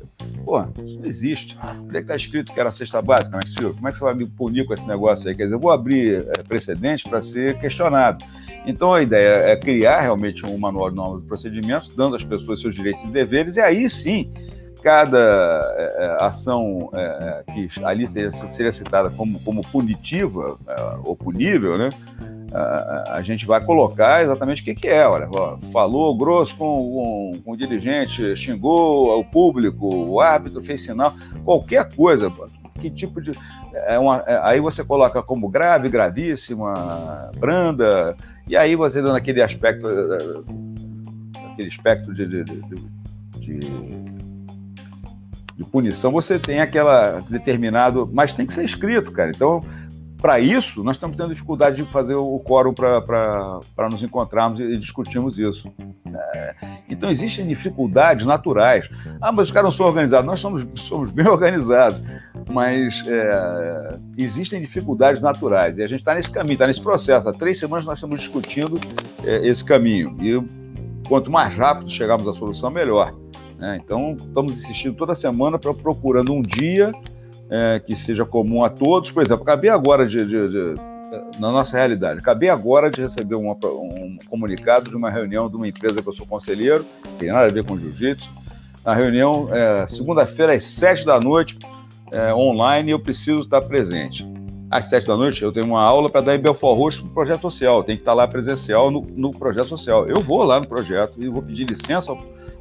Pô, 0.44 0.60
isso 0.85 0.98
não 1.01 1.06
existe. 1.06 1.59
Onde 1.82 1.97
é 1.97 2.01
que 2.01 2.05
está 2.05 2.16
escrito 2.16 2.52
que 2.52 2.60
era 2.60 2.70
cesta 2.70 3.02
básica, 3.02 3.36
mestre 3.36 3.55
Silvio? 3.55 3.74
Como 3.74 3.89
é 3.89 3.93
que 3.93 3.98
você 3.98 4.05
vai 4.05 4.14
me 4.14 4.27
punir 4.27 4.64
com 4.66 4.74
esse 4.74 4.86
negócio 4.86 5.28
aí? 5.28 5.35
Quer 5.35 5.44
dizer, 5.44 5.56
eu 5.56 5.60
vou 5.60 5.72
abrir 5.72 6.24
é, 6.28 6.43
precedente 6.43 7.09
para 7.09 7.20
ser 7.20 7.59
questionado. 7.59 8.24
Então 8.66 8.92
a 8.92 9.02
ideia 9.02 9.52
é 9.52 9.56
criar 9.56 10.00
realmente 10.00 10.44
um 10.44 10.58
manual 10.58 10.90
de 10.90 10.96
normas 10.96 11.22
e 11.22 11.26
procedimentos, 11.26 11.94
dando 11.94 12.16
às 12.16 12.22
pessoas 12.22 12.60
seus 12.60 12.74
direitos 12.74 13.02
e 13.04 13.08
deveres, 13.08 13.56
e 13.56 13.60
aí 13.60 13.88
sim 13.88 14.30
cada 14.82 15.18
é, 15.76 16.04
é 16.04 16.24
ação 16.24 16.90
é, 16.94 17.42
é, 17.48 17.52
que 17.52 17.84
ali 17.84 18.08
seria, 18.08 18.32
seria, 18.32 18.72
citada 18.72 19.10
como, 19.10 19.38
como 19.40 19.62
punitiva 19.68 20.58
é, 20.66 20.74
ou 21.04 21.14
punível, 21.14 21.78
né? 21.78 21.90
A, 22.52 23.16
a, 23.16 23.22
gente 23.22 23.46
vai 23.46 23.64
colocar 23.64 24.22
exatamente 24.22 24.62
o 24.62 24.64
que, 24.64 24.74
que 24.74 24.88
é. 24.88 25.06
Olha, 25.06 25.28
falou 25.72 26.16
grosso 26.16 26.56
com, 26.56 26.64
com, 26.66 27.42
com, 27.44 27.52
o 27.52 27.56
dirigente, 27.56 28.36
xingou 28.36 29.20
o 29.20 29.24
público, 29.24 29.86
o 29.86 30.20
árbitro 30.20 30.60
fez 30.60 30.82
sinal, 30.82 31.14
qualquer 31.44 31.94
coisa. 31.94 32.32
Que 32.81 32.90
tipo 32.90 33.20
de. 33.20 33.32
É 33.86 33.98
uma, 33.98 34.19
é, 34.27 34.40
aí 34.43 34.61
você 34.61 34.82
coloca 34.82 35.23
como 35.23 35.48
grave, 35.48 35.89
gravíssima, 35.89 37.31
branda, 37.39 38.16
e 38.48 38.57
aí 38.57 38.74
você 38.74 39.02
dando 39.02 39.16
aquele 39.16 39.43
aspecto, 39.43 39.86
eh, 39.86 39.93
eh, 39.93 41.52
aquele 41.52 41.69
espectro 41.69 42.15
de, 42.15 42.27
de, 42.27 42.44
de, 42.44 42.61
de, 43.39 43.61
de 45.57 45.65
punição, 45.70 46.11
você 46.11 46.39
tem 46.39 46.61
aquela 46.61 47.23
determinado, 47.28 48.09
mas 48.12 48.32
tem 48.32 48.47
que 48.47 48.55
ser 48.55 48.65
escrito, 48.65 49.12
cara. 49.12 49.31
Então, 49.31 49.61
para 50.20 50.38
isso, 50.38 50.82
nós 50.84 50.97
estamos 50.97 51.16
tendo 51.16 51.30
dificuldade 51.30 51.82
de 51.82 51.90
fazer 51.90 52.14
o 52.14 52.38
quórum 52.40 52.72
para 52.74 53.88
nos 53.90 54.02
encontrarmos 54.02 54.60
e 54.60 54.76
discutirmos 54.76 55.38
isso. 55.38 55.70
É, 56.06 56.55
então, 56.88 57.10
existem 57.10 57.47
dificuldades 57.47 58.26
naturais. 58.26 58.88
Ah, 59.20 59.32
mas 59.32 59.48
os 59.48 59.52
caras 59.52 59.70
não 59.70 59.76
são 59.76 59.86
organizados. 59.86 60.26
Nós 60.26 60.40
somos, 60.40 60.66
somos 60.80 61.10
bem 61.10 61.26
organizados 61.28 62.01
mas 62.51 63.02
é, 63.06 63.98
existem 64.18 64.60
dificuldades 64.60 65.22
naturais 65.22 65.78
e 65.78 65.82
a 65.82 65.86
gente 65.86 66.01
está 66.01 66.14
nesse 66.14 66.30
caminho, 66.30 66.55
está 66.55 66.66
nesse 66.66 66.80
processo. 66.80 67.28
Há 67.28 67.32
três 67.32 67.59
semanas 67.59 67.84
nós 67.84 67.94
estamos 67.94 68.20
discutindo 68.20 68.78
é, 69.24 69.47
esse 69.47 69.64
caminho 69.64 70.16
e 70.20 71.09
quanto 71.09 71.30
mais 71.30 71.55
rápido 71.56 71.90
chegarmos 71.90 72.26
à 72.26 72.34
solução, 72.34 72.70
melhor. 72.70 73.14
Né? 73.59 73.80
Então, 73.82 74.16
estamos 74.18 74.52
insistindo 74.52 74.97
toda 74.97 75.14
semana 75.14 75.59
para 75.59 75.72
procurando 75.72 76.32
um 76.32 76.42
dia 76.42 76.92
é, 77.51 77.81
que 77.81 77.97
seja 77.97 78.24
comum 78.24 78.64
a 78.64 78.70
todos. 78.70 79.10
Por 79.10 79.22
exemplo, 79.22 79.43
acabei 79.43 79.70
agora 79.70 80.06
de, 80.06 80.24
de, 80.24 80.48
de 80.48 80.74
na 81.39 81.51
nossa 81.51 81.77
realidade, 81.77 82.20
acabei 82.20 82.48
agora 82.48 82.89
de 82.89 83.02
receber 83.02 83.35
uma, 83.35 83.55
um 83.64 84.16
comunicado 84.28 84.89
de 84.89 84.97
uma 84.97 85.10
reunião 85.10 85.51
de 85.51 85.56
uma 85.56 85.66
empresa 85.66 86.01
que 86.01 86.09
eu 86.09 86.12
sou 86.12 86.24
conselheiro, 86.24 86.86
tem 87.18 87.31
nada 87.31 87.47
a 87.47 87.51
ver 87.51 87.64
com 87.64 87.77
jiu-jitsu. 87.77 88.28
A 88.85 88.94
reunião, 88.94 89.48
é, 89.52 89.86
segunda-feira, 89.89 90.55
às 90.55 90.64
sete 90.64 91.05
da 91.05 91.18
noite, 91.20 91.59
é, 92.10 92.32
online 92.32 92.93
eu 92.93 92.98
preciso 92.98 93.40
estar 93.40 93.60
presente. 93.60 94.27
Às 94.70 94.86
sete 94.86 95.06
da 95.06 95.16
noite 95.16 95.43
eu 95.43 95.52
tenho 95.52 95.66
uma 95.66 95.82
aula 95.82 96.09
para 96.09 96.20
dar 96.20 96.36
em 96.36 96.39
Belfort 96.39 96.78
Roxo 96.78 97.02
para 97.02 97.10
o 97.10 97.14
projeto 97.14 97.40
social. 97.43 97.82
Tem 97.82 97.97
que 97.97 98.02
estar 98.02 98.14
lá 98.14 98.27
presencial 98.27 98.90
no, 98.90 99.02
no, 99.02 99.32
projeto 99.32 99.68
social. 99.68 100.09
Eu 100.09 100.20
vou 100.20 100.44
lá 100.44 100.60
no 100.60 100.66
projeto 100.66 101.14
e 101.18 101.28
vou 101.28 101.43
pedir 101.43 101.64
licença 101.64 102.12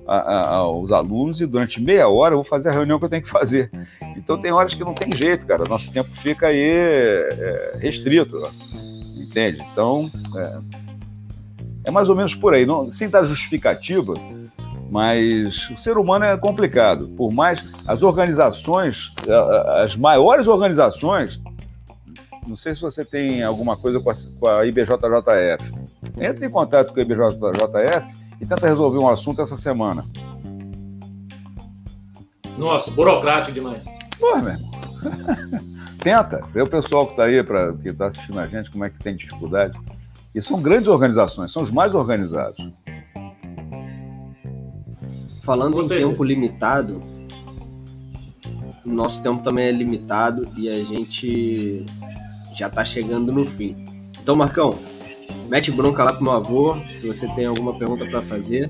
a, 0.09 0.47
aos 0.55 0.91
alunos 0.91 1.39
e 1.39 1.45
durante 1.45 1.79
meia 1.79 2.09
hora 2.09 2.33
eu 2.33 2.39
vou 2.39 2.43
fazer 2.43 2.69
a 2.69 2.71
reunião 2.71 2.97
que 2.97 3.05
eu 3.05 3.09
tenho 3.09 3.21
que 3.21 3.29
fazer. 3.29 3.69
Então 4.17 4.41
tem 4.41 4.51
horas 4.51 4.73
que 4.73 4.83
não 4.83 4.93
tem 4.93 5.11
jeito, 5.15 5.45
cara. 5.45 5.63
Nosso 5.65 5.91
tempo 5.91 6.09
fica 6.21 6.47
aí 6.47 6.59
é, 6.59 7.77
restrito, 7.79 8.41
entende? 9.15 9.63
Então 9.71 10.09
é, 10.35 10.59
é, 11.85 11.91
mais 11.91 12.09
ou 12.09 12.15
menos 12.15 12.33
por 12.33 12.53
aí. 12.53 12.65
Não, 12.65 12.91
sem 12.93 13.07
dar 13.07 13.23
justificativa, 13.23 14.13
mas 14.89 15.69
o 15.69 15.77
ser 15.77 15.97
humano 15.97 16.25
é 16.25 16.35
complicado. 16.35 17.07
Por 17.09 17.31
mais 17.31 17.63
as 17.87 18.01
organizações, 18.01 19.13
as 19.83 19.95
maiores 19.95 20.47
organizações, 20.47 21.39
não 22.47 22.55
sei 22.55 22.73
se 22.73 22.81
você 22.81 23.05
tem 23.05 23.43
alguma 23.43 23.77
coisa 23.77 23.99
com 23.99 24.09
a, 24.09 24.13
com 24.39 24.49
a 24.49 24.65
IBJJF. 24.65 25.71
Entre 26.19 26.47
em 26.47 26.49
contato 26.49 26.93
com 26.93 26.99
a 26.99 27.03
IBJJF 27.03 28.28
e 28.39 28.45
tenta 28.45 28.67
resolver 28.67 28.99
um 28.99 29.09
assunto 29.09 29.41
essa 29.41 29.57
semana. 29.57 30.05
Nossa, 32.57 32.91
burocrático 32.91 33.53
demais. 33.53 33.85
Pô, 34.19 34.35
meu 34.37 34.49
irmão. 34.49 34.71
Tenta, 35.99 36.41
vê 36.53 36.61
o 36.61 36.67
pessoal 36.67 37.05
que 37.05 37.11
está 37.11 37.23
aí, 37.25 37.43
pra, 37.43 37.73
que 37.73 37.89
está 37.89 38.07
assistindo 38.07 38.39
a 38.39 38.47
gente, 38.47 38.71
como 38.71 38.85
é 38.85 38.89
que 38.89 38.99
tem 38.99 39.15
dificuldade. 39.15 39.77
E 40.33 40.41
são 40.41 40.61
grandes 40.61 40.87
organizações, 40.87 41.51
são 41.51 41.63
os 41.63 41.71
mais 41.71 41.93
organizados. 41.93 42.71
Falando 45.43 45.75
Você... 45.75 45.99
em 45.99 46.07
tempo 46.07 46.23
limitado, 46.23 47.01
nosso 48.85 49.21
tempo 49.21 49.43
também 49.43 49.65
é 49.65 49.71
limitado 49.71 50.47
e 50.57 50.69
a 50.69 50.83
gente 50.83 51.85
já 52.53 52.67
está 52.67 52.85
chegando 52.85 53.31
no 53.31 53.45
fim. 53.45 53.85
Então, 54.21 54.35
Marcão, 54.35 54.77
mete 55.49 55.71
bronca 55.71 56.03
lá 56.03 56.13
pro 56.13 56.23
meu 56.23 56.33
avô, 56.33 56.77
se 56.95 57.05
você 57.05 57.27
tem 57.29 57.45
alguma 57.45 57.77
pergunta 57.77 58.05
para 58.05 58.21
fazer. 58.21 58.69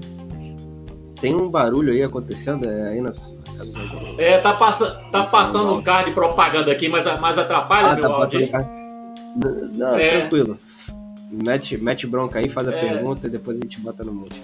Tem 1.21 1.35
um 1.35 1.49
barulho 1.49 1.91
aí 1.91 2.01
acontecendo 2.01 2.67
é, 2.67 2.89
aí 2.89 3.01
na. 3.01 3.13
É, 4.17 4.37
tá, 4.37 4.53
passa, 4.53 5.03
tá 5.11 5.23
passando 5.23 5.73
um 5.73 5.81
carro 5.81 6.05
de 6.05 6.11
propaganda 6.13 6.71
aqui, 6.71 6.87
mas, 6.87 7.05
mas 7.19 7.37
atrapalha, 7.37 7.89
ah, 7.89 7.95
meu 7.95 8.01
tá 8.01 8.09
passando 8.09 8.47
carro. 8.47 8.69
Não, 9.75 9.95
é. 9.95 10.21
tranquilo. 10.21 10.57
Mete, 11.29 11.77
mete 11.77 12.07
bronca 12.07 12.39
aí, 12.39 12.49
faz 12.49 12.67
a 12.67 12.73
é. 12.73 12.79
pergunta 12.79 13.27
e 13.27 13.29
depois 13.29 13.57
a 13.57 13.61
gente 13.61 13.79
bota 13.81 14.03
no 14.03 14.13
monte 14.13 14.41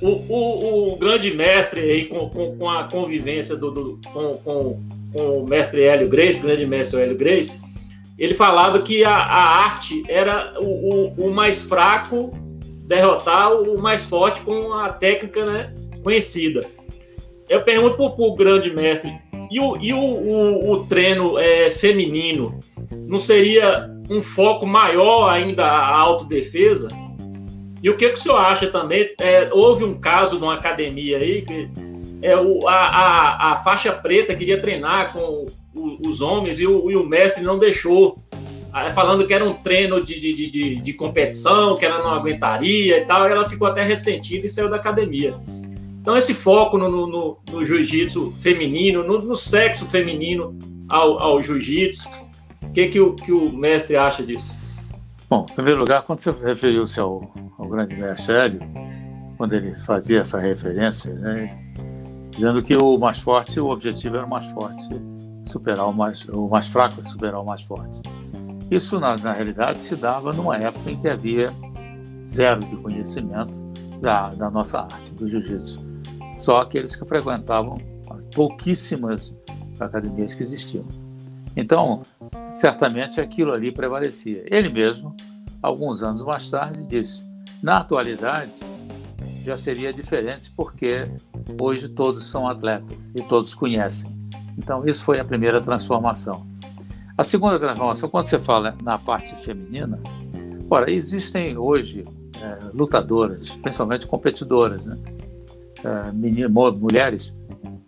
o, 0.00 0.08
o, 0.08 0.92
o 0.92 0.96
grande 0.96 1.32
mestre 1.34 1.80
aí 1.80 2.04
com, 2.04 2.28
com, 2.28 2.56
com 2.56 2.70
a 2.70 2.84
convivência 2.84 3.56
do, 3.56 3.70
do 3.70 4.00
com, 4.12 4.32
com, 4.34 4.82
com, 5.12 5.42
o 5.42 5.48
mestre 5.48 5.82
Hélio 5.82 6.08
Grace, 6.08 6.40
grande 6.40 6.66
mestre 6.66 7.00
Hélio 7.00 7.16
Grace, 7.16 7.60
ele 8.18 8.34
falava 8.34 8.82
que 8.82 9.04
a, 9.04 9.14
a 9.14 9.64
arte 9.64 10.02
era 10.08 10.54
o, 10.60 10.64
o, 10.66 11.28
o, 11.28 11.32
mais 11.32 11.62
fraco 11.62 12.32
derrotar 12.84 13.52
o 13.52 13.80
mais 13.80 14.04
forte 14.04 14.40
com 14.40 14.72
a 14.72 14.88
técnica 14.88 15.46
né, 15.46 15.72
conhecida. 16.02 16.66
Eu 17.48 17.62
pergunto 17.62 17.96
para 17.96 18.24
o 18.24 18.34
grande 18.34 18.74
mestre, 18.74 19.16
E 19.50 19.60
o, 19.60 19.76
e 19.76 19.92
o, 19.92 20.84
treino 20.88 21.38
é, 21.38 21.70
feminino 21.70 22.58
não 23.06 23.18
seria 23.18 23.88
um 24.10 24.22
foco 24.22 24.66
maior 24.66 25.28
ainda 25.28 25.64
a 25.64 25.96
autodefesa? 25.96 26.88
E 27.82 27.88
o 27.88 27.96
que, 27.96 28.08
que 28.08 28.18
o 28.18 28.20
senhor 28.20 28.36
acha 28.36 28.66
também? 28.66 29.14
É, 29.20 29.48
houve 29.52 29.84
um 29.84 29.98
caso 29.98 30.38
numa 30.38 30.54
academia 30.54 31.18
aí 31.18 31.42
que 31.42 31.70
é, 32.20 32.36
o, 32.36 32.66
a, 32.66 32.74
a, 32.74 33.52
a 33.52 33.56
faixa 33.58 33.92
preta 33.92 34.34
queria 34.34 34.60
treinar 34.60 35.12
com 35.12 35.46
os 36.06 36.20
homens 36.20 36.58
e 36.60 36.66
o, 36.66 36.90
e 36.90 36.96
o 36.96 37.06
mestre 37.06 37.42
não 37.42 37.58
deixou, 37.58 38.22
falando 38.94 39.26
que 39.26 39.34
era 39.34 39.44
um 39.44 39.54
treino 39.54 40.02
de, 40.02 40.20
de, 40.20 40.50
de, 40.50 40.76
de, 40.76 40.92
competição, 40.92 41.76
que 41.76 41.84
ela 41.84 41.98
não 41.98 42.10
aguentaria 42.10 42.98
e 42.98 43.04
tal. 43.04 43.28
E 43.28 43.32
ela 43.32 43.48
ficou 43.48 43.66
até 43.66 43.82
ressentida 43.82 44.46
e 44.46 44.48
saiu 44.48 44.68
da 44.68 44.76
academia. 44.76 45.38
Então, 46.00 46.16
esse 46.16 46.32
foco 46.32 46.78
no, 46.78 47.06
no, 47.06 47.38
no 47.50 47.64
jiu-jitsu 47.64 48.32
feminino, 48.40 49.02
no, 49.02 49.18
no, 49.18 49.36
sexo 49.36 49.84
feminino 49.86 50.56
ao, 50.88 51.20
ao 51.20 51.42
jiu-jitsu, 51.42 52.08
o 52.62 52.72
que, 52.72 52.88
que, 52.88 53.00
o, 53.00 53.14
que 53.14 53.32
o 53.32 53.52
mestre 53.52 53.96
acha 53.96 54.22
disso? 54.22 54.56
Bom, 55.28 55.46
em 55.50 55.54
primeiro 55.54 55.80
lugar, 55.80 56.02
quando 56.02 56.20
você 56.20 56.30
referiu-se 56.30 56.98
ao, 56.98 57.30
ao 57.58 57.68
grande 57.68 57.94
mestre 57.94 58.34
Hélio, 58.34 58.60
quando 59.36 59.54
ele 59.54 59.74
fazia 59.84 60.20
essa 60.20 60.38
referência, 60.38 61.12
né, 61.14 61.58
dizendo 62.30 62.62
que 62.62 62.74
o 62.74 62.96
mais 62.96 63.18
forte, 63.18 63.60
o 63.60 63.68
objetivo 63.68 64.16
era 64.16 64.24
o 64.24 64.30
mais 64.30 64.46
forte 64.46 64.88
superar 65.48 65.86
o 65.88 65.92
mais, 65.92 66.26
o 66.28 66.48
mais 66.48 66.68
fraco, 66.68 67.06
superar 67.06 67.40
o 67.40 67.44
mais 67.44 67.62
forte. 67.62 68.00
Isso, 68.70 69.00
na, 69.00 69.16
na 69.16 69.32
realidade, 69.32 69.82
se 69.82 69.96
dava 69.96 70.32
numa 70.32 70.56
época 70.56 70.90
em 70.90 71.00
que 71.00 71.08
havia 71.08 71.52
zero 72.28 72.60
de 72.60 72.76
conhecimento 72.76 73.52
da, 74.00 74.28
da 74.30 74.50
nossa 74.50 74.80
arte, 74.80 75.12
do 75.14 75.26
jiu-jitsu. 75.26 75.84
Só 76.38 76.60
aqueles 76.60 76.94
que 76.94 77.04
frequentavam 77.04 77.78
pouquíssimas 78.34 79.34
academias 79.80 80.34
que 80.34 80.42
existiam. 80.42 80.84
Então, 81.56 82.02
certamente 82.54 83.20
aquilo 83.20 83.52
ali 83.52 83.72
prevalecia. 83.72 84.44
Ele 84.46 84.68
mesmo, 84.68 85.16
alguns 85.62 86.02
anos 86.02 86.22
mais 86.22 86.48
tarde, 86.50 86.86
disse: 86.86 87.24
na 87.62 87.78
atualidade, 87.78 88.60
já 89.44 89.56
seria 89.56 89.92
diferente 89.92 90.52
porque 90.54 91.10
hoje 91.60 91.88
todos 91.88 92.26
são 92.26 92.46
atletas 92.46 93.10
e 93.14 93.22
todos 93.22 93.54
conhecem. 93.54 94.17
Então, 94.58 94.84
isso 94.84 95.04
foi 95.04 95.20
a 95.20 95.24
primeira 95.24 95.60
transformação. 95.60 96.44
A 97.16 97.24
segunda 97.24 97.58
transformação, 97.58 98.08
quando 98.08 98.26
você 98.26 98.38
fala 98.38 98.74
na 98.82 98.98
parte 98.98 99.34
feminina, 99.36 99.98
ora, 100.68 100.90
existem 100.90 101.56
hoje 101.56 102.02
é, 102.40 102.58
lutadoras, 102.74 103.50
principalmente 103.50 104.06
competidoras, 104.06 104.84
né? 104.84 104.98
É, 105.84 106.12
meninas, 106.12 106.50
mulheres 106.76 107.34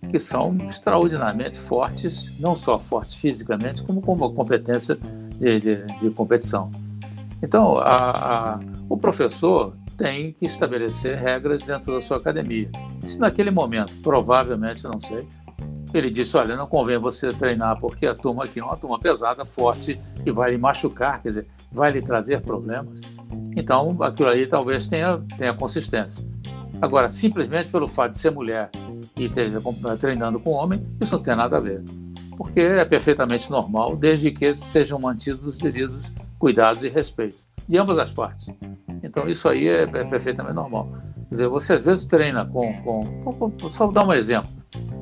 que 0.09 0.19
são 0.19 0.57
extraordinariamente 0.69 1.59
fortes, 1.59 2.33
não 2.39 2.55
só 2.57 2.79
fortes 2.79 3.15
fisicamente, 3.15 3.83
como 3.83 4.01
com 4.01 4.13
uma 4.13 4.31
competência 4.33 4.97
de, 5.39 5.61
de, 5.61 5.85
de 5.87 6.11
competição. 6.11 6.71
Então, 7.43 7.79
a, 7.79 8.55
a, 8.55 8.61
o 8.89 8.97
professor 8.97 9.75
tem 9.97 10.33
que 10.33 10.47
estabelecer 10.47 11.19
regras 11.19 11.63
dentro 11.63 11.95
da 11.95 12.01
sua 12.01 12.17
academia. 12.17 12.71
Se 13.05 13.19
naquele 13.19 13.51
momento, 13.51 13.93
provavelmente, 14.03 14.85
não 14.85 15.01
sei, 15.01 15.27
ele 15.99 16.11
disse: 16.11 16.37
Olha, 16.37 16.57
não 16.57 16.67
convém 16.67 16.99
você 16.99 17.33
treinar 17.33 17.79
porque 17.81 18.07
a 18.07 18.15
turma 18.15 18.45
aqui 18.45 18.61
é 18.61 18.65
uma 18.65 18.77
turma 18.77 18.99
pesada, 18.99 19.45
forte 19.45 20.01
e 20.25 20.31
vai 20.31 20.51
lhe 20.51 20.59
machucar, 20.59 21.23
quer 21.23 21.29
dizer, 21.29 21.47
vai 21.71 21.91
lhe 21.91 22.03
trazer 22.03 22.41
problemas. 22.41 23.01
Então, 23.57 23.97
aquilo 24.03 24.29
ali 24.29 24.47
talvez 24.47 24.87
tenha, 24.87 25.19
tenha 25.37 25.55
consistência. 25.55 26.25
Agora, 26.81 27.09
simplesmente 27.09 27.71
pelo 27.71 27.87
fato 27.87 28.13
de 28.13 28.19
ser 28.19 28.31
mulher 28.31 28.71
e 29.17 29.29
ter, 29.29 29.51
treinando 29.99 30.41
com 30.41 30.51
homem, 30.51 30.87
isso 31.01 31.15
não 31.17 31.23
tem 31.23 31.37
nada 31.37 31.57
a 31.57 31.61
ver. 31.61 31.83
Porque 32.37 32.61
é 32.61 32.85
perfeitamente 32.85 33.51
normal, 33.51 33.97
desde 33.97 34.31
que 34.31 34.55
sejam 34.55 34.99
mantidos 34.99 35.45
os 35.45 35.59
devidos 35.59 36.13
cuidados 36.39 36.83
e 36.83 36.89
respeito 36.89 37.37
de 37.69 37.79
ambas 37.79 37.99
as 37.99 38.13
partes. 38.13 38.49
Então, 39.03 39.29
isso 39.29 39.49
aí 39.49 39.69
é, 39.69 39.83
é 39.83 40.05
perfeitamente 40.05 40.55
normal. 40.55 40.89
Quer 41.15 41.31
dizer, 41.31 41.49
você 41.49 41.75
às 41.75 41.85
vezes 41.85 42.05
treina 42.05 42.45
com, 42.45 42.73
com, 42.83 43.51
com, 43.51 43.69
Só 43.69 43.87
dar 43.93 44.05
um 44.05 44.13
exemplo. 44.13 44.51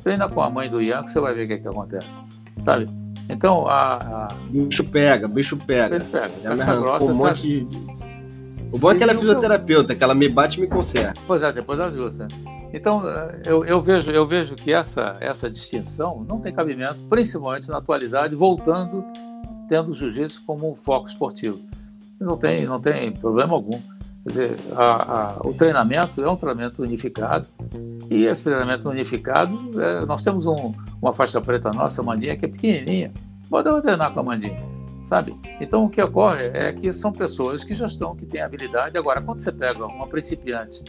Treina 0.01 0.27
com 0.29 0.41
a 0.41 0.49
mãe 0.49 0.69
do 0.69 0.81
Ian, 0.81 1.03
que 1.03 1.11
você 1.11 1.19
vai 1.19 1.33
ver 1.33 1.45
o 1.45 1.47
que, 1.47 1.53
é 1.53 1.57
que 1.57 1.67
acontece. 1.67 2.19
Sabe? 2.63 2.85
Então, 3.29 3.67
a, 3.67 4.25
a... 4.25 4.27
Bicho 4.49 4.83
pega, 4.85 5.27
bicho 5.27 5.57
pega. 5.57 5.95
Ele 5.95 6.05
pega. 6.05 6.29
Casca 6.43 6.75
grossa, 6.75 7.11
um 7.11 7.15
monte 7.15 7.41
de... 7.41 7.67
O 8.71 8.77
bom 8.77 8.91
é 8.91 8.95
que 8.95 9.03
ela 9.03 9.13
é 9.13 9.15
fisioterapeuta, 9.15 9.95
que 9.95 10.03
ela 10.03 10.13
me 10.13 10.29
bate 10.29 10.59
e 10.59 10.61
me 10.61 10.67
conserta. 10.67 11.19
Pois 11.25 11.41
é, 11.41 11.51
depois 11.51 11.79
ajusta. 11.79 12.27
Então, 12.71 13.03
eu, 13.45 13.65
eu, 13.65 13.81
vejo, 13.81 14.11
eu 14.11 14.27
vejo 14.27 14.55
que 14.55 14.71
essa, 14.71 15.17
essa 15.19 15.49
distinção 15.49 16.23
não 16.27 16.39
tem 16.39 16.53
cabimento, 16.53 16.99
principalmente 17.09 17.67
na 17.67 17.77
atualidade, 17.77 18.35
voltando, 18.35 19.03
tendo 19.67 19.91
o 19.91 19.93
jiu-jitsu 19.93 20.43
como 20.45 20.71
um 20.71 20.75
foco 20.75 21.07
esportivo. 21.07 21.59
Não 22.19 22.37
tem, 22.37 22.65
não 22.65 22.79
tem 22.79 23.11
problema 23.11 23.53
algum. 23.53 23.79
Quer 24.29 24.33
dizer, 24.33 24.55
a, 24.75 24.83
a, 24.83 25.37
o 25.43 25.55
treinamento 25.55 26.23
é 26.23 26.29
um 26.29 26.35
treinamento 26.35 26.83
unificado 26.83 27.47
e 28.11 28.25
esse 28.25 28.43
treinamento 28.43 28.87
unificado, 28.87 29.71
é, 29.81 30.05
nós 30.05 30.23
temos 30.23 30.45
um, 30.45 30.71
uma 31.01 31.11
faixa 31.11 31.41
preta 31.41 31.71
nossa, 31.71 32.01
a 32.01 32.03
Mandinha, 32.03 32.37
que 32.37 32.45
é 32.45 32.47
pequenininha. 32.47 33.11
Pode 33.49 33.81
treinar 33.81 34.13
com 34.13 34.19
a 34.19 34.23
Mandinha, 34.23 34.55
sabe? 35.03 35.35
Então, 35.59 35.83
o 35.83 35.89
que 35.89 35.99
ocorre 35.99 36.45
é 36.53 36.71
que 36.71 36.93
são 36.93 37.11
pessoas 37.11 37.63
que 37.63 37.73
já 37.73 37.87
estão, 37.87 38.15
que 38.15 38.27
têm 38.27 38.41
habilidade. 38.41 38.95
Agora, 38.99 39.19
quando 39.19 39.39
você 39.39 39.51
pega 39.51 39.83
uma 39.83 40.05
principiante 40.05 40.83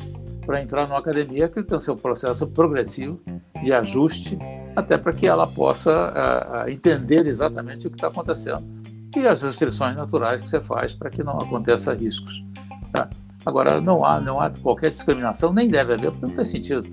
para 0.44 0.60
entrar 0.60 0.86
numa 0.86 0.98
academia, 0.98 1.48
que 1.48 1.62
tem 1.62 1.78
o 1.78 1.80
seu 1.80 1.96
processo 1.96 2.46
progressivo 2.46 3.22
de 3.62 3.72
ajuste, 3.72 4.38
até 4.76 4.98
para 4.98 5.14
que 5.14 5.26
ela 5.26 5.46
possa 5.46 5.90
a, 5.92 6.64
a 6.64 6.70
entender 6.70 7.26
exatamente 7.26 7.86
o 7.86 7.90
que 7.90 7.96
está 7.96 8.08
acontecendo 8.08 8.68
e 9.16 9.26
as 9.26 9.40
restrições 9.40 9.96
naturais 9.96 10.42
que 10.42 10.50
você 10.50 10.60
faz 10.60 10.92
para 10.92 11.08
que 11.08 11.22
não 11.22 11.38
aconteça 11.38 11.94
riscos. 11.94 12.44
Tá? 12.92 13.08
Agora, 13.44 13.80
não 13.80 14.04
há, 14.04 14.20
não 14.20 14.40
há 14.40 14.50
qualquer 14.50 14.90
discriminação, 14.90 15.52
nem 15.52 15.68
deve 15.68 15.94
haver, 15.94 16.10
porque 16.10 16.26
não 16.26 16.34
tem 16.34 16.44
sentido. 16.44 16.86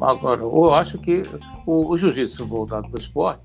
Agora, 0.00 0.42
eu 0.42 0.74
acho 0.74 0.98
que 0.98 1.22
o, 1.66 1.90
o 1.92 1.96
jiu-jitsu 1.96 2.46
voltado 2.46 2.88
para 2.88 2.96
o 2.96 3.00
esporte, 3.00 3.42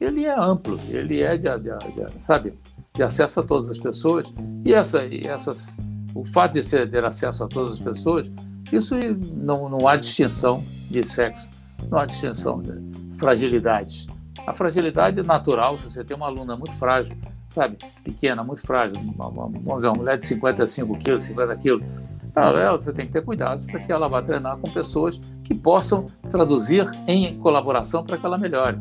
ele 0.00 0.24
é 0.24 0.38
amplo, 0.38 0.78
ele 0.88 1.22
é 1.22 1.36
de, 1.36 1.48
de, 1.48 1.70
de, 1.70 2.22
sabe, 2.22 2.54
de 2.92 3.02
acesso 3.02 3.40
a 3.40 3.42
todas 3.42 3.70
as 3.70 3.78
pessoas, 3.78 4.32
e, 4.64 4.72
essa, 4.72 5.04
e 5.04 5.26
essas, 5.26 5.78
o 6.14 6.24
fato 6.24 6.54
de 6.54 6.62
ser, 6.62 6.90
ter 6.90 7.04
acesso 7.04 7.44
a 7.44 7.48
todas 7.48 7.72
as 7.72 7.78
pessoas, 7.78 8.32
isso 8.72 8.94
não, 9.34 9.68
não 9.68 9.86
há 9.86 9.96
distinção 9.96 10.64
de 10.90 11.04
sexo, 11.04 11.48
não 11.88 11.98
há 11.98 12.06
distinção 12.06 12.60
de 12.60 13.18
fragilidades. 13.18 14.06
A 14.46 14.52
fragilidade 14.52 15.22
natural, 15.22 15.78
se 15.78 15.90
você 15.90 16.02
tem 16.02 16.16
uma 16.16 16.26
aluna 16.26 16.56
muito 16.56 16.72
frágil, 16.72 17.16
sabe, 17.52 17.76
pequena, 18.02 18.42
muito 18.42 18.62
frágil, 18.62 19.00
uma, 19.00 19.28
uma, 19.28 19.48
vamos 19.48 19.76
dizer, 19.76 19.88
uma 19.88 19.96
mulher 19.96 20.18
de 20.18 20.26
55 20.26 20.98
quilos, 20.98 21.24
50 21.24 21.56
quilos, 21.56 21.86
ela, 22.34 22.80
você 22.80 22.92
tem 22.92 23.06
que 23.06 23.12
ter 23.12 23.22
cuidado 23.22 23.64
para 23.66 23.80
que 23.80 23.92
ela 23.92 24.08
vá 24.08 24.22
treinar 24.22 24.56
com 24.56 24.70
pessoas 24.70 25.20
que 25.44 25.54
possam 25.54 26.06
traduzir 26.30 26.90
em 27.06 27.38
colaboração 27.38 28.04
para 28.04 28.16
que 28.16 28.24
ela 28.24 28.38
melhore. 28.38 28.78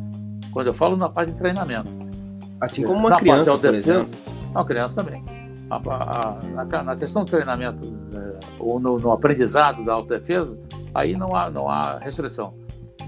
Quando 0.54 0.68
eu 0.68 0.74
falo 0.74 0.96
na 0.96 1.10
parte 1.10 1.32
de 1.32 1.38
treinamento. 1.38 1.90
Assim 2.60 2.84
como 2.84 3.00
uma 3.00 3.10
na 3.10 3.18
criança, 3.18 3.52
parte 3.52 3.62
de 3.62 3.72
defesa, 3.78 4.18
Uma 4.52 4.66
criança 4.66 5.04
também. 5.04 5.24
A, 5.70 5.76
a, 5.76 6.38
a, 6.62 6.84
na 6.84 6.96
questão 6.96 7.24
do 7.26 7.32
treinamento 7.32 7.80
é, 8.14 8.40
ou 8.60 8.80
no, 8.80 8.98
no, 8.98 9.12
aprendizado 9.12 9.84
da 9.84 9.94
autodefesa, 9.94 10.58
aí 10.94 11.16
não 11.16 11.36
há, 11.36 11.50
não 11.50 11.68
há 11.68 11.98
restrição. 11.98 12.54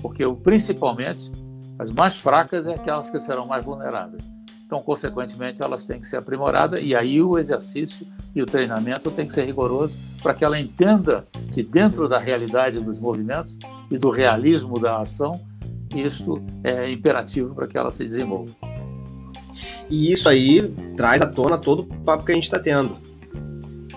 Porque, 0.02 0.26
principalmente, 0.44 1.32
as 1.78 1.92
mais 1.92 2.18
fracas 2.18 2.68
é 2.68 2.74
aquelas 2.74 3.10
que 3.10 3.20
serão 3.20 3.46
mais 3.46 3.64
vulneráveis. 3.64 4.30
Então, 4.74 4.82
consequentemente, 4.82 5.62
elas 5.62 5.86
têm 5.86 6.00
que 6.00 6.08
ser 6.08 6.18
aprimoradas 6.18 6.80
e 6.82 6.96
aí 6.96 7.22
o 7.22 7.38
exercício 7.38 8.08
e 8.34 8.42
o 8.42 8.46
treinamento 8.48 9.12
tem 9.12 9.28
que 9.28 9.32
ser 9.32 9.46
rigoroso 9.46 9.96
para 10.20 10.34
que 10.34 10.44
ela 10.44 10.60
entenda 10.60 11.28
que 11.52 11.62
dentro 11.62 12.10
da 12.10 12.18
realidade 12.18 12.80
dos 12.80 12.98
movimentos 12.98 13.56
e 13.92 14.00
do 14.00 14.10
realismo 14.10 14.80
da 14.80 15.00
ação, 15.00 15.40
isto 15.96 16.42
é 16.64 16.90
imperativo 16.90 17.54
para 17.54 17.68
que 17.68 17.78
ela 17.78 17.92
se 17.92 18.04
desenvolva. 18.04 18.52
E 19.92 20.12
isso 20.12 20.28
aí 20.28 20.68
traz 20.98 21.22
à 21.22 21.28
tona 21.28 21.60
todo 21.60 21.84
o 21.84 21.86
papo 21.86 22.26
que 22.26 22.32
a 22.32 22.36
gente 22.36 22.46
está 22.46 22.58
tendo. 22.58 22.98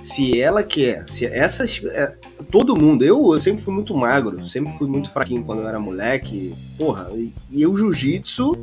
Se 0.03 0.39
ela 0.39 0.63
quer, 0.63 1.09
se 1.09 1.25
essas. 1.25 1.81
É, 1.87 2.19
todo 2.51 2.79
mundo, 2.79 3.03
eu, 3.03 3.33
eu 3.33 3.41
sempre 3.41 3.65
fui 3.65 3.73
muito 3.73 3.97
magro, 3.97 4.47
sempre 4.47 4.77
fui 4.77 4.87
muito 4.87 5.11
fraquinho 5.11 5.43
quando 5.43 5.63
eu 5.63 5.69
era 5.69 5.81
moleque. 5.81 6.55
Porra, 6.77 7.09
e, 7.15 7.33
e 7.51 7.67
o 7.67 7.75
jiu-jitsu 7.75 8.55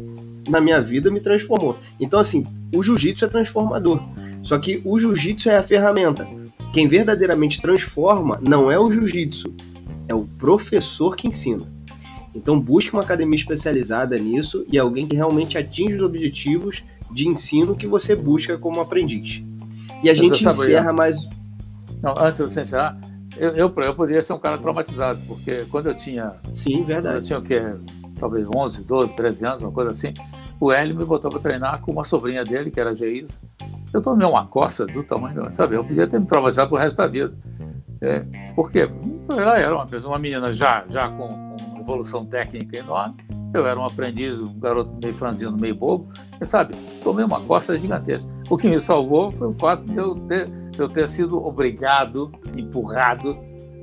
na 0.47 0.59
minha 0.61 0.81
vida 0.81 1.11
me 1.11 1.19
transformou. 1.19 1.77
Então, 1.99 2.19
assim, 2.19 2.45
o 2.73 2.83
jiu-jitsu 2.83 3.25
é 3.25 3.27
transformador. 3.27 4.01
Só 4.41 4.57
que 4.57 4.81
o 4.83 4.99
jiu-jitsu 4.99 5.49
é 5.49 5.57
a 5.57 5.63
ferramenta. 5.63 6.27
Quem 6.73 6.87
verdadeiramente 6.87 7.61
transforma 7.61 8.39
não 8.41 8.71
é 8.71 8.79
o 8.79 8.91
jiu-jitsu, 8.91 9.53
é 10.07 10.13
o 10.15 10.23
professor 10.37 11.15
que 11.15 11.27
ensina. 11.27 11.71
Então, 12.35 12.59
busque 12.59 12.93
uma 12.93 13.03
academia 13.03 13.35
especializada 13.35 14.17
nisso 14.17 14.65
e 14.71 14.79
alguém 14.79 15.07
que 15.07 15.15
realmente 15.15 15.57
atinge 15.57 15.95
os 15.95 16.01
objetivos 16.01 16.83
de 17.11 17.27
ensino 17.27 17.75
que 17.75 17.85
você 17.85 18.15
busca 18.15 18.57
como 18.57 18.81
aprendiz. 18.81 19.43
E 20.03 20.09
a 20.09 20.13
gente 20.13 20.45
encerra 20.45 20.91
mais. 20.91 21.27
Não, 22.01 22.17
antes 22.17 22.37
de 22.37 22.43
você 22.43 22.61
encerrar, 22.61 22.99
eu, 23.37 23.49
eu, 23.51 23.73
eu 23.75 23.95
poderia 23.95 24.21
ser 24.21 24.33
um 24.33 24.39
cara 24.39 24.57
traumatizado, 24.57 25.21
porque 25.27 25.65
quando 25.69 25.87
eu 25.87 25.95
tinha. 25.95 26.33
Sim, 26.51 26.83
verdade. 26.83 27.03
Quando 27.03 27.15
eu 27.15 27.21
tinha 27.21 27.39
o 27.39 27.41
quê? 27.41 27.61
Talvez 28.23 28.47
11, 28.47 28.85
12, 28.85 29.15
13 29.15 29.45
anos, 29.45 29.61
uma 29.61 29.71
coisa 29.71 29.91
assim, 29.91 30.13
o 30.57 30.71
Hélio 30.71 30.95
me 30.95 31.03
botou 31.03 31.29
para 31.29 31.41
treinar 31.41 31.81
com 31.81 31.91
uma 31.91 32.05
sobrinha 32.05 32.45
dele, 32.45 32.71
que 32.71 32.79
era 32.79 32.91
a 32.91 32.93
Geisa. 32.93 33.37
Eu 33.91 34.01
tomei 34.01 34.25
uma 34.25 34.47
coça 34.47 34.85
do 34.85 35.03
tamanho, 35.03 35.51
sabe? 35.51 35.75
Eu 35.75 35.83
podia 35.83 36.07
ter 36.07 36.17
me 36.21 36.25
traumatizado 36.25 36.69
pro 36.69 36.77
resto 36.77 36.95
da 36.95 37.05
vida. 37.05 37.33
É, 37.99 38.19
por 38.55 38.71
quê? 38.71 38.89
Ela 39.29 39.59
era 39.59 39.75
uma 39.75 39.85
pessoa, 39.85 40.13
uma 40.13 40.19
menina 40.19 40.53
já, 40.53 40.85
já 40.87 41.09
com, 41.09 41.27
com 41.27 41.79
evolução 41.81 42.25
técnica 42.25 42.77
enorme. 42.77 43.15
Eu 43.53 43.67
era 43.67 43.77
um 43.77 43.83
aprendiz, 43.83 44.39
um 44.39 44.57
garoto 44.57 44.97
meio 45.01 45.13
franzino, 45.13 45.57
meio 45.59 45.75
bobo. 45.75 46.07
E, 46.39 46.45
sabe, 46.45 46.75
tomei 47.03 47.25
uma 47.25 47.41
coça 47.41 47.77
gigantesca. 47.77 48.31
O 48.49 48.57
que 48.57 48.69
me 48.69 48.79
salvou 48.79 49.31
foi 49.31 49.49
o 49.49 49.53
fato 49.53 49.83
de 49.83 49.97
eu 49.97 50.15
ter, 50.15 50.47
de 50.47 50.79
eu 50.79 50.87
ter 50.87 51.09
sido 51.09 51.45
obrigado, 51.45 52.31
empurrado 52.55 53.37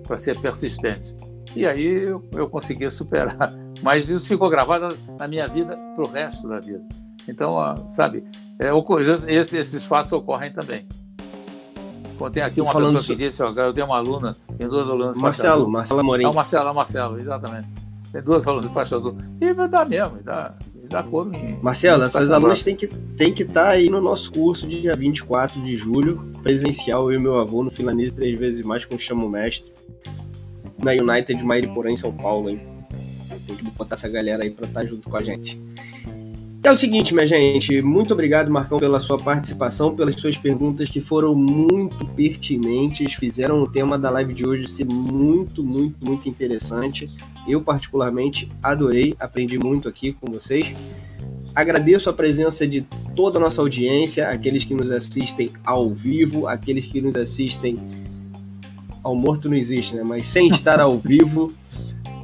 para 0.07 0.17
ser 0.17 0.41
persistente. 0.41 1.15
E 1.55 1.67
aí 1.67 2.09
eu, 2.09 2.27
eu 2.33 2.49
consegui 2.49 2.91
superar. 2.91 3.53
Mas 3.83 4.09
isso 4.09 4.27
ficou 4.27 4.49
gravado 4.49 4.97
na 5.19 5.27
minha 5.27 5.49
vida 5.49 5.77
para 5.95 6.05
o 6.05 6.09
resto 6.09 6.49
da 6.49 6.61
vida. 6.61 6.83
Então, 7.29 7.57
sabe, 7.93 8.25
é, 8.59 8.71
esses, 9.29 9.55
esses 9.55 9.85
fatos 9.85 10.13
ocorrem 10.13 10.53
também. 10.53 10.87
Tem 12.29 12.43
aqui 12.43 12.61
uma 12.61 12.75
pessoa 12.75 13.03
que 13.03 13.17
disse, 13.17 13.43
ó, 13.43 13.49
eu 13.49 13.73
tenho 13.73 13.87
uma 13.87 13.97
aluna, 13.97 14.37
tem 14.59 14.69
duas 14.69 14.87
alunas 14.87 15.17
Marcelo, 15.17 15.71
Marcelo 15.71 16.01
Amorim. 16.01 16.25
É 16.25 16.29
o 16.29 16.35
Marcelo, 16.35 16.69
é 16.69 16.73
Marcelo, 16.73 17.19
exatamente. 17.19 17.69
Tem 18.13 18.23
duas 18.23 18.47
alunas 18.47 18.69
de 18.69 18.75
faixa 18.75 18.97
azul. 18.97 19.17
E 19.41 19.55
dá 19.55 19.85
mesmo, 19.87 20.19
dá, 20.23 20.55
dá 20.91 21.03
cor 21.03 21.33
em. 21.33 21.59
Marcelo, 21.63 22.03
essas 22.03 22.31
alunas 22.31 22.63
têm 22.63 22.77
que 22.77 22.89
têm 22.89 23.33
que 23.33 23.45
estar 23.45 23.65
tá 23.65 23.69
aí 23.71 23.89
no 23.89 24.03
nosso 24.03 24.33
curso 24.33 24.69
de 24.69 24.83
dia 24.83 24.95
24 24.95 25.63
de 25.63 25.77
julho, 25.77 26.31
presencial, 26.43 27.11
eu 27.11 27.19
e 27.19 27.23
meu 27.23 27.39
avô 27.39 27.63
no 27.63 27.71
Finlanese 27.71 28.15
três 28.15 28.39
vezes 28.39 28.63
mais 28.63 28.85
com 28.85 28.97
o 28.97 28.99
Chamo 28.99 29.27
Mestre, 29.29 29.73
na 30.77 30.91
United 30.91 31.43
Mairiporã, 31.43 31.91
em 31.91 31.97
São 31.97 32.13
Paulo, 32.13 32.51
hein? 32.51 32.70
Tem 33.57 33.67
que 33.67 33.71
botar 33.77 33.95
essa 33.95 34.09
galera 34.09 34.43
aí 34.43 34.51
para 34.51 34.67
estar 34.67 34.81
tá 34.81 34.87
junto 34.87 35.09
com 35.09 35.17
a 35.17 35.23
gente. 35.23 35.59
É 36.63 36.71
o 36.71 36.77
seguinte, 36.77 37.15
minha 37.15 37.27
gente, 37.27 37.81
muito 37.81 38.13
obrigado, 38.13 38.51
Marcão, 38.51 38.79
pela 38.79 39.01
sua 39.01 39.19
participação, 39.19 39.97
pelas 39.97 40.15
suas 40.17 40.37
perguntas 40.37 40.91
que 40.91 41.01
foram 41.01 41.35
muito 41.35 42.07
pertinentes, 42.09 43.15
fizeram 43.15 43.63
o 43.63 43.67
tema 43.67 43.99
da 43.99 44.11
live 44.11 44.35
de 44.35 44.47
hoje 44.47 44.69
ser 44.69 44.85
muito, 44.85 45.65
muito, 45.65 45.97
muito 46.05 46.29
interessante. 46.29 47.09
Eu, 47.49 47.63
particularmente, 47.63 48.53
adorei, 48.63 49.15
aprendi 49.19 49.59
muito 49.59 49.89
aqui 49.89 50.13
com 50.13 50.31
vocês. 50.31 50.75
Agradeço 51.55 52.11
a 52.11 52.13
presença 52.13 52.67
de 52.67 52.87
toda 53.17 53.39
a 53.39 53.41
nossa 53.41 53.63
audiência, 53.63 54.29
aqueles 54.29 54.63
que 54.63 54.75
nos 54.75 54.91
assistem 54.91 55.51
ao 55.65 55.89
vivo, 55.89 56.47
aqueles 56.47 56.85
que 56.85 57.01
nos 57.01 57.17
assistem 57.17 57.79
ao 59.03 59.15
morto 59.15 59.49
não 59.49 59.57
existe, 59.57 59.97
né? 59.97 60.03
Mas 60.05 60.27
sem 60.27 60.49
estar 60.51 60.79
ao 60.79 60.99
vivo 60.99 61.53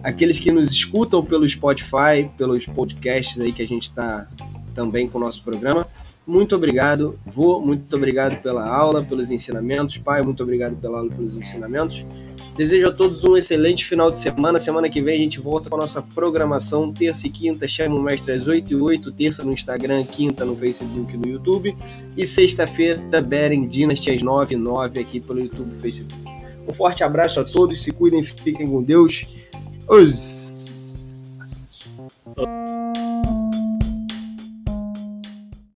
aqueles 0.06 0.38
que 0.38 0.52
nos 0.52 0.70
escutam 0.70 1.24
pelo 1.24 1.48
Spotify, 1.48 2.30
pelos 2.38 2.64
podcasts 2.64 3.40
aí 3.40 3.52
que 3.52 3.60
a 3.60 3.66
gente 3.66 3.82
está 3.82 4.28
também 4.72 5.08
com 5.08 5.18
o 5.18 5.20
nosso 5.20 5.42
programa. 5.42 5.84
Muito 6.24 6.54
obrigado, 6.54 7.18
vô, 7.26 7.60
muito 7.60 7.94
obrigado 7.96 8.40
pela 8.40 8.68
aula, 8.68 9.02
pelos 9.02 9.32
ensinamentos. 9.32 9.98
Pai, 9.98 10.22
muito 10.22 10.44
obrigado 10.44 10.76
pela 10.76 10.98
aula 10.98 11.10
pelos 11.10 11.36
ensinamentos. 11.36 12.06
Desejo 12.56 12.88
a 12.88 12.92
todos 12.92 13.24
um 13.24 13.36
excelente 13.36 13.84
final 13.84 14.08
de 14.12 14.20
semana. 14.20 14.60
Semana 14.60 14.88
que 14.88 15.02
vem 15.02 15.16
a 15.16 15.22
gente 15.22 15.40
volta 15.40 15.68
com 15.68 15.74
a 15.74 15.80
nossa 15.80 16.00
programação. 16.00 16.92
Terça 16.92 17.26
e 17.26 17.30
quinta, 17.30 17.66
chama 17.66 17.96
o 17.96 18.02
mestre 18.02 18.32
às 18.32 18.46
8 18.46 18.72
e 18.72 18.76
8. 18.76 19.10
Terça 19.10 19.42
no 19.42 19.52
Instagram, 19.52 20.04
quinta 20.04 20.44
no 20.44 20.56
Facebook 20.56 21.14
e 21.14 21.16
no 21.16 21.26
YouTube. 21.26 21.76
E 22.16 22.24
sexta-feira, 22.24 23.20
Beren 23.20 23.66
Dynasty 23.66 24.12
às 24.12 24.22
9 24.22 24.54
e 24.54 24.58
9 24.58 25.00
aqui 25.00 25.20
pelo 25.20 25.40
YouTube 25.40 25.76
e 25.76 25.80
Facebook. 25.80 26.14
Um 26.68 26.72
forte 26.72 27.02
abraço 27.02 27.40
a 27.40 27.44
todos, 27.44 27.82
se 27.82 27.92
cuidem, 27.92 28.22
fiquem 28.22 28.68
com 28.68 28.82
Deus. 28.82 29.26
Os. 29.88 30.46